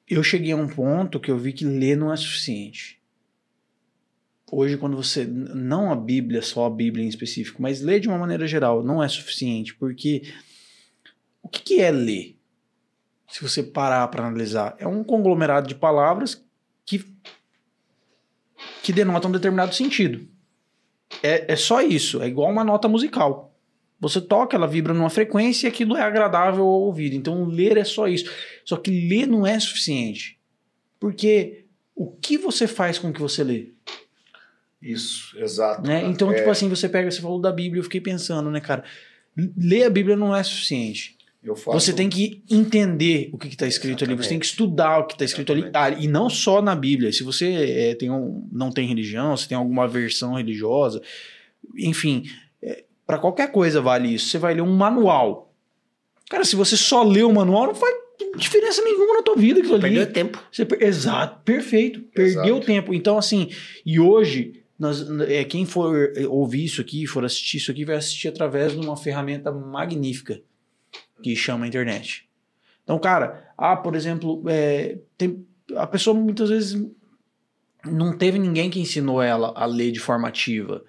eu 0.07 0.23
cheguei 0.23 0.51
a 0.51 0.57
um 0.57 0.67
ponto 0.67 1.19
que 1.19 1.31
eu 1.31 1.37
vi 1.37 1.53
que 1.53 1.63
ler 1.63 1.95
não 1.95 2.11
é 2.11 2.17
suficiente 2.17 3.01
hoje 4.51 4.77
quando 4.77 4.97
você 4.97 5.25
não 5.25 5.91
a 5.91 5.95
Bíblia, 5.95 6.41
só 6.41 6.65
a 6.65 6.69
Bíblia 6.69 7.05
em 7.05 7.07
específico, 7.07 7.61
mas 7.61 7.81
ler 7.81 8.01
de 8.01 8.09
uma 8.09 8.17
maneira 8.17 8.45
geral 8.45 8.83
não 8.83 9.01
é 9.01 9.07
suficiente, 9.07 9.73
porque 9.75 10.23
o 11.41 11.47
que, 11.47 11.61
que 11.61 11.81
é 11.81 11.89
ler? 11.89 12.37
Se 13.29 13.41
você 13.41 13.63
parar 13.63 14.05
para 14.09 14.27
analisar, 14.27 14.75
é 14.77 14.85
um 14.85 15.03
conglomerado 15.05 15.67
de 15.67 15.75
palavras 15.75 16.45
que 18.81 18.93
denotam 18.93 19.29
um 19.29 19.33
determinado 19.33 19.73
sentido. 19.73 20.27
É, 21.21 21.53
é 21.53 21.55
só 21.55 21.81
isso, 21.81 22.21
é 22.21 22.27
igual 22.27 22.49
uma 22.49 22.63
nota 22.63 22.87
musical. 22.87 23.53
Você 23.99 24.19
toca, 24.19 24.57
ela 24.57 24.67
vibra 24.67 24.93
numa 24.93 25.09
frequência 25.11 25.67
e 25.67 25.69
aquilo 25.69 25.95
é 25.95 26.01
agradável 26.01 26.63
ao 26.63 26.81
ouvido. 26.81 27.15
Então, 27.15 27.45
ler 27.45 27.77
é 27.77 27.83
só 27.83 28.07
isso. 28.07 28.31
Só 28.65 28.75
que 28.75 28.89
ler 28.89 29.27
não 29.27 29.45
é 29.45 29.59
suficiente. 29.59 30.39
Porque 30.99 31.65
o 31.95 32.11
que 32.11 32.35
você 32.35 32.65
faz 32.65 32.97
com 32.97 33.09
o 33.09 33.13
que 33.13 33.21
você 33.21 33.43
lê? 33.43 33.69
Isso, 34.81 35.37
exato. 35.39 35.87
né? 35.87 36.03
Então, 36.05 36.31
É, 36.31 36.37
tipo 36.37 36.49
assim, 36.49 36.67
você 36.67 36.89
pega, 36.89 37.11
você 37.11 37.21
falou 37.21 37.39
da 37.39 37.51
Bíblia, 37.51 37.79
eu 37.79 37.83
fiquei 37.83 38.01
pensando, 38.01 38.49
né, 38.49 38.59
cara? 38.59 38.83
Ler 39.55 39.83
a 39.83 39.89
Bíblia 39.89 40.17
não 40.17 40.35
é 40.35 40.41
suficiente. 40.41 41.15
Faço- 41.55 41.79
Você 41.79 41.93
tem 41.93 42.07
que 42.07 42.43
entender 42.49 43.29
o 43.33 43.37
que 43.37 43.47
está 43.47 43.65
escrito 43.67 44.03
ali, 44.03 44.15
você 44.15 44.29
tem 44.29 44.39
que 44.39 44.45
estudar 44.45 44.99
o 44.99 45.07
que 45.07 45.13
está 45.13 45.25
escrito 45.25 45.51
ali. 45.51 45.69
Ah, 45.73 45.89
e 45.89 46.07
não 46.07 46.29
só 46.29 46.61
na 46.61 46.75
Bíblia. 46.75 47.11
Se 47.11 47.23
você 47.23 47.51
é, 47.51 47.95
tem 47.95 48.11
um, 48.11 48.47
não 48.51 48.71
tem 48.71 48.87
religião, 48.87 49.35
se 49.35 49.47
tem 49.47 49.57
alguma 49.57 49.87
versão 49.87 50.33
religiosa, 50.35 51.01
enfim, 51.77 52.23
para 53.07 53.17
qualquer 53.17 53.51
coisa 53.51 53.81
vale 53.81 54.13
isso. 54.13 54.27
Você 54.29 54.37
vai 54.37 54.53
ler 54.53 54.61
um 54.61 54.73
manual. 54.75 55.53
Cara, 56.29 56.45
se 56.45 56.55
você 56.55 56.77
só 56.77 57.03
lê 57.03 57.23
o 57.23 57.33
manual, 57.33 57.67
não 57.67 57.75
faz 57.75 57.93
diferença 58.37 58.81
nenhuma 58.83 59.15
na 59.15 59.21
tua 59.23 59.35
vida 59.35 59.59
aquilo 59.59 59.75
ali. 59.75 59.81
Perdeu 59.81 60.13
tempo. 60.13 60.41
Você 60.51 60.63
per- 60.63 60.81
Exato, 60.81 61.41
perfeito. 61.43 62.01
Perdeu 62.13 62.55
Exato. 62.55 62.65
tempo. 62.65 62.93
Então, 62.93 63.17
assim, 63.17 63.49
e 63.85 63.99
hoje, 63.99 64.61
nós, 64.79 65.05
é, 65.27 65.43
quem 65.43 65.65
for 65.65 66.13
ouvir 66.29 66.63
isso 66.65 66.79
aqui, 66.79 67.05
for 67.05 67.25
assistir 67.25 67.57
isso 67.57 67.71
aqui, 67.71 67.83
vai 67.83 67.95
assistir 67.97 68.27
através 68.29 68.71
de 68.71 68.77
uma 68.77 68.95
ferramenta 68.95 69.51
magnífica 69.51 70.39
que 71.21 71.35
chama 71.35 71.67
internet. 71.67 72.27
Então, 72.83 72.97
cara, 72.99 73.53
ah, 73.57 73.75
por 73.75 73.95
exemplo, 73.95 74.43
é, 74.47 74.97
tem, 75.17 75.45
a 75.75 75.87
pessoa 75.87 76.15
muitas 76.17 76.49
vezes 76.49 76.81
não 77.85 78.17
teve 78.17 78.37
ninguém 78.37 78.69
que 78.69 78.79
ensinou 78.79 79.21
ela 79.21 79.53
a 79.55 79.65
ler 79.65 79.91
de 79.91 79.99
forma 79.99 80.27
ativa, 80.27 80.83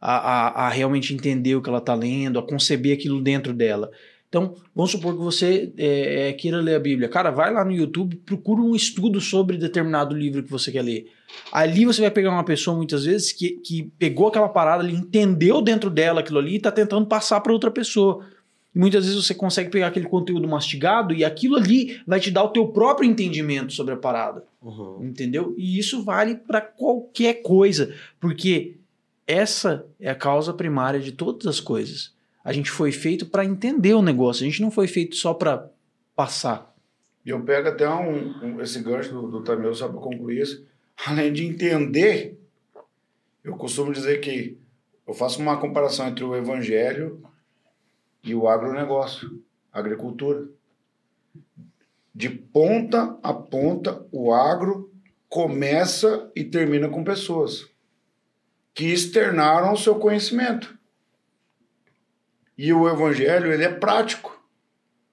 a, 0.00 0.14
a, 0.14 0.66
a 0.66 0.68
realmente 0.68 1.12
entender 1.12 1.54
o 1.54 1.62
que 1.62 1.68
ela 1.68 1.78
está 1.78 1.94
lendo, 1.94 2.38
a 2.38 2.46
conceber 2.46 2.96
aquilo 2.96 3.20
dentro 3.20 3.52
dela. 3.52 3.90
Então, 4.30 4.54
vamos 4.74 4.92
supor 4.92 5.12
que 5.14 5.18
você 5.18 5.72
é, 5.76 6.28
é, 6.28 6.32
queira 6.32 6.58
ler 6.60 6.76
a 6.76 6.80
Bíblia. 6.80 7.08
Cara, 7.08 7.32
vai 7.32 7.52
lá 7.52 7.64
no 7.64 7.72
YouTube, 7.72 8.14
procura 8.24 8.60
um 8.60 8.76
estudo 8.76 9.20
sobre 9.20 9.58
determinado 9.58 10.14
livro 10.16 10.44
que 10.44 10.50
você 10.50 10.70
quer 10.70 10.82
ler. 10.82 11.06
Ali 11.50 11.84
você 11.84 12.00
vai 12.00 12.12
pegar 12.12 12.30
uma 12.30 12.44
pessoa, 12.44 12.76
muitas 12.76 13.04
vezes, 13.04 13.32
que, 13.32 13.56
que 13.56 13.90
pegou 13.98 14.28
aquela 14.28 14.48
parada 14.48 14.84
ali, 14.84 14.94
entendeu 14.94 15.60
dentro 15.60 15.90
dela 15.90 16.20
aquilo 16.20 16.38
ali 16.38 16.52
e 16.52 16.56
está 16.56 16.70
tentando 16.70 17.06
passar 17.06 17.40
para 17.40 17.52
outra 17.52 17.72
pessoa. 17.72 18.24
E 18.74 18.78
muitas 18.78 19.04
vezes 19.04 19.24
você 19.24 19.34
consegue 19.34 19.68
pegar 19.70 19.88
aquele 19.88 20.06
conteúdo 20.06 20.46
mastigado 20.46 21.12
e 21.12 21.24
aquilo 21.24 21.56
ali 21.56 22.00
vai 22.06 22.20
te 22.20 22.30
dar 22.30 22.44
o 22.44 22.48
teu 22.50 22.68
próprio 22.68 23.08
entendimento 23.08 23.72
sobre 23.72 23.94
a 23.94 23.96
parada. 23.96 24.44
Uhum. 24.62 24.98
Entendeu? 25.02 25.54
E 25.58 25.78
isso 25.78 26.02
vale 26.04 26.36
para 26.36 26.60
qualquer 26.60 27.42
coisa, 27.42 27.92
porque 28.20 28.76
essa 29.26 29.84
é 29.98 30.08
a 30.10 30.14
causa 30.14 30.52
primária 30.52 31.00
de 31.00 31.12
todas 31.12 31.46
as 31.46 31.58
coisas. 31.60 32.12
A 32.44 32.52
gente 32.52 32.70
foi 32.70 32.90
feito 32.92 33.26
para 33.26 33.44
entender 33.44 33.94
o 33.94 34.02
negócio, 34.02 34.44
a 34.44 34.48
gente 34.48 34.62
não 34.62 34.70
foi 34.70 34.86
feito 34.86 35.16
só 35.16 35.34
para 35.34 35.68
passar. 36.16 36.74
E 37.26 37.30
eu 37.30 37.40
pego 37.42 37.68
até 37.68 37.88
um, 37.88 38.34
um- 38.42 38.60
esse 38.60 38.80
gancho 38.82 39.12
do, 39.12 39.28
do 39.30 39.42
Tamil 39.42 39.74
só 39.74 39.88
para 39.88 40.00
concluir 40.00 40.40
isso. 40.42 40.64
Além 41.06 41.32
de 41.32 41.44
entender, 41.44 42.38
eu 43.44 43.56
costumo 43.56 43.92
dizer 43.92 44.20
que 44.20 44.56
eu 45.06 45.12
faço 45.14 45.40
uma 45.40 45.56
comparação 45.58 46.08
entre 46.08 46.24
o 46.24 46.34
evangelho 46.36 47.22
e 48.22 48.34
o 48.34 48.48
agronegócio, 48.48 49.42
agricultura. 49.72 50.46
De 52.14 52.28
ponta 52.28 53.18
a 53.22 53.32
ponta, 53.32 54.04
o 54.10 54.32
agro 54.32 54.92
começa 55.28 56.30
e 56.34 56.44
termina 56.44 56.88
com 56.88 57.04
pessoas 57.04 57.70
que 58.74 58.86
externaram 58.86 59.72
o 59.72 59.76
seu 59.76 59.96
conhecimento. 59.96 60.76
E 62.56 62.72
o 62.72 62.88
evangelho, 62.88 63.52
ele 63.52 63.64
é 63.64 63.72
prático. 63.72 64.38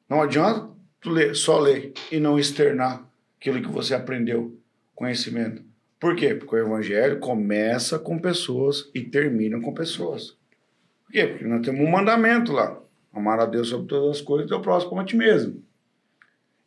Não 0.10 0.22
adianta 0.22 0.70
ler, 1.06 1.36
só 1.36 1.60
ler 1.60 1.94
e 2.12 2.20
não 2.20 2.38
externar 2.38 3.08
aquilo 3.40 3.62
que 3.62 3.70
você 3.70 3.94
aprendeu, 3.94 4.58
conhecimento. 4.96 5.64
Por 6.00 6.16
quê? 6.16 6.36
Porque 6.36 6.56
o 6.56 6.60
evangelho 6.60 7.20
começa 7.20 7.98
com 7.98 8.20
pessoas 8.20 8.90
e 8.94 9.02
termina 9.02 9.60
com 9.60 9.74
pessoas. 9.74 10.38
Por 11.06 11.12
quê? 11.12 11.26
Porque 11.28 11.46
nós 11.46 11.66
temos 11.66 11.82
um 11.82 11.90
mandamento 11.90 12.52
lá. 12.52 12.80
Amar 13.18 13.40
a 13.40 13.46
Deus 13.46 13.70
sobre 13.70 13.88
todas 13.88 14.18
as 14.18 14.22
coisas 14.22 14.46
e 14.46 14.50
teu 14.50 14.62
próximo 14.62 14.90
como 14.90 15.02
a 15.02 15.06
ti 15.06 15.16
mesmo. 15.16 15.62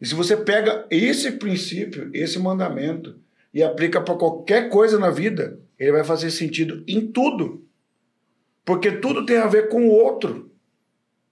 E 0.00 0.06
se 0.06 0.14
você 0.14 0.36
pega 0.36 0.86
esse 0.90 1.32
princípio, 1.32 2.10
esse 2.14 2.38
mandamento, 2.38 3.16
e 3.52 3.62
aplica 3.62 4.00
para 4.00 4.14
qualquer 4.14 4.68
coisa 4.68 4.98
na 4.98 5.10
vida, 5.10 5.58
ele 5.78 5.92
vai 5.92 6.04
fazer 6.04 6.30
sentido 6.30 6.82
em 6.86 7.06
tudo. 7.06 7.64
Porque 8.64 8.92
tudo 8.92 9.26
tem 9.26 9.38
a 9.38 9.46
ver 9.46 9.68
com 9.68 9.88
o 9.88 9.90
outro. 9.90 10.50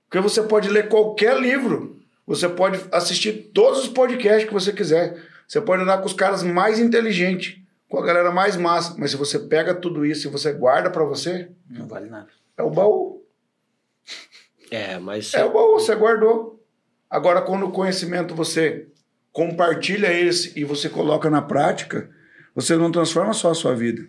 Porque 0.09 0.21
você 0.21 0.43
pode 0.43 0.69
ler 0.69 0.89
qualquer 0.89 1.39
livro, 1.41 1.97
Você 2.27 2.47
pode 2.47 2.79
assistir 2.93 3.51
todos 3.55 3.81
os 3.81 3.89
podcasts 3.89 4.47
que 4.47 4.53
você 4.53 4.71
quiser. 4.71 5.17
Você 5.47 5.63
pode 5.63 5.83
andar 5.83 5.97
com 5.99 6.05
os 6.07 6.13
caras 6.13 6.43
mais 6.43 6.79
inteligentes, 6.79 7.57
com 7.89 7.99
a 7.99 8.05
galera 8.05 8.31
mais 8.31 8.55
massa. 8.55 8.95
Mas 8.99 9.13
se 9.13 9.17
você 9.17 9.39
pega 9.39 9.75
tudo 9.75 10.05
isso 10.05 10.29
e 10.29 10.31
você 10.31 10.53
guarda 10.53 10.91
pra 10.91 11.05
você, 11.05 11.49
Não 11.71 11.87
vale 11.89 12.11
nada. 12.11 12.29
é 12.57 12.63
o 12.63 12.69
baú. 12.69 13.18
É, 14.71 14.99
mas 14.99 15.33
É 15.35 15.45
o 15.45 15.53
baú, 15.53 15.75
você 15.75 15.95
guardou. 15.95 16.63
Agora, 17.11 17.41
quando 17.43 17.67
o 17.67 17.71
conhecimento 17.73 18.35
você 18.35 18.87
compartilha 19.33 20.13
esse 20.13 20.59
e 20.59 20.65
você 20.65 20.89
coloca 20.89 21.31
na 21.31 21.41
prática, 21.41 22.11
você 22.55 22.77
não 22.77 22.91
transforma 22.91 23.33
só 23.33 23.51
a 23.51 23.55
sua 23.55 23.75
vida. 23.75 24.09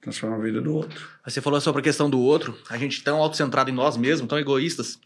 Transforma 0.00 0.36
a 0.36 0.38
vida 0.40 0.60
do 0.60 0.74
outro. 0.74 1.06
Você 1.26 1.40
falou 1.40 1.60
sobre 1.60 1.80
a 1.80 1.84
questão 1.84 2.08
do 2.08 2.20
outro, 2.20 2.56
a 2.70 2.78
gente 2.78 3.02
tão 3.02 3.18
autocentrado 3.18 3.68
em 3.68 3.74
nós 3.74 3.96
mesmos, 3.96 4.28
tão 4.28 4.38
egoístas, 4.38 4.98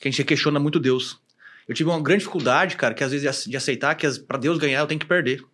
que 0.00 0.08
a 0.08 0.10
gente 0.10 0.24
questiona 0.24 0.58
muito 0.58 0.80
Deus. 0.80 1.20
Eu 1.68 1.74
tive 1.74 1.90
uma 1.90 2.00
grande 2.00 2.20
dificuldade, 2.20 2.76
cara, 2.76 2.94
que 2.94 3.04
às 3.04 3.10
vezes 3.10 3.22
de 3.22 3.28
ace- 3.28 3.50
de 3.50 3.56
aceitar 3.56 3.94
que 3.94 4.08
pra 4.20 4.38
Deus 4.38 4.56
ganhar 4.58 4.80
eu 4.80 4.86
tenho 4.86 4.98
que 4.98 5.06
perder. 5.06 5.44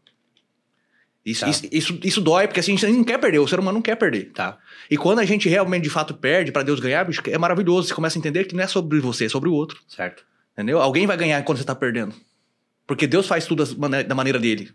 Isso, 1.25 1.41
Tá. 1.41 1.49
isso, 1.49 1.67
isso, 1.73 1.99
isso 2.05 2.21
dói, 2.21 2.47
porque 2.47 2.61
assim, 2.61 2.75
a 2.75 2.77
gente 2.77 2.93
não 2.93 3.05
quer 3.05 3.19
perder, 3.19 3.39
o 3.39 3.49
ser 3.49 3.59
humano 3.59 3.77
não 3.77 3.83
quer 3.83 3.97
perder. 3.97 4.31
tá. 4.33 4.59
E 4.91 4.97
quando 4.99 5.21
a 5.21 5.25
gente 5.25 5.49
realmente, 5.49 5.85
de 5.85 5.91
fato, 5.91 6.13
perde 6.13 6.53
pra 6.53 6.63
Deus 6.63 6.79
ganhar, 6.79 7.05
bicho, 7.05 7.23
é 7.27 7.39
maravilhoso. 7.39 7.89
Você 7.89 7.95
começa 7.95 8.19
a 8.19 8.21
entender 8.21 8.45
que 8.45 8.55
não 8.55 8.63
é 8.63 8.67
sobre 8.67 9.01
você, 9.01 9.25
é 9.25 9.29
sobre 9.31 9.49
o 9.49 9.53
outro. 9.55 9.81
Certo. 9.89 10.25
Entendeu? 10.53 10.81
Alguém 10.81 11.07
vai 11.07 11.17
ganhar 11.17 11.43
quando 11.43 11.57
você 11.59 11.65
tá 11.65 11.75
perdendo. 11.75 12.15
Porque 12.87 13.07
Deus 13.07 13.27
faz 13.27 13.47
tudo 13.47 13.65
da 14.05 14.15
maneira 14.15 14.39
dele. 14.39 14.71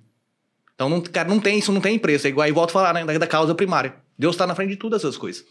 Então, 0.74 0.90
não, 0.90 1.00
cara, 1.02 1.30
não 1.30 1.40
tem 1.40 1.60
isso, 1.60 1.72
não 1.72 1.80
tem 1.80 2.00
preço. 2.00 2.26
É 2.26 2.32
igual, 2.32 2.48
e 2.48 2.52
volto 2.52 2.72
a 2.72 2.74
falar, 2.74 2.94
né, 2.94 3.06
da, 3.06 3.18
da 3.20 3.28
causa 3.28 3.54
primária. 3.54 3.96
Deus 4.18 4.36
tá 4.36 4.48
na 4.48 4.56
frente 4.56 4.72
de 4.72 4.78
todas 4.78 5.02
essas 5.04 5.16
coisas. 5.18 5.46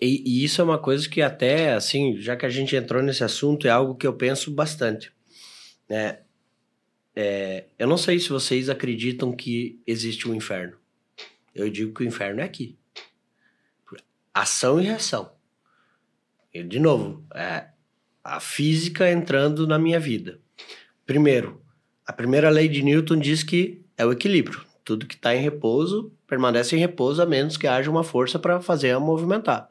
E, 0.00 0.22
e 0.26 0.44
isso 0.44 0.60
é 0.60 0.64
uma 0.64 0.78
coisa 0.78 1.08
que 1.08 1.22
até, 1.22 1.74
assim, 1.74 2.16
já 2.20 2.34
que 2.36 2.44
a 2.44 2.50
gente 2.50 2.74
entrou 2.74 3.02
nesse 3.02 3.22
assunto, 3.22 3.68
é 3.68 3.70
algo 3.70 3.94
que 3.94 4.06
eu 4.06 4.12
penso 4.12 4.50
bastante. 4.50 5.12
Né? 5.88 6.18
É, 7.18 7.64
eu 7.78 7.88
não 7.88 7.96
sei 7.96 8.18
se 8.18 8.28
vocês 8.28 8.68
acreditam 8.68 9.32
que 9.32 9.80
existe 9.86 10.28
um 10.28 10.34
inferno. 10.34 10.76
Eu 11.54 11.70
digo 11.70 11.94
que 11.94 12.02
o 12.02 12.06
inferno 12.06 12.42
é 12.42 12.44
aqui. 12.44 12.76
Ação 14.34 14.78
e 14.78 14.84
reação. 14.84 15.32
E, 16.52 16.62
de 16.62 16.78
novo, 16.78 17.24
é 17.34 17.68
a 18.22 18.38
física 18.38 19.10
entrando 19.10 19.66
na 19.66 19.78
minha 19.78 19.98
vida. 19.98 20.38
Primeiro, 21.06 21.62
a 22.06 22.12
primeira 22.12 22.50
lei 22.50 22.68
de 22.68 22.82
Newton 22.82 23.16
diz 23.16 23.42
que 23.42 23.82
é 23.96 24.04
o 24.04 24.12
equilíbrio. 24.12 24.62
Tudo 24.84 25.06
que 25.06 25.14
está 25.14 25.34
em 25.34 25.40
repouso 25.40 26.12
permanece 26.26 26.76
em 26.76 26.78
repouso 26.78 27.22
a 27.22 27.26
menos 27.26 27.56
que 27.56 27.66
haja 27.66 27.90
uma 27.90 28.04
força 28.04 28.38
para 28.38 28.60
fazer 28.60 28.90
a 28.90 29.00
movimentar. 29.00 29.70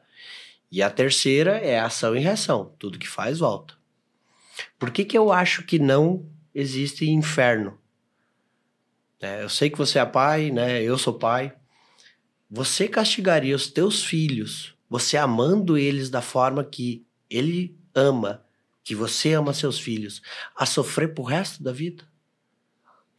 E 0.70 0.82
a 0.82 0.90
terceira 0.90 1.52
é 1.52 1.78
ação 1.78 2.16
e 2.16 2.18
reação. 2.18 2.74
Tudo 2.76 2.98
que 2.98 3.08
faz, 3.08 3.38
volta. 3.38 3.74
Por 4.78 4.90
que, 4.90 5.04
que 5.04 5.16
eu 5.16 5.30
acho 5.30 5.62
que 5.62 5.78
não 5.78 6.26
existe 6.56 7.06
inferno? 7.10 7.78
É, 9.20 9.42
eu 9.42 9.48
sei 9.50 9.68
que 9.68 9.76
você 9.76 9.98
é 9.98 10.06
pai, 10.06 10.50
né? 10.50 10.82
Eu 10.82 10.96
sou 10.96 11.18
pai. 11.18 11.54
Você 12.50 12.88
castigaria 12.88 13.54
os 13.54 13.68
teus 13.68 14.02
filhos, 14.02 14.74
você 14.88 15.18
amando 15.18 15.76
eles 15.76 16.08
da 16.08 16.22
forma 16.22 16.64
que 16.64 17.06
ele 17.28 17.78
ama, 17.94 18.42
que 18.82 18.94
você 18.94 19.34
ama 19.34 19.52
seus 19.52 19.78
filhos, 19.78 20.22
a 20.54 20.64
sofrer 20.64 21.12
pro 21.12 21.24
resto 21.24 21.62
da 21.62 21.72
vida? 21.72 22.08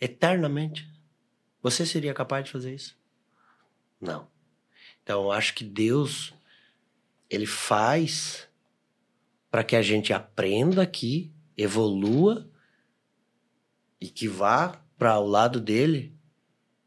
Eternamente? 0.02 0.90
Você 1.62 1.86
seria 1.86 2.16
capaz 2.16 2.46
de 2.46 2.52
fazer 2.52 2.74
isso? 2.74 2.98
Não. 4.02 4.28
Então, 5.04 5.24
eu 5.24 5.32
acho 5.32 5.54
que 5.54 5.64
Deus, 5.64 6.34
ele 7.30 7.46
faz 7.46 8.48
para 9.52 9.64
que 9.64 9.76
a 9.76 9.82
gente 9.82 10.12
aprenda 10.12 10.82
aqui, 10.82 11.32
evolua 11.56 12.50
e 14.00 14.08
que 14.10 14.28
vá 14.28 14.82
para 14.98 15.20
o 15.20 15.28
lado 15.28 15.60
dele 15.60 16.16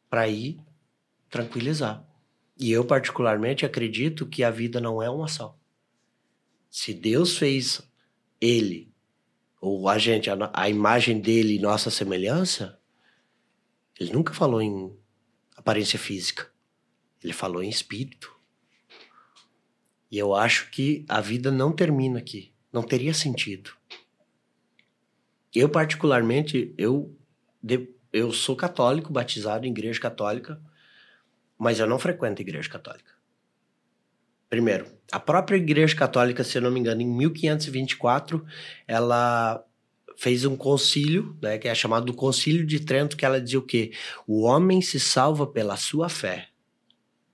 para 0.09 0.29
ir 0.29 0.61
tranquilizar. 1.29 2.05
E 2.59 2.71
eu, 2.71 2.85
particularmente, 2.85 3.65
acredito 3.65 4.27
que 4.27 4.45
a 4.45 4.51
vida 4.51 4.81
não 4.81 5.03
é 5.03 5.09
uma 5.09 5.29
só. 5.29 5.57
Se 6.71 6.93
Deus 6.93 7.39
fez 7.39 7.81
ele, 8.41 8.93
ou 9.61 9.89
a 9.89 9.99
gente, 9.99 10.29
a, 10.31 10.51
a 10.53 10.69
imagem 10.69 11.21
dele 11.21 11.57
e 11.57 11.59
nossa 11.59 11.91
semelhança, 11.91 12.79
ele 13.99 14.13
nunca 14.13 14.33
falou 14.33 14.61
em 14.61 14.97
aparência 15.57 15.99
física. 15.99 16.51
Ele 17.23 17.33
falou 17.33 17.63
em 17.63 17.69
espírito. 17.69 18.35
E 20.11 20.19
eu 20.19 20.35
acho 20.35 20.71
que 20.71 21.05
a 21.09 21.21
vida 21.21 21.51
não 21.51 21.73
termina 21.73 22.19
aqui. 22.19 22.53
Não 22.73 22.83
teria 22.83 23.13
sentido. 23.13 23.71
Eu, 25.55 25.69
particularmente, 25.69 26.75
eu, 26.79 27.15
eu 28.13 28.33
sou 28.33 28.55
católico, 28.55 29.13
batizado 29.13 29.67
em 29.67 29.71
igreja 29.71 30.01
católica, 30.01 30.61
mas 31.59 31.79
eu 31.79 31.87
não 31.87 31.99
frequento 31.99 32.41
igreja 32.41 32.69
católica. 32.69 33.13
Primeiro, 34.49 34.87
a 35.13 35.21
própria 35.21 35.57
igreja 35.57 35.95
católica, 35.95 36.43
se 36.43 36.59
eu 36.59 36.63
não 36.63 36.71
me 36.71 36.81
engano, 36.81 37.03
em 37.03 37.07
1524, 37.07 38.45
ela 38.87 39.65
fez 40.17 40.45
um 40.45 40.57
concílio, 40.57 41.37
né, 41.41 41.57
que 41.57 41.69
é 41.69 41.75
chamado 41.75 42.05
do 42.07 42.15
Concílio 42.15 42.67
de 42.67 42.81
Trento, 42.81 43.17
que 43.17 43.25
ela 43.25 43.41
dizia 43.41 43.59
o 43.59 43.63
quê? 43.63 43.93
O 44.27 44.43
homem 44.43 44.83
se 44.83 45.01
salva 45.01 45.47
pela 45.47 45.77
sua 45.77 46.09
fé. 46.09 46.49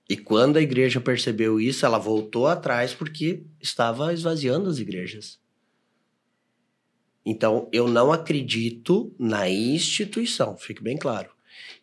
E 0.09 0.15
quando 0.15 0.57
a 0.57 0.61
igreja 0.61 1.01
percebeu 1.01 1.59
isso, 1.59 1.85
ela 1.85 1.97
voltou 1.97 2.47
atrás 2.47 2.93
porque 2.93 3.43
estava 3.59 4.13
esvaziando 4.13 4.69
as 4.69 4.77
igrejas. 4.77 5.37
Então, 7.29 7.67
eu 7.73 7.89
não 7.89 8.13
acredito 8.13 9.13
na 9.19 9.49
instituição, 9.49 10.55
fique 10.55 10.81
bem 10.81 10.95
claro. 10.95 11.29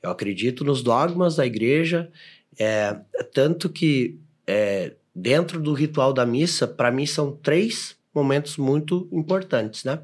Eu 0.03 0.11
acredito 0.11 0.65
nos 0.65 0.83
dogmas 0.83 1.37
da 1.37 1.45
igreja, 1.45 2.11
é, 2.59 2.99
tanto 3.31 3.69
que 3.69 4.19
é, 4.47 4.95
dentro 5.15 5.61
do 5.61 5.75
ritual 5.75 6.15
da 6.15 6.25
missa, 6.25 6.67
para 6.67 6.91
mim 6.91 7.05
são 7.05 7.31
três 7.31 7.95
momentos 8.15 8.57
muito 8.57 9.07
importantes, 9.13 9.85
né? 9.85 10.01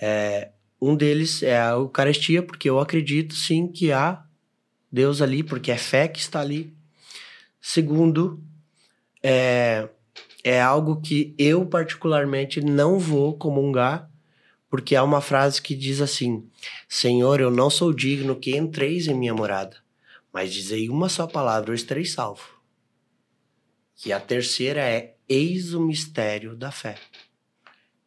É, 0.00 0.48
um 0.80 0.96
deles 0.96 1.42
é 1.42 1.60
a 1.60 1.72
Eucaristia, 1.72 2.42
porque 2.42 2.70
eu 2.70 2.80
acredito 2.80 3.34
sim 3.34 3.68
que 3.68 3.92
há 3.92 4.24
Deus 4.90 5.20
ali, 5.20 5.42
porque 5.42 5.70
é 5.70 5.76
fé 5.76 6.08
que 6.08 6.18
está 6.18 6.40
ali. 6.40 6.74
Segundo, 7.60 8.42
é, 9.22 9.86
é 10.42 10.62
algo 10.62 10.98
que 11.02 11.34
eu 11.36 11.66
particularmente 11.66 12.62
não 12.62 12.98
vou 12.98 13.36
comungar, 13.36 14.09
porque 14.70 14.94
há 14.94 15.02
uma 15.02 15.20
frase 15.20 15.60
que 15.60 15.74
diz 15.74 16.00
assim: 16.00 16.48
Senhor, 16.88 17.40
eu 17.40 17.50
não 17.50 17.68
sou 17.68 17.92
digno 17.92 18.36
que 18.36 18.56
entreis 18.56 19.08
em 19.08 19.14
minha 19.14 19.34
morada, 19.34 19.76
mas 20.32 20.54
dizei 20.54 20.88
uma 20.88 21.08
só 21.08 21.26
palavra, 21.26 21.72
eu 21.72 21.74
estarei 21.74 22.04
salvo. 22.04 22.60
E 24.06 24.12
a 24.12 24.20
terceira 24.20 24.80
é: 24.80 25.16
Eis 25.28 25.74
o 25.74 25.80
mistério 25.80 26.56
da 26.56 26.70
fé. 26.70 26.96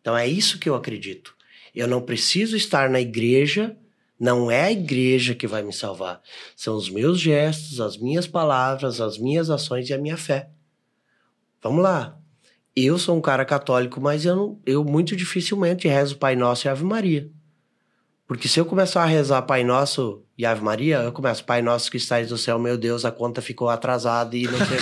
Então 0.02 0.18
é 0.18 0.26
isso 0.26 0.58
que 0.58 0.70
eu 0.70 0.76
acredito. 0.76 1.36
Eu 1.76 1.88
não 1.88 2.02
preciso 2.02 2.56
estar 2.56 2.90
na 2.90 3.00
igreja, 3.00 3.78
não 4.20 4.50
é 4.50 4.64
a 4.64 4.72
igreja 4.72 5.36
que 5.36 5.48
vai 5.48 5.64
me 5.64 5.74
salvar. 5.74 6.22
São 6.56 6.76
os 6.76 6.90
meus 6.90 7.20
gestos, 7.20 7.82
as 7.82 7.98
minhas 7.98 8.28
palavras, 8.28 9.02
as 9.02 9.18
minhas 9.18 9.50
ações 9.50 9.90
e 9.90 9.94
a 9.94 9.98
minha 9.98 10.18
fé. 10.18 10.50
Vamos 11.62 11.84
lá. 11.84 12.20
Eu 12.76 12.98
sou 12.98 13.16
um 13.16 13.22
cara 13.22 13.46
católico, 13.46 14.02
mas 14.02 14.26
eu, 14.26 14.36
não, 14.36 14.60
eu 14.66 14.84
muito 14.84 15.16
dificilmente 15.16 15.88
rezo 15.88 16.18
Pai 16.18 16.36
Nosso 16.36 16.68
e 16.68 16.70
Ave 16.70 16.84
Maria. 16.84 17.30
Porque 18.28 18.48
se 18.48 18.60
eu 18.60 18.66
começar 18.66 19.04
a 19.04 19.06
rezar 19.06 19.44
Pai 19.44 19.64
Nosso 19.64 20.24
e 20.36 20.46
Ave 20.46 20.64
Maria, 20.64 20.98
eu 20.98 21.12
começo, 21.12 21.44
Pai 21.44 21.62
Nosso 21.62 21.92
que 21.92 21.98
estais 21.98 22.32
no 22.32 22.38
céu, 22.38 22.58
meu 22.58 22.78
Deus, 22.78 23.06
a 23.06 23.12
conta 23.12 23.42
ficou 23.42 23.70
atrasada 23.70 24.36
e 24.36 24.44
não 24.44 24.58
sei 24.58 24.78
o. 24.78 24.82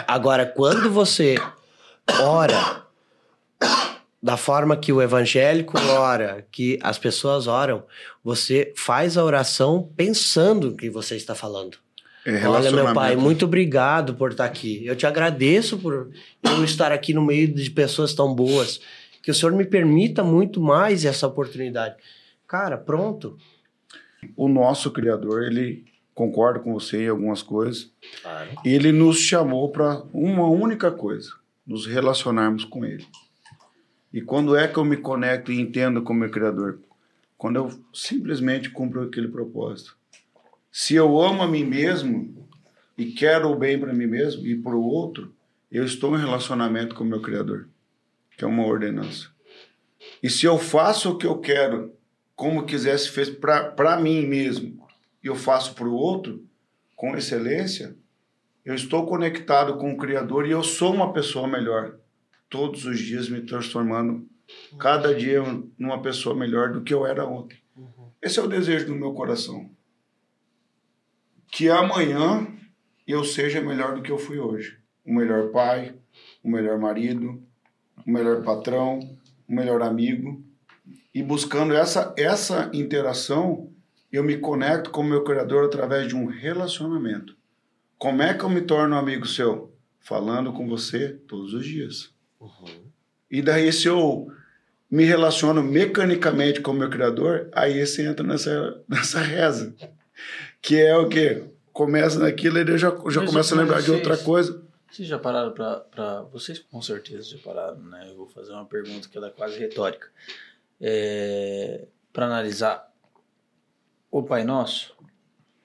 Agora, 0.08 0.46
quando 0.46 0.90
você 0.90 1.34
ora 2.20 2.84
da 4.22 4.38
forma 4.38 4.74
que 4.78 4.90
o 4.90 5.02
evangélico 5.02 5.78
ora, 5.78 6.46
que 6.50 6.78
as 6.82 6.96
pessoas 6.96 7.46
oram, 7.46 7.84
você 8.24 8.72
faz 8.74 9.18
a 9.18 9.24
oração 9.24 9.92
pensando 9.94 10.70
no 10.70 10.76
que 10.78 10.88
você 10.88 11.16
está 11.16 11.34
falando. 11.34 11.83
É 12.26 12.48
Olha, 12.48 12.70
meu 12.70 12.94
pai, 12.94 13.16
muito 13.16 13.44
obrigado 13.44 14.14
por 14.14 14.30
estar 14.30 14.46
aqui. 14.46 14.84
Eu 14.86 14.96
te 14.96 15.06
agradeço 15.06 15.78
por 15.78 16.10
eu 16.42 16.64
estar 16.64 16.90
aqui 16.90 17.12
no 17.12 17.22
meio 17.22 17.52
de 17.52 17.70
pessoas 17.70 18.14
tão 18.14 18.34
boas. 18.34 18.80
Que 19.22 19.30
o 19.30 19.34
Senhor 19.34 19.52
me 19.52 19.64
permita 19.64 20.24
muito 20.24 20.60
mais 20.60 21.04
essa 21.04 21.26
oportunidade. 21.26 21.96
Cara, 22.46 22.78
pronto. 22.78 23.36
O 24.36 24.48
nosso 24.48 24.90
Criador, 24.90 25.44
ele 25.44 25.84
concorda 26.14 26.60
com 26.60 26.72
você 26.72 27.04
em 27.04 27.08
algumas 27.08 27.42
coisas. 27.42 27.90
Claro. 28.22 28.50
Ele 28.64 28.92
nos 28.92 29.18
chamou 29.18 29.68
para 29.70 30.02
uma 30.12 30.48
única 30.48 30.90
coisa: 30.90 31.30
nos 31.66 31.86
relacionarmos 31.86 32.64
com 32.64 32.84
Ele. 32.84 33.06
E 34.12 34.22
quando 34.22 34.56
é 34.56 34.68
que 34.68 34.78
eu 34.78 34.84
me 34.84 34.96
conecto 34.96 35.50
e 35.50 35.60
entendo 35.60 36.00
como 36.02 36.20
meu 36.20 36.30
Criador? 36.30 36.78
Quando 37.36 37.56
eu 37.56 37.70
simplesmente 37.92 38.70
cumpro 38.70 39.02
aquele 39.02 39.28
propósito. 39.28 39.96
Se 40.76 40.96
eu 40.96 41.20
amo 41.22 41.40
a 41.40 41.46
mim 41.46 41.62
mesmo 41.62 42.48
e 42.98 43.12
quero 43.12 43.48
o 43.48 43.54
bem 43.54 43.78
para 43.78 43.94
mim 43.94 44.08
mesmo 44.08 44.44
e 44.44 44.56
para 44.56 44.74
o 44.74 44.82
outro, 44.82 45.32
eu 45.70 45.84
estou 45.84 46.16
em 46.16 46.20
relacionamento 46.20 46.96
com 46.96 47.04
o 47.04 47.06
meu 47.06 47.22
Criador, 47.22 47.68
que 48.36 48.44
é 48.44 48.48
uma 48.48 48.66
ordenança. 48.66 49.28
E 50.20 50.28
se 50.28 50.46
eu 50.46 50.58
faço 50.58 51.12
o 51.12 51.16
que 51.16 51.28
eu 51.28 51.38
quero, 51.38 51.94
como 52.34 52.66
quisesse 52.66 53.08
fez 53.10 53.30
para 53.30 54.00
mim 54.00 54.26
mesmo, 54.26 54.84
e 55.22 55.28
eu 55.28 55.36
faço 55.36 55.76
para 55.76 55.86
o 55.86 55.94
outro 55.94 56.44
com 56.96 57.16
excelência, 57.16 57.96
eu 58.64 58.74
estou 58.74 59.06
conectado 59.06 59.76
com 59.76 59.92
o 59.92 59.96
Criador 59.96 60.44
e 60.44 60.50
eu 60.50 60.64
sou 60.64 60.92
uma 60.92 61.12
pessoa 61.12 61.46
melhor. 61.46 62.00
Todos 62.50 62.84
os 62.84 62.98
dias 62.98 63.28
me 63.28 63.42
transformando, 63.42 64.28
cada 64.76 65.14
dia 65.14 65.40
numa 65.78 66.02
pessoa 66.02 66.34
melhor 66.34 66.72
do 66.72 66.82
que 66.82 66.92
eu 66.92 67.06
era 67.06 67.24
ontem. 67.24 67.58
Esse 68.20 68.40
é 68.40 68.42
o 68.42 68.48
desejo 68.48 68.86
do 68.86 68.96
meu 68.96 69.14
coração. 69.14 69.70
Que 71.54 71.70
amanhã 71.70 72.48
eu 73.06 73.22
seja 73.22 73.60
melhor 73.60 73.94
do 73.94 74.02
que 74.02 74.10
eu 74.10 74.18
fui 74.18 74.40
hoje. 74.40 74.76
O 75.06 75.14
melhor 75.14 75.52
pai, 75.52 75.94
o 76.42 76.50
melhor 76.50 76.80
marido, 76.80 77.40
o 78.04 78.10
melhor 78.10 78.42
patrão, 78.42 78.98
o 79.48 79.54
melhor 79.54 79.80
amigo. 79.80 80.44
E 81.14 81.22
buscando 81.22 81.72
essa, 81.72 82.12
essa 82.18 82.68
interação, 82.74 83.70
eu 84.10 84.24
me 84.24 84.36
conecto 84.36 84.90
com 84.90 85.02
o 85.02 85.04
meu 85.04 85.22
Criador 85.22 85.66
através 85.66 86.08
de 86.08 86.16
um 86.16 86.26
relacionamento. 86.26 87.36
Como 87.96 88.20
é 88.20 88.34
que 88.34 88.42
eu 88.42 88.50
me 88.50 88.62
torno 88.62 88.96
amigo 88.96 89.24
seu? 89.24 89.72
Falando 90.00 90.52
com 90.52 90.68
você 90.68 91.10
todos 91.10 91.54
os 91.54 91.64
dias. 91.64 92.12
Uhum. 92.40 92.90
E 93.30 93.40
daí, 93.40 93.72
se 93.72 93.86
eu 93.86 94.26
me 94.90 95.04
relaciono 95.04 95.62
mecanicamente 95.62 96.60
com 96.60 96.72
o 96.72 96.74
meu 96.74 96.90
Criador, 96.90 97.48
aí 97.52 97.86
você 97.86 98.04
entra 98.04 98.26
nessa, 98.26 98.82
nessa 98.90 99.20
reza. 99.20 99.72
Que 100.64 100.80
é 100.80 100.96
o 100.96 101.06
quê? 101.10 101.44
Começa 101.74 102.18
naquilo 102.18 102.56
e 102.56 102.62
ele 102.62 102.78
já, 102.78 102.88
já 102.88 103.26
começa 103.26 103.54
a 103.54 103.58
lembrar 103.58 103.82
vocês, 103.82 103.84
de 103.84 103.90
outra 103.90 104.16
coisa. 104.16 104.62
Vocês 104.90 105.06
já 105.06 105.18
pararam 105.18 105.52
para. 105.52 106.22
Vocês 106.32 106.58
com 106.58 106.80
certeza 106.80 107.36
já 107.36 107.38
pararam, 107.44 107.76
né? 107.82 108.06
Eu 108.08 108.16
vou 108.16 108.26
fazer 108.26 108.52
uma 108.52 108.64
pergunta 108.64 109.06
que 109.06 109.18
ela 109.18 109.26
é 109.26 109.30
quase 109.30 109.58
retórica. 109.58 110.08
É, 110.80 111.84
para 112.10 112.24
analisar 112.24 112.90
o 114.10 114.22
Pai 114.22 114.42
Nosso, 114.42 114.96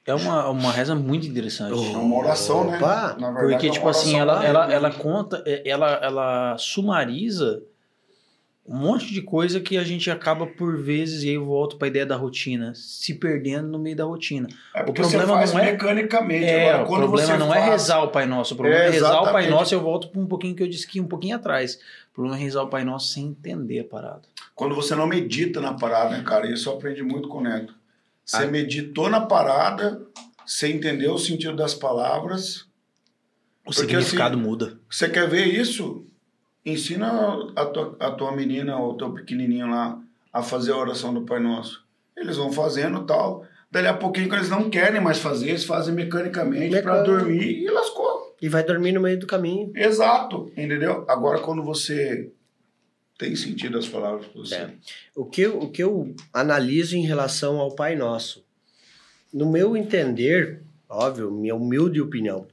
é 0.06 0.14
uma, 0.14 0.50
uma 0.50 0.72
reza 0.72 0.94
muito 0.96 1.26
interessante. 1.26 1.72
É 1.72 1.98
uma 1.98 2.18
oração, 2.18 2.70
né? 2.70 2.76
Opa. 2.76 3.16
né? 3.18 3.26
Verdade, 3.26 3.54
Porque, 3.54 3.68
é 3.68 3.72
tipo 3.72 3.88
assim, 3.88 4.20
ela, 4.20 4.46
ela, 4.46 4.74
ela 4.74 4.92
conta, 4.92 5.42
é, 5.46 5.62
ela, 5.66 5.92
ela 6.04 6.58
sumariza 6.58 7.64
um 8.70 8.78
monte 8.78 9.12
de 9.12 9.24
coisa 9.24 9.60
que 9.60 9.80
a 9.80 9.84
gente 9.84 10.12
acaba 10.12 10.46
por 10.46 10.78
vezes, 10.78 11.24
e 11.24 11.30
aí 11.30 11.34
eu 11.34 11.44
volto 11.44 11.76
para 11.76 11.88
a 11.88 11.90
ideia 11.90 12.06
da 12.06 12.16
rotina, 12.16 12.72
se 12.76 13.16
perdendo 13.16 13.68
no 13.68 13.80
meio 13.80 13.96
da 13.96 14.04
rotina. 14.04 14.48
É 14.76 14.84
o 14.84 14.94
problema 14.94 15.26
não 15.26 15.40
é 15.40 15.72
mecanicamente. 15.72 16.46
É, 16.46 16.74
Agora, 16.74 17.06
o 17.06 17.08
problema 17.08 17.38
não 17.38 17.52
é 17.52 17.58
faz... 17.58 17.68
é 17.68 17.72
rezar 17.72 18.04
o 18.04 18.10
Pai 18.10 18.28
Nosso, 18.28 18.54
o 18.54 18.58
problema 18.58 18.84
é, 18.84 18.88
é 18.88 18.91
rezar 18.91 19.22
o 19.24 19.32
Pai 19.32 19.50
Nosso, 19.50 19.74
eu 19.74 19.82
volto 19.82 20.10
para 20.10 20.22
um 20.22 20.28
pouquinho 20.28 20.56
que 20.56 20.62
eu 20.62 20.68
disse 20.68 20.86
aqui 20.86 21.02
um 21.02 21.08
pouquinho 21.08 21.36
atrás. 21.36 21.80
O 22.12 22.14
problema 22.14 22.38
é 22.38 22.44
rezar 22.44 22.62
o 22.62 22.68
Pai 22.68 22.84
Nosso 22.84 23.12
sem 23.12 23.26
entender 23.26 23.80
a 23.80 23.84
parada. 23.86 24.22
Quando 24.54 24.76
você 24.76 24.94
não 24.94 25.08
medita 25.08 25.60
na 25.60 25.74
parada, 25.74 26.16
né, 26.16 26.24
cara? 26.24 26.48
Isso 26.48 26.70
eu 26.70 26.74
aprendi 26.74 27.02
muito 27.02 27.28
com 27.28 27.40
o 27.40 27.41
Neto. 27.41 27.74
Você 28.24 28.44
ah. 28.44 28.48
meditou 28.48 29.10
na 29.10 29.22
parada, 29.22 30.00
você 30.46 30.72
entendeu 30.72 31.16
o 31.16 31.20
sentido 31.20 31.56
das 31.56 31.74
palavras. 31.74 32.68
O 33.66 33.72
porque, 33.72 33.82
significado 33.82 34.36
assim, 34.36 34.46
muda. 34.46 34.80
Você 34.88 35.10
quer 35.10 35.28
ver 35.28 35.46
isso? 35.46 36.06
Ensina 36.72 37.52
a 37.56 37.66
tua, 37.66 37.96
a 38.00 38.12
tua 38.12 38.36
menina 38.36 38.78
ou 38.78 38.98
teu 38.98 39.12
pequenininho 39.12 39.70
lá 39.70 40.02
a 40.32 40.41
fazer 40.41 40.72
a 40.72 40.78
oração 40.78 41.14
do 41.14 41.22
Pai 41.22 41.40
Nosso. 41.40 41.84
Eles 42.16 42.38
vão 42.38 42.52
fazendo 42.52 43.06
tal. 43.06 43.46
Dali 43.72 43.88
a 43.88 43.94
pouquinho, 43.94 44.34
eles 44.34 44.50
não 44.50 44.70
querem 44.70 45.00
mais 45.00 45.20
fazer, 45.20 45.50
eles 45.50 45.64
fazem 45.64 45.94
mecanicamente 45.94 46.82
para 46.82 47.04
dormir 47.04 47.64
e 47.64 47.70
lascou. 47.70 48.36
E 48.41 48.50
vai 48.50 48.64
dormir 48.64 48.94
no 48.94 49.02
meio 49.02 49.20
do 49.20 49.28
caminho. 49.28 49.72
Exato, 49.76 50.52
entendeu? 50.58 51.06
Agora, 51.08 51.40
quando 51.40 51.62
você 51.62 52.32
tem 53.18 53.36
sentido 53.36 53.78
as 53.78 53.88
palavras 53.88 54.26
para 54.28 54.41
você. 54.41 54.56
É. 54.56 54.74
O, 55.14 55.26
que 55.26 55.41
eu, 55.41 55.60
o 55.60 55.70
que 55.70 55.84
eu 55.84 56.16
analiso 56.34 56.96
em 56.96 57.06
relação 57.06 57.60
ao 57.60 57.76
Pai 57.76 57.96
Nosso, 57.96 58.44
no 59.32 59.52
meu 59.52 59.76
entender, 59.76 60.62
óbvio, 60.88 61.30
minha 61.30 61.54
humilde 61.54 62.02
opinião, 62.02 62.48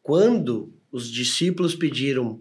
quando 0.00 0.72
os 0.92 1.10
discípulos 1.10 1.74
pediram 1.74 2.40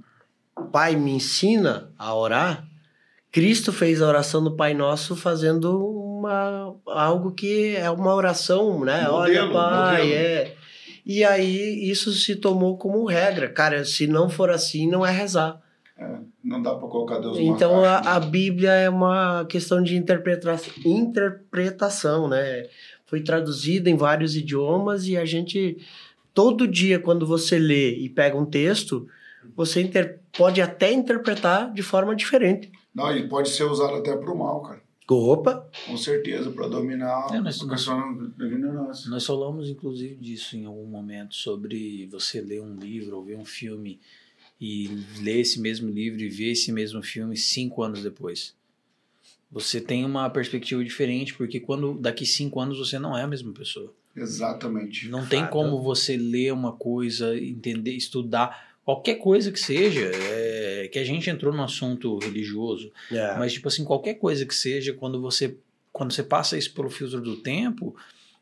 Pai, 0.71 0.95
me 0.95 1.11
ensina 1.11 1.89
a 1.97 2.13
orar. 2.15 2.67
Cristo 3.31 3.71
fez 3.71 4.01
a 4.01 4.07
oração 4.07 4.43
do 4.43 4.55
Pai 4.55 4.73
Nosso 4.73 5.15
fazendo 5.15 5.77
uma, 6.19 6.75
algo 6.87 7.31
que 7.31 7.75
é 7.75 7.89
uma 7.89 8.13
oração, 8.13 8.83
né? 8.83 9.03
Modelo, 9.03 9.15
Olha, 9.15 9.51
Pai, 9.51 10.03
modelo. 10.03 10.13
é. 10.13 10.53
E 11.05 11.23
aí 11.23 11.89
isso 11.89 12.11
se 12.11 12.35
tomou 12.35 12.77
como 12.77 13.05
regra. 13.05 13.49
Cara, 13.49 13.83
se 13.85 14.05
não 14.05 14.29
for 14.29 14.49
assim, 14.49 14.87
não 14.87 15.05
é 15.05 15.11
rezar. 15.11 15.59
É, 15.97 16.17
não 16.43 16.61
dá 16.61 16.75
para 16.75 16.87
colocar 16.87 17.19
Deus 17.19 17.37
Então 17.37 17.83
a, 17.83 18.15
a, 18.15 18.19
Bíblia 18.19 18.71
é 18.71 18.89
uma 18.89 19.45
questão 19.45 19.83
de 19.83 19.97
interpreta 19.97 20.55
interpretação, 20.85 22.27
né? 22.27 22.67
Foi 23.05 23.21
traduzida 23.21 23.89
em 23.89 23.97
vários 23.97 24.35
idiomas 24.35 25.07
e 25.07 25.17
a 25.17 25.25
gente 25.25 25.77
todo 26.33 26.67
dia 26.67 26.99
quando 26.99 27.25
você 27.25 27.59
lê 27.59 27.95
e 27.95 28.07
pega 28.07 28.37
um 28.37 28.45
texto, 28.45 29.07
você 29.55 29.81
inter... 29.81 30.18
pode 30.37 30.61
até 30.61 30.91
interpretar 30.91 31.71
de 31.73 31.81
forma 31.81 32.15
diferente. 32.15 32.71
Não, 32.93 33.11
ele 33.11 33.27
pode 33.27 33.49
ser 33.49 33.63
usado 33.63 33.95
até 33.95 34.15
para 34.15 34.31
o 34.31 34.37
mal, 34.37 34.61
cara. 34.61 34.81
Opa! 35.11 35.67
Com 35.87 35.97
certeza, 35.97 36.51
para 36.51 36.67
dominar 36.67 37.33
é, 37.33 37.39
nós, 37.39 37.61
a 37.63 37.67
questão 37.67 38.31
da 38.37 38.45
ignorância. 38.45 39.09
Nós 39.09 39.25
falamos, 39.25 39.67
inclusive, 39.67 40.15
disso 40.15 40.55
em 40.55 40.65
algum 40.65 40.85
momento, 40.85 41.33
sobre 41.33 42.07
você 42.11 42.39
ler 42.39 42.61
um 42.61 42.75
livro 42.75 43.17
ou 43.17 43.23
ver 43.23 43.35
um 43.35 43.45
filme 43.45 43.99
e 44.61 44.87
ler 45.21 45.39
esse 45.39 45.59
mesmo 45.59 45.89
livro 45.89 46.21
e 46.21 46.29
ver 46.29 46.51
esse 46.51 46.71
mesmo 46.71 47.01
filme 47.01 47.35
cinco 47.35 47.81
anos 47.81 48.03
depois. 48.03 48.53
Você 49.51 49.81
tem 49.81 50.05
uma 50.05 50.29
perspectiva 50.29 50.83
diferente, 50.83 51.33
porque 51.33 51.59
quando 51.59 51.95
daqui 51.95 52.23
cinco 52.23 52.59
anos 52.59 52.77
você 52.77 52.99
não 52.99 53.17
é 53.17 53.23
a 53.23 53.27
mesma 53.27 53.51
pessoa. 53.51 53.91
Exatamente. 54.15 55.07
Não 55.09 55.25
tem 55.25 55.47
como 55.47 55.81
você 55.81 56.17
ler 56.17 56.53
uma 56.53 56.73
coisa, 56.73 57.35
entender, 57.35 57.93
estudar 57.93 58.68
qualquer 58.89 59.15
coisa 59.15 59.51
que 59.51 59.59
seja, 59.59 60.09
é, 60.11 60.89
que 60.91 60.97
a 60.97 61.03
gente 61.03 61.29
entrou 61.29 61.53
no 61.53 61.61
assunto 61.61 62.17
religioso, 62.17 62.91
é. 63.11 63.37
mas 63.37 63.53
tipo 63.53 63.67
assim, 63.67 63.83
qualquer 63.83 64.15
coisa 64.15 64.43
que 64.47 64.55
seja, 64.55 64.93
quando 64.93 65.21
você 65.21 65.55
quando 65.93 66.11
você 66.11 66.23
passa 66.23 66.57
isso 66.57 66.73
pelo 66.73 66.89
filtro 66.89 67.21
do 67.21 67.37
tempo, 67.37 67.95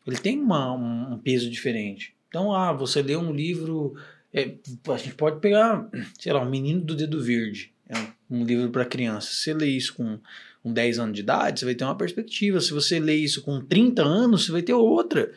ele 0.05 0.17
tem 0.17 0.39
uma, 0.39 0.71
um 0.71 1.17
peso 1.17 1.49
diferente. 1.49 2.13
Então, 2.29 2.53
ah, 2.53 2.71
você 2.71 3.01
lê 3.01 3.15
um 3.17 3.33
livro, 3.33 3.95
é, 4.33 4.53
a 4.87 4.97
gente 4.97 5.15
pode 5.15 5.41
pegar, 5.41 5.89
sei 6.17 6.31
lá, 6.31 6.41
um 6.41 6.49
Menino 6.49 6.79
do 6.81 6.95
Dedo 6.95 7.21
Verde, 7.21 7.73
é 7.89 7.95
um 8.29 8.45
livro 8.45 8.69
para 8.69 8.85
criança. 8.85 9.27
Se 9.27 9.41
você 9.41 9.53
lê 9.53 9.67
isso 9.67 9.95
com, 9.95 10.17
com 10.63 10.71
10 10.71 10.99
anos 10.99 11.15
de 11.15 11.21
idade, 11.21 11.59
você 11.59 11.65
vai 11.65 11.75
ter 11.75 11.83
uma 11.83 11.97
perspectiva. 11.97 12.61
Se 12.61 12.71
você 12.71 12.99
lê 12.99 13.15
isso 13.15 13.41
com 13.41 13.59
30 13.59 14.01
anos, 14.03 14.45
você 14.45 14.51
vai 14.51 14.61
ter 14.61 14.73
outra. 14.73 15.31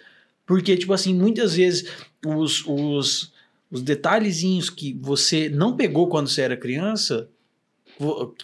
Porque, 0.47 0.77
tipo 0.77 0.93
assim, 0.93 1.15
muitas 1.15 1.55
vezes 1.55 1.91
os, 2.25 2.65
os 2.67 3.33
os 3.71 3.83
detalhezinhos 3.83 4.69
que 4.69 4.93
você 5.01 5.49
não 5.49 5.77
pegou 5.77 6.09
quando 6.09 6.29
você 6.29 6.43
era 6.43 6.57
criança, 6.57 7.29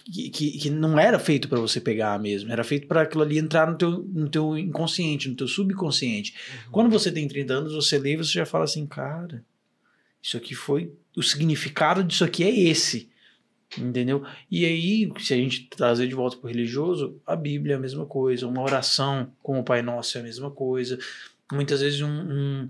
que, 0.05 0.29
que, 0.29 0.51
que 0.59 0.69
não 0.69 0.99
era 0.99 1.17
feito 1.17 1.49
para 1.49 1.59
você 1.59 1.81
pegar 1.81 2.19
mesmo, 2.19 2.51
era 2.51 2.63
feito 2.63 2.87
para 2.87 3.01
aquilo 3.01 3.23
ali 3.23 3.37
entrar 3.37 3.69
no 3.69 3.77
teu, 3.77 3.91
no 4.03 4.29
teu 4.29 4.57
inconsciente, 4.57 5.27
no 5.27 5.35
teu 5.35 5.47
subconsciente. 5.47 6.33
Uhum. 6.33 6.71
Quando 6.71 6.89
você 6.89 7.11
tem 7.11 7.27
30 7.27 7.53
anos, 7.53 7.73
você 7.73 7.97
lê 7.97 8.13
e 8.13 8.17
você 8.17 8.31
já 8.31 8.45
fala 8.45 8.65
assim, 8.65 8.85
cara, 8.85 9.43
isso 10.21 10.37
aqui 10.37 10.53
foi. 10.53 10.93
O 11.15 11.23
significado 11.23 12.03
disso 12.03 12.23
aqui 12.23 12.43
é 12.43 12.49
esse. 12.51 13.09
Entendeu? 13.77 14.23
E 14.49 14.65
aí, 14.65 15.11
se 15.19 15.33
a 15.33 15.37
gente 15.37 15.67
trazer 15.67 16.07
de 16.07 16.15
volta 16.15 16.37
para 16.37 16.45
o 16.45 16.49
religioso, 16.49 17.19
a 17.25 17.35
Bíblia 17.35 17.73
é 17.73 17.77
a 17.77 17.81
mesma 17.81 18.05
coisa, 18.05 18.47
uma 18.47 18.61
oração 18.61 19.31
com 19.43 19.59
o 19.59 19.63
Pai 19.63 19.81
Nosso 19.81 20.17
é 20.17 20.21
a 20.21 20.23
mesma 20.23 20.49
coisa. 20.49 20.97
Muitas 21.51 21.81
vezes 21.81 22.01
um, 22.01 22.07
um 22.07 22.67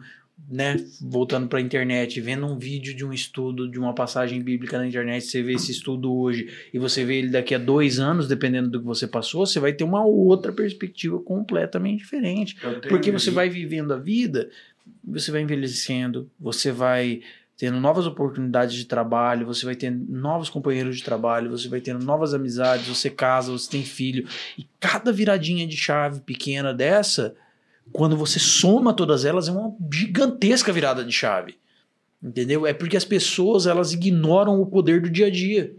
né, 0.50 0.78
voltando 1.02 1.48
para 1.48 1.60
a 1.60 1.62
internet, 1.62 2.22
vendo 2.22 2.46
um 2.46 2.58
vídeo 2.58 2.96
de 2.96 3.04
um 3.04 3.12
estudo, 3.12 3.70
de 3.70 3.80
uma 3.80 3.94
passagem 3.94 4.42
bíblica 4.42 4.78
na 4.78 4.88
internet, 4.88 5.26
você 5.26 5.42
vê 5.42 5.54
esse 5.54 5.72
estudo 5.72 6.14
hoje 6.14 6.50
e 6.74 6.80
você 6.80 7.04
vê 7.04 7.18
ele 7.18 7.30
daqui 7.30 7.54
a 7.54 7.58
dois 7.58 8.00
anos, 8.00 8.28
dependendo 8.28 8.70
do 8.70 8.80
que 8.80 8.86
você 8.86 9.08
passou, 9.08 9.46
você 9.46 9.60
vai 9.60 9.74
ter 9.74 9.84
uma 9.84 10.06
outra 10.06 10.54
perspectiva 10.54 11.20
completamente 11.20 12.00
diferente. 12.00 12.56
Porque 12.88 13.12
você 13.12 13.30
vai 13.32 13.50
vivendo 13.50 13.94
a 13.94 13.98
vida, 13.98 14.50
você 15.04 15.32
vai 15.32 15.42
envelhecendo, 15.42 16.30
você 16.40 16.72
vai 16.72 17.22
tendo 17.58 17.80
novas 17.80 18.06
oportunidades 18.06 18.76
de 18.76 18.86
trabalho, 18.86 19.46
você 19.46 19.66
vai 19.66 19.76
tendo 19.76 20.06
novos 20.08 20.48
companheiros 20.48 20.98
de 20.98 21.04
trabalho, 21.04 21.50
você 21.50 21.68
vai 21.68 21.82
tendo 21.82 22.06
novas 22.06 22.34
amizades, 22.34 22.88
você 22.88 23.10
casa, 23.10 23.52
você 23.52 23.70
tem 23.70 23.84
filho, 23.84 24.28
e 24.58 24.66
cada 24.80 25.12
viradinha 25.12 25.66
de 25.66 25.76
chave 25.76 26.22
pequena 26.22 26.72
dessa 26.72 27.36
quando 27.92 28.16
você 28.18 28.40
soma 28.40 28.94
todas 28.94 29.26
elas, 29.26 29.48
é 29.48 29.52
uma 29.52 29.76
gigantesca 29.92 30.72
virada 30.72 31.04
de 31.04 31.12
chave. 31.12 31.58
Entendeu? 32.22 32.66
É 32.66 32.74
porque 32.74 32.98
as 32.98 33.06
pessoas 33.06 33.68
elas 33.68 33.94
ignoram 33.94 34.60
o 34.62 34.66
poder 34.66 35.02
do 35.02 35.10
dia 35.10 35.28
a 35.28 35.30
dia. 35.30 35.76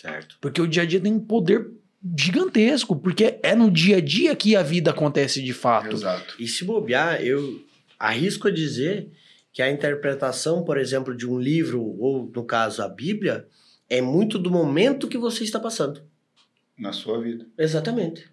Certo. 0.00 0.36
Porque 0.40 0.60
o 0.60 0.68
dia 0.68 0.82
a 0.82 0.86
dia 0.86 1.00
tem 1.00 1.12
um 1.12 1.20
poder 1.20 1.70
gigantesco, 2.18 2.94
porque 2.94 3.38
é 3.42 3.54
no 3.54 3.70
dia 3.70 3.96
a 3.96 4.00
dia 4.00 4.36
que 4.36 4.54
a 4.54 4.62
vida 4.62 4.90
acontece 4.90 5.42
de 5.42 5.52
fato. 5.52 5.96
Exato. 5.96 6.34
E 6.38 6.46
se 6.46 6.64
bobear, 6.64 7.22
eu 7.22 7.64
arrisco 7.98 8.48
a 8.48 8.50
dizer 8.50 9.10
que 9.52 9.62
a 9.62 9.70
interpretação, 9.70 10.64
por 10.64 10.78
exemplo, 10.78 11.16
de 11.16 11.26
um 11.26 11.38
livro, 11.38 11.80
ou 11.98 12.30
no 12.34 12.44
caso 12.44 12.82
a 12.82 12.88
Bíblia, 12.88 13.46
é 13.88 14.02
muito 14.02 14.38
do 14.38 14.50
momento 14.50 15.08
que 15.08 15.18
você 15.18 15.44
está 15.44 15.58
passando. 15.60 16.02
na 16.76 16.92
sua 16.92 17.20
vida. 17.20 17.46
Exatamente. 17.56 18.28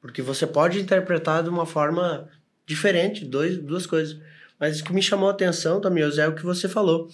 Porque 0.00 0.20
você 0.20 0.46
pode 0.46 0.80
interpretar 0.80 1.42
de 1.42 1.48
uma 1.48 1.64
forma 1.64 2.28
diferente, 2.68 3.24
dois, 3.24 3.58
duas 3.58 3.86
coisas. 3.86 4.18
Mas 4.60 4.80
o 4.80 4.84
que 4.84 4.92
me 4.92 5.02
chamou 5.02 5.28
a 5.28 5.32
atenção, 5.32 5.80
Tamioso, 5.80 6.20
é 6.20 6.28
o 6.28 6.34
que 6.34 6.44
você 6.44 6.68
falou. 6.68 7.08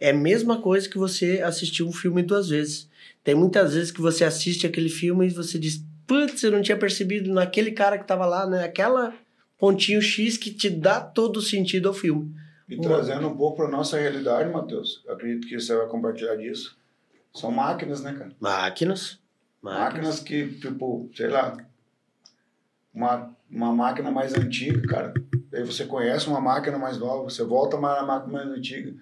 É 0.00 0.10
a 0.10 0.14
mesma 0.14 0.60
coisa 0.60 0.88
que 0.88 0.96
você 0.96 1.40
assistir 1.42 1.82
um 1.82 1.92
filme 1.92 2.22
duas 2.22 2.48
vezes. 2.48 2.88
Tem 3.22 3.34
muitas 3.34 3.74
vezes 3.74 3.90
que 3.90 4.00
você 4.00 4.24
assiste 4.24 4.66
aquele 4.66 4.88
filme 4.88 5.26
e 5.26 5.30
você 5.30 5.58
diz, 5.58 5.84
putz, 6.06 6.42
eu 6.42 6.52
não 6.52 6.62
tinha 6.62 6.76
percebido 6.76 7.32
naquele 7.32 7.72
cara 7.72 7.98
que 7.98 8.06
tava 8.06 8.26
lá, 8.26 8.46
né? 8.46 8.64
Aquela 8.64 9.14
pontinho 9.58 10.00
X 10.00 10.36
que 10.36 10.50
te 10.50 10.70
dá 10.70 11.00
todo 11.00 11.38
o 11.38 11.42
sentido 11.42 11.88
ao 11.88 11.94
filme. 11.94 12.34
E 12.68 12.80
trazendo 12.80 13.28
um 13.28 13.36
pouco 13.36 13.58
para 13.58 13.68
nossa 13.68 13.98
realidade, 13.98 14.50
Matheus, 14.50 15.02
eu 15.06 15.14
acredito 15.14 15.46
que 15.46 15.60
você 15.60 15.76
vai 15.76 15.86
compartilhar 15.86 16.36
disso. 16.36 16.78
São 17.32 17.50
máquinas, 17.50 18.02
né, 18.02 18.12
cara? 18.12 18.32
Máquinas. 18.40 19.18
Máquinas 19.60 20.20
que, 20.20 20.48
tipo, 20.60 21.10
sei 21.14 21.28
lá, 21.28 21.56
uma, 22.92 23.33
uma 23.50 23.72
máquina 23.72 24.10
mais 24.10 24.34
antiga, 24.34 24.86
cara. 24.88 25.14
Aí 25.52 25.62
você 25.62 25.84
conhece 25.84 26.26
uma 26.28 26.40
máquina 26.40 26.76
mais 26.78 26.98
nova, 26.98 27.22
você 27.24 27.44
volta 27.44 27.76
mais 27.76 27.96
na 28.00 28.06
máquina 28.06 28.32
mais 28.32 28.48
antiga. 28.48 28.92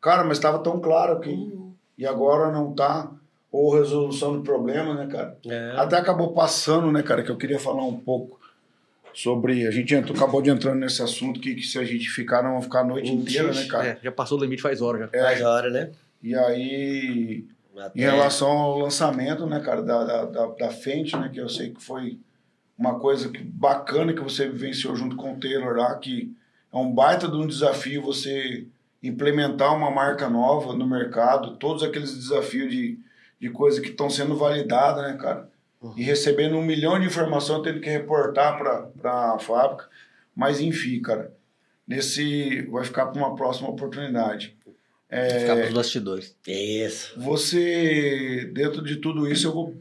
Cara, 0.00 0.24
mas 0.24 0.38
estava 0.38 0.58
tão 0.60 0.80
claro 0.80 1.20
que. 1.20 1.52
E 1.98 2.06
agora 2.06 2.50
não 2.50 2.72
tá. 2.72 3.10
Ou 3.50 3.74
resolução 3.76 4.32
do 4.34 4.42
problema, 4.42 4.94
né, 4.94 5.06
cara? 5.06 5.36
É. 5.46 5.74
Até 5.76 5.96
acabou 5.98 6.32
passando, 6.32 6.90
né, 6.90 7.02
cara, 7.02 7.22
que 7.22 7.30
eu 7.30 7.36
queria 7.36 7.58
falar 7.58 7.84
um 7.84 8.00
pouco 8.00 8.40
sobre. 9.12 9.66
A 9.66 9.70
gente 9.70 9.94
entrou, 9.94 10.16
acabou 10.16 10.40
de 10.40 10.48
entrar 10.50 10.74
nesse 10.74 11.02
assunto 11.02 11.38
que, 11.38 11.54
que 11.54 11.62
se 11.62 11.78
a 11.78 11.84
gente 11.84 12.08
ficar, 12.08 12.42
não 12.42 12.54
vai 12.54 12.62
ficar 12.62 12.80
a 12.80 12.84
noite 12.84 13.12
inteira, 13.12 13.52
né, 13.52 13.66
cara? 13.66 13.86
É, 13.88 13.98
já 14.02 14.10
passou 14.10 14.38
o 14.38 14.42
limite 14.42 14.62
faz 14.62 14.80
hora 14.80 14.98
já. 15.00 15.08
É, 15.12 15.22
Mais 15.22 15.42
hora, 15.42 15.68
né? 15.68 15.90
e 16.22 16.34
aí, 16.34 17.44
Até- 17.76 17.98
em 17.98 18.02
relação 18.02 18.48
ao 18.48 18.78
lançamento, 18.78 19.44
né, 19.44 19.60
cara, 19.60 19.82
da, 19.82 20.02
da, 20.04 20.24
da, 20.24 20.46
da 20.46 20.70
Fenty, 20.70 21.14
né, 21.16 21.28
que 21.32 21.40
eu 21.40 21.48
sei 21.48 21.70
que 21.70 21.82
foi 21.82 22.18
uma 22.76 22.98
coisa 22.98 23.28
que, 23.28 23.42
bacana 23.42 24.12
que 24.12 24.20
você 24.20 24.48
vivenciou 24.48 24.96
junto 24.96 25.16
com 25.16 25.34
o 25.34 25.40
Taylor 25.40 25.76
lá, 25.76 25.94
que 25.96 26.34
é 26.72 26.76
um 26.76 26.92
baita 26.92 27.28
de 27.28 27.36
um 27.36 27.46
desafio 27.46 28.02
você 28.02 28.66
implementar 29.02 29.76
uma 29.76 29.90
marca 29.90 30.28
nova 30.28 30.74
no 30.74 30.86
mercado, 30.86 31.56
todos 31.56 31.82
aqueles 31.82 32.14
desafios 32.14 32.70
de, 32.70 32.98
de 33.40 33.50
coisas 33.50 33.80
que 33.80 33.90
estão 33.90 34.08
sendo 34.08 34.36
validadas, 34.36 35.02
né, 35.02 35.18
cara? 35.20 35.50
E 35.96 36.02
recebendo 36.04 36.56
um 36.56 36.62
milhão 36.62 36.98
de 36.98 37.06
informação, 37.06 37.60
tendo 37.60 37.80
que 37.80 37.90
reportar 37.90 38.56
para 39.00 39.34
a 39.34 39.38
fábrica. 39.40 39.88
Mas, 40.34 40.60
enfim, 40.60 41.02
cara, 41.02 41.34
nesse 41.86 42.62
vai 42.70 42.84
ficar 42.84 43.06
para 43.06 43.20
uma 43.20 43.34
próxima 43.34 43.68
oportunidade. 43.68 44.56
Ficar 45.40 45.56
pros 45.56 45.74
bastidores. 45.74 46.36
Isso. 46.46 47.20
Você, 47.20 48.48
dentro 48.54 48.82
de 48.82 48.96
tudo 48.96 49.30
isso, 49.30 49.48
eu 49.48 49.52
vou. 49.52 49.74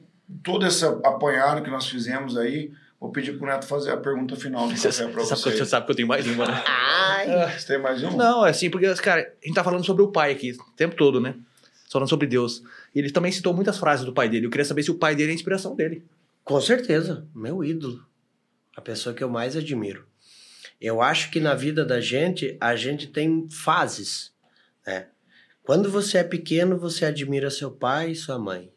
Todo 0.44 0.66
esse 0.66 0.84
apanhado 0.86 1.62
que 1.62 1.70
nós 1.70 1.88
fizemos 1.88 2.38
aí, 2.38 2.72
vou 3.02 3.12
pedir 3.12 3.38
pro 3.38 3.48
Neto 3.48 3.66
fazer 3.66 3.92
a 3.92 3.98
pergunta 3.98 4.36
final 4.36 4.68
do 4.68 4.78
Você, 4.78 4.88
café 4.90 5.08
pra 5.12 5.26
sabe, 5.26 5.42
que 5.42 5.50
eu- 5.50 5.58
você. 5.58 5.66
sabe 5.66 5.86
que 5.88 5.92
eu 5.92 5.96
tenho 5.96 6.08
mais 6.08 6.26
língua, 6.26 6.46
né? 6.48 6.64
Ai. 6.66 7.60
Você 7.60 7.68
tem 7.74 7.82
mais 7.82 8.02
um? 8.04 8.16
Não, 8.16 8.46
é 8.46 8.52
assim, 8.52 8.70
porque, 8.70 8.94
cara, 8.96 9.22
a 9.22 9.46
gente 9.46 9.56
tá 9.56 9.64
falando 9.64 9.84
sobre 9.86 10.04
o 10.04 10.08
pai 10.12 10.32
aqui 10.32 10.52
o 10.52 10.72
tempo 10.78 10.96
todo, 10.96 11.20
né? 11.20 11.36
Falando 11.92 12.08
sobre 12.08 12.28
Deus. 12.28 12.64
E 12.96 13.00
ele 13.00 13.12
também 13.12 13.32
citou 13.32 13.54
muitas 13.54 13.78
frases 13.78 14.06
do 14.06 14.14
pai 14.14 14.30
dele. 14.30 14.46
Eu 14.46 14.50
queria 14.50 14.64
saber 14.64 14.84
se 14.84 14.92
o 14.92 14.96
pai 14.96 15.16
dele 15.16 15.30
é 15.30 15.34
a 15.34 15.36
inspiração 15.36 15.76
dele. 15.76 16.06
Com 16.44 16.62
certeza, 16.62 17.26
meu 17.36 17.64
ídolo. 17.64 18.06
A 18.78 18.82
pessoa 18.82 19.14
que 19.14 19.24
eu 19.24 19.30
mais 19.30 19.58
admiro. 19.58 20.06
Eu 20.80 21.02
acho 21.02 21.30
que 21.32 21.40
na 21.40 21.54
vida 21.54 21.84
da 21.86 22.00
gente, 22.00 22.56
a 22.62 22.76
gente 22.76 23.08
tem 23.08 23.48
fases, 23.52 24.32
né? 24.88 25.08
Quando 25.64 25.92
você 25.92 26.20
é 26.20 26.24
pequeno, 26.24 26.78
você 26.78 27.06
admira 27.06 27.50
seu 27.52 27.70
pai 27.70 28.12
e 28.12 28.16
sua 28.16 28.40
mãe. 28.40 28.71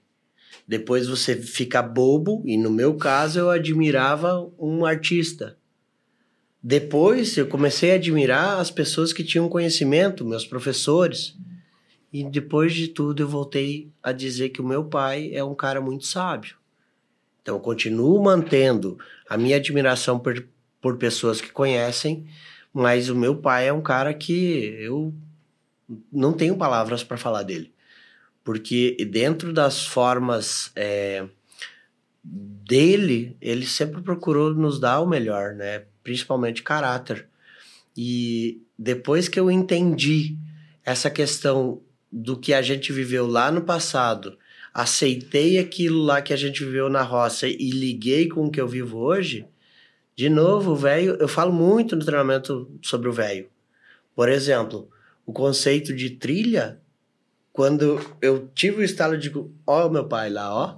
Depois 0.66 1.06
você 1.06 1.36
fica 1.36 1.82
bobo, 1.82 2.42
e 2.44 2.56
no 2.56 2.70
meu 2.70 2.94
caso 2.94 3.38
eu 3.38 3.50
admirava 3.50 4.50
um 4.58 4.84
artista. 4.84 5.56
Depois 6.62 7.36
eu 7.36 7.46
comecei 7.46 7.92
a 7.92 7.96
admirar 7.96 8.58
as 8.58 8.70
pessoas 8.70 9.12
que 9.12 9.22
tinham 9.22 9.50
conhecimento, 9.50 10.24
meus 10.24 10.46
professores. 10.46 11.36
E 12.10 12.24
depois 12.24 12.72
de 12.72 12.88
tudo 12.88 13.22
eu 13.22 13.28
voltei 13.28 13.90
a 14.02 14.12
dizer 14.12 14.48
que 14.48 14.62
o 14.62 14.66
meu 14.66 14.84
pai 14.84 15.30
é 15.34 15.44
um 15.44 15.54
cara 15.54 15.80
muito 15.80 16.06
sábio. 16.06 16.56
Então, 17.42 17.56
eu 17.56 17.60
continuo 17.60 18.22
mantendo 18.22 18.96
a 19.28 19.36
minha 19.36 19.56
admiração 19.56 20.18
por, 20.18 20.48
por 20.80 20.96
pessoas 20.96 21.42
que 21.42 21.52
conhecem, 21.52 22.26
mas 22.72 23.10
o 23.10 23.14
meu 23.14 23.36
pai 23.36 23.68
é 23.68 23.72
um 23.72 23.82
cara 23.82 24.14
que 24.14 24.74
eu 24.80 25.12
não 26.10 26.32
tenho 26.32 26.56
palavras 26.56 27.04
para 27.04 27.18
falar 27.18 27.42
dele. 27.42 27.73
Porque 28.44 28.96
dentro 29.10 29.52
das 29.52 29.86
formas 29.86 30.70
é, 30.76 31.26
dele, 32.22 33.36
ele 33.40 33.66
sempre 33.66 34.02
procurou 34.02 34.54
nos 34.54 34.78
dar 34.78 35.00
o 35.00 35.06
melhor, 35.06 35.54
né? 35.54 35.84
Principalmente 36.02 36.62
caráter. 36.62 37.26
E 37.96 38.60
depois 38.78 39.28
que 39.28 39.40
eu 39.40 39.50
entendi 39.50 40.36
essa 40.84 41.10
questão 41.10 41.80
do 42.12 42.36
que 42.36 42.52
a 42.52 42.62
gente 42.62 42.92
viveu 42.92 43.26
lá 43.26 43.50
no 43.50 43.62
passado, 43.62 44.38
aceitei 44.72 45.58
aquilo 45.58 46.02
lá 46.02 46.20
que 46.20 46.32
a 46.32 46.36
gente 46.36 46.64
viveu 46.64 46.88
na 46.90 47.02
roça 47.02 47.48
e 47.48 47.70
liguei 47.70 48.28
com 48.28 48.46
o 48.46 48.50
que 48.50 48.60
eu 48.60 48.68
vivo 48.68 48.98
hoje, 48.98 49.46
de 50.16 50.28
novo, 50.28 50.72
o 50.72 50.76
velho, 50.76 51.16
eu 51.18 51.26
falo 51.26 51.52
muito 51.52 51.96
no 51.96 52.04
treinamento 52.04 52.70
sobre 52.80 53.08
o 53.08 53.12
velho. 53.12 53.48
Por 54.14 54.28
exemplo, 54.28 54.88
o 55.26 55.32
conceito 55.32 55.92
de 55.92 56.10
trilha, 56.10 56.80
quando 57.54 58.00
eu 58.20 58.50
tive 58.52 58.78
o 58.78 58.82
estalo 58.82 59.16
de, 59.16 59.32
ó, 59.64 59.88
meu 59.88 60.04
pai 60.06 60.28
lá, 60.28 60.52
ó. 60.52 60.76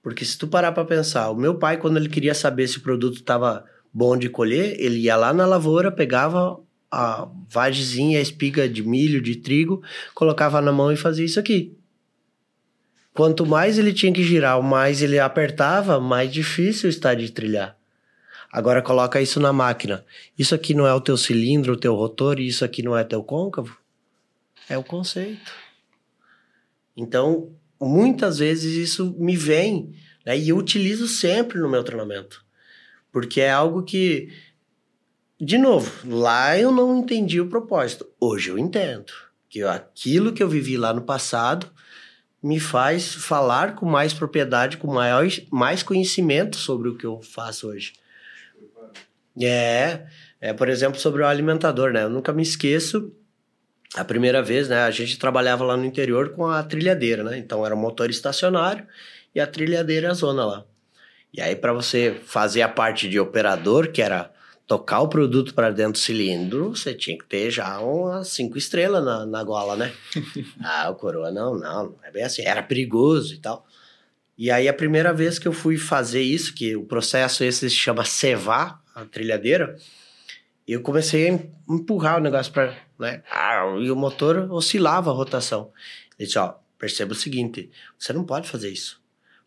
Porque 0.00 0.24
se 0.24 0.38
tu 0.38 0.46
parar 0.46 0.70
para 0.70 0.84
pensar, 0.84 1.28
o 1.28 1.34
meu 1.34 1.56
pai, 1.56 1.76
quando 1.76 1.96
ele 1.96 2.08
queria 2.08 2.34
saber 2.34 2.68
se 2.68 2.78
o 2.78 2.82
produto 2.82 3.16
estava 3.16 3.64
bom 3.92 4.16
de 4.16 4.28
colher, 4.28 4.80
ele 4.80 5.00
ia 5.00 5.16
lá 5.16 5.32
na 5.32 5.44
lavoura, 5.44 5.90
pegava 5.90 6.60
a 6.88 7.28
vagezinha, 7.50 8.20
a 8.20 8.22
espiga 8.22 8.68
de 8.68 8.80
milho, 8.84 9.20
de 9.20 9.34
trigo, 9.34 9.82
colocava 10.14 10.60
na 10.60 10.70
mão 10.70 10.92
e 10.92 10.96
fazia 10.96 11.24
isso 11.24 11.40
aqui. 11.40 11.76
Quanto 13.12 13.44
mais 13.44 13.76
ele 13.76 13.92
tinha 13.92 14.12
que 14.12 14.22
girar, 14.22 14.62
mais 14.62 15.02
ele 15.02 15.18
apertava, 15.18 15.98
mais 15.98 16.32
difícil 16.32 16.88
está 16.88 17.12
de 17.12 17.32
trilhar. 17.32 17.76
Agora 18.52 18.80
coloca 18.80 19.20
isso 19.20 19.40
na 19.40 19.52
máquina. 19.52 20.04
Isso 20.38 20.54
aqui 20.54 20.74
não 20.74 20.86
é 20.86 20.94
o 20.94 21.00
teu 21.00 21.16
cilindro, 21.16 21.72
o 21.72 21.76
teu 21.76 21.96
rotor, 21.96 22.38
e 22.38 22.46
isso 22.46 22.64
aqui 22.64 22.84
não 22.84 22.96
é 22.96 23.02
teu 23.02 23.20
côncavo? 23.24 23.76
É 24.68 24.78
o 24.78 24.84
conceito. 24.84 25.67
Então, 26.98 27.52
muitas 27.80 28.38
vezes 28.38 28.74
isso 28.74 29.14
me 29.16 29.36
vem, 29.36 29.94
né, 30.26 30.36
e 30.36 30.48
eu 30.48 30.56
utilizo 30.56 31.06
sempre 31.06 31.58
no 31.60 31.68
meu 31.68 31.84
treinamento. 31.84 32.44
Porque 33.12 33.40
é 33.40 33.52
algo 33.52 33.84
que, 33.84 34.32
de 35.40 35.56
novo, 35.56 35.90
lá 36.12 36.58
eu 36.58 36.72
não 36.72 36.98
entendi 36.98 37.40
o 37.40 37.48
propósito. 37.48 38.04
Hoje 38.20 38.50
eu 38.50 38.58
entendo. 38.58 39.12
Que 39.48 39.62
aquilo 39.62 40.32
que 40.32 40.42
eu 40.42 40.48
vivi 40.48 40.76
lá 40.76 40.92
no 40.92 41.02
passado 41.02 41.70
me 42.42 42.58
faz 42.58 43.14
falar 43.14 43.76
com 43.76 43.86
mais 43.86 44.12
propriedade, 44.12 44.76
com 44.76 44.92
maior, 44.92 45.26
mais 45.50 45.82
conhecimento 45.82 46.56
sobre 46.56 46.88
o 46.88 46.96
que 46.96 47.06
eu 47.06 47.22
faço 47.22 47.68
hoje. 47.68 47.92
É, 49.40 50.06
é, 50.40 50.52
por 50.52 50.68
exemplo, 50.68 50.98
sobre 50.98 51.22
o 51.22 51.26
alimentador, 51.26 51.92
né? 51.92 52.02
Eu 52.02 52.10
nunca 52.10 52.32
me 52.32 52.42
esqueço, 52.42 53.12
a 53.94 54.04
primeira 54.04 54.42
vez, 54.42 54.68
né? 54.68 54.82
A 54.82 54.90
gente 54.90 55.18
trabalhava 55.18 55.64
lá 55.64 55.76
no 55.76 55.84
interior 55.84 56.30
com 56.30 56.46
a 56.46 56.62
trilhadeira, 56.62 57.22
né? 57.22 57.38
Então 57.38 57.64
era 57.64 57.74
um 57.74 57.78
motor 57.78 58.10
estacionário 58.10 58.86
e 59.34 59.40
a 59.40 59.46
trilhadeira 59.46 60.08
é 60.08 60.10
a 60.10 60.14
zona 60.14 60.44
lá. 60.44 60.64
E 61.32 61.40
aí, 61.40 61.54
para 61.54 61.72
você 61.72 62.18
fazer 62.24 62.62
a 62.62 62.68
parte 62.68 63.08
de 63.08 63.20
operador, 63.20 63.92
que 63.92 64.00
era 64.00 64.30
tocar 64.66 65.00
o 65.00 65.08
produto 65.08 65.54
para 65.54 65.70
dentro 65.70 65.92
do 65.92 65.98
cilindro, 65.98 66.70
você 66.70 66.94
tinha 66.94 67.16
que 67.16 67.24
ter 67.24 67.50
já 67.50 67.80
umas 67.80 68.28
cinco 68.28 68.58
estrelas 68.58 69.04
na, 69.04 69.24
na 69.24 69.42
gola, 69.42 69.76
né? 69.76 69.92
ah, 70.62 70.90
o 70.90 70.94
coroa, 70.94 71.30
não, 71.30 71.58
não, 71.58 71.84
não 71.84 72.04
é 72.04 72.10
bem 72.10 72.22
assim, 72.22 72.42
era 72.42 72.62
perigoso 72.62 73.34
e 73.34 73.38
tal. 73.38 73.66
E 74.36 74.50
aí, 74.50 74.68
a 74.68 74.72
primeira 74.72 75.12
vez 75.12 75.38
que 75.38 75.48
eu 75.48 75.52
fui 75.52 75.76
fazer 75.76 76.22
isso, 76.22 76.54
que 76.54 76.76
o 76.76 76.84
processo 76.84 77.42
esse 77.42 77.68
se 77.68 77.76
chama 77.76 78.04
cevar 78.04 78.80
a 78.94 79.04
trilhadeira, 79.04 79.76
eu 80.66 80.80
comecei 80.82 81.28
a 81.28 81.38
empurrar 81.68 82.18
o 82.18 82.20
negócio 82.20 82.52
para, 82.52 82.76
né? 82.98 83.22
Ah, 83.30 83.64
e 83.80 83.90
o 83.90 83.96
motor 83.96 84.50
oscilava 84.50 85.10
a 85.10 85.14
rotação. 85.14 85.70
Ele 86.18 86.26
disse, 86.26 86.38
ó, 86.38 86.54
perceba 86.78 87.12
o 87.12 87.16
seguinte, 87.16 87.70
você 87.98 88.12
não 88.12 88.24
pode 88.24 88.48
fazer 88.48 88.70
isso. 88.70 89.00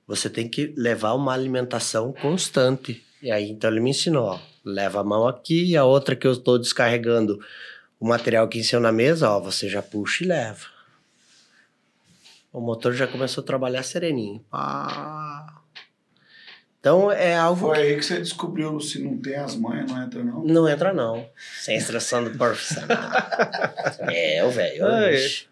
Você 0.07 0.29
tem 0.29 0.47
que 0.47 0.73
levar 0.77 1.13
uma 1.13 1.33
alimentação 1.33 2.13
constante. 2.13 3.03
E 3.21 3.31
aí, 3.31 3.49
então, 3.49 3.69
ele 3.69 3.79
me 3.79 3.91
ensinou, 3.91 4.25
ó, 4.25 4.39
leva 4.65 5.01
a 5.01 5.03
mão 5.03 5.27
aqui 5.27 5.65
e 5.65 5.77
a 5.77 5.85
outra 5.85 6.15
que 6.15 6.25
eu 6.25 6.31
estou 6.31 6.57
descarregando 6.57 7.39
o 7.99 8.07
material 8.07 8.49
em 8.51 8.63
cima 8.63 8.81
na 8.81 8.91
mesa, 8.91 9.29
ó, 9.29 9.39
você 9.39 9.69
já 9.69 9.81
puxa 9.81 10.23
e 10.23 10.27
leva. 10.27 10.65
O 12.51 12.59
motor 12.59 12.93
já 12.93 13.07
começou 13.07 13.43
a 13.43 13.45
trabalhar 13.45 13.83
sereninho. 13.83 14.43
Então, 16.81 17.11
é 17.11 17.35
algo 17.35 17.67
Foi 17.67 17.77
aí 17.77 17.95
que 17.95 18.03
você 18.03 18.17
descobriu 18.17 18.79
se 18.79 18.97
não 19.03 19.15
tem 19.15 19.35
as 19.35 19.55
manhas, 19.55 19.89
não 19.89 20.01
entra 20.01 20.23
não. 20.23 20.43
não 20.43 20.67
entra, 20.67 20.91
não. 20.91 21.29
Sem 21.59 21.77
instrução 21.77 22.23
do 22.23 22.31
profissional. 22.31 22.97
é, 24.11 24.43
o 24.43 24.49
velho. 24.49 24.87
Ixi. 25.11 25.47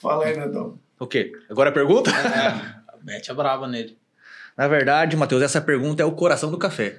Fala 0.00 0.24
aí, 0.24 0.34
Netão. 0.34 0.78
O 0.98 1.06
quê? 1.06 1.32
Agora 1.50 1.68
a 1.68 1.72
pergunta? 1.72 2.10
É, 2.10 2.14
a 2.88 2.96
Beth 3.02 3.28
é 3.28 3.34
brava 3.34 3.68
nele. 3.68 3.98
Na 4.56 4.66
verdade, 4.66 5.18
Matheus, 5.18 5.42
essa 5.42 5.60
pergunta 5.60 6.02
é 6.02 6.06
o 6.06 6.12
coração 6.12 6.50
do 6.50 6.56
café. 6.56 6.98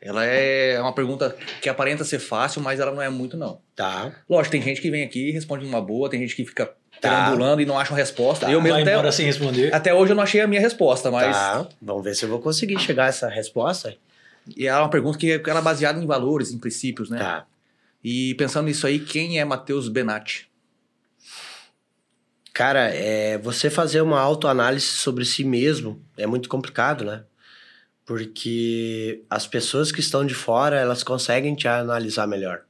Ela 0.00 0.24
é 0.24 0.80
uma 0.80 0.92
pergunta 0.92 1.36
que 1.62 1.68
aparenta 1.68 2.04
ser 2.04 2.18
fácil, 2.18 2.60
mas 2.60 2.80
ela 2.80 2.90
não 2.90 3.00
é 3.00 3.08
muito, 3.08 3.36
não. 3.36 3.60
Tá. 3.74 4.12
Lógico, 4.28 4.50
tem 4.52 4.62
gente 4.62 4.80
que 4.80 4.90
vem 4.90 5.04
aqui 5.04 5.28
e 5.28 5.32
responde 5.32 5.64
numa 5.64 5.80
boa, 5.80 6.10
tem 6.10 6.20
gente 6.20 6.34
que 6.34 6.44
fica 6.44 6.74
Tá. 7.00 7.08
perambulando 7.24 7.60
e 7.60 7.66
não 7.66 7.78
acha 7.78 7.92
uma 7.92 7.98
resposta. 7.98 8.50
eu 8.50 8.60
mesmo 8.60 8.82
Vai 8.84 8.94
até, 8.94 9.12
sem 9.12 9.26
responder. 9.26 9.74
até 9.74 9.92
hoje 9.94 10.12
eu 10.12 10.16
não 10.16 10.22
achei 10.22 10.40
a 10.40 10.46
minha 10.46 10.60
resposta, 10.60 11.10
mas 11.10 11.36
Tá. 11.36 11.66
Vamos 11.80 12.02
ver 12.04 12.14
se 12.14 12.24
eu 12.24 12.28
vou 12.28 12.40
conseguir 12.40 12.78
chegar 12.80 13.04
a 13.04 13.08
essa 13.08 13.28
resposta. 13.28 13.94
e 14.56 14.66
é 14.66 14.74
uma 14.76 14.88
pergunta 14.88 15.18
que 15.18 15.30
ela 15.44 15.60
é 15.60 15.62
baseada 15.62 15.98
em 16.02 16.06
valores, 16.06 16.52
em 16.52 16.58
princípios, 16.58 17.10
né? 17.10 17.18
Tá. 17.18 17.46
E 18.02 18.34
pensando 18.34 18.66
nisso 18.66 18.86
aí, 18.86 18.98
quem 19.00 19.38
é 19.40 19.44
Matheus 19.44 19.88
Benatti? 19.88 20.48
Cara, 22.52 22.88
é, 22.94 23.36
você 23.38 23.68
fazer 23.68 24.00
uma 24.00 24.20
autoanálise 24.20 24.86
sobre 24.86 25.24
si 25.24 25.44
mesmo 25.44 26.00
é 26.16 26.26
muito 26.26 26.48
complicado, 26.48 27.04
né? 27.04 27.24
Porque 28.06 29.22
as 29.28 29.46
pessoas 29.46 29.90
que 29.90 30.00
estão 30.00 30.24
de 30.24 30.34
fora, 30.34 30.76
elas 30.76 31.02
conseguem 31.02 31.54
te 31.54 31.66
analisar 31.68 32.26
melhor. 32.26 32.62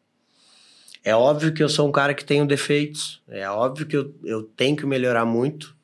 É 1.07 1.15
óbvio 1.15 1.55
que 1.55 1.63
eu 1.63 1.69
sou 1.69 1.89
um 1.89 1.93
cara 1.93 2.13
que 2.13 2.25
tenho 2.25 2.45
defeitos, 2.45 3.23
é 3.29 3.49
óbvio 3.49 3.87
que 3.87 3.97
eu, 3.97 4.13
eu 4.25 4.43
tenho 4.43 4.75
que 4.75 4.85
melhorar 4.85 5.25
muito. 5.25 5.77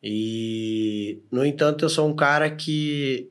E, 0.00 1.18
no 1.32 1.44
entanto, 1.44 1.84
eu 1.84 1.88
sou 1.88 2.08
um 2.08 2.14
cara 2.14 2.48
que 2.48 3.28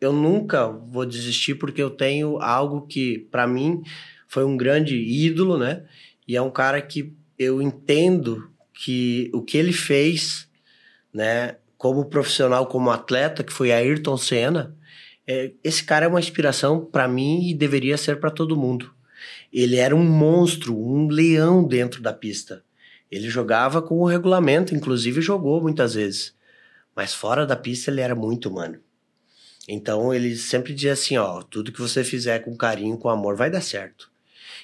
eu 0.00 0.12
nunca 0.12 0.66
vou 0.66 1.06
desistir 1.06 1.54
porque 1.54 1.80
eu 1.80 1.88
tenho 1.88 2.42
algo 2.42 2.84
que, 2.84 3.28
para 3.30 3.46
mim, 3.46 3.80
foi 4.26 4.44
um 4.44 4.56
grande 4.56 4.96
ídolo, 4.96 5.56
né? 5.56 5.84
E 6.26 6.34
é 6.34 6.42
um 6.42 6.50
cara 6.50 6.82
que 6.82 7.14
eu 7.38 7.62
entendo 7.62 8.50
que 8.74 9.30
o 9.32 9.42
que 9.42 9.56
ele 9.56 9.72
fez, 9.72 10.48
né, 11.14 11.58
como 11.78 12.06
profissional, 12.06 12.66
como 12.66 12.90
atleta, 12.90 13.44
que 13.44 13.52
foi 13.52 13.70
Ayrton 13.70 14.16
Senna, 14.16 14.76
é, 15.24 15.52
esse 15.62 15.84
cara 15.84 16.06
é 16.06 16.08
uma 16.08 16.18
inspiração 16.18 16.84
para 16.84 17.06
mim 17.06 17.48
e 17.48 17.54
deveria 17.54 17.96
ser 17.96 18.18
para 18.18 18.32
todo 18.32 18.56
mundo. 18.56 18.92
Ele 19.52 19.76
era 19.76 19.94
um 19.94 20.04
monstro, 20.04 20.76
um 20.76 21.08
leão 21.08 21.66
dentro 21.66 22.00
da 22.00 22.12
pista. 22.12 22.64
Ele 23.10 23.28
jogava 23.28 23.82
com 23.82 23.98
o 23.98 24.06
regulamento, 24.06 24.74
inclusive 24.74 25.20
jogou 25.20 25.60
muitas 25.60 25.94
vezes. 25.94 26.34
Mas 26.94 27.12
fora 27.12 27.44
da 27.44 27.56
pista 27.56 27.90
ele 27.90 28.00
era 28.00 28.14
muito 28.14 28.48
humano. 28.48 28.78
Então 29.68 30.12
ele 30.14 30.36
sempre 30.36 30.72
dizia 30.72 30.92
assim, 30.92 31.16
ó, 31.16 31.42
tudo 31.42 31.72
que 31.72 31.80
você 31.80 32.04
fizer 32.04 32.40
com 32.40 32.56
carinho, 32.56 32.96
com 32.96 33.08
amor, 33.08 33.36
vai 33.36 33.50
dar 33.50 33.60
certo. 33.60 34.10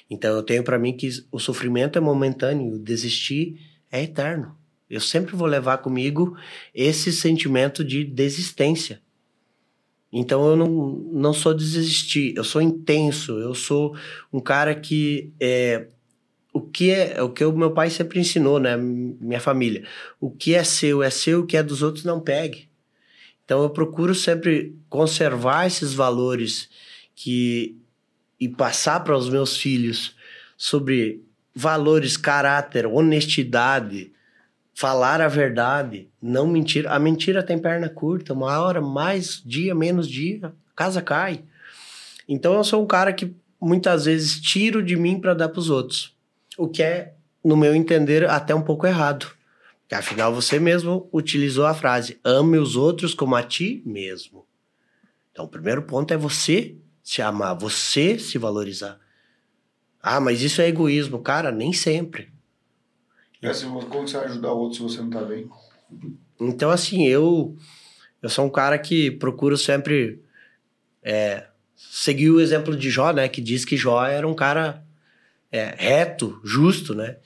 Então 0.09 0.35
eu 0.35 0.43
tenho 0.43 0.63
para 0.63 0.79
mim 0.79 0.95
que 0.95 1.09
o 1.31 1.39
sofrimento 1.39 1.97
é 1.97 2.01
momentâneo, 2.01 2.73
o 2.73 2.79
desistir 2.79 3.59
é 3.91 4.03
eterno. 4.03 4.57
Eu 4.89 5.01
sempre 5.01 5.35
vou 5.35 5.47
levar 5.47 5.79
comigo 5.79 6.37
esse 6.73 7.11
sentimento 7.11 7.83
de 7.83 8.05
desistência. 8.05 9.01
Então 10.19 10.47
eu 10.47 10.55
não, 10.55 10.67
não 11.13 11.31
sou 11.33 11.53
desistir, 11.53 12.33
eu 12.35 12.43
sou 12.43 12.59
intenso, 12.59 13.39
eu 13.39 13.53
sou 13.53 13.95
um 14.33 14.39
cara 14.39 14.73
que 14.73 15.31
é 15.39 15.87
o 16.51 16.59
que 16.59 16.89
é 16.89 17.21
o 17.21 17.29
que 17.29 17.45
o 17.45 17.55
meu 17.55 17.71
pai 17.71 17.91
sempre 17.91 18.19
ensinou, 18.19 18.59
né, 18.59 18.75
minha 18.75 19.39
família. 19.39 19.85
O 20.19 20.31
que 20.31 20.55
é 20.55 20.63
seu 20.63 21.03
é 21.03 21.09
seu, 21.11 21.41
o 21.41 21.45
que 21.45 21.55
é 21.55 21.61
dos 21.61 21.83
outros 21.83 22.03
não 22.03 22.19
pegue. 22.19 22.67
Então 23.45 23.61
eu 23.61 23.69
procuro 23.69 24.15
sempre 24.15 24.75
conservar 24.89 25.67
esses 25.67 25.93
valores 25.93 26.67
que 27.15 27.77
e 28.39 28.49
passar 28.49 29.03
para 29.03 29.15
os 29.15 29.29
meus 29.29 29.55
filhos 29.55 30.15
sobre 30.57 31.23
valores, 31.53 32.17
caráter, 32.17 32.87
honestidade, 32.87 34.11
falar 34.77 35.21
a 35.21 35.27
verdade, 35.27 36.07
não 36.21 36.45
mentir. 36.45 36.87
A 36.87 36.99
mentira 36.99 37.41
tem 37.41 37.57
perna 37.57 37.89
curta, 37.89 38.33
uma 38.33 38.59
hora 38.59 38.79
mais 38.79 39.41
dia, 39.43 39.73
menos 39.73 40.07
dia, 40.07 40.53
casa 40.75 41.01
cai. 41.01 41.43
Então 42.29 42.53
eu 42.53 42.63
sou 42.63 42.83
um 42.83 42.85
cara 42.85 43.11
que 43.11 43.35
muitas 43.59 44.05
vezes 44.05 44.39
tiro 44.39 44.83
de 44.83 44.95
mim 44.95 45.19
para 45.19 45.33
dar 45.33 45.49
para 45.49 45.59
os 45.59 45.71
outros, 45.71 46.15
o 46.55 46.67
que 46.67 46.83
é, 46.83 47.15
no 47.43 47.57
meu 47.57 47.73
entender, 47.73 48.29
até 48.29 48.53
um 48.53 48.61
pouco 48.61 48.85
errado. 48.85 49.31
Porque 49.79 49.95
afinal 49.95 50.31
você 50.31 50.59
mesmo 50.59 51.09
utilizou 51.11 51.65
a 51.65 51.73
frase: 51.73 52.19
ame 52.23 52.59
os 52.59 52.75
outros 52.75 53.15
como 53.15 53.35
a 53.35 53.41
ti 53.41 53.81
mesmo. 53.83 54.45
Então 55.31 55.45
o 55.45 55.49
primeiro 55.49 55.81
ponto 55.81 56.13
é 56.13 56.17
você 56.17 56.75
se 57.01 57.19
amar, 57.19 57.57
você 57.57 58.19
se 58.19 58.37
valorizar. 58.37 58.99
Ah, 59.99 60.19
mas 60.19 60.43
isso 60.43 60.61
é 60.61 60.67
egoísmo, 60.67 61.17
cara, 61.17 61.51
nem 61.51 61.73
sempre. 61.73 62.36
É, 63.41 63.53
você- 63.53 63.65
como 63.65 64.07
você 64.07 64.17
vai 64.17 64.25
ajudar 64.27 64.51
o 64.51 64.57
outro 64.57 64.77
se 64.77 64.83
você 64.83 65.01
não 65.01 65.09
tá 65.09 65.21
bem? 65.21 65.49
Então, 66.39 66.69
assim, 66.69 67.05
eu 67.07 67.55
eu 68.21 68.29
sou 68.29 68.45
um 68.45 68.49
cara 68.49 68.77
que 68.79 69.11
procuro 69.11 69.57
sempre 69.57 70.21
é, 71.03 71.45
seguir 71.75 72.29
o 72.31 72.41
exemplo 72.41 72.75
de 72.75 72.89
Jó, 72.89 73.11
né? 73.11 73.27
Que 73.29 73.39
diz 73.41 73.63
que 73.63 73.77
Jó 73.77 74.03
era 74.05 74.27
um 74.27 74.33
cara 74.33 74.83
é, 75.51 75.75
reto, 75.77 76.39
justo, 76.43 76.93
né? 76.95 77.17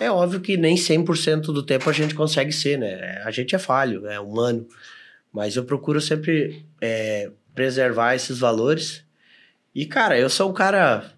É 0.00 0.10
óbvio 0.10 0.40
que 0.40 0.56
nem 0.56 0.76
100% 0.76 1.52
do 1.52 1.62
tempo 1.62 1.90
a 1.90 1.92
gente 1.92 2.14
consegue 2.14 2.52
ser, 2.52 2.78
né? 2.78 3.20
A 3.24 3.30
gente 3.32 3.54
é 3.54 3.58
falho, 3.58 4.06
é 4.06 4.18
humano. 4.20 4.66
Mas 5.32 5.56
eu 5.56 5.64
procuro 5.64 6.00
sempre 6.00 6.64
é, 6.80 7.30
preservar 7.54 8.14
esses 8.14 8.38
valores. 8.38 9.04
E, 9.74 9.84
cara, 9.86 10.18
eu 10.18 10.30
sou 10.30 10.50
um 10.50 10.54
cara 10.54 11.12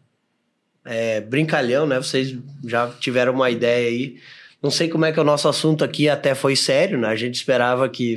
é, 0.85 1.21
brincalhão, 1.21 1.87
né? 1.87 1.97
Vocês 1.97 2.37
já 2.67 2.89
tiveram 3.01 3.33
uma 3.33 3.51
ideia 3.51 3.89
aí. 3.89 4.17
Não 4.63 4.71
sei 4.71 4.89
como 4.89 5.07
é 5.07 5.13
que 5.13 5.19
é 5.19 5.23
o 5.23 5.25
nosso 5.25 5.49
assunto 5.49 5.83
aqui 5.83 6.09
até 6.09 6.35
foi 6.35 6.55
sério, 6.55 6.99
né? 6.99 7.09
A 7.09 7.17
gente 7.17 7.35
esperava 7.35 7.89
que 7.89 8.17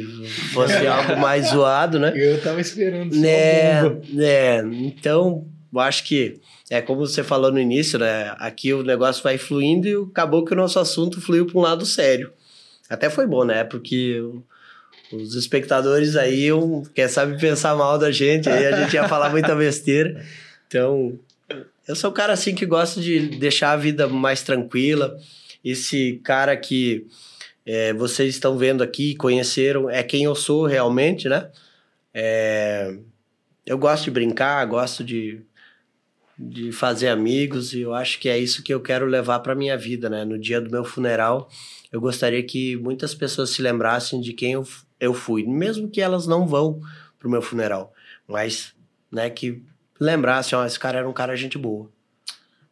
fosse 0.53 0.75
algo 0.87 1.17
mais 1.17 1.47
zoado, 1.49 1.99
né? 1.99 2.11
Eu 2.15 2.41
tava 2.41 2.59
esperando. 2.59 3.15
Né, 3.15 3.81
né, 4.09 4.59
então, 4.81 5.45
eu 5.73 5.79
acho 5.79 6.03
que 6.03 6.41
é 6.69 6.81
como 6.81 7.05
você 7.05 7.23
falou 7.23 7.51
no 7.51 7.59
início, 7.59 7.97
né? 7.97 8.35
Aqui 8.39 8.73
o 8.73 8.83
negócio 8.83 9.23
vai 9.23 9.37
fluindo 9.37 9.87
e 9.87 9.95
acabou 9.95 10.43
que 10.43 10.53
o 10.53 10.57
nosso 10.57 10.79
assunto 10.79 11.21
fluiu 11.21 11.45
para 11.45 11.57
um 11.57 11.61
lado 11.61 11.85
sério. 11.85 12.31
Até 12.89 13.09
foi 13.09 13.25
bom, 13.25 13.45
né? 13.45 13.63
Porque 13.63 14.21
os 15.13 15.35
espectadores 15.35 16.15
aí, 16.15 16.51
um, 16.51 16.83
quer 16.83 17.07
sabe 17.07 17.39
pensar 17.39 17.75
mal 17.75 17.97
da 17.97 18.11
gente, 18.11 18.49
aí 18.49 18.65
a 18.65 18.81
gente 18.81 18.93
ia 18.93 19.07
falar 19.07 19.29
muita 19.29 19.55
besteira. 19.55 20.23
Então, 20.67 21.17
eu 21.87 21.95
sou 21.95 22.11
um 22.11 22.13
cara 22.13 22.33
assim 22.33 22.55
que 22.55 22.65
gosta 22.65 23.01
de 23.01 23.19
deixar 23.37 23.71
a 23.71 23.77
vida 23.77 24.07
mais 24.07 24.41
tranquila. 24.41 25.17
Esse 25.63 26.19
cara 26.23 26.55
que 26.55 27.07
é, 27.65 27.93
vocês 27.93 28.33
estão 28.33 28.57
vendo 28.57 28.83
aqui, 28.83 29.15
conheceram, 29.15 29.89
é 29.89 30.03
quem 30.03 30.23
eu 30.23 30.35
sou 30.35 30.65
realmente, 30.65 31.27
né? 31.27 31.49
É, 32.13 32.97
eu 33.65 33.77
gosto 33.77 34.05
de 34.05 34.11
brincar, 34.11 34.65
gosto 34.65 35.03
de, 35.03 35.41
de 36.37 36.71
fazer 36.71 37.09
amigos 37.09 37.73
e 37.73 37.81
eu 37.81 37.93
acho 37.93 38.19
que 38.19 38.29
é 38.29 38.37
isso 38.37 38.63
que 38.63 38.73
eu 38.73 38.81
quero 38.81 39.05
levar 39.05 39.39
para 39.39 39.55
minha 39.55 39.77
vida, 39.77 40.09
né? 40.09 40.23
No 40.23 40.37
dia 40.37 40.61
do 40.61 40.69
meu 40.69 40.83
funeral, 40.83 41.49
eu 41.91 41.99
gostaria 41.99 42.43
que 42.43 42.75
muitas 42.77 43.13
pessoas 43.13 43.51
se 43.51 43.61
lembrassem 43.61 44.19
de 44.21 44.33
quem 44.33 44.53
eu, 44.53 44.67
eu 44.99 45.13
fui, 45.13 45.43
mesmo 45.45 45.89
que 45.89 46.01
elas 46.01 46.27
não 46.27 46.47
vão 46.47 46.81
pro 47.19 47.29
meu 47.29 47.41
funeral, 47.41 47.93
mas, 48.27 48.73
né, 49.09 49.29
que 49.29 49.63
lembrassem, 49.99 50.57
ó, 50.57 50.65
esse 50.65 50.79
cara 50.79 50.99
era 50.99 51.09
um 51.09 51.13
cara 51.13 51.35
gente 51.35 51.57
boa. 51.57 51.89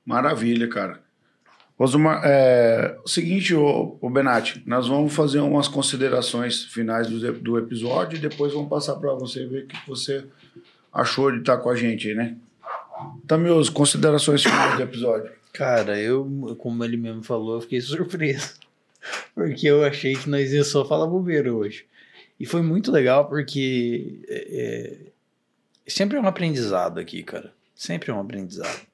Maravilha, 0.06 0.68
cara. 0.68 1.00
Osmar, 1.78 2.22
é, 2.24 2.96
o 3.04 3.08
seguinte, 3.08 3.56
ô, 3.56 3.98
ô 4.00 4.10
Benatti, 4.10 4.62
nós 4.68 4.88
vamos 4.88 5.14
fazer 5.16 5.40
umas 5.40 5.68
considerações 5.68 6.64
finais 6.66 7.08
do, 7.08 7.34
do 7.34 7.58
episódio 7.58 8.18
e 8.18 8.22
depois 8.22 8.54
vamos 8.54 8.70
passar 8.70 8.96
para 8.98 9.14
você 9.14 9.48
ver 9.48 9.64
o 9.64 9.68
que 9.68 9.78
você 9.88 10.26
achou 10.94 11.32
de 11.32 11.40
estar 11.40 11.58
com 11.58 11.70
a 11.70 11.76
gente 11.76 12.10
aí, 12.10 12.14
né? 12.14 12.38
Tá, 13.26 13.38
meus 13.38 13.70
considerações 13.70 14.44
finais 14.44 14.76
do 14.76 14.84
episódio. 14.84 15.32
Cara, 15.52 16.00
eu, 16.00 16.56
como 16.60 16.84
ele 16.84 16.98
mesmo 16.98 17.24
falou, 17.24 17.56
eu 17.56 17.62
fiquei 17.62 17.82
surpreso. 17.82 18.54
Porque 19.34 19.68
eu 19.68 19.84
achei 19.84 20.14
que 20.14 20.30
nós 20.30 20.54
ia 20.54 20.64
só 20.64 20.86
falar 20.86 21.08
bobeira 21.08 21.52
hoje. 21.52 21.86
E 22.40 22.46
foi 22.46 22.62
muito 22.62 22.92
legal 22.92 23.28
porque 23.28 24.22
é, 24.28 24.48
é, 24.52 25.11
sempre 25.92 26.18
é 26.18 26.22
um 26.22 26.28
aprendizado 26.28 27.00
aqui, 27.00 27.24
cara. 27.24 27.54
Sempre 27.76 28.12
é 28.12 28.14
um 28.14 28.20
aprendizado. 28.20 28.86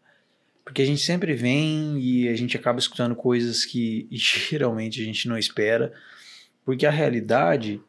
Porque 0.64 0.82
a 0.82 0.86
gente 0.86 1.02
sempre 1.02 1.34
vem 1.34 1.98
e 1.99 2.28
a 2.28 2.36
gente 2.36 2.57
acaba 2.57 2.80
escutando 2.80 3.15
coisas 3.15 3.65
que 3.65 4.07
geralmente 4.11 5.02
a 5.02 5.06
gente 5.06 5.28
não 5.28 5.38
espera. 5.38 5.94
Porque 6.65 6.86
a 6.86 6.91
realidade 6.91 7.82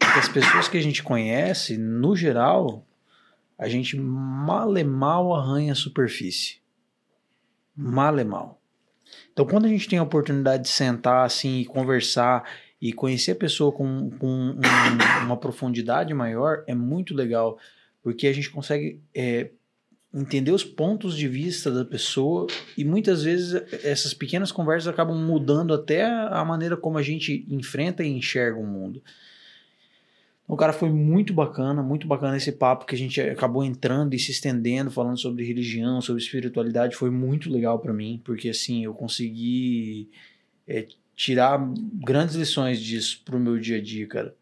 é 0.00 0.04
que 0.12 0.18
as 0.18 0.28
pessoas 0.28 0.68
que 0.68 0.76
a 0.76 0.82
gente 0.82 1.02
conhece, 1.02 1.78
no 1.78 2.16
geral, 2.16 2.84
a 3.58 3.68
gente 3.68 3.96
mal 3.96 4.76
e 4.76 4.82
mal 4.84 5.34
arranha 5.34 5.72
a 5.72 5.76
superfície. 5.76 6.56
Mal 7.76 8.18
e 8.18 8.24
mal. 8.24 8.60
Então, 9.32 9.46
quando 9.46 9.66
a 9.66 9.68
gente 9.68 9.88
tem 9.88 9.98
a 9.98 10.02
oportunidade 10.02 10.64
de 10.64 10.68
sentar 10.68 11.24
assim 11.24 11.60
e 11.60 11.64
conversar 11.64 12.44
e 12.80 12.92
conhecer 12.92 13.32
a 13.32 13.36
pessoa 13.36 13.72
com, 13.72 14.10
com 14.18 14.26
um- 14.28 15.24
uma 15.24 15.36
profundidade 15.36 16.12
maior, 16.12 16.64
é 16.66 16.74
muito 16.74 17.14
legal, 17.14 17.58
porque 18.04 18.26
a 18.26 18.32
gente 18.34 18.50
consegue 18.50 19.00
é, 19.14 19.48
entender 20.12 20.52
os 20.52 20.62
pontos 20.62 21.16
de 21.16 21.26
vista 21.26 21.70
da 21.70 21.86
pessoa 21.86 22.46
e 22.76 22.84
muitas 22.84 23.24
vezes 23.24 23.54
essas 23.82 24.12
pequenas 24.12 24.52
conversas 24.52 24.86
acabam 24.86 25.16
mudando 25.16 25.72
até 25.72 26.04
a 26.04 26.44
maneira 26.44 26.76
como 26.76 26.98
a 26.98 27.02
gente 27.02 27.46
enfrenta 27.48 28.04
e 28.04 28.08
enxerga 28.08 28.60
o 28.60 28.66
mundo. 28.66 29.02
Então, 30.44 30.54
cara, 30.54 30.74
foi 30.74 30.90
muito 30.90 31.32
bacana, 31.32 31.82
muito 31.82 32.06
bacana 32.06 32.36
esse 32.36 32.52
papo 32.52 32.84
que 32.84 32.94
a 32.94 32.98
gente 32.98 33.18
acabou 33.22 33.64
entrando 33.64 34.12
e 34.12 34.18
se 34.18 34.30
estendendo, 34.30 34.90
falando 34.90 35.18
sobre 35.18 35.42
religião, 35.42 36.02
sobre 36.02 36.22
espiritualidade. 36.22 36.94
Foi 36.94 37.10
muito 37.10 37.50
legal 37.50 37.78
pra 37.78 37.94
mim, 37.94 38.20
porque 38.22 38.50
assim, 38.50 38.84
eu 38.84 38.92
consegui 38.92 40.10
é, 40.68 40.86
tirar 41.16 41.58
grandes 42.04 42.34
lições 42.34 42.78
disso 42.78 43.22
pro 43.24 43.40
meu 43.40 43.58
dia 43.58 43.78
a 43.78 43.82
dia, 43.82 44.06
cara. 44.06 44.36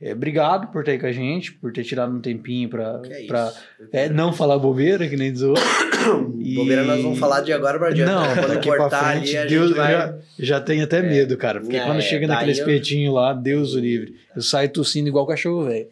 É, 0.00 0.12
obrigado 0.12 0.70
por 0.72 0.84
ter 0.84 0.92
aí 0.92 0.98
com 0.98 1.06
a 1.06 1.12
gente, 1.12 1.52
por 1.52 1.72
ter 1.72 1.84
tirado 1.84 2.12
um 2.14 2.20
tempinho 2.20 2.68
pra, 2.68 3.00
Que 3.00 3.12
é 3.12 3.26
pra 3.26 3.52
é, 3.92 4.08
não 4.08 4.32
falar 4.32 4.58
bobeira, 4.58 5.08
que 5.08 5.16
nem 5.16 5.32
diz 5.32 5.42
outro. 5.42 5.62
E- 6.38 6.54
Bobeira 6.56 6.84
nós 6.84 7.00
vamos 7.02 7.18
falar 7.18 7.40
de 7.40 7.50
agora 7.50 7.78
pra 7.78 7.90
diante. 7.90 8.10
Não? 8.12 8.34
Quando 8.34 8.48
daqui 8.48 8.68
pra 8.68 8.76
cortar 8.76 9.12
frente, 9.12 9.34
ali, 9.34 9.48
Deus, 9.48 9.70
vai... 9.74 9.92
já, 9.92 10.14
já 10.38 10.60
tenho 10.60 10.84
até 10.84 11.00
medo, 11.00 11.34
cara. 11.38 11.60
Porque 11.60 11.76
É, 11.78 11.86
quando 11.86 12.02
chega 12.02 12.26
daí 12.26 12.36
naquele 12.36 12.50
eu- 12.50 12.56
espetinho 12.60 13.14
lá, 13.14 13.32
Deus 13.32 13.72
o 13.72 13.80
livre. 13.80 14.14
Eu 14.36 14.42
saio 14.42 14.68
tossindo 14.68 15.08
igual 15.08 15.26
cachorro, 15.26 15.64
velho. 15.64 15.86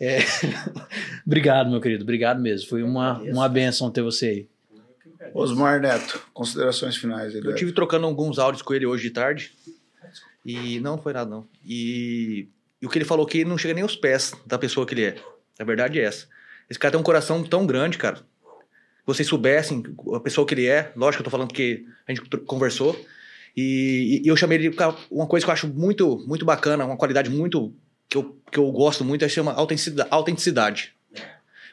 É. 0.00 0.20
Obrigado, 1.26 1.70
meu 1.70 1.78
querido. 1.78 2.04
Obrigado 2.04 2.40
mesmo. 2.40 2.70
Foi 2.70 2.82
uma, 2.82 3.18
uma 3.20 3.46
benção 3.50 3.90
ter 3.90 4.00
você 4.00 4.26
aí. 4.26 4.46
Osmar 5.34 5.78
Neto, 5.80 6.22
considerações 6.32 6.96
finais. 6.96 7.34
aí, 7.34 7.42
Eu 7.44 7.54
tive 7.54 7.72
trocando 7.72 8.06
alguns 8.06 8.38
áudios 8.38 8.62
com 8.62 8.72
ele 8.72 8.86
hoje 8.86 9.04
de 9.04 9.10
tarde. 9.10 9.52
E 10.46 10.80
não 10.80 10.96
foi 10.96 11.12
nada, 11.12 11.28
não. 11.28 11.44
E, 11.66 12.48
e 12.80 12.86
o 12.86 12.88
que 12.88 12.98
ele 12.98 13.04
falou 13.04 13.26
que 13.26 13.44
não 13.44 13.58
chega 13.58 13.74
nem 13.74 13.82
aos 13.82 13.96
pés 13.96 14.32
da 14.46 14.58
pessoa 14.58 14.86
que 14.86 14.94
ele 14.94 15.04
é. 15.04 15.16
A 15.58 15.64
verdade 15.64 15.98
é 15.98 16.04
essa. 16.04 16.26
Esse 16.70 16.78
cara 16.78 16.92
tem 16.92 17.00
um 17.00 17.04
coração 17.04 17.42
tão 17.42 17.66
grande, 17.66 17.98
cara. 17.98 18.20
Vocês 19.04 19.26
soubessem 19.26 19.82
a 20.14 20.20
pessoa 20.20 20.46
que 20.46 20.54
ele 20.54 20.66
é, 20.66 20.92
lógico 20.94 21.22
que 21.22 21.26
eu 21.26 21.30
tô 21.30 21.30
falando 21.30 21.48
porque 21.48 21.84
a 22.06 22.12
gente 22.12 22.28
conversou. 22.46 22.98
E, 23.56 24.22
e 24.24 24.28
eu 24.28 24.36
chamei 24.36 24.58
ele 24.58 24.76
uma 25.10 25.26
coisa 25.26 25.44
que 25.44 25.50
eu 25.50 25.54
acho 25.54 25.66
muito, 25.66 26.18
muito 26.26 26.44
bacana, 26.44 26.84
uma 26.84 26.96
qualidade 26.96 27.30
muito. 27.30 27.74
que 28.08 28.16
eu, 28.16 28.36
que 28.52 28.58
eu 28.58 28.70
gosto 28.70 29.04
muito, 29.04 29.24
é 29.24 29.28
chama 29.28 29.52
autenticidade. 29.52 30.08
autenticidade. 30.12 30.92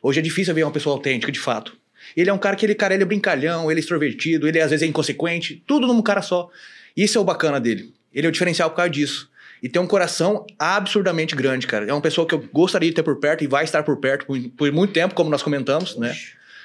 Hoje 0.01 0.19
é 0.19 0.23
difícil 0.23 0.53
ver 0.53 0.63
uma 0.63 0.71
pessoa 0.71 0.95
autêntica, 0.95 1.31
de 1.31 1.39
fato. 1.39 1.77
Ele 2.15 2.29
é 2.29 2.33
um 2.33 2.37
cara 2.37 2.55
que 2.55 2.65
ele, 2.65 2.75
cara, 2.75 2.93
ele 2.93 3.03
é 3.03 3.05
brincalhão, 3.05 3.69
ele 3.69 3.79
é 3.79 3.81
extrovertido, 3.81 4.47
ele 4.47 4.61
às 4.61 4.69
vezes 4.69 4.83
é 4.83 4.87
inconsequente, 4.87 5.63
tudo 5.67 5.87
num 5.87 6.01
cara 6.01 6.21
só. 6.21 6.49
Isso 6.95 7.17
é 7.17 7.21
o 7.21 7.23
bacana 7.23 7.59
dele. 7.59 7.93
Ele 8.13 8.25
é 8.25 8.29
o 8.29 8.31
diferencial 8.31 8.69
por 8.69 8.77
causa 8.77 8.89
disso. 8.89 9.29
E 9.65 9.67
tem 9.67 9.81
um 9.81 9.87
coração 9.87 10.45
absurdamente 10.59 11.35
grande, 11.35 11.65
cara. 11.65 11.87
É 11.87 11.91
uma 11.91 11.99
pessoa 11.99 12.27
que 12.27 12.35
eu 12.35 12.47
gostaria 12.53 12.87
de 12.87 12.93
ter 12.93 13.01
por 13.01 13.15
perto 13.15 13.43
e 13.43 13.47
vai 13.47 13.63
estar 13.63 13.81
por 13.81 13.97
perto 13.97 14.27
por, 14.27 14.39
por 14.55 14.71
muito 14.71 14.93
tempo, 14.93 15.15
como 15.15 15.27
nós 15.27 15.41
comentamos, 15.41 15.97
né? 15.97 16.15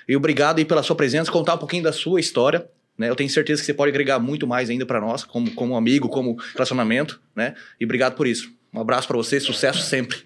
E 0.07 0.15
obrigado 0.15 0.59
aí 0.59 0.67
pela 0.67 0.83
sua 0.83 0.95
presença, 0.95 1.33
contar 1.33 1.55
um 1.55 1.59
pouquinho 1.59 1.83
da 1.83 1.95
sua 1.95 2.21
história, 2.21 2.69
né? 2.99 3.09
Eu 3.09 3.17
tenho 3.17 3.31
certeza 3.31 3.63
que 3.63 3.65
você 3.65 3.73
pode 3.73 3.89
agregar 3.89 4.19
muito 4.19 4.47
mais 4.47 4.69
ainda 4.69 4.85
para 4.85 5.01
nós, 5.01 5.25
como, 5.25 5.51
como 5.53 5.77
amigo, 5.77 6.11
como 6.11 6.37
relacionamento, 6.53 7.19
né? 7.35 7.55
E 7.81 7.87
obrigado 7.87 8.17
por 8.17 8.27
isso. 8.27 8.53
Um 8.71 8.83
abraço 8.83 9.09
para 9.09 9.17
você, 9.17 9.41
sucesso 9.41 9.81
sempre. 9.81 10.19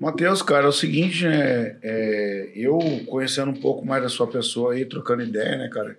Matheus, 0.00 0.40
cara, 0.40 0.64
é 0.64 0.68
o 0.70 0.72
seguinte, 0.72 1.26
né? 1.26 1.76
é, 1.82 2.52
eu 2.54 2.78
conhecendo 3.06 3.50
um 3.50 3.60
pouco 3.60 3.84
mais 3.84 4.02
da 4.02 4.08
sua 4.08 4.26
pessoa 4.26 4.72
aí, 4.72 4.86
trocando 4.86 5.24
ideia, 5.24 5.58
né, 5.58 5.68
cara? 5.68 5.98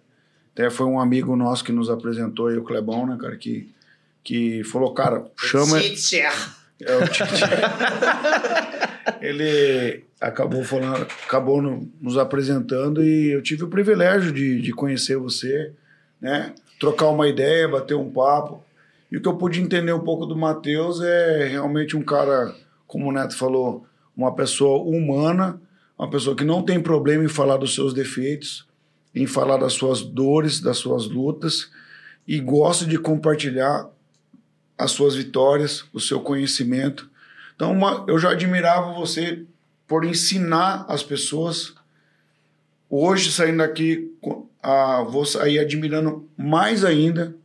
Até 0.55 0.71
foi 0.71 0.87
um 0.87 0.99
amigo 0.99 1.35
nosso 1.35 1.63
que 1.63 1.71
nos 1.71 1.87
apresentou 1.87 2.47
aí, 2.47 2.57
o 2.57 2.63
Clebão, 2.63 3.05
né, 3.05 3.15
cara, 3.21 3.37
que, 3.37 3.69
que 4.23 4.63
falou, 4.63 4.93
cara, 4.93 5.25
chama. 5.37 5.77
É 6.81 6.95
o. 6.95 6.99
Ele 9.21 10.03
acabou 10.19 10.63
falando, 10.63 11.01
acabou 11.25 11.61
no- 11.61 11.89
nos 12.01 12.17
apresentando 12.17 13.03
e 13.03 13.31
eu 13.31 13.41
tive 13.41 13.63
o 13.63 13.67
privilégio 13.69 14.31
de, 14.31 14.61
de 14.61 14.71
conhecer 14.71 15.17
você, 15.17 15.73
né? 16.21 16.53
Trocar 16.79 17.09
uma 17.09 17.27
ideia, 17.27 17.67
bater 17.67 17.95
um 17.95 18.09
papo. 18.09 18.63
E 19.11 19.17
o 19.17 19.21
que 19.21 19.27
eu 19.27 19.35
pude 19.35 19.61
entender 19.61 19.91
um 19.91 19.99
pouco 19.99 20.25
do 20.25 20.35
Matheus 20.37 21.01
é 21.01 21.47
realmente 21.47 21.97
um 21.97 22.03
cara, 22.03 22.53
como 22.87 23.09
o 23.09 23.11
Neto 23.11 23.35
falou, 23.37 23.85
uma 24.15 24.33
pessoa 24.35 24.81
humana, 24.83 25.59
uma 25.97 26.09
pessoa 26.09 26.35
que 26.35 26.45
não 26.45 26.61
tem 26.61 26.79
problema 26.79 27.23
em 27.23 27.27
falar 27.29 27.57
dos 27.57 27.73
seus 27.73 27.93
defeitos, 27.93 28.67
em 29.13 29.25
falar 29.25 29.57
das 29.57 29.73
suas 29.73 30.01
dores, 30.01 30.59
das 30.61 30.77
suas 30.77 31.07
lutas 31.07 31.69
e 32.27 32.39
gosta 32.39 32.85
de 32.85 32.97
compartilhar 32.99 33.89
as 34.79 34.91
suas 34.91 35.13
vitórias, 35.13 35.83
o 35.93 35.99
seu 35.99 36.21
conhecimento. 36.21 37.09
Então, 37.53 37.73
uma- 37.73 38.05
eu 38.07 38.17
já 38.17 38.31
admirava 38.31 38.93
você 38.93 39.43
por 39.85 40.05
ensinar 40.05 40.85
as 40.87 41.03
pessoas. 41.03 41.75
Hoje, 42.89 43.29
saindo 43.29 43.57
daqui, 43.57 44.09
ah, 44.63 45.03
vou 45.03 45.25
sair 45.25 45.59
admirando 45.59 46.27
mais 46.37 46.85
ainda 46.85 47.35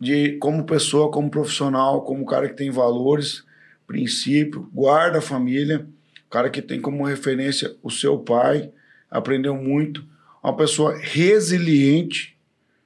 de 0.00 0.38
como 0.38 0.64
pessoa, 0.64 1.10
como 1.10 1.30
profissional, 1.30 2.02
como 2.02 2.24
cara 2.24 2.48
que 2.48 2.56
tem 2.56 2.70
valores, 2.70 3.44
princípio, 3.86 4.68
guarda 4.72 5.18
a 5.18 5.22
família, 5.22 5.86
cara 6.30 6.48
que 6.48 6.62
tem 6.62 6.80
como 6.80 7.04
referência 7.04 7.76
o 7.82 7.90
seu 7.90 8.18
pai, 8.18 8.70
aprendeu 9.10 9.54
muito, 9.54 10.04
uma 10.42 10.56
pessoa 10.56 10.96
resiliente 10.96 12.36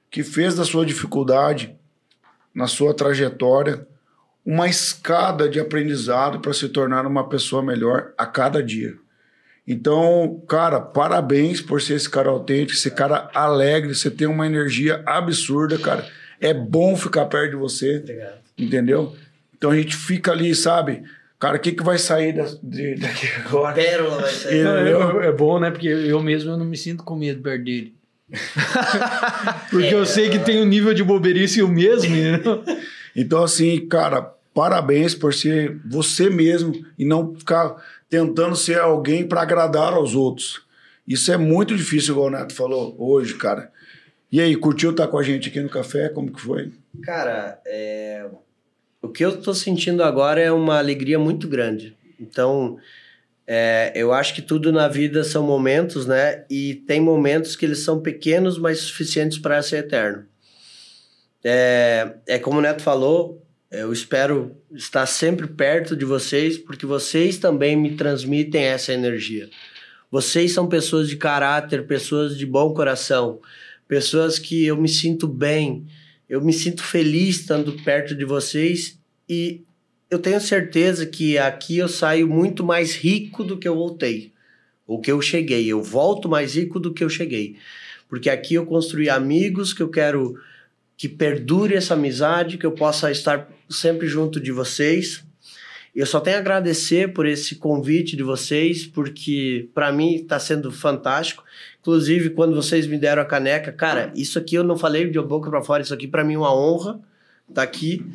que 0.09 0.23
fez 0.23 0.55
da 0.55 0.65
sua 0.65 0.85
dificuldade 0.85 1.75
na 2.53 2.67
sua 2.67 2.93
trajetória 2.93 3.85
uma 4.45 4.67
escada 4.67 5.47
de 5.47 5.59
aprendizado 5.59 6.39
para 6.39 6.53
se 6.53 6.67
tornar 6.69 7.05
uma 7.05 7.29
pessoa 7.29 7.61
melhor 7.61 8.11
a 8.17 8.25
cada 8.25 8.61
dia. 8.63 8.95
Então, 9.67 10.41
cara, 10.47 10.79
parabéns 10.81 11.61
por 11.61 11.81
ser 11.81 11.93
esse 11.93 12.09
cara 12.09 12.29
autêntico, 12.29 12.73
esse 12.73 12.89
cara 12.91 13.29
alegre, 13.33 13.93
você 13.93 14.09
tem 14.09 14.27
uma 14.27 14.45
energia 14.45 15.03
absurda, 15.05 15.77
cara. 15.77 16.07
É 16.39 16.53
bom 16.53 16.95
ficar 16.97 17.25
perto 17.27 17.51
de 17.51 17.55
você, 17.55 17.97
Obrigado. 17.99 18.39
entendeu? 18.57 19.15
Então 19.55 19.69
a 19.69 19.75
gente 19.75 19.95
fica 19.95 20.31
ali, 20.31 20.55
sabe? 20.55 21.03
Cara, 21.39 21.57
o 21.57 21.59
que, 21.59 21.71
que 21.71 21.83
vai 21.83 21.97
sair 21.99 22.33
da- 22.33 22.47
de- 22.63 22.95
daqui 22.95 23.27
agora? 23.45 23.75
Pérola 23.75 24.21
vai 24.21 24.29
ser. 24.31 24.53
Eu- 24.55 24.87
eu- 24.87 25.21
é 25.21 25.31
bom, 25.31 25.59
né? 25.59 25.69
Porque 25.71 25.87
eu 25.87 26.21
mesmo 26.21 26.51
eu 26.51 26.57
não 26.57 26.65
me 26.65 26.77
sinto 26.77 27.03
com 27.03 27.15
medo 27.15 27.41
perto 27.41 27.63
dele. 27.63 27.95
Porque 29.69 29.93
eu 29.93 30.05
sei 30.05 30.29
que 30.29 30.39
tem 30.39 30.61
um 30.61 30.65
nível 30.65 30.93
de 30.93 31.03
boberice 31.03 31.59
eu 31.59 31.67
mesmo, 31.67 32.15
né? 32.15 32.39
Então, 33.15 33.43
assim, 33.43 33.87
cara, 33.87 34.33
parabéns 34.53 35.13
por 35.13 35.33
ser 35.33 35.79
você 35.85 36.29
mesmo 36.29 36.73
e 36.97 37.05
não 37.05 37.35
ficar 37.35 37.75
tentando 38.09 38.55
ser 38.55 38.79
alguém 38.79 39.27
para 39.27 39.41
agradar 39.41 39.93
aos 39.93 40.15
outros. 40.15 40.61
Isso 41.07 41.31
é 41.31 41.37
muito 41.37 41.75
difícil, 41.75 42.13
igual 42.13 42.27
o 42.27 42.31
Neto 42.31 42.53
falou 42.53 42.95
hoje, 42.97 43.35
cara. 43.35 43.71
E 44.31 44.39
aí, 44.39 44.55
curtiu 44.55 44.91
estar 44.91 45.07
com 45.07 45.17
a 45.17 45.23
gente 45.23 45.49
aqui 45.49 45.59
no 45.59 45.69
café? 45.69 46.07
Como 46.07 46.31
que 46.31 46.39
foi? 46.39 46.71
Cara, 47.03 47.59
é, 47.65 48.25
o 49.01 49.09
que 49.09 49.25
eu 49.25 49.41
tô 49.41 49.53
sentindo 49.53 50.03
agora 50.03 50.39
é 50.39 50.51
uma 50.51 50.77
alegria 50.77 51.19
muito 51.19 51.47
grande. 51.47 51.97
Então, 52.19 52.77
é, 53.53 53.91
eu 53.93 54.13
acho 54.13 54.33
que 54.33 54.41
tudo 54.41 54.71
na 54.71 54.87
vida 54.87 55.25
são 55.25 55.43
momentos, 55.43 56.05
né? 56.05 56.45
E 56.49 56.75
tem 56.87 57.01
momentos 57.01 57.53
que 57.53 57.65
eles 57.65 57.79
são 57.79 57.99
pequenos, 57.99 58.57
mas 58.57 58.79
suficientes 58.79 59.37
para 59.37 59.61
ser 59.61 59.79
eterno. 59.79 60.25
É, 61.43 62.13
é 62.25 62.39
como 62.39 62.59
o 62.59 62.61
Neto 62.61 62.81
falou, 62.81 63.45
eu 63.69 63.91
espero 63.91 64.55
estar 64.73 65.05
sempre 65.05 65.47
perto 65.47 65.97
de 65.97 66.05
vocês, 66.05 66.57
porque 66.57 66.85
vocês 66.85 67.39
também 67.39 67.75
me 67.75 67.97
transmitem 67.97 68.63
essa 68.63 68.93
energia. 68.93 69.49
Vocês 70.09 70.53
são 70.53 70.69
pessoas 70.69 71.09
de 71.09 71.17
caráter, 71.17 71.85
pessoas 71.85 72.37
de 72.37 72.45
bom 72.45 72.73
coração, 72.73 73.41
pessoas 73.85 74.39
que 74.39 74.63
eu 74.63 74.77
me 74.77 74.87
sinto 74.87 75.27
bem, 75.27 75.85
eu 76.29 76.39
me 76.39 76.53
sinto 76.53 76.83
feliz 76.83 77.41
estando 77.41 77.73
perto 77.83 78.15
de 78.15 78.23
vocês 78.23 78.97
e 79.27 79.65
eu 80.11 80.19
tenho 80.19 80.41
certeza 80.41 81.05
que 81.05 81.37
aqui 81.37 81.77
eu 81.77 81.87
saio 81.87 82.27
muito 82.27 82.65
mais 82.65 82.93
rico 82.93 83.45
do 83.45 83.57
que 83.57 83.65
eu 83.65 83.75
voltei, 83.75 84.33
ou 84.85 84.99
que 84.99 85.09
eu 85.09 85.21
cheguei. 85.21 85.65
Eu 85.71 85.81
volto 85.81 86.27
mais 86.27 86.55
rico 86.55 86.81
do 86.81 86.93
que 86.93 87.01
eu 87.01 87.09
cheguei, 87.09 87.55
porque 88.09 88.29
aqui 88.29 88.55
eu 88.55 88.65
construí 88.65 89.09
amigos 89.09 89.71
que 89.71 89.81
eu 89.81 89.89
quero 89.89 90.37
que 90.97 91.07
perdure 91.07 91.75
essa 91.75 91.93
amizade, 91.93 92.57
que 92.57 92.65
eu 92.65 92.73
possa 92.73 93.09
estar 93.09 93.49
sempre 93.69 94.05
junto 94.05 94.37
de 94.37 94.51
vocês. 94.51 95.23
Eu 95.95 96.05
só 96.05 96.19
tenho 96.19 96.35
a 96.37 96.39
agradecer 96.39 97.13
por 97.13 97.25
esse 97.25 97.55
convite 97.55 98.17
de 98.17 98.21
vocês, 98.21 98.85
porque 98.85 99.69
para 99.73 99.93
mim 99.93 100.15
está 100.15 100.39
sendo 100.39 100.71
fantástico. 100.71 101.43
Inclusive, 101.79 102.31
quando 102.31 102.53
vocês 102.53 102.85
me 102.85 102.97
deram 102.97 103.21
a 103.21 103.25
caneca, 103.25 103.71
cara, 103.71 104.11
isso 104.13 104.37
aqui 104.37 104.55
eu 104.55 104.63
não 104.63 104.77
falei 104.77 105.09
de 105.09 105.19
boca 105.21 105.49
para 105.49 105.63
fora, 105.63 105.81
isso 105.81 105.93
aqui 105.93 106.07
para 106.07 106.23
mim 106.23 106.33
é 106.33 106.37
uma 106.37 106.53
honra 106.53 106.99
estar 107.49 107.63
aqui. 107.63 108.05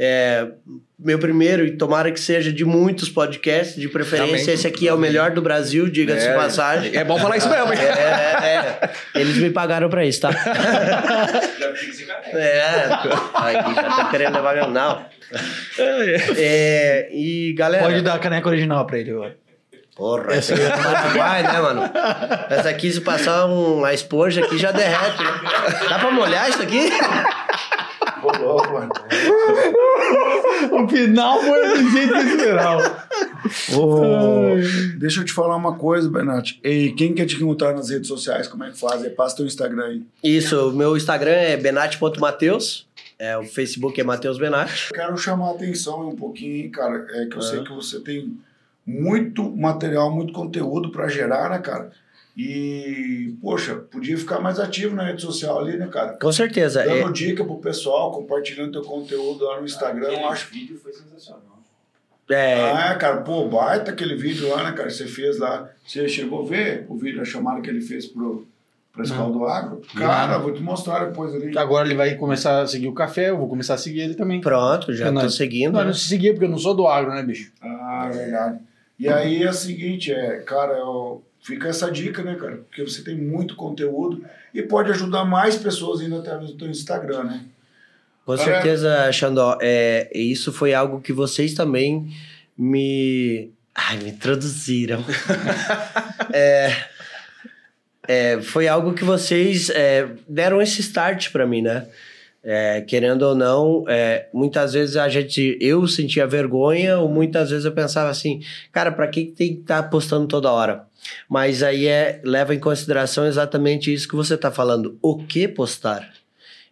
É, 0.00 0.46
meu 0.96 1.18
primeiro, 1.18 1.66
e 1.66 1.72
tomara 1.76 2.12
que 2.12 2.20
seja 2.20 2.52
de 2.52 2.64
muitos 2.64 3.08
podcasts, 3.08 3.74
de 3.74 3.88
preferência, 3.88 4.44
Amém. 4.44 4.54
esse 4.54 4.66
aqui 4.66 4.86
é 4.86 4.94
o 4.94 4.98
melhor 4.98 5.32
do 5.32 5.42
Brasil, 5.42 5.88
diga-se 5.88 6.20
de 6.20 6.32
É, 6.32 6.34
passagem. 6.34 6.96
É 6.96 7.02
bom 7.02 7.18
falar 7.18 7.36
isso 7.36 7.48
mesmo, 7.48 7.72
hein? 7.72 7.78
É, 7.80 7.84
é, 7.84 8.90
é. 9.16 9.20
Eles 9.20 9.36
me 9.38 9.50
pagaram 9.50 9.88
pra 9.90 10.04
isso, 10.04 10.20
tá? 10.20 10.30
É, 12.32 12.88
aí 13.34 13.54
já 13.74 13.96
tá 13.96 14.08
querendo 14.10 14.34
levar 14.34 14.54
meu. 14.54 14.68
Não. 14.68 15.04
É, 16.36 17.08
e 17.12 17.52
galera. 17.54 17.84
Pode 17.84 18.00
dar 18.02 18.14
a 18.14 18.18
caneca 18.18 18.48
original 18.48 18.86
pra 18.86 18.98
ele 18.98 19.10
agora. 19.10 19.36
Porra, 19.96 20.32
essa 20.32 20.54
aqui 20.54 20.62
é 20.62 20.70
do 20.70 20.80
Paraguai, 20.82 21.42
né, 21.42 21.60
mano? 21.60 21.90
Essa 22.50 22.68
aqui, 22.68 22.92
se 22.92 23.00
passar 23.00 23.46
um, 23.46 23.78
uma 23.78 23.92
esponja 23.92 24.44
aqui, 24.44 24.56
já 24.56 24.70
derrete. 24.70 25.22
Né? 25.22 25.30
Dá 25.88 25.98
pra 25.98 26.10
molhar 26.12 26.48
isso 26.48 26.62
aqui? 26.62 26.88
Mano. 28.22 28.92
O 30.84 30.88
final 30.88 31.40
foi 31.40 31.68
do 31.68 31.90
jeito 31.90 32.12
que 32.12 32.18
esperava. 32.20 33.08
Ô, 33.76 34.56
deixa 34.98 35.20
eu 35.20 35.24
te 35.24 35.32
falar 35.32 35.56
uma 35.56 35.76
coisa, 35.76 36.08
Bernat. 36.10 36.58
E 36.64 36.92
quem 36.92 37.14
quer 37.14 37.26
te 37.26 37.36
encontrar 37.36 37.74
nas 37.74 37.90
redes 37.90 38.08
sociais, 38.08 38.46
como 38.48 38.64
é 38.64 38.70
que 38.70 38.78
faz? 38.78 39.04
É, 39.04 39.10
Passa 39.10 39.36
teu 39.36 39.46
Instagram 39.46 39.84
aí. 39.84 40.02
Isso, 40.22 40.68
o 40.70 40.72
meu 40.72 40.96
Instagram 40.96 41.30
é 41.32 41.56
benate.mateus. 41.56 42.86
É, 43.18 43.36
o 43.36 43.42
Facebook 43.44 44.00
é 44.00 44.04
Mateus 44.04 44.38
Benatti. 44.38 44.90
Quero 44.94 45.16
chamar 45.16 45.48
a 45.48 45.50
atenção 45.52 46.08
um 46.08 46.14
pouquinho, 46.14 46.56
hein, 46.64 46.70
cara. 46.70 47.04
É 47.10 47.26
que 47.26 47.34
eu 47.34 47.38
Ah. 47.40 47.42
sei 47.42 47.64
que 47.64 47.72
você 47.72 47.98
tem 48.00 48.36
muito 48.86 49.50
material, 49.56 50.10
muito 50.14 50.32
conteúdo 50.32 50.90
pra 50.90 51.08
gerar, 51.08 51.50
né, 51.50 51.58
cara? 51.58 51.90
E, 52.40 53.34
poxa, 53.42 53.74
podia 53.74 54.16
ficar 54.16 54.38
mais 54.38 54.60
ativo 54.60 54.94
na 54.94 55.02
rede 55.08 55.20
social 55.22 55.58
ali, 55.58 55.76
né, 55.76 55.88
cara? 55.88 56.12
Com 56.12 56.30
certeza. 56.30 56.82
é- 56.82 57.00
Dando 57.02 57.12
dica 57.12 57.44
pro 57.44 57.56
pessoal, 57.58 58.12
compartilhando 58.12 58.70
teu 58.72 58.82
conteúdo 58.82 59.44
lá 59.44 59.58
no 59.58 59.66
Instagram, 59.66 60.06
eu 60.08 60.28
acho. 60.28 60.48
vídeo 60.52 60.78
foi 60.80 60.92
sensacional. 60.92 61.42
é, 62.30 62.70
Ah, 62.70 62.92
é, 62.92 62.94
cara, 62.94 63.22
pô, 63.22 63.48
baita 63.48 63.90
aquele 63.90 64.14
vídeo 64.14 64.48
lá, 64.50 64.62
né, 64.62 64.72
cara? 64.76 64.88
Você 64.88 65.06
fez 65.06 65.38
lá. 65.38 65.68
Você 65.84 66.08
chegou 66.08 66.44
a 66.44 66.46
ver 66.48 66.86
o 66.88 66.96
vídeo, 66.96 67.20
a 67.20 67.24
chamada 67.24 67.60
que 67.60 67.68
ele 67.70 67.80
fez 67.80 68.06
pro, 68.06 68.46
pra 68.92 69.02
escola 69.02 69.32
do 69.32 69.44
agro? 69.46 69.80
Cara, 69.96 70.38
vou 70.38 70.52
te 70.52 70.60
mostrar 70.62 71.06
depois 71.06 71.34
ali. 71.34 71.56
Agora 71.58 71.88
ele 71.88 71.96
vai 71.96 72.14
começar 72.16 72.60
a 72.60 72.66
seguir 72.68 72.86
o 72.86 72.92
café, 72.94 73.30
eu 73.30 73.38
vou 73.38 73.48
começar 73.48 73.74
a 73.74 73.78
seguir 73.78 74.00
ele 74.02 74.14
também. 74.14 74.40
pronto, 74.40 74.92
já 74.94 75.10
não- 75.10 75.28
seguindo. 75.28 75.72
Não, 75.72 75.80
né? 75.80 75.86
não 75.86 75.94
se 75.94 76.06
seguir 76.06 76.32
porque 76.34 76.44
eu 76.44 76.50
não 76.50 76.58
sou 76.58 76.74
do 76.74 76.86
agro, 76.86 77.10
né, 77.12 77.22
bicho? 77.22 77.50
Ah, 77.62 78.08
verdade. 78.12 78.60
E 78.98 79.08
aí 79.08 79.42
é 79.42 79.48
o 79.50 79.52
seguinte, 79.54 80.12
é, 80.12 80.36
cara, 80.40 80.74
eu- 80.74 81.22
fica 81.48 81.68
essa 81.68 81.90
dica, 81.90 82.22
né, 82.22 82.34
cara? 82.34 82.56
Porque 82.56 82.82
você 82.82 83.02
tem 83.02 83.16
muito 83.16 83.56
conteúdo 83.56 84.22
e 84.52 84.62
pode 84.62 84.90
ajudar 84.90 85.24
mais 85.24 85.56
pessoas 85.56 86.00
ainda 86.00 86.18
através 86.18 86.50
do 86.50 86.58
teu 86.58 86.68
Instagram, 86.68 87.24
né? 87.24 87.44
Com 88.26 88.36
certeza, 88.36 89.10
Xandó. 89.10 89.56
É, 89.62 90.10
isso 90.14 90.52
foi 90.52 90.74
algo 90.74 91.00
que 91.00 91.14
vocês 91.14 91.54
também 91.54 92.14
me. 92.56 93.50
Ai, 93.74 93.96
me 93.96 94.10
introduziram. 94.10 95.02
é, 96.34 96.76
é, 98.06 98.42
foi 98.42 98.68
algo 98.68 98.92
que 98.92 99.02
vocês 99.02 99.70
é, 99.70 100.06
deram 100.28 100.60
esse 100.60 100.82
start 100.82 101.30
pra 101.32 101.46
mim, 101.46 101.62
né? 101.62 101.86
É, 102.42 102.80
querendo 102.82 103.22
ou 103.22 103.34
não, 103.34 103.84
é, 103.88 104.28
muitas 104.32 104.72
vezes 104.72 104.96
a 104.96 105.08
gente, 105.08 105.58
eu 105.60 105.86
sentia 105.88 106.26
vergonha, 106.26 106.98
ou 106.98 107.08
muitas 107.08 107.50
vezes 107.50 107.64
eu 107.64 107.72
pensava 107.72 108.08
assim, 108.08 108.40
cara, 108.70 108.92
pra 108.92 109.08
que 109.08 109.24
tem 109.24 109.54
que 109.54 109.60
estar 109.60 109.82
postando 109.84 110.26
toda 110.26 110.52
hora? 110.52 110.86
Mas 111.28 111.62
aí 111.62 111.86
é, 111.86 112.20
leva 112.24 112.54
em 112.54 112.60
consideração 112.60 113.26
exatamente 113.26 113.92
isso 113.92 114.08
que 114.08 114.16
você 114.16 114.36
tá 114.36 114.50
falando, 114.50 114.96
o 115.02 115.18
que 115.18 115.48
postar? 115.48 116.08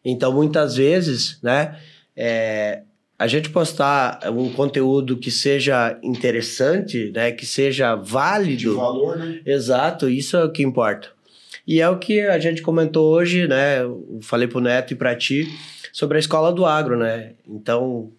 Então, 0.05 0.32
muitas 0.32 0.76
vezes, 0.76 1.38
né, 1.43 1.76
é, 2.16 2.82
a 3.18 3.26
gente 3.26 3.51
postar 3.51 4.20
um 4.30 4.52
conteúdo 4.52 5.16
que 5.16 5.30
seja 5.30 5.98
interessante, 6.02 7.10
né, 7.14 7.32
que 7.32 7.44
seja 7.44 7.97
De 7.97 8.09
válido, 8.09 8.76
valor, 8.76 9.18
né? 9.18 9.40
Exato, 9.44 10.09
isso 10.09 10.36
é 10.36 10.44
o 10.44 10.52
que 10.52 10.62
importa. 10.62 11.15
E 11.66 11.80
é 11.80 11.88
o 11.88 11.98
que 11.98 12.20
a 12.20 12.38
gente 12.38 12.62
comentou 12.62 13.12
hoje, 13.12 13.48
né? 13.48 13.82
Eu 13.82 14.20
falei 14.22 14.47
pro 14.47 14.60
Neto 14.60 14.93
e 14.93 14.97
para 14.97 15.16
ti 15.16 15.48
sobre 15.93 16.16
a 16.16 16.20
escola 16.20 16.52
do 16.52 16.64
agro, 16.64 16.97
né? 16.97 17.32
Então, 17.47 18.12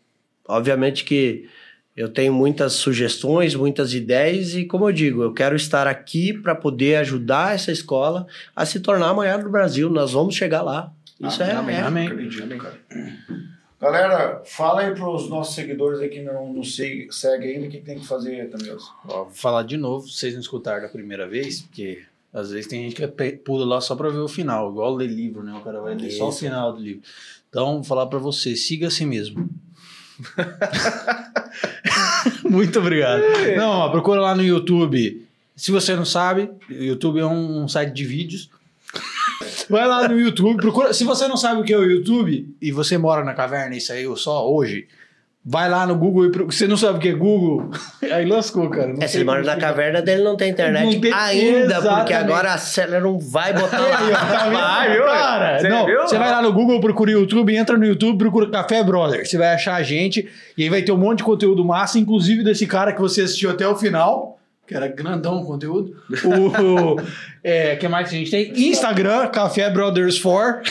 obviamente 0.48 1.06
que 1.06 1.48
eu 1.96 2.10
tenho 2.10 2.34
muitas 2.34 2.74
sugestões, 2.74 3.56
muitas 3.56 3.94
ideias 3.94 4.54
e 4.54 4.66
como 4.66 4.88
eu 4.88 4.92
digo, 4.92 5.24
eu 5.24 5.34
quero 5.34 5.56
estar 5.56 5.88
aqui 5.88 6.34
para 6.34 6.54
poder 6.54 6.98
ajudar 6.98 7.56
essa 7.56 7.72
escola 7.72 8.28
a 8.56 8.66
se 8.66 8.80
tornar 8.80 9.10
a 9.10 9.14
maior 9.14 9.42
do 9.42 9.50
Brasil. 9.50 9.90
Nós 9.90 10.12
vamos 10.12 10.36
chegar 10.36 10.62
lá. 10.62 10.92
Isso 11.20 11.42
é, 11.42 11.54
Amém, 11.54 11.76
é. 11.76 11.82
amém. 11.82 12.08
Acredito, 12.08 12.58
cara. 12.58 12.80
Galera, 13.80 14.42
fala 14.44 14.82
aí 14.82 14.94
pros 14.94 15.30
nossos 15.30 15.56
seguidores 15.56 16.00
aí 16.00 16.10
que 16.10 16.22
não 16.22 16.52
nos 16.52 16.76
segue, 16.76 17.08
segue 17.12 17.48
ainda, 17.48 17.68
o 17.68 17.70
que 17.70 17.80
tem 17.80 18.00
que 18.00 18.08
fazer? 18.08 18.50
Ó, 19.08 19.24
vou 19.26 19.30
falar 19.32 19.64
de 19.64 19.78
novo, 19.78 20.08
vocês 20.08 20.34
não 20.34 20.42
escutaram 20.42 20.82
da 20.82 20.90
primeira 20.90 21.28
vez, 21.28 21.62
porque 21.62 22.04
às 22.38 22.52
vezes 22.52 22.68
tem 22.68 22.84
gente 22.84 22.96
que 22.96 23.32
pula 23.38 23.66
lá 23.66 23.82
só 23.82 23.96
pra 23.96 24.10
ver 24.10 24.20
o 24.20 24.28
final, 24.28 24.70
igual 24.70 24.94
ler 24.94 25.08
livro, 25.08 25.44
né? 25.44 25.54
O 25.54 25.62
cara 25.62 25.82
vai 25.82 25.96
ler 25.96 26.12
só 26.12 26.30
o 26.30 26.32
final 26.32 26.72
do 26.72 26.80
livro. 26.80 27.02
Então, 27.50 27.76
vou 27.76 27.84
falar 27.84 28.06
pra 28.06 28.20
você, 28.20 28.56
siga 28.56 28.88
a 28.88 28.92
si 28.92 29.08
mesmo. 29.08 29.50
Muito 32.48 32.78
obrigado. 32.78 33.24
Não, 33.56 33.70
ó, 33.70 33.90
procura 33.90 34.22
lá 34.22 34.36
no 34.36 34.44
YouTube. 34.44 35.26
Se 35.56 35.72
você 35.72 35.96
não 35.96 36.06
sabe, 36.06 36.52
o 36.70 36.74
YouTube 36.74 37.20
é 37.20 37.26
um, 37.26 37.64
um 37.64 37.68
site 37.68 37.92
de 37.92 38.06
vídeos. 38.06 38.52
Vai 39.68 39.88
lá 39.88 40.08
no 40.08 40.20
YouTube, 40.20 40.58
procura. 40.58 40.94
Se 40.94 41.04
você 41.04 41.28
não 41.28 41.38
sabe 41.38 41.62
o 41.62 41.64
que 41.64 41.74
é 41.74 41.78
o 41.78 41.84
YouTube 41.84 42.56
e 42.62 42.72
você 42.72 43.00
mora 43.00 43.24
na 43.24 43.34
caverna 43.34 43.76
e 43.76 43.82
saiu 43.82 44.16
só 44.16 44.48
hoje, 44.48 44.88
vai 45.50 45.70
lá 45.70 45.88
no 45.88 45.96
Google 45.96 46.26
e 46.26 46.30
procura. 46.32 46.52
Você 46.56 46.68
não 46.68 46.76
sabe 46.76 46.98
o 46.98 47.02
que 47.02 47.08
é 47.08 47.14
Google? 47.14 47.72
Aí 48.12 48.26
lascou, 48.26 48.70
cara. 48.70 48.88
Não 48.88 49.02
É, 49.02 49.08
se 49.08 49.16
ele 49.18 49.24
mora 49.24 49.42
na 49.44 49.56
caverna 49.56 50.02
dele, 50.02 50.22
não 50.24 50.36
tem 50.36 50.50
internet 50.52 50.84
Não 50.96 51.00
tem- 51.00 51.14
ainda, 51.14 51.76
porque 51.76 51.86
Exatamente. 51.88 52.14
agora 52.14 52.54
a 52.54 52.58
Celeron 52.58 53.18
vai 53.18 53.54
botar 53.54 53.80
lá. 53.80 53.98
tá 53.98 54.44
vendo? 54.44 54.54
Vai, 54.58 54.92
viu? 54.92 55.04
Cara, 55.06 55.60
Você 55.60 55.70
não, 55.70 55.86
viu? 55.86 56.02
você 56.02 56.18
vai 56.18 56.30
lá 56.30 56.42
no 56.42 56.52
Google, 56.52 56.82
procura 56.82 57.12
o 57.12 57.14
YouTube, 57.14 57.56
entra 57.56 57.78
no 57.78 57.86
YouTube, 57.86 58.18
procura 58.18 58.50
Café 58.50 58.84
Brother. 58.84 59.26
Você 59.26 59.38
vai 59.38 59.54
achar 59.54 59.76
a 59.76 59.84
gente 59.84 60.28
e 60.58 60.64
aí 60.64 60.70
vai 60.70 60.82
ter 60.82 60.92
um 60.92 60.98
monte 60.98 61.20
de 61.20 61.24
conteúdo 61.24 61.64
massa, 61.64 61.98
inclusive 61.98 62.44
desse 62.44 62.68
cara 62.68 62.92
que 62.92 63.00
você 63.00 63.22
assistiu 63.22 63.50
até 63.50 63.66
o 63.66 63.76
final, 63.76 64.38
que 64.68 64.76
era 64.76 64.88
grandão 64.90 65.38
o 65.38 65.46
conteúdo. 65.46 65.96
O, 66.26 66.94
o 66.96 67.02
é, 67.42 67.78
que 67.78 67.88
mais 67.88 68.10
que 68.10 68.16
a 68.16 68.20
gente 68.20 68.32
tem? 68.32 68.52
Instagram, 68.70 69.28
Café 69.28 69.70
Brothers 69.70 70.20
4. 70.20 70.62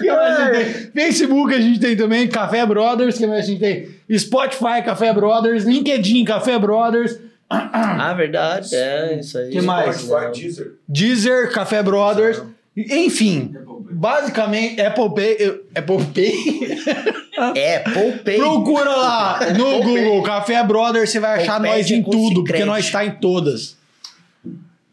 Que 0.00 0.06
mais 0.06 0.20
a 0.20 0.28
gente 0.30 0.33
tem? 0.50 0.64
Facebook 0.92 1.54
a 1.54 1.60
gente 1.60 1.80
tem 1.80 1.96
também, 1.96 2.28
Café 2.28 2.64
Brothers. 2.64 3.18
que 3.18 3.26
mais 3.26 3.44
a 3.44 3.46
gente 3.46 3.60
tem? 3.60 3.88
Spotify, 4.18 4.82
Café 4.84 5.12
Brothers. 5.12 5.64
LinkedIn, 5.64 6.24
Café 6.24 6.58
Brothers. 6.58 7.18
Ah, 7.50 8.12
verdade, 8.14 8.74
é 8.74 9.18
isso 9.20 9.38
aí. 9.38 9.50
Que 9.50 9.60
mais? 9.60 9.96
Spotify, 9.96 10.40
Deezer. 10.40 10.72
Deezer, 10.88 11.52
Café 11.52 11.82
Brothers. 11.82 12.42
Enfim, 12.76 13.54
basicamente, 13.90 14.80
Apple 14.80 15.14
Pay. 15.14 15.60
Apple 15.74 16.04
Pay. 16.12 17.14
É, 17.56 17.80
poupei. 17.80 18.36
Procura 18.36 18.90
lá 18.90 19.40
no 19.56 19.82
Google 19.82 20.22
Café 20.22 20.62
Brothers, 20.62 21.10
você 21.10 21.20
vai 21.20 21.42
achar 21.42 21.60
nós 21.60 21.74
pede 21.74 21.94
em 21.94 22.02
tudo, 22.02 22.44
porque 22.44 22.64
nós 22.64 22.84
está 22.84 23.04
em 23.04 23.10
todas. 23.10 23.76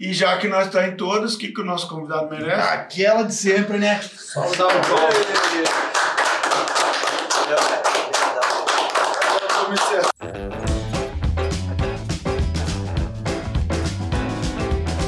E 0.02 0.14
já 0.14 0.36
que 0.40 0.48
nós 0.48 0.66
está 0.66 0.88
em 0.88 0.96
todas, 0.98 1.36
o 1.36 1.38
que, 1.38 1.50
que 1.50 1.62
o 1.62 1.64
nosso 1.64 1.88
convidado 1.88 2.28
merece? 2.28 2.74
Aquela 2.74 3.22
de 3.22 3.36
sempre, 3.36 3.78
né? 3.78 4.02
Só 4.02 4.42
dar 4.56 4.66
um 4.66 4.82
Vamos 4.82 6.01